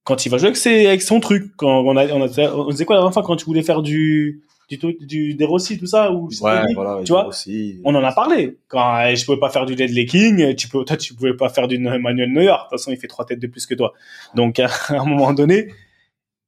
quand 0.04 0.26
il 0.26 0.28
va 0.28 0.38
jouer 0.38 0.48
avec, 0.48 0.56
ses, 0.56 0.86
avec 0.86 1.02
son 1.02 1.20
truc. 1.20 1.52
Quand 1.56 1.80
on 1.80 1.96
a, 1.96 2.06
on 2.08 2.22
a, 2.22 2.52
on 2.54 2.68
disait 2.70 2.84
quoi 2.84 2.96
la 2.96 3.02
dernière 3.02 3.14
fois 3.14 3.22
quand 3.22 3.36
tu 3.36 3.44
voulais 3.44 3.62
faire 3.62 3.82
du, 3.82 4.42
du, 4.68 4.96
du 5.00 5.34
des 5.34 5.44
Rossi, 5.44 5.78
tout 5.78 5.86
ça, 5.86 6.12
ou 6.12 6.28
ouais, 6.40 6.62
voilà, 6.74 7.02
tu 7.04 7.12
vois, 7.12 7.30
on 7.84 7.94
en 7.94 8.02
a 8.02 8.12
parlé. 8.12 8.58
Quand 8.68 8.96
euh, 8.96 9.14
je 9.14 9.24
pouvais 9.24 9.38
pas 9.38 9.50
faire 9.50 9.66
du 9.66 9.74
deadlift 9.74 10.10
king, 10.10 10.54
tu 10.54 10.68
peux, 10.68 10.84
toi, 10.84 10.96
tu 10.96 11.14
pouvais 11.14 11.36
pas 11.36 11.48
faire 11.48 11.68
du 11.68 11.78
Manuel 11.78 12.32
Neuer. 12.32 12.46
De 12.46 12.52
toute 12.52 12.70
façon, 12.70 12.90
il 12.90 12.96
fait 12.96 13.08
trois 13.08 13.24
têtes 13.24 13.40
de 13.40 13.46
plus 13.46 13.66
que 13.66 13.74
toi. 13.74 13.92
Donc, 14.34 14.58
à 14.60 14.70
un 14.90 15.04
moment 15.04 15.32
donné, 15.32 15.68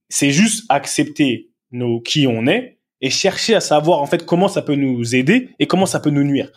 c'est 0.09 0.31
juste 0.31 0.65
accepter 0.69 1.51
nos 1.71 2.01
qui 2.01 2.27
on 2.27 2.47
est 2.47 2.79
et 3.01 3.11
chercher 3.11 3.55
à 3.55 3.61
savoir 3.61 4.01
en 4.01 4.07
fait 4.07 4.25
comment 4.25 4.49
ça 4.49 4.63
peut 4.63 4.77
nous 4.77 5.15
aider 5.15 5.51
et 5.59 5.67
comment 5.67 5.87
ça 5.87 6.01
peut 6.01 6.11
nous 6.11 6.25
nuire. 6.25 6.51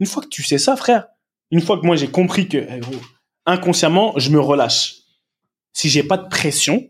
Une 0.00 0.06
fois 0.06 0.22
que 0.22 0.28
tu 0.28 0.42
sais 0.42 0.58
ça, 0.58 0.76
frère, 0.76 1.06
une 1.50 1.60
fois 1.60 1.78
que 1.78 1.84
moi 1.86 1.96
j'ai 1.96 2.08
compris 2.08 2.48
que 2.48 2.58
eh, 2.58 2.80
inconsciemment 3.44 4.14
je 4.16 4.30
me 4.30 4.40
relâche. 4.40 5.03
Si 5.74 5.90
j'ai 5.90 6.02
pas 6.02 6.16
de 6.16 6.28
pression, 6.28 6.88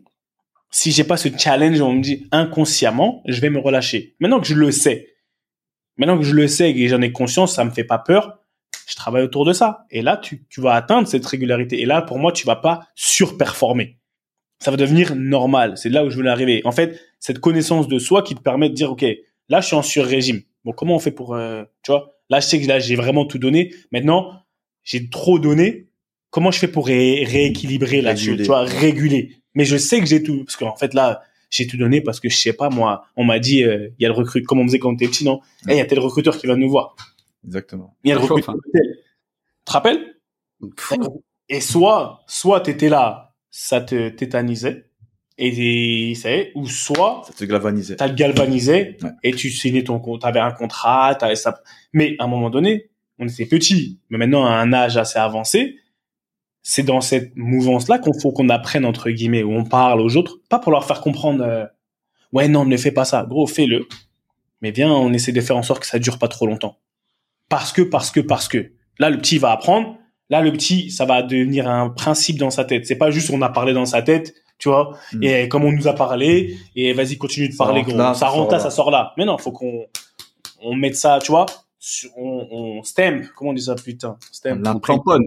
si 0.71 0.91
j'ai 0.91 1.03
pas 1.03 1.17
ce 1.17 1.27
challenge, 1.37 1.81
on 1.81 1.93
me 1.93 2.01
dit 2.01 2.27
inconsciemment, 2.31 3.21
je 3.25 3.41
vais 3.41 3.49
me 3.49 3.59
relâcher. 3.59 4.15
Maintenant 4.19 4.39
que 4.39 4.47
je 4.47 4.53
le 4.53 4.71
sais, 4.71 5.15
maintenant 5.97 6.17
que 6.17 6.23
je 6.23 6.33
le 6.33 6.47
sais 6.47 6.71
et 6.71 6.87
j'en 6.87 7.01
ai 7.01 7.11
conscience, 7.11 7.55
ça 7.55 7.65
me 7.65 7.71
fait 7.71 7.83
pas 7.83 7.97
peur. 7.97 8.39
Je 8.87 8.95
travaille 8.95 9.23
autour 9.23 9.45
de 9.45 9.53
ça. 9.53 9.85
Et 9.89 10.01
là, 10.01 10.17
tu, 10.17 10.45
vas 10.57 10.73
atteindre 10.73 11.07
cette 11.07 11.25
régularité. 11.25 11.81
Et 11.81 11.85
là, 11.85 12.01
pour 12.01 12.19
moi, 12.19 12.31
tu 12.31 12.45
vas 12.45 12.55
pas 12.55 12.87
surperformer. 12.93 13.97
Ça 14.59 14.69
va 14.69 14.77
devenir 14.77 15.15
normal. 15.15 15.77
C'est 15.77 15.89
là 15.89 16.05
où 16.05 16.09
je 16.09 16.17
veux 16.17 16.27
arriver. 16.27 16.61
En 16.65 16.71
fait, 16.71 17.01
cette 17.19 17.39
connaissance 17.39 17.87
de 17.87 17.97
soi 17.97 18.21
qui 18.21 18.35
te 18.35 18.41
permet 18.41 18.69
de 18.69 18.75
dire, 18.75 18.91
OK, 18.91 19.03
là, 19.49 19.61
je 19.61 19.67
suis 19.67 19.75
en 19.75 19.81
sur-régime. 19.81 20.41
Bon, 20.63 20.71
comment 20.71 20.95
on 20.95 20.99
fait 20.99 21.11
pour, 21.11 21.33
euh, 21.33 21.63
tu 21.83 21.91
vois, 21.91 22.15
là, 22.29 22.39
je 22.39 22.45
sais 22.45 22.61
que 22.61 22.67
là, 22.67 22.79
j'ai 22.79 22.95
vraiment 22.95 23.25
tout 23.25 23.39
donné. 23.39 23.73
Maintenant, 23.91 24.31
j'ai 24.83 25.09
trop 25.09 25.39
donné. 25.39 25.84
Comment 26.35 26.51
je 26.51 26.59
fais 26.59 26.67
pour 26.67 26.87
rééquilibrer 26.87 28.01
là-dessus, 28.01 28.35
tu 28.35 28.43
vois, 28.43 28.65
réguler. 28.65 29.37
Mais 29.53 29.63
je 29.63 29.77
sais 29.77 30.01
que 30.01 30.05
j'ai 30.05 30.21
tout 30.21 30.43
parce 30.43 30.57
qu'en 30.57 30.75
fait 30.75 30.93
là 30.93 31.21
j'ai 31.49 31.65
tout 31.65 31.77
donné 31.77 32.01
parce 32.01 32.19
que 32.19 32.27
je 32.27 32.35
sais 32.35 32.51
pas 32.51 32.69
moi. 32.69 33.05
On 33.15 33.23
m'a 33.23 33.39
dit 33.39 33.63
euh, 33.63 33.87
il 33.97 34.03
y 34.03 34.05
a 34.05 34.09
le 34.09 34.15
recruteur 34.15 34.45
comme 34.45 34.59
on 34.59 34.65
faisait 34.65 34.79
quand 34.79 34.89
on 34.89 34.95
était 34.95 35.07
petit 35.07 35.23
non? 35.23 35.39
Eh, 35.69 35.75
il 35.75 35.77
y 35.77 35.79
a 35.79 35.85
tel 35.85 35.99
recruteur 35.99 36.37
qui 36.37 36.45
va 36.45 36.57
nous 36.57 36.69
voir. 36.69 36.97
Exactement. 37.45 37.95
Il 38.03 38.09
y 38.09 38.11
a 38.11 38.15
le 38.15 38.19
recruteur 38.19 38.53
hein. 38.53 38.59
tu 38.65 38.81
te 39.63 39.71
rappelles? 39.71 40.17
Et 41.47 41.61
soit 41.61 42.25
soit 42.27 42.59
t'étais 42.59 42.89
là 42.89 43.33
ça 43.49 43.79
te 43.79 44.09
tétanisait 44.09 44.89
et 45.37 46.15
ça 46.15 46.31
y 46.31 46.33
est, 46.33 46.51
ou 46.53 46.67
soit 46.67 47.21
ça 47.27 47.31
te 47.31 47.45
galvanisait. 47.45 47.95
t'as 47.95 48.07
le 48.09 48.13
galvanisé 48.13 48.97
et 49.23 49.31
tu 49.31 49.49
signais 49.51 49.85
ton 49.85 49.99
compte 49.99 50.23
t'avais 50.23 50.41
un 50.41 50.51
contrat 50.51 51.15
t'avais 51.15 51.37
ça. 51.37 51.61
Mais 51.93 52.17
à 52.19 52.25
un 52.25 52.27
moment 52.27 52.49
donné 52.49 52.89
on 53.19 53.25
était 53.25 53.45
petit 53.45 54.01
mais 54.09 54.17
maintenant 54.17 54.45
à 54.45 54.55
un 54.55 54.73
âge 54.73 54.97
assez 54.97 55.17
avancé 55.17 55.79
c'est 56.67 56.81
dans 56.81 56.99
cette 56.99 57.35
mouvance-là 57.35 57.99
qu'on 57.99 58.19
faut 58.19 58.31
qu'on 58.31 58.49
apprenne 58.49 58.85
entre 58.85 59.11
guillemets, 59.11 59.43
où 59.43 59.53
on 59.53 59.65
parle 59.65 60.01
aux 60.01 60.17
autres, 60.17 60.39
pas 60.49 60.57
pour 60.57 60.71
leur 60.71 60.83
faire 60.83 60.99
comprendre, 60.99 61.43
euh, 61.45 61.65
ouais 62.33 62.47
non, 62.47 62.65
ne 62.65 62.75
fais 62.75 62.91
pas 62.91 63.05
ça, 63.05 63.23
gros, 63.23 63.45
fais-le, 63.45 63.87
mais 64.61 64.71
bien 64.71 64.91
on 64.91 65.13
essaie 65.13 65.31
de 65.31 65.41
faire 65.41 65.55
en 65.55 65.61
sorte 65.61 65.81
que 65.81 65.85
ça 65.85 65.99
dure 65.99 66.17
pas 66.17 66.27
trop 66.27 66.47
longtemps, 66.47 66.79
parce 67.49 67.71
que 67.71 67.83
parce 67.83 68.09
que 68.09 68.19
parce 68.19 68.47
que. 68.47 68.71
Là 68.97 69.11
le 69.11 69.17
petit 69.17 69.37
va 69.37 69.51
apprendre, 69.51 69.97
là 70.31 70.41
le 70.41 70.51
petit 70.51 70.89
ça 70.89 71.05
va 71.05 71.21
devenir 71.21 71.69
un 71.69 71.89
principe 71.89 72.39
dans 72.39 72.49
sa 72.49 72.65
tête, 72.65 72.87
c'est 72.87 72.95
pas 72.95 73.11
juste 73.11 73.29
on 73.29 73.43
a 73.43 73.49
parlé 73.49 73.73
dans 73.73 73.85
sa 73.85 74.01
tête, 74.01 74.33
tu 74.57 74.69
vois, 74.69 74.97
hmm. 75.13 75.21
et 75.21 75.47
comme 75.47 75.65
on 75.65 75.71
nous 75.71 75.87
a 75.87 75.93
parlé, 75.93 76.57
et 76.75 76.93
vas-y 76.93 77.17
continue 77.19 77.47
de 77.47 77.55
parler, 77.55 77.83
gros, 77.83 77.95
ça 78.15 78.27
rentre 78.27 78.53
là, 78.53 78.59
ça 78.59 78.71
sort 78.71 78.89
là, 78.89 79.13
mais 79.17 79.25
non, 79.25 79.37
faut 79.37 79.51
qu'on 79.51 79.85
on 80.63 80.73
mette 80.73 80.95
ça, 80.95 81.19
tu 81.21 81.31
vois, 81.31 81.45
on, 82.17 82.47
on 82.49 82.83
stamp, 82.83 83.21
comment 83.35 83.51
on 83.51 83.53
dit 83.53 83.61
ça 83.61 83.75
putain, 83.75 84.17
stamp, 84.31 84.63
on 84.65 85.19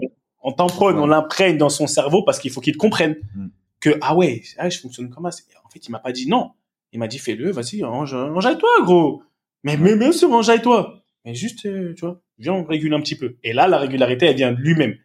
on 0.48 0.52
tamponne, 0.52 0.98
on 0.98 1.06
l'imprègne 1.06 1.58
dans 1.58 1.68
son 1.68 1.86
cerveau 1.86 2.22
parce 2.22 2.38
qu'il 2.38 2.50
faut 2.50 2.62
qu'il 2.62 2.76
comprenne 2.76 3.16
mm. 3.34 3.48
que 3.80 3.98
ah 4.00 4.14
ouais, 4.14 4.42
ah, 4.56 4.70
je 4.70 4.78
fonctionne 4.78 5.10
comme 5.10 5.30
ça. 5.30 5.42
En 5.64 5.68
fait, 5.68 5.86
il 5.86 5.90
m'a 5.90 5.98
pas 5.98 6.12
dit 6.12 6.26
non. 6.28 6.52
Il 6.92 6.98
m'a 6.98 7.06
dit 7.06 7.18
fais-le, 7.18 7.50
vas-y, 7.50 7.84
range, 7.84 8.12
toi 8.58 8.70
gros. 8.82 9.22
Mais 9.62 9.76
mais 9.76 9.94
bien 9.96 10.10
sûr, 10.10 10.30
toi 10.62 11.02
Mais 11.26 11.34
juste, 11.34 11.66
euh, 11.66 11.92
tu 11.94 12.00
vois, 12.06 12.20
viens, 12.38 12.54
on 12.54 12.64
régule 12.64 12.94
un 12.94 13.00
petit 13.00 13.16
peu. 13.16 13.36
Et 13.44 13.52
là, 13.52 13.68
la 13.68 13.76
régularité, 13.76 14.24
elle 14.24 14.36
vient 14.36 14.52
de 14.52 14.56
lui-même. 14.56 14.96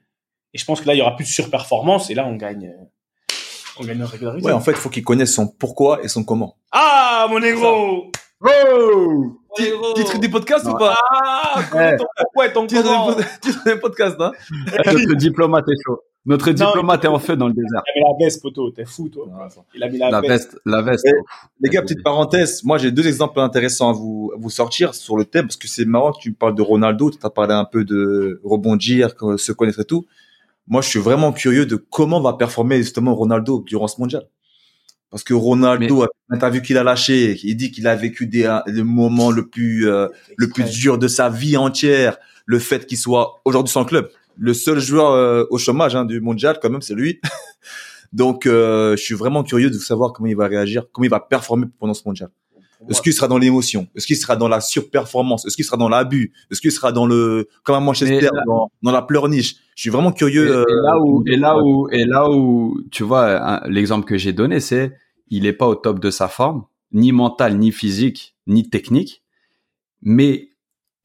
Et 0.53 0.57
je 0.57 0.63
pense 0.63 0.79
que 0.79 0.87
là, 0.87 0.93
il 0.93 0.99
y 0.99 1.01
aura 1.01 1.15
plus 1.17 1.25
de 1.25 1.29
surperformance 1.29 2.09
et 2.09 2.13
là, 2.13 2.25
on 2.25 2.37
gagne. 2.37 2.67
Euh, 2.67 3.35
on 3.79 3.83
gagne 3.83 3.99
la 3.99 4.05
régularité. 4.05 4.45
Ouais, 4.45 4.53
en 4.53 4.61
fait, 4.61 4.71
il 4.71 4.77
faut 4.77 4.89
qu'il 4.89 5.03
connaisse 5.03 5.33
son 5.33 5.47
pourquoi 5.47 6.01
et 6.03 6.07
son 6.07 6.23
comment. 6.23 6.55
Ah, 6.71 7.27
mon 7.29 7.39
négro 7.39 8.11
Oh 8.43 9.39
Titre 9.95 10.19
du 10.19 10.29
podcast 10.29 10.65
ou 10.65 10.75
pas 10.75 10.95
Ah, 11.11 11.61
ouais, 12.35 12.51
ton 12.51 12.65
titre 12.67 13.15
du 13.65 13.79
podcast, 13.79 14.15
hein 14.19 14.31
Notre 14.85 15.15
diplomate 15.15 15.65
est 15.69 15.83
chaud. 15.85 16.01
Notre 16.25 16.51
diplomate 16.51 17.05
est 17.05 17.07
en 17.07 17.19
feu 17.19 17.35
dans 17.35 17.47
le 17.47 17.53
désert. 17.53 17.81
Il 17.95 18.01
a 18.01 18.05
mis 18.05 18.13
la 18.19 18.25
veste, 18.25 18.41
poteau. 18.41 18.71
T'es 18.71 18.85
fou, 18.85 19.09
toi. 19.09 19.27
Il 19.75 19.83
a 19.83 19.89
mis 19.89 19.97
la, 19.97 20.21
veste. 20.21 20.57
La 20.65 20.81
veste. 20.81 21.05
les 21.61 21.69
gars, 21.69 21.81
petite 21.81 22.03
parenthèse. 22.03 22.63
Moi, 22.63 22.77
j'ai 22.77 22.91
deux 22.91 23.07
exemples 23.07 23.39
intéressants 23.39 23.89
à 23.89 23.93
vous, 23.93 24.49
sortir 24.49 24.95
sur 24.95 25.17
le 25.17 25.25
thème 25.25 25.45
parce 25.47 25.57
que 25.57 25.67
c'est 25.67 25.85
marrant 25.85 26.11
que 26.11 26.19
tu 26.19 26.33
parles 26.33 26.55
de 26.55 26.61
Ronaldo. 26.61 27.11
Tu 27.11 27.17
as 27.23 27.29
parlé 27.29 27.53
un 27.53 27.65
peu 27.65 27.85
de 27.85 28.41
rebondir, 28.43 29.09
se 29.37 29.51
connaître 29.51 29.81
et 29.81 29.85
tout. 29.85 30.05
Moi, 30.67 30.81
je 30.81 30.89
suis 30.89 30.99
vraiment 30.99 31.31
curieux 31.31 31.65
de 31.65 31.75
comment 31.75 32.21
va 32.21 32.33
performer 32.33 32.77
justement 32.77 33.13
Ronaldo 33.15 33.61
durant 33.65 33.87
ce 33.87 33.99
mondial. 33.99 34.23
Parce 35.13 35.23
que 35.23 35.35
Ronaldo, 35.35 36.07
l'interview 36.27 36.63
qu'il 36.63 36.75
a 36.75 36.83
lâché, 36.83 37.39
il 37.43 37.55
dit 37.55 37.69
qu'il 37.69 37.85
a 37.85 37.95
vécu 37.95 38.25
des, 38.25 38.51
le 38.65 38.81
moment 38.81 39.29
le 39.29 39.47
plus, 39.47 39.87
euh, 39.87 40.07
le 40.37 40.49
plus 40.49 40.63
dur 40.63 40.97
de 40.97 41.07
sa 41.07 41.29
vie 41.29 41.55
entière. 41.55 42.17
Le 42.47 42.57
fait 42.57 42.87
qu'il 42.87 42.97
soit 42.97 43.39
aujourd'hui 43.45 43.71
sans 43.71 43.85
club. 43.85 44.09
Le 44.39 44.55
seul 44.55 44.79
joueur 44.79 45.11
euh, 45.11 45.45
au 45.51 45.59
chômage 45.59 45.95
hein, 45.95 46.03
du 46.03 46.19
mondial, 46.19 46.57
quand 46.59 46.71
même, 46.71 46.81
c'est 46.81 46.95
lui. 46.95 47.21
Donc, 48.11 48.47
euh, 48.47 48.97
je 48.97 49.03
suis 49.03 49.13
vraiment 49.13 49.43
curieux 49.43 49.69
de 49.69 49.77
savoir 49.77 50.13
comment 50.13 50.29
il 50.29 50.35
va 50.35 50.47
réagir, 50.47 50.85
comment 50.91 51.05
il 51.05 51.11
va 51.11 51.19
performer 51.19 51.67
pendant 51.77 51.93
ce 51.93 52.01
mondial. 52.07 52.31
Est-ce 52.89 53.01
qu'il 53.03 53.13
sera 53.13 53.27
dans 53.27 53.37
l'émotion? 53.37 53.87
Est-ce 53.95 54.07
qu'il 54.07 54.17
sera 54.17 54.35
dans 54.35 54.47
la 54.47 54.61
surperformance? 54.61 55.45
Est-ce 55.45 55.55
qu'il 55.55 55.63
sera 55.63 55.77
dans 55.77 55.89
l'abus? 55.89 56.33
Est-ce 56.51 56.59
qu'il 56.59 56.71
sera 56.71 56.91
dans 56.91 57.05
le 57.05 57.47
comme 57.63 57.75
à 57.75 57.79
Manchester 57.79 58.29
dans, 58.47 58.71
dans, 58.81 58.91
la 58.91 59.03
pleurniche? 59.03 59.57
Je 59.75 59.81
suis 59.81 59.89
vraiment 59.89 60.11
curieux. 60.11 60.65
Et, 60.67 60.73
là 60.83 60.97
où 60.99 61.23
et 61.25 61.37
là 61.37 61.57
où 61.57 61.87
et 61.91 62.03
là 62.03 62.29
où 62.29 62.81
tu 62.91 63.03
vois 63.03 63.61
l'exemple 63.67 64.05
que 64.05 64.17
j'ai 64.17 64.33
donné, 64.33 64.59
c'est 64.59 64.91
il 65.33 65.43
n'est 65.43 65.53
pas 65.53 65.67
au 65.67 65.73
top 65.73 65.99
de 65.99 66.11
sa 66.11 66.27
forme, 66.27 66.65
ni 66.91 67.11
mental, 67.11 67.57
ni 67.57 67.71
physique, 67.71 68.35
ni 68.45 68.69
technique, 68.69 69.23
mais 70.03 70.51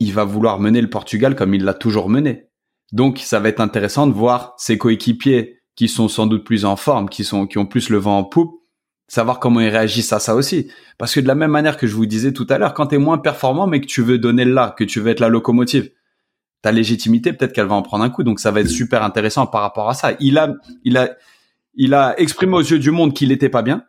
il 0.00 0.12
va 0.12 0.24
vouloir 0.24 0.60
mener 0.60 0.82
le 0.82 0.90
Portugal 0.90 1.34
comme 1.34 1.54
il 1.54 1.64
l'a 1.64 1.72
toujours 1.72 2.10
mené. 2.10 2.48
Donc, 2.92 3.18
ça 3.18 3.40
va 3.40 3.48
être 3.48 3.60
intéressant 3.60 4.06
de 4.06 4.12
voir 4.12 4.54
ses 4.58 4.76
coéquipiers 4.76 5.60
qui 5.76 5.88
sont 5.88 6.08
sans 6.08 6.26
doute 6.26 6.44
plus 6.44 6.66
en 6.66 6.76
forme, 6.76 7.08
qui 7.08 7.24
sont, 7.24 7.46
qui 7.46 7.56
ont 7.56 7.64
plus 7.64 7.88
le 7.88 7.96
vent 7.96 8.18
en 8.18 8.24
poupe, 8.24 8.62
savoir 9.06 9.40
comment 9.40 9.60
ils 9.60 9.70
réagissent 9.70 10.12
à 10.12 10.20
ça 10.20 10.34
aussi. 10.34 10.70
Parce 10.98 11.14
que 11.14 11.20
de 11.20 11.26
la 11.26 11.34
même 11.34 11.50
manière 11.50 11.78
que 11.78 11.86
je 11.86 11.94
vous 11.94 12.06
disais 12.06 12.34
tout 12.34 12.46
à 12.50 12.58
l'heure, 12.58 12.74
quand 12.74 12.88
tu 12.88 12.96
es 12.96 12.98
moins 12.98 13.18
performant, 13.18 13.66
mais 13.66 13.80
que 13.80 13.86
tu 13.86 14.02
veux 14.02 14.18
donner 14.18 14.44
le 14.44 14.52
là, 14.52 14.74
que 14.76 14.84
tu 14.84 15.00
veux 15.00 15.08
être 15.08 15.20
la 15.20 15.28
locomotive, 15.28 15.90
ta 16.60 16.70
légitimité, 16.70 17.32
peut-être 17.32 17.54
qu'elle 17.54 17.66
va 17.66 17.76
en 17.76 17.82
prendre 17.82 18.04
un 18.04 18.10
coup. 18.10 18.24
Donc, 18.24 18.40
ça 18.40 18.50
va 18.50 18.60
être 18.60 18.68
super 18.68 19.02
intéressant 19.02 19.46
par 19.46 19.62
rapport 19.62 19.88
à 19.88 19.94
ça. 19.94 20.12
Il 20.20 20.36
a, 20.36 20.52
il 20.84 20.98
a, 20.98 21.16
il 21.74 21.94
a 21.94 22.18
exprimé 22.20 22.54
aux 22.54 22.62
yeux 22.62 22.78
du 22.78 22.90
monde 22.90 23.14
qu'il 23.14 23.28
n'était 23.28 23.48
pas 23.48 23.62
bien. 23.62 23.84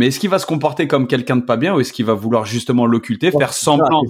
Mais 0.00 0.06
est-ce 0.06 0.18
qu'il 0.18 0.30
va 0.30 0.38
se 0.38 0.46
comporter 0.46 0.88
comme 0.88 1.06
quelqu'un 1.06 1.36
de 1.36 1.42
pas 1.42 1.58
bien 1.58 1.74
ou 1.74 1.80
est-ce 1.80 1.92
qu'il 1.92 2.06
va 2.06 2.14
vouloir 2.14 2.46
justement 2.46 2.86
l'occulter, 2.86 3.30
faire 3.32 3.52
semblant 3.52 4.00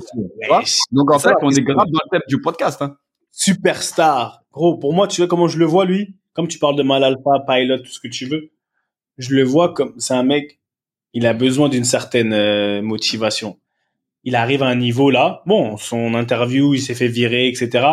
Donc 0.92 1.10
en 1.10 1.18
fait, 1.18 1.34
on 1.42 1.50
est 1.50 1.62
grave 1.62 1.88
dans 1.90 1.98
le 2.04 2.10
thème 2.12 2.22
du 2.28 2.40
podcast. 2.40 2.80
Hein. 2.80 2.96
Superstar. 3.32 4.44
Gros, 4.52 4.78
pour 4.78 4.94
moi, 4.94 5.08
tu 5.08 5.20
vois 5.20 5.26
comment 5.26 5.48
je 5.48 5.58
le 5.58 5.64
vois, 5.64 5.84
lui? 5.86 6.14
Comme 6.32 6.46
tu 6.46 6.60
parles 6.60 6.76
de 6.76 6.84
Mal 6.84 7.02
Alpha, 7.02 7.44
Pilot, 7.44 7.78
tout 7.78 7.90
ce 7.90 7.98
que 7.98 8.06
tu 8.06 8.26
veux. 8.26 8.52
Je 9.18 9.34
le 9.34 9.42
vois 9.42 9.74
comme... 9.74 9.94
C'est 9.98 10.14
un 10.14 10.22
mec, 10.22 10.60
il 11.12 11.26
a 11.26 11.32
besoin 11.32 11.68
d'une 11.68 11.82
certaine 11.82 12.34
euh, 12.34 12.82
motivation. 12.82 13.58
Il 14.22 14.36
arrive 14.36 14.62
à 14.62 14.68
un 14.68 14.76
niveau 14.76 15.10
là. 15.10 15.42
Bon, 15.46 15.76
son 15.76 16.14
interview, 16.14 16.72
il 16.72 16.80
s'est 16.80 16.94
fait 16.94 17.08
virer, 17.08 17.48
etc. 17.48 17.84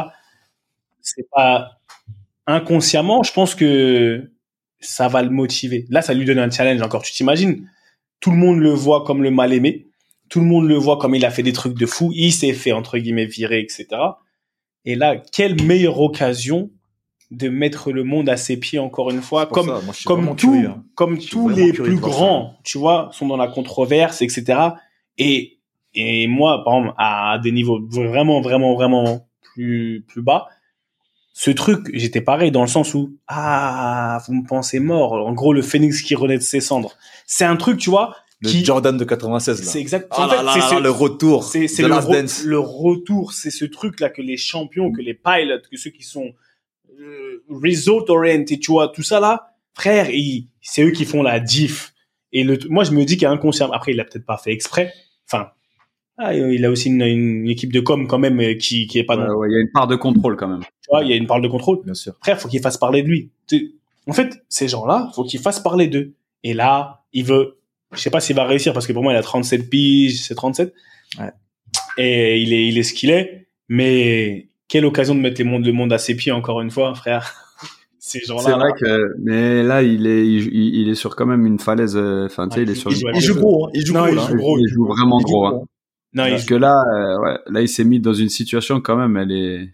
C'est 1.01 1.27
pas 1.31 1.79
inconsciemment, 2.45 3.23
je 3.23 3.33
pense 3.33 3.55
que 3.55 4.29
ça 4.79 5.07
va 5.07 5.23
le 5.23 5.31
motiver. 5.31 5.87
Là, 5.89 6.03
ça 6.03 6.13
lui 6.13 6.25
donne 6.25 6.37
un 6.37 6.51
challenge 6.51 6.83
encore. 6.83 7.01
Tu 7.01 7.11
t'imagines? 7.11 7.67
Tout 8.20 8.32
le 8.32 8.38
monde 8.38 8.59
le 8.59 8.72
voit 8.72 9.03
comme 9.03 9.24
le 9.24 9.32
mal 9.32 9.53
aimé. 9.53 9.88
Tout 10.30 10.39
le 10.39 10.45
monde 10.45 10.68
le 10.68 10.76
voit 10.76 10.97
comme 10.97 11.15
il 11.15 11.26
a 11.26 11.32
fait 11.32 11.43
des 11.43 11.53
trucs 11.53 11.78
de 11.78 11.86
fou. 11.86 12.11
Il 12.13 12.32
s'est 12.32 12.53
fait, 12.53 12.72
entre 12.72 12.97
guillemets, 12.97 13.26
virer, 13.26 13.59
etc. 13.59 13.88
Et 14.86 14.95
là, 14.95 15.18
quelle 15.18 15.61
meilleure 15.63 15.99
occasion 15.99 16.72
de 17.32 17.49
mettre 17.49 17.91
le 17.91 18.03
monde 18.03 18.30
à 18.30 18.38
ses 18.38 18.57
pieds 18.57 18.80
encore 18.80 19.11
une 19.11 19.22
fois, 19.22 19.47
comme 19.47 19.82
comme 20.05 20.36
tout, 20.36 20.53
hein. 20.53 20.84
comme 20.95 21.18
tous 21.18 21.49
les 21.49 21.74
plus 21.74 21.97
grands, 21.97 22.55
tu 22.63 22.78
vois, 22.78 23.09
sont 23.11 23.28
dans 23.28 23.38
la 23.38 23.47
controverse, 23.47 24.22
etc. 24.22 24.59
Et 25.18 25.59
et 25.93 26.28
moi, 26.28 26.63
par 26.63 26.78
exemple, 26.78 26.95
à 26.97 27.39
des 27.41 27.51
niveaux 27.51 27.82
vraiment, 27.89 28.39
vraiment, 28.39 28.76
vraiment 28.76 29.28
plus 29.41 30.05
plus 30.07 30.22
bas, 30.22 30.47
ce 31.39 31.51
truc, 31.51 31.91
j'étais 31.93 32.21
pareil 32.21 32.49
dans 32.49 32.61
le 32.61 32.67
sens 32.67 32.95
où 32.95 33.15
ah, 33.27 34.23
vous 34.25 34.33
me 34.33 34.47
pensez 34.47 34.79
mort. 34.79 35.13
En 35.13 35.33
gros, 35.33 35.53
le 35.53 35.61
phénix 35.61 36.01
qui 36.01 36.15
renaît 36.15 36.39
de 36.39 36.41
ses 36.41 36.61
cendres. 36.61 36.97
C'est 37.27 37.45
un 37.45 37.55
truc, 37.55 37.77
tu 37.77 37.91
vois. 37.91 38.15
Le 38.41 38.49
Jordan 38.49 38.97
de 38.97 39.03
96 39.03 39.59
là. 39.59 39.71
C'est 39.71 39.79
exact. 39.79 40.11
Oh 40.17 40.21
en 40.21 40.29
fait, 40.29 40.61
c'est 40.67 40.79
le 40.79 40.89
retour. 40.89 41.43
C'est 41.43 41.67
le, 41.77 42.49
le 42.49 42.59
retour. 42.59 43.33
C'est 43.33 43.51
ce 43.51 43.65
truc 43.65 43.99
là 43.99 44.09
que 44.09 44.23
les 44.23 44.35
champions, 44.35 44.91
que 44.91 45.03
les 45.03 45.13
pilotes, 45.13 45.67
que 45.69 45.77
ceux 45.77 45.91
qui 45.91 46.01
sont 46.01 46.33
euh, 46.99 47.43
result 47.49 48.09
oriented, 48.09 48.59
tu 48.59 48.71
vois, 48.71 48.88
tout 48.88 49.03
ça 49.03 49.19
là, 49.19 49.53
frère, 49.75 50.07
c'est 50.59 50.81
eux 50.81 50.91
qui 50.91 51.05
font 51.05 51.21
la 51.21 51.39
diff. 51.39 51.93
Et 52.31 52.43
le, 52.43 52.57
moi, 52.67 52.83
je 52.83 52.93
me 52.93 53.05
dis 53.05 53.13
qu'il 53.13 53.23
y 53.23 53.27
a 53.27 53.31
un 53.31 53.38
concert. 53.38 53.71
Après, 53.75 53.91
il 53.91 53.99
a 53.99 54.05
peut-être 54.05 54.25
pas 54.25 54.38
fait 54.38 54.53
exprès. 54.53 54.91
Enfin, 55.31 55.51
ah, 56.20 56.34
il 56.34 56.65
a 56.65 56.72
aussi 56.72 56.89
une, 56.89 57.47
équipe 57.47 57.72
de 57.72 57.80
com 57.80 58.07
quand 58.07 58.18
même 58.18 58.39
euh, 58.39 58.55
qui 58.55 58.88
qui 58.88 58.97
est 58.97 59.03
pas. 59.03 59.15
il 59.15 59.51
y 59.51 59.55
a 59.55 59.59
une 59.59 59.72
part 59.72 59.88
de 59.88 59.95
contrôle 59.95 60.36
quand 60.36 60.47
même. 60.47 60.61
Tu 60.61 60.89
vois, 60.89 61.03
il 61.03 61.09
y 61.09 61.13
a 61.13 61.15
une 61.15 61.28
part 61.28 61.41
de 61.41 61.47
contrôle. 61.47 61.80
Bien 61.84 61.93
sûr. 61.93 62.13
Frère, 62.22 62.39
faut 62.39 62.47
qu'il 62.47 62.59
fasse 62.59 62.78
parler 62.78 63.03
de 63.03 63.07
lui. 63.07 63.30
En 64.07 64.13
fait, 64.13 64.43
ces 64.49 64.68
gens-là, 64.68 65.11
faut 65.13 65.24
qu'ils 65.24 65.39
fassent 65.39 65.59
parler 65.59 65.88
d'eux. 65.88 66.13
Et 66.43 66.53
là, 66.53 67.03
il 67.13 67.24
veut. 67.24 67.57
Je 67.93 67.99
sais 67.99 68.09
pas 68.09 68.20
s'il 68.20 68.36
va 68.36 68.45
réussir 68.45 68.74
parce 68.74 68.88
que 68.88 68.93
pour 68.93 69.03
moi, 69.03 69.13
il 69.13 69.15
a 69.15 69.22
37 69.22 69.70
piges, 69.70 70.22
c'est 70.22 70.36
37. 70.36 70.74
Ouais. 71.20 71.26
Et 71.97 72.39
il 72.41 72.51
est, 72.51 72.68
il 72.68 72.78
est 72.78 72.84
ce 72.84 72.93
qu'il 72.93 73.11
est. 73.11 73.47
Mais 73.70 74.47
quelle 74.68 74.86
occasion 74.86 75.13
de 75.13 75.20
mettre 75.20 75.39
les 75.39 75.47
mondes, 75.47 75.65
le 75.65 75.72
monde 75.72 75.93
à 75.93 75.99
ses 75.99 76.15
pieds 76.15 76.32
encore 76.32 76.61
une 76.61 76.72
fois, 76.72 76.95
frère. 76.95 77.34
Ces 77.99 78.22
gens-là. 78.22 78.41
C'est 78.41 78.53
vrai 78.53 78.72
que, 78.80 79.15
mais 79.20 79.63
là, 79.63 79.84
il 79.84 80.07
est, 80.07 80.26
il, 80.26 80.88
est 80.88 80.95
sur 80.95 81.15
quand 81.18 81.26
même 81.26 81.45
une 81.45 81.59
falaise. 81.59 81.97
Euh, 81.97 82.26
enfin, 82.26 82.47
tu 82.47 82.55
sais, 82.55 82.61
il 82.63 82.70
est 82.70 82.76
sur. 82.76 82.89
Il, 82.89 83.20
joue 83.20 83.36
gros. 83.36 83.65
Hein. 83.65 83.72
Il 83.74 83.86
joue 83.86 83.93
gros. 83.93 84.07
Il, 84.07 84.15
joue 84.15 84.57
Il, 84.59 84.68
joue 84.70 84.86
vraiment 84.86 85.20
gros. 85.20 85.45
Hein. 85.45 85.61
Non, 86.18 86.30
Parce 86.30 86.45
que 86.45 86.55
là, 86.55 86.84
euh, 86.95 87.20
ouais, 87.20 87.38
là, 87.47 87.61
il 87.61 87.70
s'est 87.70 87.84
mis 87.84 87.99
dans 87.99 88.13
une 88.13 88.30
situation 88.30 88.82
quand 88.82 88.95
même. 88.95 89.18
Elle 89.18 89.32
est. 89.32 89.70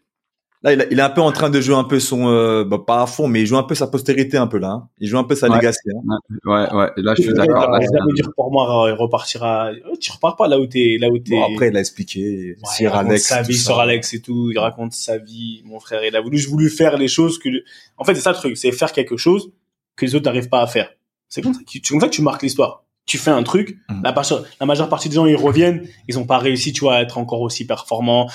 Là, 0.62 0.74
il, 0.74 0.88
il, 0.92 1.00
est 1.00 1.02
un 1.02 1.10
peu 1.10 1.22
en 1.22 1.32
train 1.32 1.50
de 1.50 1.60
jouer 1.60 1.76
un 1.76 1.84
peu 1.84 2.00
son, 2.00 2.30
euh, 2.30 2.64
bah, 2.64 2.82
pas 2.86 3.04
à 3.04 3.06
fond, 3.06 3.28
mais 3.28 3.42
il 3.42 3.46
joue 3.46 3.58
un 3.58 3.64
peu 3.64 3.76
sa 3.76 3.88
postérité 3.88 4.38
un 4.38 4.48
peu 4.48 4.58
là. 4.58 4.72
Hein. 4.72 4.90
Il 5.00 5.08
joue 5.08 5.18
un 5.18 5.24
peu 5.24 5.36
sa 5.36 5.50
ouais. 5.50 5.56
legacy. 5.56 5.80
Hein. 5.90 6.18
Ouais, 6.46 6.74
ouais. 6.74 6.90
Là, 6.98 7.14
je 7.18 7.24
suis 7.24 7.34
d'accord. 7.34 7.64
Ça 7.64 7.98
veut 8.06 8.14
dire 8.14 8.30
pour 8.36 8.52
moi, 8.52 8.86
il 8.90 8.94
repartira. 8.94 9.72
Tu 10.02 10.12
repars 10.12 10.36
pas 10.36 10.50
là 10.50 10.60
où 10.60 10.68
t'es, 10.68 10.98
là 11.00 11.10
où 11.10 11.18
t'es. 11.18 11.36
Bon, 11.36 11.54
après, 11.54 11.70
il 11.70 11.78
a 11.78 11.80
expliqué. 11.80 12.58
Ouais, 12.58 12.76
sur 12.76 12.94
Alex. 12.94 13.24
Sa 13.24 13.42
vie 13.42 13.58
sur 13.58 13.80
Alex 13.80 14.14
et 14.14 14.22
tout. 14.22 14.52
Il 14.52 14.60
raconte 14.60 14.92
sa 14.92 15.18
vie, 15.18 15.62
mon 15.66 15.80
frère. 15.80 16.04
Il 16.04 16.16
a 16.16 16.22
voulu, 16.22 16.40
voulu 16.42 16.70
faire 16.70 16.98
les 16.98 17.08
choses 17.08 17.40
que. 17.40 17.50
En 17.98 18.04
fait, 18.04 18.16
c'est 18.16 18.22
ça 18.22 18.32
le 18.32 18.38
truc, 18.38 18.58
c'est 18.58 18.72
faire 18.74 18.92
quelque 18.92 19.16
chose 19.16 19.52
que 19.96 20.06
les 20.06 20.16
autres 20.16 20.26
n'arrivent 20.26 20.50
pas 20.50 20.62
à 20.62 20.68
faire. 20.68 20.90
C'est 21.30 21.42
comme 21.42 21.54
ça 21.54 21.62
que 21.62 21.90
comme 21.90 22.00
ça 22.02 22.08
que 22.08 22.14
tu 22.14 22.22
marques 22.22 22.44
l'histoire 22.44 22.83
tu 23.06 23.18
fais 23.18 23.32
un 23.32 23.44
truc, 23.44 23.78
mmh. 23.90 24.02
la, 24.04 24.16
la, 24.60 24.66
majeure 24.66 24.90
partie 24.90 25.10
des 25.10 25.16
gens 25.16 25.26
ils 25.26 25.36
reviennent, 25.36 25.88
ils 26.08 26.18
ont 26.18 26.26
pas 26.26 26.38
réussi, 26.38 26.72
tu 26.72 26.82
vois, 26.82 26.96
à 26.96 27.02
être 27.02 27.18
encore 27.18 27.42
aussi 27.42 27.68
performants. 27.68 28.30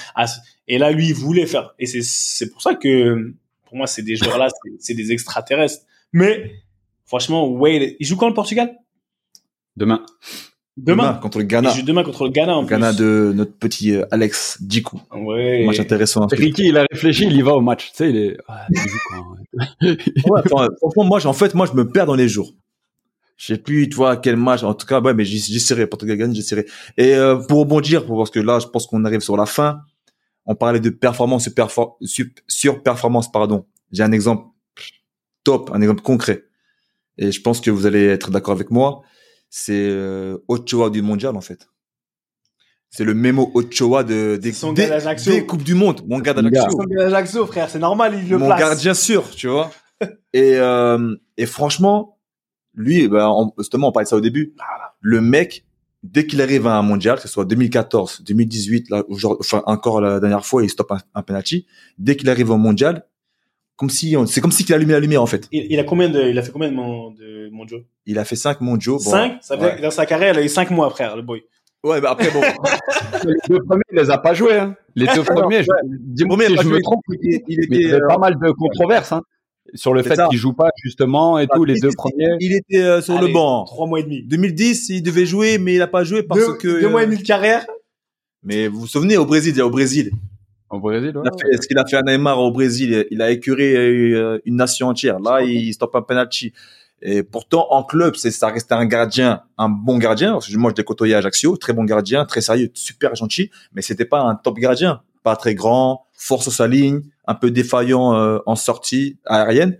et 0.66 0.79
là, 0.79 0.91
lui, 0.91 1.09
il 1.09 1.14
voulait 1.14 1.47
faire. 1.47 1.75
Et 1.79 1.87
c'est 1.87 2.51
pour 2.51 2.61
ça 2.61 2.75
que 2.75 3.35
pour 3.66 3.77
moi, 3.77 3.87
c'est 3.87 4.03
des 4.03 4.16
joueurs 4.16 4.39
là, 4.39 4.49
c'est 4.79 4.95
des 4.95 5.12
extraterrestres. 5.12 5.85
Mais 6.12 6.53
franchement, 7.05 7.47
Wade, 7.47 7.95
il 7.99 8.07
joue 8.07 8.16
quand 8.16 8.29
le 8.29 8.35
Portugal? 8.35 8.77
Demain. 9.77 10.05
Demain. 10.77 11.14
contre 11.14 11.39
le 11.39 11.45
Ghana. 11.45 11.75
Demain 11.83 12.05
contre 12.05 12.25
le 12.25 12.31
Ghana. 12.31 12.57
En 12.57 12.62
Ghana 12.62 12.93
de 12.93 13.33
notre 13.35 13.53
petit 13.53 13.95
euh, 13.95 14.07
Alex 14.12 14.59
Djikou. 14.66 15.01
Ouais. 15.12 15.64
Match 15.66 15.81
intéressant. 15.81 16.27
Ricky, 16.31 16.69
il 16.69 16.77
a 16.77 16.87
réfléchi, 16.91 17.25
il 17.25 17.33
y 17.33 17.43
va 17.43 17.55
au 17.55 17.61
match. 17.61 17.91
Tu 17.91 17.97
sais, 17.97 18.11
il 18.11 18.16
est. 18.16 18.37
ouais, 20.31 20.43
franchement, 20.47 21.05
moi, 21.05 21.27
en 21.27 21.33
fait, 21.33 21.55
moi, 21.55 21.66
je 21.66 21.73
me 21.73 21.89
perds 21.89 22.07
dans 22.07 22.14
les 22.14 22.29
jours 22.29 22.55
je 23.39 23.55
sais 23.55 23.59
plus, 23.59 23.89
tu 23.89 23.95
vois, 23.95 24.16
quel 24.16 24.36
match. 24.36 24.64
En 24.64 24.74
tout 24.74 24.84
cas, 24.84 25.01
ouais, 25.01 25.14
mais 25.14 25.24
j'y 25.24 25.61
serai. 25.61 25.86
Portugal 25.86 26.16
gagne, 26.16 26.34
j'y 26.34 26.43
serai. 26.43 26.66
Et 26.97 27.14
euh, 27.14 27.36
pour 27.36 27.61
rebondir, 27.61 28.05
parce 28.05 28.30
que 28.30 28.41
là, 28.41 28.59
je 28.59 28.66
pense 28.66 28.89
qu'on 28.89 29.05
arrive 29.05 29.20
sur 29.20 29.36
la 29.36 29.47
fin. 29.47 29.80
On 30.45 30.57
parlait 30.57 30.80
de 30.80 30.91
performance 30.91 31.49
sur, 32.49 32.82
performance, 32.82 33.30
pardon. 33.30 33.64
J'ai 33.93 34.03
un 34.03 34.11
exemple 34.11 34.49
top, 35.45 35.70
un 35.72 35.80
exemple 35.80 36.03
concret. 36.03 36.47
Et 37.16 37.30
je 37.30 37.41
pense 37.41 37.61
que 37.61 37.70
vous 37.70 37.86
allez 37.86 38.07
être 38.07 38.32
d'accord 38.32 38.55
avec 38.55 38.72
moi. 38.72 39.03
C'est 39.51 39.89
euh, 39.89 40.39
Ochoa 40.49 40.91
du 40.91 41.01
mondial, 41.01 41.36
en 41.36 41.41
fait. 41.41 41.68
C'est 42.91 43.05
le 43.05 43.14
mémo 43.14 43.53
Ochoa 43.55 44.03
de, 44.03 44.36
des, 44.36 44.51
des, 44.51 44.89
des, 45.26 45.47
Coupes 45.47 45.62
du 45.62 45.74
Monde. 45.74 46.03
Mon 46.09 46.18
gars 46.18 46.34
d'Ajaccio. 46.34 46.70
Son 46.70 46.84
gars 46.84 47.05
d'Ajaccio, 47.05 47.47
frère. 47.47 47.70
C'est 47.70 47.78
normal, 47.78 48.18
il 48.20 48.28
le 48.28 48.39
Mon 48.39 48.49
gardien 48.49 48.95
sûr, 48.95 49.30
tu 49.30 49.47
vois. 49.47 49.70
et, 50.32 50.57
euh, 50.57 51.14
et 51.36 51.47
franchement, 51.47 52.18
lui, 52.79 53.01
eh 53.03 53.09
ben, 53.09 53.51
justement, 53.59 53.89
on 53.89 53.93
parlait 53.93 54.05
de 54.05 54.09
ça 54.09 54.16
au 54.16 54.20
début. 54.20 54.55
Le 55.01 55.20
mec, 55.20 55.64
dès 56.03 56.26
qu'il 56.26 56.41
arrive 56.41 56.66
à 56.66 56.76
un 56.76 56.83
mondial, 56.83 57.16
que 57.16 57.22
ce 57.22 57.29
soit 57.29 57.45
2014, 57.45 58.22
2018, 58.24 58.91
là, 58.91 59.05
enfin 59.41 59.62
encore 59.66 60.01
la 60.01 60.20
dernière 60.20 60.47
fois, 60.47 60.62
il 60.62 60.70
stoppe 60.70 60.93
un, 61.14 61.22
penalty. 61.22 61.66
Dès 61.99 62.16
qu'il 62.16 62.31
arrive 62.31 62.51
au 62.51 62.57
mondial, 62.57 63.05
comme 63.76 63.91
si 63.91 64.16
c'est 64.26 64.41
comme 64.41 64.53
si 64.53 64.64
qu'il 64.64 64.74
allumait 64.74 64.95
la 64.95 65.01
lumière 65.01 65.22
en 65.22 65.26
fait. 65.26 65.49
Il, 65.53 65.79
a 65.79 65.85
combien 65.85 66.09
de, 66.09 66.22
il 66.22 66.39
a 66.39 66.43
fait 66.43 66.53
combien 66.53 66.70
de, 66.70 67.51
mondiaux? 67.51 67.81
Il 68.07 68.18
a 68.18 68.24
fait 68.24 68.37
cinq 68.37 68.61
mondiaux. 68.61 68.99
cinq? 68.99 69.39
Ça 69.41 69.59
fait 69.59 69.81
dans 69.83 69.91
sa 69.91 70.07
carrière, 70.07 70.35
il 70.35 70.41
a 70.41 70.45
eu 70.45 70.49
cinq 70.49 70.70
mois, 70.70 70.89
frère, 70.91 71.16
le 71.16 71.22
boy. 71.22 71.43
Ouais, 71.85 72.01
bah 72.01 72.11
après 72.11 72.31
bon. 72.33 72.41
les 73.24 73.35
deux 73.49 73.62
premiers, 73.62 73.83
il 73.93 73.99
les 73.99 74.11
a 74.11 74.18
pas 74.18 74.35
joués. 74.35 74.59
Hein. 74.59 74.74
Les 74.97 75.07
deux 75.14 75.22
premiers, 75.22 75.62
je, 75.62 75.68
dis-moi 75.85 76.37
si 76.45 76.57
je 76.57 76.68
me 76.68 76.81
trompe, 76.81 77.03
il, 77.22 77.35
était, 77.35 77.45
il 77.49 77.89
y 77.89 77.93
avait 77.93 78.01
pas 78.09 78.18
mal 78.18 78.35
de 78.37 78.51
controverses. 78.51 79.12
Hein 79.12 79.22
sur 79.75 79.95
le 79.95 80.03
fait 80.03 80.19
qu'il 80.31 80.39
joue 80.39 80.53
pas 80.53 80.71
justement 80.83 81.39
et 81.39 81.47
tout 81.47 81.64
les 81.64 81.79
deux 81.81 81.91
premiers. 81.97 82.37
Il 82.41 82.55
était 82.55 82.83
euh, 82.83 83.01
sur 83.01 83.21
le 83.21 83.29
banc. 83.29 83.64
Trois 83.64 83.87
mois 83.87 84.01
et 84.01 84.03
demi. 84.03 84.23
2010, 84.23 84.89
il 84.91 85.03
devait 85.03 85.27
jouer, 85.27 85.59
mais 85.59 85.75
il 85.75 85.83
a 85.83 85.87
pas 85.87 86.05
joué 86.05 86.23
parce 86.23 86.55
que. 86.59 86.81
Deux 86.81 86.89
mois 86.89 87.03
et 87.03 87.07
demi 87.07 87.19
de 87.19 87.23
carrière. 87.23 87.66
Mais 88.43 88.69
vous 88.69 88.81
vous 88.81 88.87
souvenez 88.87 89.16
au 89.16 89.27
Brésil, 89.27 89.55
il 89.55 89.59
y 89.59 89.61
a 89.61 89.66
au 89.66 89.71
Brésil. 89.71 90.11
Au 90.71 90.79
Brésil, 90.79 91.16
ouais. 91.16 91.23
Est-ce 91.53 91.66
qu'il 91.66 91.79
a 91.79 91.87
fait 91.87 91.97
un 91.97 92.03
Neymar 92.03 92.39
au 92.41 92.51
Brésil? 92.51 93.07
Il 93.11 93.23
a 93.23 93.31
écuré 93.31 93.75
euh, 93.75 94.39
une 94.45 94.57
nation 94.57 94.89
entière. 94.89 95.19
Là, 95.19 95.43
il 95.43 95.73
stoppe 95.73 95.95
un 95.97 96.03
penalty. 96.03 96.53
Et 97.01 97.23
pourtant, 97.23 97.69
en 97.71 97.85
club, 97.85 98.16
c'est 98.16 98.31
ça 98.31 98.49
restait 98.49 98.75
un 98.75 98.87
gardien, 98.87 99.43
un 99.57 99.69
bon 99.69 99.99
gardien. 99.99 100.33
Parce 100.33 100.49
que 100.49 100.57
moi, 100.57 100.73
je 100.73 100.81
l'ai 100.81 100.85
côtoyé 100.85 101.14
à 101.14 101.19
Ajaccio, 101.19 101.57
très 101.57 101.73
bon 101.73 101.85
gardien, 101.85 102.25
très 102.25 102.41
sérieux, 102.41 102.71
super 102.75 103.14
gentil, 103.14 103.51
mais 103.73 103.83
c'était 103.83 104.05
pas 104.05 104.21
un 104.21 104.35
top 104.35 104.59
gardien, 104.59 105.03
pas 105.23 105.37
très 105.37 105.55
grand, 105.55 106.07
force 106.12 106.51
sa 106.51 106.66
ligne, 106.66 107.03
un 107.29 107.35
peu 107.35 107.51
défaillant 107.53 108.14
euh, 108.14 108.39
en 108.47 108.57
sortie 108.57 109.18
aérienne. 109.26 109.79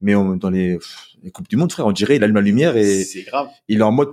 Mais 0.00 0.12
dans 0.12 0.50
les, 0.50 0.78
les, 1.22 1.30
Coupes 1.30 1.48
du 1.48 1.56
Monde, 1.56 1.72
frère, 1.72 1.86
on 1.86 1.92
dirait 1.92 2.16
il 2.16 2.22
allume 2.22 2.36
la 2.36 2.42
lumière 2.42 2.76
et 2.76 3.04
grave. 3.26 3.48
il 3.68 3.80
est 3.80 3.82
en 3.82 3.90
mode 3.90 4.10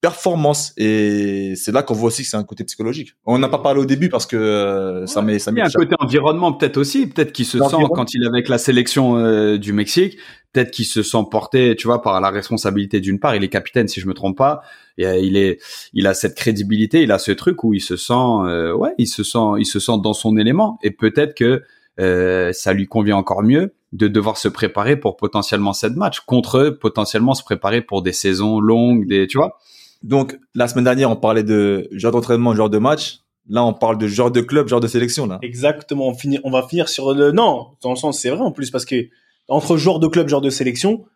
performance. 0.00 0.72
Et 0.76 1.54
c'est 1.54 1.70
là 1.70 1.84
qu'on 1.84 1.94
voit 1.94 2.08
aussi 2.08 2.22
que 2.22 2.28
c'est 2.28 2.36
un 2.36 2.42
côté 2.42 2.64
psychologique. 2.64 3.14
On 3.24 3.38
n'a 3.38 3.48
pas 3.48 3.58
parlé 3.58 3.80
au 3.80 3.84
début 3.84 4.08
parce 4.08 4.26
que 4.26 4.36
euh, 4.36 5.06
ça 5.06 5.22
met 5.22 5.38
ça 5.38 5.52
met. 5.52 5.60
Il 5.60 5.62
y 5.62 5.64
a 5.64 5.66
un 5.66 5.70
côté 5.70 5.94
environnement 6.00 6.52
peut-être 6.52 6.76
aussi, 6.76 7.06
peut-être 7.06 7.32
qu'il 7.32 7.46
se 7.46 7.58
sent 7.58 7.76
quand 7.94 8.14
il 8.14 8.24
est 8.24 8.26
avec 8.26 8.48
la 8.48 8.58
sélection 8.58 9.16
euh, 9.16 9.56
du 9.56 9.72
Mexique, 9.72 10.18
peut-être 10.52 10.72
qu'il 10.72 10.86
se 10.86 11.04
sent 11.04 11.22
porté, 11.30 11.76
tu 11.76 11.86
vois, 11.86 12.02
par 12.02 12.20
la 12.20 12.30
responsabilité 12.30 13.00
d'une 13.00 13.20
part. 13.20 13.36
Il 13.36 13.44
est 13.44 13.48
capitaine 13.48 13.86
si 13.86 14.00
je 14.00 14.08
me 14.08 14.14
trompe 14.14 14.36
pas. 14.36 14.62
Et 14.98 15.04
il 15.20 15.36
est, 15.36 15.60
il 15.92 16.08
a 16.08 16.14
cette 16.14 16.34
crédibilité, 16.34 17.02
il 17.02 17.12
a 17.12 17.18
ce 17.18 17.30
truc 17.30 17.62
où 17.62 17.74
il 17.74 17.80
se 17.80 17.96
sent, 17.96 18.14
ouais, 18.14 18.94
il 18.98 19.06
se 19.06 19.22
sent, 19.22 19.38
il 19.58 19.66
se 19.66 19.78
sent 19.78 19.98
dans 20.02 20.14
son 20.14 20.36
élément. 20.36 20.78
Et 20.82 20.90
peut-être 20.90 21.34
que 21.34 21.62
euh, 22.00 22.52
ça 22.52 22.72
lui 22.72 22.86
convient 22.86 23.16
encore 23.16 23.42
mieux 23.42 23.74
de 23.92 24.08
devoir 24.08 24.36
se 24.36 24.48
préparer 24.48 24.96
pour 24.96 25.16
potentiellement 25.16 25.72
cette 25.72 25.96
match 25.96 26.20
contre 26.20 26.70
potentiellement 26.70 27.34
se 27.34 27.42
préparer 27.42 27.80
pour 27.80 28.02
des 28.02 28.12
saisons 28.12 28.60
longues, 28.60 29.06
des, 29.08 29.26
tu 29.26 29.38
vois. 29.38 29.58
Donc 30.02 30.38
la 30.54 30.68
semaine 30.68 30.84
dernière, 30.84 31.10
on 31.10 31.16
parlait 31.16 31.42
de 31.42 31.88
genre 31.92 32.12
d'entraînement, 32.12 32.54
genre 32.54 32.70
de 32.70 32.78
match. 32.78 33.20
Là, 33.50 33.64
on 33.64 33.72
parle 33.72 33.96
de 33.96 34.06
genre 34.06 34.30
de 34.30 34.42
club, 34.42 34.68
genre 34.68 34.80
de 34.80 34.86
sélection 34.86 35.26
là. 35.26 35.38
Exactement. 35.40 36.08
On, 36.08 36.14
finit, 36.14 36.38
on 36.44 36.50
va 36.50 36.66
finir 36.68 36.88
sur 36.88 37.14
le 37.14 37.32
non, 37.32 37.68
dans 37.80 37.90
le 37.90 37.96
sens 37.96 38.20
c'est 38.20 38.30
vrai 38.30 38.40
en 38.40 38.52
plus 38.52 38.70
parce 38.70 38.84
que 38.84 39.08
entre 39.48 39.78
genre 39.78 39.98
de 39.98 40.06
club, 40.06 40.28
genre 40.28 40.42
de 40.42 40.50
sélection, 40.50 41.06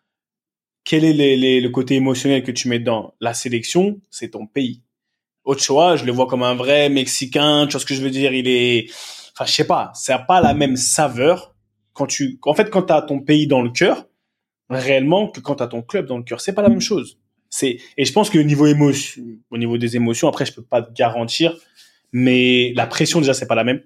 quel 0.84 1.04
est 1.04 1.12
les, 1.12 1.60
le 1.60 1.68
côté 1.68 1.94
émotionnel 1.94 2.42
que 2.42 2.50
tu 2.50 2.68
mets 2.68 2.78
dans 2.78 3.14
la 3.20 3.34
sélection 3.34 4.00
C'est 4.10 4.30
ton 4.30 4.46
pays. 4.46 4.82
Ochoa, 5.44 5.96
je 5.96 6.04
le 6.04 6.12
vois 6.12 6.26
comme 6.26 6.42
un 6.42 6.54
vrai 6.54 6.88
Mexicain. 6.88 7.66
Tu 7.66 7.72
vois 7.72 7.80
ce 7.80 7.86
que 7.86 7.94
je 7.94 8.02
veux 8.02 8.10
dire? 8.10 8.32
Il 8.32 8.48
est 8.48 8.90
enfin 9.42 9.50
je 9.50 9.54
sais 9.54 9.66
pas, 9.66 9.90
ça 9.94 10.16
n'a 10.16 10.18
pas 10.20 10.40
la 10.40 10.54
même 10.54 10.76
saveur 10.76 11.54
quand 11.92 12.06
tu, 12.06 12.38
en 12.42 12.54
fait, 12.54 12.70
quand 12.70 12.82
t'as 12.82 13.02
ton 13.02 13.20
pays 13.20 13.46
dans 13.46 13.62
le 13.62 13.70
cœur, 13.70 14.06
réellement, 14.70 15.28
que 15.28 15.40
quand 15.40 15.56
t'as 15.56 15.66
ton 15.66 15.82
club 15.82 16.06
dans 16.06 16.16
le 16.16 16.24
cœur, 16.24 16.40
c'est 16.40 16.54
pas 16.54 16.62
la 16.62 16.68
même 16.68 16.80
chose. 16.80 17.18
C'est, 17.50 17.78
et 17.98 18.04
je 18.04 18.12
pense 18.12 18.30
que 18.30 18.38
au 18.38 18.42
niveau 18.42 18.66
niveau 19.58 19.78
des 19.78 19.96
émotions, 19.96 20.28
après, 20.28 20.46
je 20.46 20.54
peux 20.54 20.62
pas 20.62 20.80
te 20.82 20.92
garantir, 20.92 21.54
mais 22.12 22.72
la 22.74 22.86
pression, 22.86 23.20
déjà, 23.20 23.34
c'est 23.34 23.46
pas 23.46 23.54
la 23.54 23.64
même. 23.64 23.82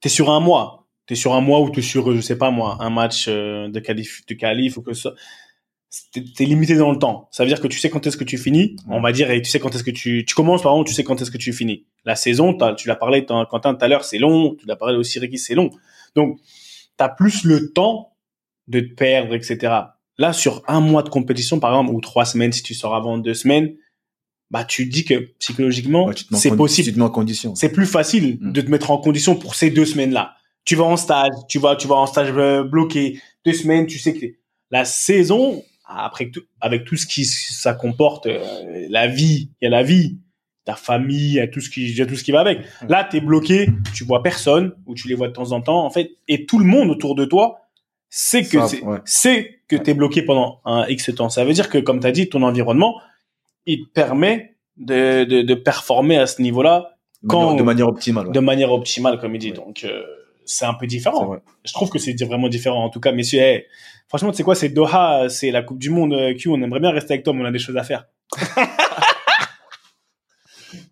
T'es 0.00 0.10
sur 0.10 0.30
un 0.30 0.40
mois. 0.40 0.86
T'es 1.06 1.14
sur 1.14 1.34
un 1.34 1.40
mois 1.40 1.60
ou 1.60 1.70
t'es 1.70 1.82
sur, 1.82 2.14
je 2.14 2.20
sais 2.20 2.36
pas 2.36 2.50
moi, 2.50 2.78
un 2.80 2.90
match 2.90 3.26
euh, 3.28 3.68
de 3.68 3.78
qualif, 3.78 4.26
de 4.26 4.34
qualif 4.34 4.76
ou 4.76 4.82
que 4.82 4.92
ça. 4.92 5.14
T'es 6.12 6.44
limité 6.44 6.76
dans 6.76 6.90
le 6.90 6.98
temps. 6.98 7.28
Ça 7.30 7.42
veut 7.42 7.48
dire 7.48 7.60
que 7.60 7.68
tu 7.68 7.78
sais 7.78 7.90
quand 7.90 8.06
est-ce 8.06 8.16
que 8.16 8.24
tu 8.24 8.38
finis, 8.38 8.76
on 8.88 9.00
va 9.00 9.12
dire, 9.12 9.30
et 9.30 9.40
tu 9.42 9.50
sais 9.50 9.58
quand 9.58 9.74
est-ce 9.74 9.84
que 9.84 9.90
tu, 9.90 10.24
tu 10.26 10.34
commences, 10.34 10.62
par 10.62 10.72
exemple, 10.72 10.88
tu 10.88 10.94
sais 10.94 11.04
quand 11.04 11.20
est-ce 11.20 11.30
que 11.30 11.38
tu 11.38 11.52
finis. 11.52 11.84
La 12.04 12.16
saison, 12.16 12.56
tu 12.76 12.88
l'as 12.88 12.96
parlé, 12.96 13.24
Quentin, 13.24 13.74
tout 13.74 13.84
à 13.84 13.88
l'heure, 13.88 14.04
c'est 14.04 14.18
long, 14.18 14.54
tu 14.54 14.66
l'as 14.66 14.76
parlé 14.76 14.96
aussi, 14.96 15.18
Ricky, 15.18 15.38
c'est 15.38 15.54
long. 15.54 15.70
Donc, 16.14 16.38
tu 16.98 17.04
as 17.04 17.08
plus 17.08 17.44
le 17.44 17.72
temps 17.72 18.14
de 18.68 18.80
te 18.80 18.94
perdre, 18.94 19.34
etc. 19.34 19.74
Là, 20.18 20.32
sur 20.32 20.62
un 20.66 20.80
mois 20.80 21.02
de 21.02 21.08
compétition, 21.08 21.60
par 21.60 21.72
exemple, 21.72 21.92
ou 21.94 22.00
trois 22.00 22.24
semaines, 22.24 22.52
si 22.52 22.62
tu 22.62 22.74
sors 22.74 22.94
avant 22.94 23.18
deux 23.18 23.34
semaines, 23.34 23.74
bah, 24.50 24.64
tu 24.64 24.86
dis 24.86 25.04
que 25.04 25.14
psychologiquement, 25.38 26.10
c'est 26.32 26.56
possible. 26.56 26.86
Tu 26.88 26.94
te 26.94 26.98
mets 26.98 27.04
en 27.04 27.10
condition. 27.10 27.54
C'est 27.54 27.70
plus 27.70 27.86
facile 27.86 28.38
mm. 28.40 28.52
de 28.52 28.60
te 28.60 28.70
mettre 28.70 28.90
en 28.90 28.98
condition 28.98 29.36
pour 29.36 29.54
ces 29.54 29.70
deux 29.70 29.84
semaines-là. 29.84 30.34
Tu 30.64 30.76
vas 30.76 30.84
en 30.84 30.96
stage, 30.96 31.30
tu 31.48 31.58
vas, 31.58 31.76
tu 31.76 31.86
vas 31.86 31.96
en 31.96 32.06
stage 32.06 32.32
euh, 32.36 32.64
bloqué. 32.64 33.20
Deux 33.44 33.52
semaines, 33.52 33.86
tu 33.86 33.98
sais 33.98 34.14
que 34.14 34.26
la 34.70 34.84
saison, 34.84 35.62
après 35.86 36.30
tout, 36.30 36.42
avec 36.60 36.84
tout 36.84 36.96
ce 36.96 37.06
qui 37.06 37.24
ça 37.24 37.74
comporte, 37.74 38.26
euh, 38.26 38.86
la 38.90 39.06
vie, 39.06 39.50
il 39.60 39.64
y 39.64 39.66
a 39.68 39.70
la 39.70 39.82
vie, 39.82 40.18
ta 40.64 40.74
famille, 40.74 41.28
il 41.28 41.34
y 41.34 41.40
a 41.40 41.46
tout 41.46 41.60
ce 41.60 41.70
qui, 41.70 41.88
il 41.88 41.96
y 41.96 42.02
a 42.02 42.06
tout 42.06 42.16
ce 42.16 42.24
qui 42.24 42.32
va 42.32 42.40
avec. 42.40 42.60
Mm. 42.60 42.88
Là, 42.88 43.04
t'es 43.04 43.20
bloqué, 43.20 43.68
tu 43.94 44.04
vois 44.04 44.22
personne 44.22 44.74
ou 44.86 44.94
tu 44.94 45.08
les 45.08 45.14
vois 45.14 45.28
de 45.28 45.32
temps 45.32 45.52
en 45.52 45.60
temps, 45.60 45.84
en 45.84 45.90
fait, 45.90 46.10
et 46.28 46.46
tout 46.46 46.58
le 46.58 46.64
monde 46.64 46.90
autour 46.90 47.14
de 47.14 47.24
toi 47.24 47.60
sait 48.08 48.44
que 48.44 48.58
c'est, 49.04 49.60
que 49.68 49.76
t'es 49.76 49.94
bloqué 49.94 50.22
pendant 50.22 50.60
un 50.64 50.86
X 50.88 51.14
temps. 51.14 51.28
Ça 51.28 51.44
veut 51.44 51.52
dire 51.52 51.68
que, 51.68 51.78
comme 51.78 52.00
t'as 52.00 52.12
dit, 52.12 52.28
ton 52.28 52.42
environnement, 52.42 53.00
il 53.66 53.86
te 53.86 53.92
permet 53.92 54.56
de, 54.76 55.24
de, 55.24 55.42
de 55.42 55.54
performer 55.54 56.18
à 56.18 56.26
ce 56.26 56.40
niveau-là 56.42 56.96
quand 57.28 57.54
de 57.54 57.62
manière 57.62 57.88
optimale. 57.88 58.30
De 58.30 58.40
manière 58.40 58.72
optimale, 58.72 59.18
comme 59.18 59.34
il 59.34 59.38
dit. 59.38 59.52
Donc 59.52 59.84
euh, 59.84 60.02
c'est 60.46 60.64
un 60.64 60.74
peu 60.74 60.86
différent. 60.86 61.36
Je 61.64 61.72
trouve 61.72 61.90
que 61.90 61.98
c'est 61.98 62.16
vraiment 62.24 62.48
différent. 62.48 62.84
En 62.84 62.90
tout 62.90 63.00
cas, 63.00 63.12
messieurs, 63.12 63.64
franchement, 64.08 64.30
tu 64.30 64.38
sais 64.38 64.42
quoi, 64.42 64.54
c'est 64.54 64.70
Doha, 64.70 65.28
c'est 65.28 65.50
la 65.50 65.62
Coupe 65.62 65.78
du 65.78 65.90
Monde. 65.90 66.14
Euh, 66.14 66.34
Q, 66.34 66.48
on 66.48 66.62
aimerait 66.62 66.80
bien 66.80 66.90
rester 66.90 67.14
avec 67.14 67.24
toi, 67.24 67.34
mais 67.34 67.42
on 67.42 67.46
a 67.46 67.52
des 67.52 67.58
choses 67.58 67.76
à 67.76 67.82
faire. 67.82 68.06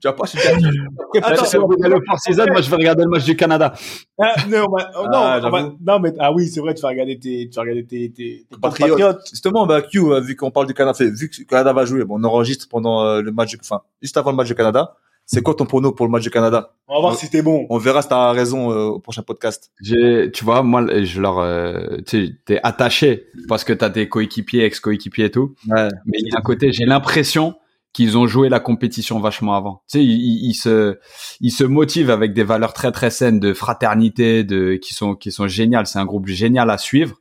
Tu 0.01 0.09
vas 0.09 0.13
pas 0.13 0.27
chez 0.27 0.39
Attends, 0.39 0.59
le 0.63 2.53
moi 2.53 2.61
je 2.61 2.71
vais 2.71 2.77
regarder 2.77 3.05
le 3.05 3.09
match 3.09 3.25
du 3.25 3.37
Canada. 3.37 3.73
Ah, 4.21 4.35
non, 4.49 4.67
oh, 4.71 5.07
ah, 5.13 5.41
non, 5.81 5.99
mais 5.99 6.13
ah 6.19 6.33
oui, 6.33 6.47
c'est 6.49 6.61
vrai, 6.61 6.75
tu 6.75 6.83
vas 6.83 6.89
regarder 6.89 7.19
tes, 7.19 7.49
tu 7.49 7.57
vas 7.57 7.63
regarder 7.63 7.87
tes, 7.87 8.13
tes, 8.13 8.47
compatriotes. 8.53 9.27
Justement, 9.31 9.67
bah, 9.67 9.83
Q, 9.83 9.99
euh, 9.99 10.21
vu 10.21 10.37
qu'on 10.37 10.51
parle 10.51 10.67
du 10.67 10.75
Canada, 10.75 10.97
vu 11.01 11.31
que 11.31 11.37
le 11.41 11.45
Canada 11.45 11.73
va 11.73 11.85
jouer, 11.85 12.05
bon, 12.05 12.21
on 12.21 12.25
enregistre 12.25 12.69
pendant 12.69 13.03
euh, 13.03 13.23
le 13.23 13.33
match, 13.33 13.57
enfin, 13.61 13.81
juste 14.03 14.17
avant 14.17 14.31
le 14.31 14.37
match 14.37 14.49
du 14.49 14.55
Canada. 14.55 14.95
C'est 15.27 15.43
quoi 15.43 15.55
ton 15.55 15.65
prono 15.65 15.93
pour 15.93 16.07
le 16.07 16.13
match 16.13 16.23
du 16.23 16.31
Canada 16.31 16.75
On 16.87 16.95
va 16.95 17.01
voir 17.01 17.17
si 17.17 17.31
t'es 17.31 17.41
bon. 17.41 17.67
On 17.71 17.79
verra 17.79 18.03
si 18.03 18.09
t'as 18.09 18.33
raison 18.33 18.71
euh, 18.71 18.85
au 18.87 19.01
prochain 19.01 19.23
podcast. 19.23 19.73
J'ai, 19.81 20.31
tu 20.33 20.45
vois, 20.45 20.63
moi, 20.63 20.87
je 21.03 21.21
leur, 21.21 21.39
euh, 21.39 21.97
tu 22.07 22.41
t'es 22.45 22.61
attaché 22.63 23.27
parce 23.49 23.65
que 23.65 23.73
t'as 23.73 23.89
des 23.89 24.09
coéquipiers, 24.09 24.65
ex-coéquipiers 24.65 25.27
et 25.27 25.31
tout. 25.31 25.55
Ouais. 25.69 25.89
Mais 26.07 26.19
d'un 26.31 26.43
côté, 26.43 26.73
j'ai 26.73 26.85
l'impression 26.85 27.55
qu'ils 27.95 28.19
ont 28.19 28.27
joué 28.27 28.49
la 28.49 28.61
compétition 28.61 29.19
vachement 29.21 29.55
avant. 29.55 29.83
Tu 29.89 29.99
sais, 29.99 30.05
ils, 30.05 30.49
ils, 30.51 30.55
se 30.55 30.99
ils 31.41 31.53
se 31.53 31.65
motivent 31.65 32.11
avec 32.11 32.35
des 32.35 32.43
valeurs 32.43 32.75
très 32.75 32.93
très 32.93 33.09
saines 33.09 33.41
de 33.41 33.55
fraternité, 33.55 34.45
de 34.45 34.75
qui 34.75 34.93
sont 34.95 35.15
qui 35.15 35.33
sont 35.33 35.49
géniales. 35.49 35.87
C'est 35.87 36.01
un 36.01 36.05
groupe 36.05 36.27
génial 36.27 36.71
à 36.71 36.77
suivre. 36.77 37.17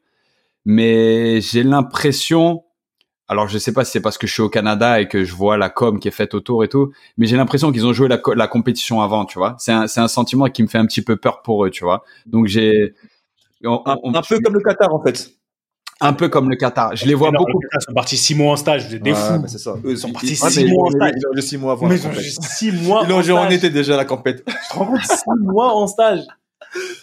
Mais 0.66 1.42
j'ai 1.42 1.64
l'impression, 1.64 2.64
alors 3.34 3.48
je 3.48 3.58
sais 3.58 3.74
pas 3.74 3.84
si 3.84 3.92
c'est 3.92 4.02
parce 4.02 4.18
que 4.18 4.28
je 4.28 4.34
suis 4.34 4.42
au 4.42 4.50
Canada 4.50 5.02
et 5.02 5.08
que 5.08 5.24
je 5.24 5.34
vois 5.34 5.58
la 5.58 5.70
com 5.70 6.00
qui 6.00 6.08
est 6.08 6.12
faite 6.12 6.34
autour 6.34 6.64
et 6.64 6.70
tout, 6.70 6.94
mais 7.18 7.28
j'ai 7.28 7.36
l'impression 7.36 7.72
qu'ils 7.72 7.86
ont 7.86 7.94
joué 7.94 8.08
la, 8.08 8.22
la 8.36 8.48
compétition 8.48 9.02
avant, 9.02 9.26
tu 9.26 9.38
vois. 9.38 9.56
C'est 9.60 9.72
un 9.72 9.88
c'est 9.88 10.00
un 10.00 10.08
sentiment 10.08 10.48
qui 10.50 10.64
me 10.64 10.68
fait 10.68 10.78
un 10.78 10.86
petit 10.86 11.02
peu 11.02 11.18
peur 11.18 11.42
pour 11.42 11.66
eux, 11.66 11.70
tu 11.70 11.84
vois. 11.84 12.04
Donc 12.26 12.48
j'ai 12.48 12.94
un 13.64 14.22
peu 14.28 14.40
comme 14.40 14.54
le 14.54 14.62
Qatar 14.62 14.94
en 14.94 15.02
fait 15.02 15.34
un 16.02 16.14
peu 16.14 16.28
comme 16.28 16.50
le 16.50 16.56
Qatar. 16.56 16.96
Je 16.96 17.06
les 17.06 17.14
vois 17.14 17.32
beaucoup. 17.32 17.60
Ils 17.74 17.82
sont 17.82 17.94
partis 17.94 18.18
six 18.18 18.36
mois 18.36 18.54
en 18.54 18.56
stage, 18.56 18.88
vous 18.88 18.96
êtes 18.96 19.04
des 19.04 19.14
fous. 19.14 19.44
c'est 19.48 19.58
ça. 19.58 19.76
ils 19.86 19.98
sont 19.98 20.12
partis 20.12 20.36
six 20.36 20.66
mois 20.66 20.88
en 20.88 20.92
stage. 20.92 21.14
Ils 21.16 21.28
ont 21.28 21.42
six 21.42 21.58
mois 21.58 21.72
avant. 21.74 21.88
Mais 21.88 21.96
ils 21.96 22.08
ont 22.08 22.12
six 22.14 22.72
mois. 22.72 23.04
Ils 23.08 23.14
ont 23.14 23.22
joué 23.22 23.34
en 23.34 23.50
été 23.50 23.70
déjà 23.70 23.96
la 23.96 24.06
compète. 24.06 24.44
Tu 24.46 24.54
te 24.54 24.74
rends 24.74 24.86
compte 24.88 25.04
six 25.04 25.24
mois 25.40 25.74
en 25.74 25.88
stage. 25.88 26.22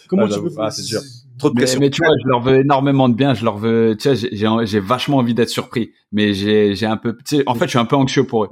Comment 0.07 0.27
tu 0.27 0.41
peux 0.41 0.51
ah, 0.59 0.69
c'est 0.69 0.83
sûr. 0.83 1.01
Trop 1.41 1.49
de 1.49 1.59
mais, 1.59 1.79
mais, 1.79 1.89
tu 1.89 2.03
vois, 2.03 2.13
je 2.23 2.27
leur 2.27 2.41
veux 2.41 2.59
énormément 2.59 3.09
de 3.09 3.15
bien. 3.15 3.33
Je 3.33 3.43
leur 3.43 3.57
veux. 3.57 3.97
Tu 3.99 4.15
sais, 4.15 4.29
j'ai 4.31 4.79
vachement 4.79 5.17
envie 5.17 5.33
d'être 5.33 5.49
surpris, 5.49 5.91
mais 6.11 6.33
j'ai 6.33 6.85
un 6.85 6.97
peu. 6.97 7.17
Tu 7.17 7.37
sais, 7.37 7.43
en 7.47 7.55
fait, 7.55 7.65
je 7.65 7.71
suis 7.71 7.79
un 7.79 7.85
peu 7.85 7.95
anxieux 7.95 8.25
pour 8.25 8.45
eux. 8.45 8.49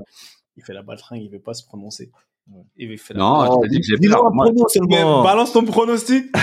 Il 0.57 0.63
fait 0.63 0.73
la 0.73 0.81
baltringue, 0.81 1.21
il 1.21 1.29
veut 1.29 1.39
pas 1.39 1.53
se 1.53 1.63
prononcer. 1.65 2.11
Il 2.77 2.97
fait 2.97 3.13
la 3.13 3.19
non, 3.19 3.45
je 3.45 3.67
te 3.67 3.71
dis 3.71 3.79
que 3.79 3.85
j'ai 3.85 4.09
peur. 4.09 5.23
Balance 5.23 5.53
ton 5.53 5.63
pronostic. 5.63 6.25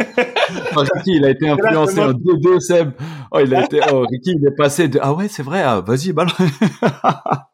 Ricky, 0.76 1.16
il 1.16 1.24
a 1.24 1.30
été 1.30 1.48
influencé 1.48 2.00
en 2.00 2.12
2-2, 2.12 2.60
Seb. 2.60 2.92
Oh, 3.32 3.38
il 3.40 3.54
a 3.54 3.64
été, 3.64 3.80
oh, 3.92 4.06
Ricky, 4.10 4.34
il 4.36 4.46
est 4.46 4.54
passé 4.54 4.88
de, 4.88 4.98
ah 5.02 5.12
ouais, 5.12 5.28
c'est 5.28 5.42
vrai, 5.42 5.62
ah, 5.62 5.80
vas-y, 5.80 6.12
balance. 6.12 6.34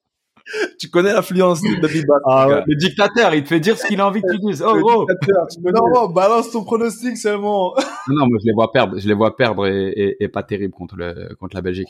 tu 0.78 0.88
connais 0.90 1.12
l'influence 1.12 1.60
de 1.60 1.80
Baby 1.80 2.02
ah, 2.26 2.48
ouais. 2.48 2.62
Le 2.66 2.76
dictateur, 2.76 3.34
il 3.34 3.42
te 3.42 3.48
fait 3.48 3.60
dire 3.60 3.78
ce 3.78 3.86
qu'il 3.86 4.00
a 4.00 4.06
envie 4.06 4.22
que 4.22 4.32
tu 4.32 4.38
dises. 4.38 4.62
Oh, 4.62 4.78
oh. 4.82 5.06
Non, 5.64 6.08
balance 6.08 6.50
ton 6.50 6.64
pronostic 6.64 7.16
seulement. 7.16 7.74
non, 8.08 8.26
mais 8.26 8.38
je 8.40 8.46
les 8.46 8.52
vois 8.52 8.72
perdre, 8.72 8.98
je 8.98 9.08
les 9.08 9.14
vois 9.14 9.36
perdre 9.36 9.66
et, 9.66 10.16
et, 10.20 10.28
pas 10.28 10.42
terrible 10.42 10.72
contre 10.72 10.96
le, 10.96 11.34
contre 11.38 11.56
la 11.56 11.62
Belgique. 11.62 11.88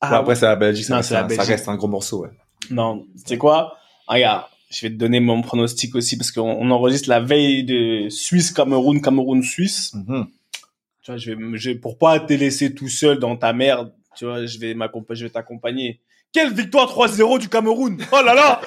Ah, 0.00 0.18
après, 0.18 0.34
c'est 0.34 0.46
la 0.46 0.56
Belgique, 0.56 0.84
ça, 0.84 1.02
ça, 1.02 1.24
reste 1.26 1.68
un 1.68 1.76
gros 1.76 1.88
morceau, 1.88 2.22
ouais. 2.22 2.30
Non, 2.70 3.06
c'est 3.24 3.38
quoi? 3.38 3.76
Regarde, 4.06 4.44
je 4.70 4.86
vais 4.86 4.90
te 4.90 4.98
donner 4.98 5.20
mon 5.20 5.42
pronostic 5.42 5.94
aussi 5.94 6.16
parce 6.16 6.32
qu'on 6.32 6.70
enregistre 6.70 7.08
la 7.08 7.20
veille 7.20 7.64
de 7.64 8.08
Suisse-Cameroun, 8.08 9.00
Cameroun-Suisse. 9.00 9.94
Mhm. 9.94 10.26
Tu 11.02 11.10
vois, 11.10 11.18
je 11.18 11.32
vais, 11.32 11.58
je, 11.58 11.70
pour 11.72 11.98
pas 11.98 12.20
te 12.20 12.32
laisser 12.32 12.74
tout 12.74 12.88
seul 12.88 13.18
dans 13.18 13.36
ta 13.36 13.52
merde, 13.52 13.92
tu 14.16 14.24
vois, 14.24 14.46
je 14.46 14.58
vais 14.58 14.74
m'accompagner, 14.74 15.18
je 15.18 15.24
vais 15.24 15.30
t'accompagner. 15.30 16.00
Quelle 16.32 16.52
victoire 16.52 16.88
3-0 16.88 17.38
du 17.40 17.48
Cameroun! 17.48 17.98
Oh 18.10 18.22
là 18.24 18.34
là! 18.34 18.60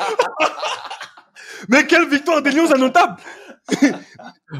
Mais 1.70 1.86
quelle 1.88 2.08
victoire 2.08 2.42
des 2.42 2.52
Lions 2.52 2.72
à 2.72 2.78
notable! 2.78 3.16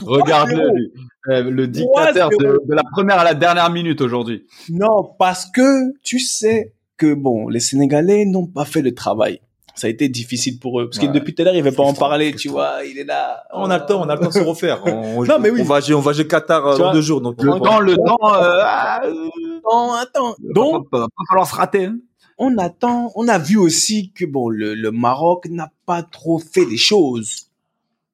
Regarde 0.02 0.50
le, 0.50 0.92
euh, 1.30 1.44
le 1.44 1.68
dictateur 1.68 2.30
de, 2.30 2.60
de, 2.68 2.74
la 2.74 2.82
première 2.92 3.20
à 3.20 3.24
la 3.24 3.36
dernière 3.36 3.70
minute 3.70 4.02
aujourd'hui. 4.02 4.48
Non, 4.70 5.14
parce 5.20 5.46
que 5.46 5.94
tu 6.04 6.18
sais 6.20 6.74
que 6.98 7.14
bon, 7.14 7.48
les 7.48 7.60
Sénégalais 7.60 8.26
n'ont 8.26 8.48
pas 8.48 8.66
fait 8.66 8.82
le 8.82 8.96
travail. 8.96 9.42
Ça 9.76 9.88
a 9.88 9.90
été 9.90 10.08
difficile 10.08 10.58
pour 10.60 10.80
eux. 10.80 10.90
Parce 10.90 11.00
que 11.00 11.12
depuis 11.12 11.36
tout 11.36 11.42
à 11.42 11.46
l'heure 11.46 11.56
il 11.56 11.62
veut 11.62 11.74
pas 11.74 11.84
en 11.84 11.94
parler 11.94 12.34
tu 12.34 12.48
vois 12.48 12.86
il 12.86 12.98
est 12.98 13.04
là. 13.04 13.44
On 13.54 13.70
a 13.70 13.78
le 13.78 13.86
temps 13.86 14.02
on 14.02 14.10
a 14.10 14.16
le 14.16 14.22
temps 14.22 14.30
de 14.30 14.34
se 14.34 14.40
refaire. 14.48 14.82
On, 14.86 15.26
non 15.26 15.38
mais 15.40 15.50
oui. 15.50 15.60
on 15.62 15.66
va 15.66 15.80
on 15.94 16.00
va 16.00 16.14
jouer 16.14 16.28
Qatar 16.28 16.66
euh, 16.66 16.78
dans 16.78 16.94
deux 16.94 17.02
jours 17.02 17.20
donc 17.20 17.44
le 17.44 17.60
temps 17.60 17.80
le 17.82 17.98
temps 17.98 18.34
euh, 18.34 18.62
ah, 18.64 19.02
non 19.06 19.92
attends. 19.94 20.36
Donc 20.40 20.88
va 20.94 21.02
pas 21.02 21.24
falloir 21.30 21.48
se 21.48 21.56
rater 21.56 21.86
hein. 21.86 21.98
On 22.38 22.58
attend 22.58 23.12
on 23.16 23.28
a 23.28 23.38
vu 23.38 23.58
aussi 23.58 24.12
que 24.12 24.26
bon 24.26 24.50
le, 24.50 24.76
le 24.76 24.92
Maroc 24.92 25.48
n'a 25.50 25.72
pas 25.86 26.04
trop 26.04 26.40
fait 26.40 26.66
des 26.66 26.78
choses 26.78 27.50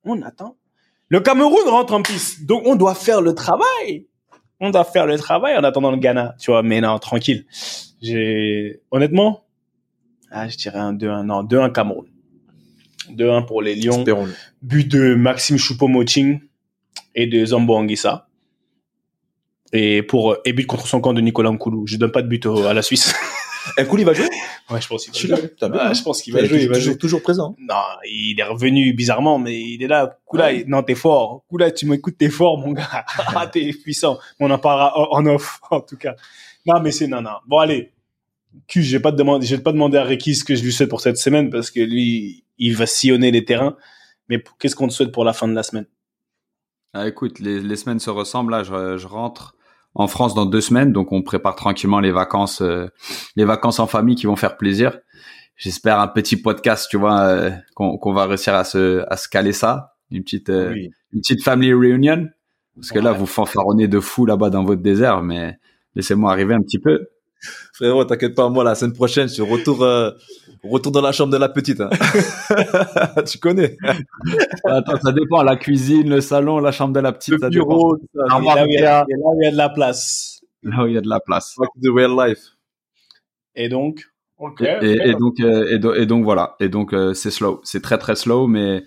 on 0.04 0.22
attend 0.22 0.56
le 1.10 1.20
Cameroun 1.20 1.68
rentre 1.68 1.94
en 1.94 2.02
piste 2.02 2.46
donc 2.46 2.64
on 2.66 2.76
doit 2.76 2.96
faire 2.96 3.22
le 3.22 3.34
travail 3.34 4.06
on 4.60 4.70
doit 4.70 4.84
faire 4.84 5.08
le 5.08 5.18
travail 5.18 5.58
en 5.58 5.64
attendant 5.64 5.92
le 5.92 5.98
Ghana 5.98 6.36
tu 6.40 6.52
vois 6.52 6.64
mais 6.64 6.82
non 6.82 7.00
tranquille 7.00 7.46
j'ai 8.02 8.82
honnêtement 8.92 9.44
ah, 10.32 10.48
je 10.48 10.56
dirais 10.56 10.80
un 10.80 10.94
2-1. 10.94 11.26
Non, 11.26 11.44
2-1 11.44 11.74
Cameroun. 11.74 12.06
2-1 13.10 13.46
pour 13.46 13.62
les 13.62 13.76
Lions. 13.76 14.06
But 14.62 14.88
de 14.90 15.14
Maxime 15.16 15.58
Choupo-Moting 15.58 16.40
et 17.14 17.28
de 17.28 17.46
Zambo 17.46 17.76
Anguissa. 17.76 18.28
Et 19.74 20.02
pour 20.04 20.38
et 20.46 20.54
but 20.54 20.66
contre 20.66 20.88
son 20.88 21.02
camp 21.02 21.14
de 21.14 21.22
Nicolas 21.22 21.52
Nkoulou. 21.52 21.86
Je 21.86 21.98
donne 21.98 22.12
pas 22.12 22.22
de 22.22 22.28
but 22.28 22.46
à 22.46 22.74
la 22.74 22.82
Suisse. 22.82 23.14
Nkoulou 23.80 24.02
il 24.02 24.06
va 24.06 24.14
jouer? 24.14 24.30
Ouais, 24.70 24.82
je 24.82 24.88
pense 24.88 25.06
qu'il 25.06 25.30
va 25.30 25.36
jouer. 25.38 25.54
Ah, 25.62 25.94
je 25.94 26.02
pense 26.02 26.22
qu'il 26.22 26.34
va 26.34 26.44
jouer. 26.44 26.64
Il 26.64 26.70
va 26.70 26.76
toujours, 26.76 26.98
toujours 26.98 27.22
présent. 27.22 27.56
Non, 27.60 27.76
il 28.06 28.40
est 28.40 28.44
revenu 28.44 28.94
bizarrement, 28.94 29.40
mais 29.40 29.60
il 29.60 29.84
est 29.84 29.88
là. 29.88 30.18
Koula, 30.26 30.52
non, 30.66 30.84
t'es 30.84 30.96
fort. 30.96 31.44
Koula, 31.50 31.72
tu 31.72 31.86
m'écoutes, 31.86 32.18
t'es 32.18 32.30
fort, 32.30 32.58
mon 32.58 32.72
gars. 32.72 33.06
Ah, 33.36 33.48
t'es 33.48 33.72
puissant. 33.74 34.20
On 34.40 34.50
en 34.52 34.58
parlera 34.58 34.94
en 35.12 35.26
off, 35.26 35.60
en 35.72 35.82
tout 35.82 35.98
cas. 35.98 36.16
Non, 36.66 36.80
mais 36.82 36.92
c'est 36.92 37.08
non, 37.08 37.22
non. 37.22 37.38
Bon, 37.48 37.60
allez. 37.60 37.92
Q, 38.68 38.84
j'ai 38.84 39.00
pas 39.00 39.12
demandé, 39.12 39.46
j'ai 39.46 39.58
pas 39.58 39.72
demandé 39.72 39.98
à 39.98 40.04
Ricky 40.04 40.36
ce 40.36 40.44
que 40.44 40.56
je 40.56 40.64
lui 40.64 40.74
souhaite 40.74 40.90
pour 40.90 41.00
cette 41.00 41.18
semaine 41.18 41.50
parce 41.50 41.72
que 41.72 41.80
lui, 41.80 42.44
il 42.58 42.76
va 42.76 42.86
sillonner 42.86 43.32
les 43.32 43.46
terrains. 43.46 43.78
Mais 44.28 44.44
qu'est-ce 44.60 44.76
qu'on 44.76 44.88
te 44.88 44.94
souhaite 44.94 45.12
pour 45.12 45.24
la 45.24 45.34
fin 45.34 45.48
de 45.48 45.54
la 45.54 45.64
semaine? 45.64 45.86
Ah, 46.94 47.08
Écoute, 47.08 47.40
les, 47.40 47.76
semaines 47.76 48.00
se 48.00 48.10
ressemblent. 48.10 48.52
Là, 48.52 48.64
je, 48.64 49.08
rentre 49.08 49.56
en 49.94 50.08
France 50.08 50.34
dans 50.34 50.46
deux 50.46 50.62
semaines, 50.62 50.92
donc 50.94 51.12
on 51.12 51.22
prépare 51.22 51.56
tranquillement 51.56 52.00
les 52.00 52.12
vacances, 52.12 52.62
euh, 52.62 52.88
les 53.36 53.46
vacances 53.46 53.80
en 53.80 53.88
famille 53.88 54.16
qui 54.16 54.26
vont 54.26 54.36
faire 54.36 54.58
plaisir. 54.58 54.98
J'espère 55.58 56.00
un 56.00 56.08
petit 56.08 56.38
podcast, 56.38 56.88
tu 56.90 56.98
vois, 56.98 57.22
euh, 57.22 57.52
qu'on 57.76 58.14
va 58.14 58.26
réussir 58.26 58.56
à 58.56 58.64
se, 58.64 59.04
à 59.10 59.18
se 59.18 59.28
caler 59.28 59.54
ça, 59.54 59.94
une 60.10 60.24
petite, 60.24 60.50
euh, 60.50 60.74
une 61.12 61.22
petite 61.22 61.44
family 61.44 61.74
reunion, 61.74 62.28
parce 62.76 62.90
que 62.90 63.00
là, 63.00 63.12
vous 63.12 63.26
fanfaronnez 63.26 63.88
de 63.88 64.00
fou 64.00 64.26
là-bas 64.26 64.50
dans 64.50 64.64
votre 64.64 64.82
désert, 64.82 65.22
mais 65.22 65.58
laissez-moi 65.96 66.32
arriver 66.32 66.54
un 66.54 66.62
petit 66.62 66.80
peu. 66.80 67.08
Frérot, 67.74 68.06
t'inquiète 68.06 68.36
pas, 68.36 68.50
moi, 68.50 68.64
la 68.64 68.76
semaine 68.76 68.94
prochaine, 68.94 69.28
je 69.28 69.42
retourne, 69.42 69.84
euh, 69.84 70.12
retour 70.64 70.92
dans 70.92 71.02
la 71.02 71.12
chambre 71.12 71.32
de 71.32 71.38
la 71.38 71.50
petite. 71.50 71.82
Hein. 71.82 71.90
tu 73.26 73.40
connais. 73.40 73.78
Attends, 74.66 75.00
ça 75.02 75.12
dépend. 75.12 75.42
La 75.44 75.56
cuisine, 75.56 76.10
le 76.10 76.22
salon, 76.22 76.60
la 76.60 76.72
chambre 76.72 76.94
de 76.94 77.00
la 77.00 77.12
petite. 77.12 77.42
Le 77.42 77.50
bureau, 77.50 77.98
ça, 78.14 78.26
là, 78.28 78.38
où 78.40 78.68
il 78.68 78.74
y 78.74 78.84
a, 78.84 79.00
là 79.00 79.06
où 79.08 79.42
il 79.42 79.46
y 79.46 79.48
a 79.48 79.52
de 79.52 79.58
la 79.58 79.70
place. 79.70 80.42
Là 80.64 80.84
où 80.84 80.88
il 80.88 80.94
y 80.94 80.98
a 80.98 81.02
de 81.02 81.10
la 81.10 81.20
place. 81.20 81.56
the 81.82 81.90
real 81.90 82.16
life. 82.16 82.58
Et 83.56 83.70
donc, 83.70 84.06
et, 84.60 85.14
donc, 85.14 85.40
et, 85.40 86.06
donc 86.06 86.24
voilà. 86.24 86.56
Et 86.60 86.70
donc 86.70 86.96
c'est 87.14 87.32
slow, 87.32 87.60
c'est 87.64 87.82
très 87.82 87.98
très 87.98 88.16
slow, 88.16 88.48
mais 88.48 88.84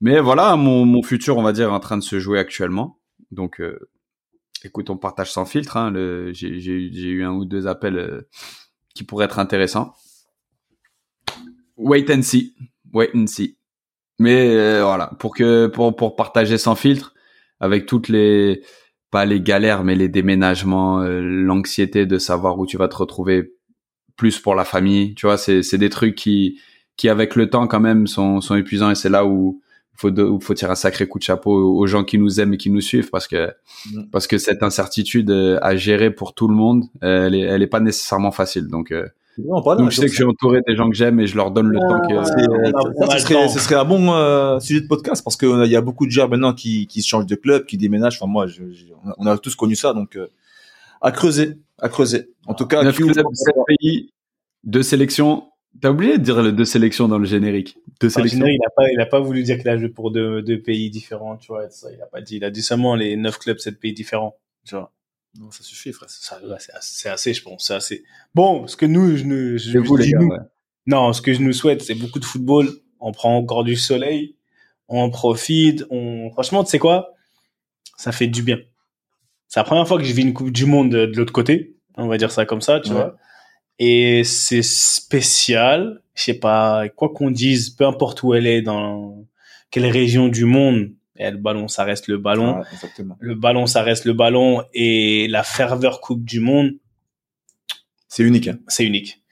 mais 0.00 0.18
voilà, 0.18 0.56
mon, 0.56 0.84
mon 0.84 1.02
futur, 1.02 1.36
on 1.36 1.42
va 1.42 1.52
dire, 1.52 1.68
est 1.68 1.72
en 1.72 1.80
train 1.80 1.98
de 1.98 2.02
se 2.02 2.18
jouer 2.18 2.38
actuellement. 2.38 2.98
Donc 3.30 3.60
écoute, 4.64 4.90
on 4.90 4.96
partage 4.96 5.32
sans 5.32 5.44
filtre. 5.44 5.76
Hein, 5.76 5.92
j'ai 6.32 6.48
eu 6.48 7.24
un 7.24 7.32
ou 7.32 7.44
deux 7.44 7.66
appels 7.66 7.98
euh, 7.98 8.28
qui 8.94 9.04
pourraient 9.04 9.26
être 9.26 9.38
intéressants. 9.38 9.94
Wait 11.76 12.10
and 12.10 12.22
see. 12.22 12.54
Wait 12.92 13.10
and 13.14 13.26
see. 13.26 13.56
Mais 14.18 14.54
euh, 14.54 14.84
voilà, 14.84 15.12
pour 15.18 15.34
que 15.34 15.66
pour 15.66 15.96
pour 15.96 16.16
partager 16.16 16.58
sans 16.58 16.74
filtre, 16.74 17.14
avec 17.60 17.86
toutes 17.86 18.08
les 18.08 18.62
pas 19.10 19.24
les 19.24 19.40
galères, 19.40 19.84
mais 19.84 19.94
les 19.94 20.08
déménagements, 20.08 21.00
euh, 21.00 21.20
l'anxiété 21.20 22.06
de 22.06 22.18
savoir 22.18 22.58
où 22.58 22.66
tu 22.66 22.76
vas 22.76 22.88
te 22.88 22.96
retrouver 22.96 23.52
plus 24.16 24.38
pour 24.38 24.54
la 24.54 24.64
famille. 24.64 25.14
Tu 25.14 25.26
vois, 25.26 25.38
c'est 25.38 25.78
des 25.78 25.90
trucs 25.90 26.14
qui 26.14 26.60
qui 26.96 27.08
avec 27.08 27.36
le 27.36 27.48
temps 27.50 27.66
quand 27.66 27.80
même 27.80 28.06
sont 28.06 28.40
sont 28.40 28.54
épuisants 28.54 28.90
et 28.90 28.94
c'est 28.94 29.08
là 29.08 29.24
où 29.26 29.61
faut 29.96 30.10
faut 30.40 30.54
tirer 30.54 30.72
un 30.72 30.76
sacré 30.76 31.06
coup 31.06 31.18
de 31.18 31.24
chapeau 31.24 31.52
aux 31.52 31.86
gens 31.86 32.04
qui 32.04 32.18
nous 32.18 32.40
aiment 32.40 32.54
et 32.54 32.58
qui 32.58 32.70
nous 32.70 32.80
suivent 32.80 33.10
parce 33.10 33.28
que 33.28 33.52
parce 34.10 34.26
que 34.26 34.38
cette 34.38 34.62
incertitude 34.62 35.30
euh, 35.30 35.58
à 35.62 35.76
gérer 35.76 36.10
pour 36.10 36.34
tout 36.34 36.48
le 36.48 36.54
monde 36.54 36.84
elle 37.00 37.34
est 37.34 37.40
elle 37.40 37.62
est 37.62 37.68
pas 37.68 37.80
nécessairement 37.80 38.32
facile. 38.32 38.68
Donc 38.68 38.90
euh, 38.90 39.06
donc 39.38 39.90
je 39.90 39.96
sais 39.96 40.02
que 40.02 40.08
je 40.08 40.16
suis 40.16 40.24
entouré 40.24 40.60
des 40.66 40.76
gens 40.76 40.90
que 40.90 40.96
j'aime 40.96 41.18
et 41.20 41.26
je 41.26 41.36
leur 41.36 41.50
donne 41.50 41.68
le 41.68 41.78
temps 41.78 42.00
que 42.06 42.22
ça, 42.24 43.18
ce, 43.18 43.26
serait, 43.26 43.48
ce 43.48 43.58
serait 43.58 43.76
un 43.76 43.84
bon 43.84 44.12
euh, 44.12 44.60
sujet 44.60 44.80
de 44.80 44.86
podcast 44.86 45.22
parce 45.24 45.36
qu'il 45.36 45.66
y 45.66 45.76
a 45.76 45.80
beaucoup 45.80 46.06
de 46.06 46.10
gens 46.10 46.28
maintenant 46.28 46.52
qui 46.52 46.86
qui 46.86 47.02
changent 47.02 47.26
de 47.26 47.34
club 47.34 47.64
qui 47.66 47.78
déménagent. 47.78 48.16
Enfin 48.20 48.30
moi 48.30 48.46
je, 48.46 48.62
on 49.18 49.26
a 49.26 49.38
tous 49.38 49.54
connu 49.54 49.76
ça 49.76 49.94
donc 49.94 50.18
à 51.00 51.12
creuser 51.12 51.58
à 51.78 51.88
creuser. 51.88 52.30
En 52.46 52.54
tout 52.54 52.66
cas 52.66 52.82
9 52.82 52.96
pays 53.66 54.10
deux 54.64 54.82
sélections 54.82 55.44
T'as 55.80 55.90
oublié 55.90 56.18
de 56.18 56.22
dire 56.22 56.42
les 56.42 56.52
deux 56.52 56.64
sélections 56.64 57.08
dans 57.08 57.18
le 57.18 57.24
générique. 57.24 57.78
Deux 58.00 58.10
sélections. 58.10 58.46
il 58.46 58.60
a 58.64 58.70
pas, 58.70 58.90
il 58.90 59.00
a 59.00 59.06
pas 59.06 59.20
voulu 59.20 59.42
dire 59.42 59.58
qu'il 59.58 59.68
a 59.68 59.76
joué 59.76 59.88
pour 59.88 60.10
deux, 60.10 60.42
deux 60.42 60.60
pays 60.60 60.90
différents, 60.90 61.36
tu 61.36 61.48
vois. 61.48 61.68
Ça, 61.70 61.90
il 61.92 62.00
a 62.00 62.06
pas 62.06 62.20
dit. 62.20 62.36
Il 62.36 62.44
a 62.44 62.50
dit 62.50 62.62
seulement 62.62 62.94
les 62.94 63.16
neuf 63.16 63.38
clubs, 63.38 63.58
sept 63.58 63.80
pays 63.80 63.92
différents, 63.92 64.36
tu 64.64 64.74
vois. 64.74 64.92
Non, 65.38 65.50
ça 65.50 65.62
suffit, 65.62 65.92
frère. 65.92 66.10
c'est 66.10 67.08
assez, 67.08 67.32
je 67.32 67.42
pense. 67.42 67.66
C'est 67.66 67.74
assez. 67.74 68.04
Bon, 68.34 68.66
ce 68.66 68.76
que 68.76 68.84
nous, 68.84 69.16
je, 69.16 69.24
ne, 69.24 69.56
je, 69.56 69.78
vous, 69.78 69.96
les 69.96 70.10
gars, 70.10 70.18
Non, 70.86 71.12
ce 71.14 71.22
que 71.22 71.32
je 71.32 71.40
nous 71.40 71.54
souhaite, 71.54 71.82
c'est 71.82 71.94
beaucoup 71.94 72.18
de 72.18 72.24
football. 72.24 72.68
On 73.00 73.12
prend 73.12 73.36
encore 73.36 73.64
du 73.64 73.76
soleil. 73.76 74.36
On 74.88 75.08
profite. 75.10 75.86
On, 75.90 76.30
franchement, 76.30 76.64
tu 76.64 76.70
sais 76.70 76.78
quoi? 76.78 77.14
Ça 77.96 78.12
fait 78.12 78.26
du 78.26 78.42
bien. 78.42 78.58
C'est 79.48 79.60
la 79.60 79.64
première 79.64 79.88
fois 79.88 79.98
que 79.98 80.04
je 80.04 80.12
vis 80.12 80.22
une 80.22 80.34
Coupe 80.34 80.50
du 80.50 80.66
Monde 80.66 80.90
de, 80.90 81.16
l'autre 81.16 81.32
côté. 81.32 81.76
On 81.96 82.08
va 82.08 82.18
dire 82.18 82.30
ça 82.30 82.44
comme 82.44 82.60
ça, 82.60 82.80
tu 82.80 82.92
vois. 82.92 83.16
Et 83.78 84.24
c'est 84.24 84.62
spécial. 84.62 86.02
Je 86.14 86.24
sais 86.24 86.34
pas, 86.34 86.88
quoi 86.90 87.08
qu'on 87.10 87.30
dise, 87.30 87.70
peu 87.70 87.86
importe 87.86 88.22
où 88.22 88.34
elle 88.34 88.46
est, 88.46 88.62
dans 88.62 89.24
quelle 89.70 89.86
région 89.86 90.28
du 90.28 90.44
monde, 90.44 90.90
et 91.16 91.30
le 91.30 91.36
ballon, 91.36 91.68
ça 91.68 91.84
reste 91.84 92.08
le 92.08 92.18
ballon. 92.18 92.62
Ah, 92.62 92.86
le 93.20 93.34
ballon, 93.34 93.66
ça 93.66 93.82
reste 93.82 94.04
le 94.06 94.12
ballon. 94.12 94.64
Et 94.72 95.28
la 95.28 95.42
ferveur 95.42 96.00
Coupe 96.00 96.24
du 96.24 96.40
Monde. 96.40 96.72
C'est 98.08 98.22
unique. 98.22 98.48
Hein. 98.48 98.58
C'est 98.68 98.84
unique. 98.84 99.22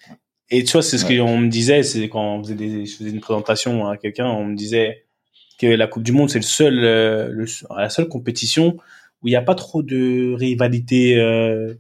Et 0.50 0.64
tu 0.64 0.72
vois, 0.72 0.82
c'est 0.82 0.98
ce 0.98 1.06
qu'on 1.06 1.38
me 1.38 1.48
disait, 1.48 1.82
c'est 1.82 2.08
quand 2.08 2.36
on 2.36 2.42
faisait 2.42 2.54
des, 2.54 2.84
je 2.84 2.96
faisais 2.96 3.10
une 3.10 3.20
présentation 3.20 3.86
à 3.86 3.96
quelqu'un, 3.96 4.26
on 4.26 4.46
me 4.46 4.56
disait 4.56 5.04
que 5.58 5.66
la 5.66 5.86
Coupe 5.86 6.02
du 6.02 6.12
Monde, 6.12 6.28
c'est 6.28 6.38
le 6.38 6.44
seul, 6.44 6.78
euh, 6.80 7.28
le, 7.30 7.46
la 7.76 7.88
seule 7.88 8.08
compétition 8.08 8.76
où 9.22 9.28
il 9.28 9.30
n'y 9.30 9.36
a 9.36 9.42
pas 9.42 9.54
trop 9.54 9.82
de 9.82 10.34
rivalité, 10.34 11.18
euh, 11.18 11.74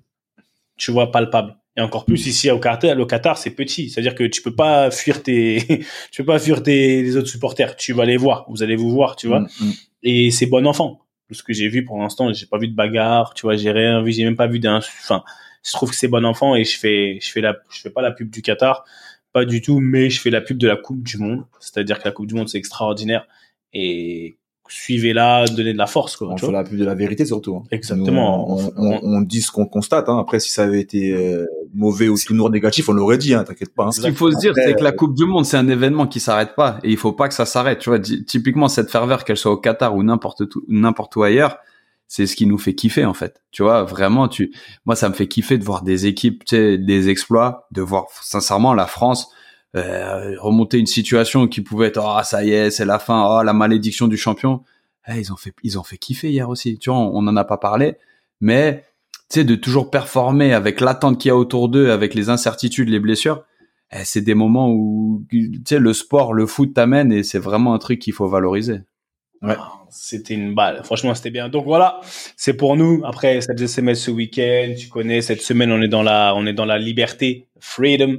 tu 0.76 0.92
vois, 0.92 1.10
palpable. 1.10 1.56
Et 1.80 1.82
encore 1.82 2.04
plus 2.04 2.26
ici 2.26 2.50
au 2.50 2.58
Qatar, 2.58 2.94
le 2.94 3.06
Qatar 3.06 3.38
c'est 3.38 3.52
petit, 3.52 3.88
c'est-à-dire 3.88 4.14
que 4.14 4.24
tu 4.24 4.42
peux 4.42 4.54
pas 4.54 4.90
fuir 4.90 5.22
tes, 5.22 5.62
tu 6.10 6.22
peux 6.22 6.26
pas 6.26 6.38
fuir 6.38 6.62
tes 6.62 7.02
les 7.02 7.16
autres 7.16 7.28
supporters. 7.28 7.74
Tu 7.74 7.94
vas 7.94 8.04
les 8.04 8.18
voir, 8.18 8.44
vous 8.50 8.62
allez 8.62 8.76
vous 8.76 8.90
voir, 8.90 9.16
tu 9.16 9.28
vois. 9.28 9.40
Mm, 9.40 9.48
mm. 9.60 9.72
Et 10.02 10.30
c'est 10.30 10.44
bon 10.44 10.66
enfant. 10.66 11.00
Ce 11.30 11.42
que 11.42 11.54
j'ai 11.54 11.68
vu 11.68 11.82
pour 11.82 11.98
l'instant, 11.98 12.30
j'ai 12.34 12.44
pas 12.44 12.58
vu 12.58 12.68
de 12.68 12.74
bagarre, 12.74 13.32
tu 13.32 13.42
vois, 13.42 13.56
j'ai 13.56 13.70
rien 13.70 14.02
vu, 14.02 14.12
j'ai 14.12 14.24
même 14.24 14.36
pas 14.36 14.46
vu 14.46 14.58
d'un, 14.58 14.76
enfin, 14.76 15.22
je 15.64 15.72
trouve 15.72 15.88
que 15.88 15.96
c'est 15.96 16.08
bon 16.08 16.26
enfant 16.26 16.54
et 16.54 16.64
je 16.64 16.78
fais, 16.78 17.18
je 17.22 17.30
fais 17.30 17.40
la, 17.40 17.56
je 17.70 17.80
fais 17.80 17.90
pas 17.90 18.02
la 18.02 18.10
pub 18.10 18.28
du 18.28 18.42
Qatar, 18.42 18.84
pas 19.32 19.46
du 19.46 19.62
tout, 19.62 19.80
mais 19.80 20.10
je 20.10 20.20
fais 20.20 20.28
la 20.28 20.42
pub 20.42 20.58
de 20.58 20.68
la 20.68 20.76
Coupe 20.76 21.02
du 21.02 21.16
Monde. 21.16 21.46
C'est-à-dire 21.60 21.98
que 21.98 22.04
la 22.04 22.12
Coupe 22.12 22.26
du 22.26 22.34
Monde 22.34 22.50
c'est 22.50 22.58
extraordinaire 22.58 23.26
et 23.72 24.36
suivez-la, 24.70 25.44
donnez 25.46 25.72
de 25.72 25.78
la 25.78 25.86
force. 25.86 26.16
Quoi, 26.16 26.28
on 26.28 26.36
fait 26.36 26.50
la 26.50 26.64
pub 26.64 26.78
de 26.78 26.84
la 26.84 26.94
vérité 26.94 27.24
surtout. 27.24 27.56
Hein. 27.56 27.62
Exactement. 27.70 28.50
on, 28.50 28.72
on, 28.76 29.00
on, 29.02 29.20
dit 29.20 29.42
ce 29.42 29.50
qu'on 29.50 29.66
constate. 29.66 30.08
Hein. 30.08 30.18
Après, 30.18 30.40
si 30.40 30.50
ça 30.50 30.62
avait 30.62 30.80
été 30.80 31.12
euh, 31.12 31.46
mauvais 31.74 32.08
ou 32.08 32.16
tout 32.16 32.34
noir 32.34 32.50
négatif, 32.50 32.88
on 32.88 32.92
l'aurait 32.92 33.18
dit. 33.18 33.34
Hein, 33.34 33.44
T'inquiète 33.44 33.74
pas. 33.74 33.86
Hein. 33.86 33.92
Ce 33.92 34.00
qu'il 34.00 34.14
faut 34.14 34.30
se 34.30 34.38
dire, 34.38 34.52
c'est 34.54 34.74
que 34.74 34.82
la 34.84 34.92
Coupe 34.92 35.14
du 35.14 35.24
Monde, 35.24 35.44
c'est 35.44 35.56
un 35.56 35.68
événement 35.68 36.06
qui 36.06 36.20
s'arrête 36.20 36.54
pas, 36.56 36.78
et 36.82 36.90
il 36.90 36.96
faut 36.96 37.12
pas 37.12 37.28
que 37.28 37.34
ça 37.34 37.46
s'arrête. 37.46 37.78
Tu 37.78 37.90
vois, 37.90 38.00
typiquement 38.00 38.68
cette 38.68 38.90
ferveur, 38.90 39.24
qu'elle 39.24 39.36
soit 39.36 39.52
au 39.52 39.56
Qatar 39.58 39.94
ou 39.94 40.02
n'importe 40.02 40.42
n'importe 40.68 41.16
où 41.16 41.22
ailleurs, 41.22 41.58
c'est 42.08 42.26
ce 42.26 42.34
qui 42.34 42.46
nous 42.46 42.58
fait 42.58 42.74
kiffer 42.74 43.04
en 43.04 43.14
fait. 43.14 43.42
Tu 43.52 43.62
vois, 43.62 43.84
vraiment, 43.84 44.28
tu, 44.28 44.52
moi, 44.84 44.96
ça 44.96 45.08
me 45.08 45.14
fait 45.14 45.28
kiffer 45.28 45.58
de 45.58 45.64
voir 45.64 45.82
des 45.82 46.06
équipes, 46.06 46.44
tu 46.44 46.56
sais, 46.56 46.78
des 46.78 47.08
exploits, 47.08 47.68
de 47.70 47.82
voir 47.82 48.06
sincèrement 48.20 48.74
la 48.74 48.86
France. 48.86 49.30
Euh, 49.76 50.34
remonter 50.40 50.78
une 50.78 50.86
situation 50.86 51.46
qui 51.46 51.60
pouvait 51.60 51.86
être 51.86 52.04
ah 52.04 52.24
ça 52.24 52.42
y 52.42 52.50
est 52.50 52.72
c'est 52.72 52.84
la 52.84 52.98
fin 52.98 53.38
ah 53.38 53.44
la 53.44 53.52
malédiction 53.52 54.08
du 54.08 54.16
champion 54.16 54.64
eh, 55.08 55.18
ils 55.18 55.32
ont 55.32 55.36
fait 55.36 55.52
ils 55.62 55.78
ont 55.78 55.82
fait 55.82 55.98
kiffer 55.98 56.30
hier 56.30 56.48
aussi. 56.48 56.78
Tu 56.78 56.90
vois, 56.90 56.98
on 56.98 57.22
n'en 57.22 57.36
a 57.36 57.44
pas 57.44 57.58
parlé, 57.58 57.96
mais 58.40 58.84
tu 59.30 59.40
sais 59.40 59.44
de 59.44 59.54
toujours 59.54 59.90
performer 59.90 60.52
avec 60.52 60.80
l'attente 60.80 61.18
qu'il 61.18 61.28
y 61.28 61.32
a 61.32 61.36
autour 61.36 61.68
d'eux, 61.68 61.90
avec 61.90 62.14
les 62.14 62.28
incertitudes, 62.28 62.88
les 62.88 63.00
blessures. 63.00 63.44
Eh, 63.92 64.04
c'est 64.04 64.20
des 64.20 64.34
moments 64.34 64.70
où 64.70 65.24
tu 65.30 65.62
sais 65.66 65.78
le 65.78 65.92
sport, 65.92 66.32
le 66.32 66.46
foot 66.46 66.74
t'amène 66.74 67.12
et 67.12 67.22
c'est 67.22 67.38
vraiment 67.38 67.74
un 67.74 67.78
truc 67.78 67.98
qu'il 67.98 68.12
faut 68.12 68.28
valoriser. 68.28 68.80
Ouais. 69.42 69.56
Ah, 69.58 69.72
c'était 69.88 70.34
une 70.34 70.54
balle. 70.54 70.84
Franchement, 70.84 71.14
c'était 71.14 71.30
bien. 71.30 71.48
Donc 71.48 71.64
voilà, 71.64 72.00
c'est 72.36 72.54
pour 72.54 72.76
nous. 72.76 73.02
Après 73.04 73.40
cette 73.40 73.60
SMS 73.60 74.02
ce 74.02 74.10
week-end, 74.10 74.74
tu 74.78 74.88
connais, 74.88 75.22
cette 75.22 75.40
semaine, 75.40 75.72
on 75.72 75.80
est 75.80 75.88
dans 75.88 76.02
la, 76.02 76.34
on 76.36 76.46
est 76.46 76.52
dans 76.52 76.66
la 76.66 76.78
liberté, 76.78 77.48
freedom. 77.58 78.18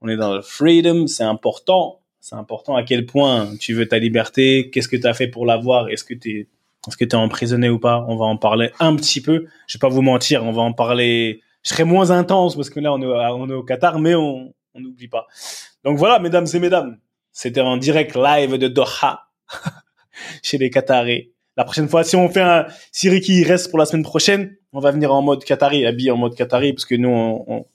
On 0.00 0.08
est 0.08 0.16
dans 0.16 0.34
le 0.34 0.42
freedom, 0.42 1.06
c'est 1.06 1.24
important. 1.24 2.00
C'est 2.20 2.34
important 2.34 2.74
à 2.74 2.82
quel 2.82 3.06
point 3.06 3.56
tu 3.60 3.74
veux 3.74 3.86
ta 3.86 3.98
liberté, 3.98 4.70
qu'est-ce 4.70 4.88
que 4.88 4.96
tu 4.96 5.06
as 5.06 5.14
fait 5.14 5.28
pour 5.28 5.46
l'avoir, 5.46 5.88
est-ce 5.88 6.04
que 6.04 6.14
tu 6.14 6.30
es 6.30 6.48
est-ce 6.86 6.96
que 6.96 7.04
es 7.04 7.14
emprisonné 7.14 7.68
ou 7.68 7.78
pas 7.78 8.04
On 8.08 8.16
va 8.16 8.26
en 8.26 8.36
parler 8.36 8.70
un 8.78 8.94
petit 8.94 9.20
peu. 9.20 9.46
Je 9.66 9.76
vais 9.76 9.80
pas 9.80 9.88
vous 9.88 10.02
mentir, 10.02 10.44
on 10.44 10.52
va 10.52 10.62
en 10.62 10.72
parler. 10.72 11.40
Je 11.62 11.70
serai 11.70 11.84
moins 11.84 12.10
intense 12.10 12.54
parce 12.54 12.70
que 12.70 12.78
là 12.80 12.92
on 12.92 13.02
est, 13.02 13.06
on 13.06 13.50
est 13.50 13.54
au 13.54 13.64
Qatar, 13.64 13.98
mais 13.98 14.14
on 14.14 14.52
n'oublie 14.74 15.08
pas. 15.08 15.26
Donc 15.84 15.98
voilà, 15.98 16.18
mesdames 16.18 16.46
et 16.52 16.58
mesdames, 16.58 16.98
c'était 17.32 17.60
en 17.60 17.76
direct 17.76 18.14
live 18.14 18.56
de 18.56 18.68
Doha 18.68 19.28
chez 20.42 20.58
les 20.58 20.70
Qataris. 20.70 21.32
La 21.56 21.64
prochaine 21.64 21.88
fois, 21.88 22.04
si 22.04 22.16
on 22.16 22.28
fait 22.28 22.42
un, 22.42 22.66
si 22.92 23.08
Ricky 23.08 23.42
reste 23.42 23.70
pour 23.70 23.78
la 23.78 23.86
semaine 23.86 24.04
prochaine, 24.04 24.56
on 24.72 24.80
va 24.80 24.90
venir 24.90 25.12
en 25.12 25.22
mode 25.22 25.42
Qatari, 25.42 25.86
habillé 25.86 26.10
en 26.10 26.16
mode 26.16 26.34
Qatari, 26.34 26.72
parce 26.72 26.84
que 26.84 26.94
nous 26.94 27.08
on, 27.08 27.66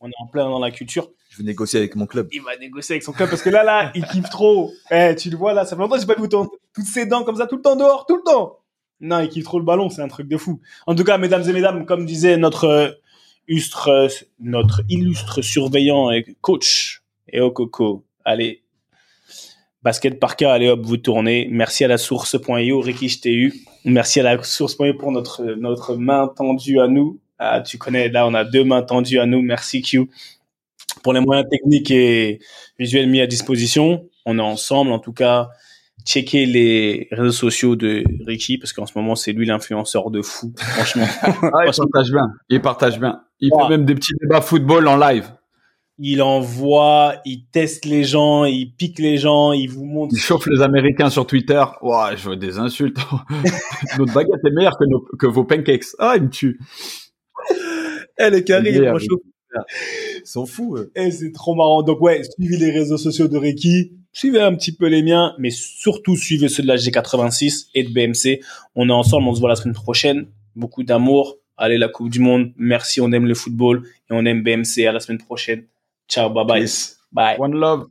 on 0.00 0.08
est 0.08 0.14
en 0.18 0.26
plein 0.26 0.48
dans 0.48 0.58
la 0.58 0.70
culture 0.70 1.10
je 1.36 1.42
vais 1.42 1.46
négocier 1.46 1.78
avec 1.78 1.96
mon 1.96 2.06
club. 2.06 2.28
Il 2.32 2.40
va 2.42 2.56
négocier 2.56 2.94
avec 2.94 3.02
son 3.02 3.12
club 3.12 3.28
parce 3.28 3.42
que 3.42 3.50
là, 3.50 3.62
là, 3.62 3.92
il 3.94 4.04
kiffe 4.06 4.30
trop. 4.30 4.72
Eh, 4.90 5.14
tu 5.16 5.28
le 5.28 5.36
vois 5.36 5.52
là, 5.52 5.66
ça 5.66 5.76
fait 5.76 5.82
longtemps 5.82 5.96
que 5.96 6.00
j'ai 6.00 6.06
pas 6.06 6.20
vu 6.20 6.28
toutes 6.28 6.86
ses 6.86 7.04
dents 7.04 7.24
comme 7.24 7.36
ça 7.36 7.46
tout 7.46 7.56
le 7.56 7.62
temps 7.62 7.76
dehors, 7.76 8.06
tout 8.06 8.16
le 8.16 8.22
temps. 8.22 8.60
Non, 9.00 9.20
il 9.20 9.28
kiffe 9.28 9.44
trop 9.44 9.58
le 9.58 9.64
ballon, 9.64 9.90
c'est 9.90 10.00
un 10.00 10.08
truc 10.08 10.28
de 10.28 10.38
fou. 10.38 10.60
En 10.86 10.94
tout 10.94 11.04
cas, 11.04 11.18
mesdames 11.18 11.46
et 11.46 11.52
mesdames, 11.52 11.84
comme 11.84 12.06
disait 12.06 12.38
notre 12.38 12.64
euh, 12.64 12.90
illustre, 13.48 14.08
notre 14.40 14.80
illustre 14.88 15.42
surveillant 15.42 16.10
et 16.10 16.24
coach, 16.40 17.02
et 17.28 17.40
Coco, 17.52 18.06
allez, 18.24 18.62
basket 19.82 20.18
par 20.18 20.36
cas, 20.36 20.52
allez 20.52 20.70
hop, 20.70 20.80
vous 20.84 20.96
tournez. 20.96 21.48
Merci 21.50 21.84
à 21.84 21.88
la 21.88 21.98
source.io, 21.98 22.80
Ricky, 22.80 23.10
je 23.10 23.20
t'ai 23.20 23.34
eu. 23.34 23.54
Merci 23.84 24.20
à 24.20 24.22
la 24.22 24.42
source.io 24.42 24.94
pour 24.94 25.12
notre, 25.12 25.44
notre 25.44 25.96
main 25.96 26.28
tendue 26.34 26.80
à 26.80 26.88
nous. 26.88 27.20
Ah, 27.38 27.60
tu 27.60 27.76
connais, 27.76 28.08
là, 28.08 28.26
on 28.26 28.32
a 28.32 28.44
deux 28.44 28.64
mains 28.64 28.80
tendues 28.80 29.18
à 29.18 29.26
nous. 29.26 29.42
Merci 29.42 29.82
Q 29.82 30.08
pour 31.02 31.12
les 31.12 31.20
moyens 31.20 31.48
techniques 31.48 31.90
et 31.90 32.40
visuels 32.78 33.08
mis 33.08 33.20
à 33.20 33.26
disposition. 33.26 34.08
On 34.24 34.38
est 34.38 34.42
ensemble, 34.42 34.92
en 34.92 34.98
tout 34.98 35.12
cas. 35.12 35.48
Checker 36.04 36.46
les 36.46 37.08
réseaux 37.10 37.32
sociaux 37.32 37.74
de 37.74 38.04
Ricky 38.26 38.58
parce 38.58 38.72
qu'en 38.72 38.86
ce 38.86 38.92
moment 38.94 39.16
c'est 39.16 39.32
lui 39.32 39.44
l'influenceur 39.44 40.10
de 40.10 40.22
fou, 40.22 40.52
franchement. 40.56 41.06
ah, 41.22 41.66
il 41.66 41.72
partage 41.72 42.10
bien. 42.12 42.28
Il 42.48 42.60
partage 42.60 43.00
bien. 43.00 43.22
Il 43.40 43.50
fait 43.50 43.68
même 43.68 43.84
des 43.84 43.94
petits 43.94 44.12
débats 44.20 44.40
football 44.40 44.86
en 44.86 44.96
live. 44.96 45.32
Il 45.98 46.22
envoie, 46.22 47.14
il 47.24 47.46
teste 47.50 47.86
les 47.86 48.04
gens, 48.04 48.44
il 48.44 48.72
pique 48.76 48.98
les 48.98 49.16
gens, 49.16 49.52
il 49.52 49.68
vous 49.68 49.84
montre. 49.84 50.14
Il 50.14 50.20
chauffe 50.20 50.46
les 50.46 50.60
Américains 50.60 51.08
sur 51.08 51.26
Twitter. 51.26 51.64
Ouais, 51.82 52.16
je 52.16 52.24
vois 52.24 52.36
des 52.36 52.58
insultes. 52.58 52.98
Notre 53.98 54.12
baguette 54.12 54.44
est 54.44 54.50
meilleure 54.50 54.76
que, 54.78 55.16
que 55.16 55.26
vos 55.26 55.44
pancakes. 55.44 55.86
Ah, 55.98 56.14
il 56.16 56.24
me 56.24 56.30
tue. 56.30 56.60
Elle 58.16 58.34
est 58.34 58.44
carrée, 58.44 58.74
il 58.74 58.84
Ils 59.52 60.26
sont 60.26 60.46
fous. 60.46 60.78
Et 60.78 61.06
eh, 61.06 61.10
c'est 61.10 61.32
trop 61.32 61.54
marrant. 61.54 61.82
Donc 61.82 62.00
ouais, 62.00 62.22
suivez 62.38 62.56
les 62.56 62.70
réseaux 62.70 62.98
sociaux 62.98 63.28
de 63.28 63.36
Ricky, 63.36 63.92
suivez 64.12 64.40
un 64.40 64.54
petit 64.54 64.72
peu 64.72 64.86
les 64.86 65.02
miens, 65.02 65.34
mais 65.38 65.50
surtout 65.50 66.16
suivez 66.16 66.48
ceux 66.48 66.62
de 66.62 66.68
la 66.68 66.76
G86 66.76 67.68
et 67.74 67.84
de 67.84 67.92
BMC. 67.92 68.40
On 68.74 68.88
est 68.88 68.92
ensemble, 68.92 69.28
on 69.28 69.34
se 69.34 69.40
voit 69.40 69.48
la 69.48 69.56
semaine 69.56 69.74
prochaine. 69.74 70.26
Beaucoup 70.54 70.82
d'amour. 70.82 71.36
Allez, 71.56 71.78
la 71.78 71.88
Coupe 71.88 72.10
du 72.10 72.20
Monde. 72.20 72.52
Merci, 72.56 73.00
on 73.00 73.12
aime 73.12 73.26
le 73.26 73.34
football 73.34 73.82
et 74.10 74.12
on 74.12 74.24
aime 74.26 74.42
BMC. 74.42 74.86
À 74.86 74.92
la 74.92 75.00
semaine 75.00 75.18
prochaine. 75.18 75.64
Ciao, 76.08 76.30
bye 76.30 76.44
bye. 76.44 76.66
Bye. 77.12 77.36
One 77.38 77.54
love. 77.54 77.86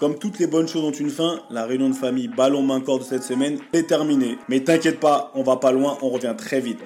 Comme 0.00 0.16
toutes 0.16 0.38
les 0.38 0.46
bonnes 0.46 0.68
choses 0.68 0.84
ont 0.84 0.92
une 0.92 1.10
fin, 1.10 1.40
la 1.50 1.66
réunion 1.66 1.88
de 1.88 1.94
famille 1.94 2.28
ballon 2.28 2.62
main 2.62 2.80
corps 2.80 3.00
de 3.00 3.04
cette 3.04 3.24
semaine 3.24 3.58
est 3.72 3.88
terminée. 3.88 4.38
Mais 4.48 4.60
t'inquiète 4.60 5.00
pas, 5.00 5.32
on 5.34 5.42
va 5.42 5.56
pas 5.56 5.72
loin, 5.72 5.98
on 6.02 6.08
revient 6.10 6.34
très 6.38 6.60
vite. 6.60 6.78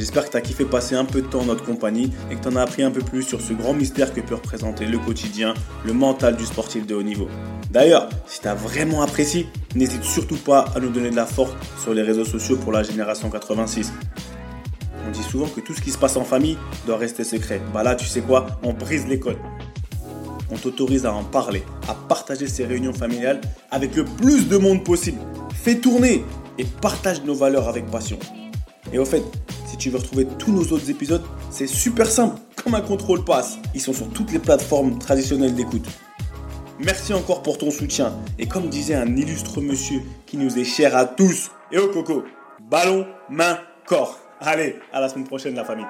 J'espère 0.00 0.24
que 0.24 0.30
tu 0.30 0.36
as 0.38 0.40
kiffé 0.40 0.64
passer 0.64 0.94
un 0.94 1.04
peu 1.04 1.20
de 1.20 1.26
temps 1.26 1.40
en 1.40 1.44
notre 1.44 1.62
compagnie 1.62 2.10
et 2.30 2.34
que 2.34 2.40
tu 2.40 2.48
en 2.48 2.56
as 2.56 2.62
appris 2.62 2.82
un 2.82 2.90
peu 2.90 3.02
plus 3.02 3.22
sur 3.22 3.42
ce 3.42 3.52
grand 3.52 3.74
mystère 3.74 4.14
que 4.14 4.22
peut 4.22 4.34
représenter 4.34 4.86
le 4.86 4.96
quotidien, 4.96 5.52
le 5.84 5.92
mental 5.92 6.38
du 6.38 6.46
sportif 6.46 6.86
de 6.86 6.94
haut 6.94 7.02
niveau. 7.02 7.28
D'ailleurs, 7.70 8.08
si 8.26 8.40
tu 8.40 8.48
as 8.48 8.54
vraiment 8.54 9.02
apprécié, 9.02 9.46
n'hésite 9.74 10.02
surtout 10.04 10.38
pas 10.38 10.64
à 10.74 10.80
nous 10.80 10.88
donner 10.88 11.10
de 11.10 11.16
la 11.16 11.26
force 11.26 11.52
sur 11.82 11.92
les 11.92 12.00
réseaux 12.00 12.24
sociaux 12.24 12.56
pour 12.56 12.72
la 12.72 12.82
génération 12.82 13.28
86. 13.28 13.92
On 15.06 15.10
dit 15.10 15.22
souvent 15.22 15.48
que 15.48 15.60
tout 15.60 15.74
ce 15.74 15.82
qui 15.82 15.90
se 15.90 15.98
passe 15.98 16.16
en 16.16 16.24
famille 16.24 16.56
doit 16.86 16.96
rester 16.96 17.22
secret. 17.22 17.60
Bah 17.74 17.82
là, 17.82 17.94
tu 17.94 18.06
sais 18.06 18.22
quoi? 18.22 18.46
On 18.62 18.72
brise 18.72 19.06
les 19.06 19.18
codes 19.18 19.36
on 20.52 20.56
t'autorise 20.56 21.06
à 21.06 21.12
en 21.12 21.22
parler, 21.22 21.62
à 21.86 21.94
partager 21.94 22.48
ces 22.48 22.64
réunions 22.64 22.92
familiales 22.92 23.40
avec 23.70 23.94
le 23.94 24.04
plus 24.04 24.48
de 24.48 24.56
monde 24.56 24.82
possible. 24.82 25.20
Fais 25.54 25.76
tourner 25.76 26.24
et 26.58 26.64
partage 26.64 27.22
nos 27.22 27.36
valeurs 27.36 27.68
avec 27.68 27.86
passion. 27.86 28.18
Et 28.92 28.98
au 28.98 29.04
fait, 29.04 29.22
si 29.66 29.76
tu 29.76 29.90
veux 29.90 29.98
retrouver 29.98 30.26
tous 30.38 30.52
nos 30.52 30.62
autres 30.62 30.90
épisodes, 30.90 31.22
c'est 31.50 31.66
super 31.66 32.06
simple, 32.06 32.40
comme 32.62 32.74
un 32.74 32.80
contrôle 32.80 33.24
passe. 33.24 33.58
Ils 33.74 33.80
sont 33.80 33.92
sur 33.92 34.08
toutes 34.08 34.32
les 34.32 34.38
plateformes 34.38 34.98
traditionnelles 34.98 35.54
d'écoute. 35.54 35.86
Merci 36.78 37.12
encore 37.12 37.42
pour 37.42 37.58
ton 37.58 37.70
soutien. 37.70 38.12
Et 38.38 38.46
comme 38.46 38.68
disait 38.68 38.94
un 38.94 39.16
illustre 39.16 39.60
monsieur 39.60 40.00
qui 40.26 40.36
nous 40.36 40.58
est 40.58 40.64
cher 40.64 40.96
à 40.96 41.04
tous, 41.04 41.50
et 41.70 41.78
au 41.78 41.88
coco, 41.88 42.24
ballon, 42.70 43.06
main, 43.28 43.58
corps. 43.86 44.18
Allez, 44.40 44.76
à 44.92 45.00
la 45.00 45.08
semaine 45.08 45.26
prochaine 45.26 45.54
la 45.54 45.64
famille. 45.64 45.86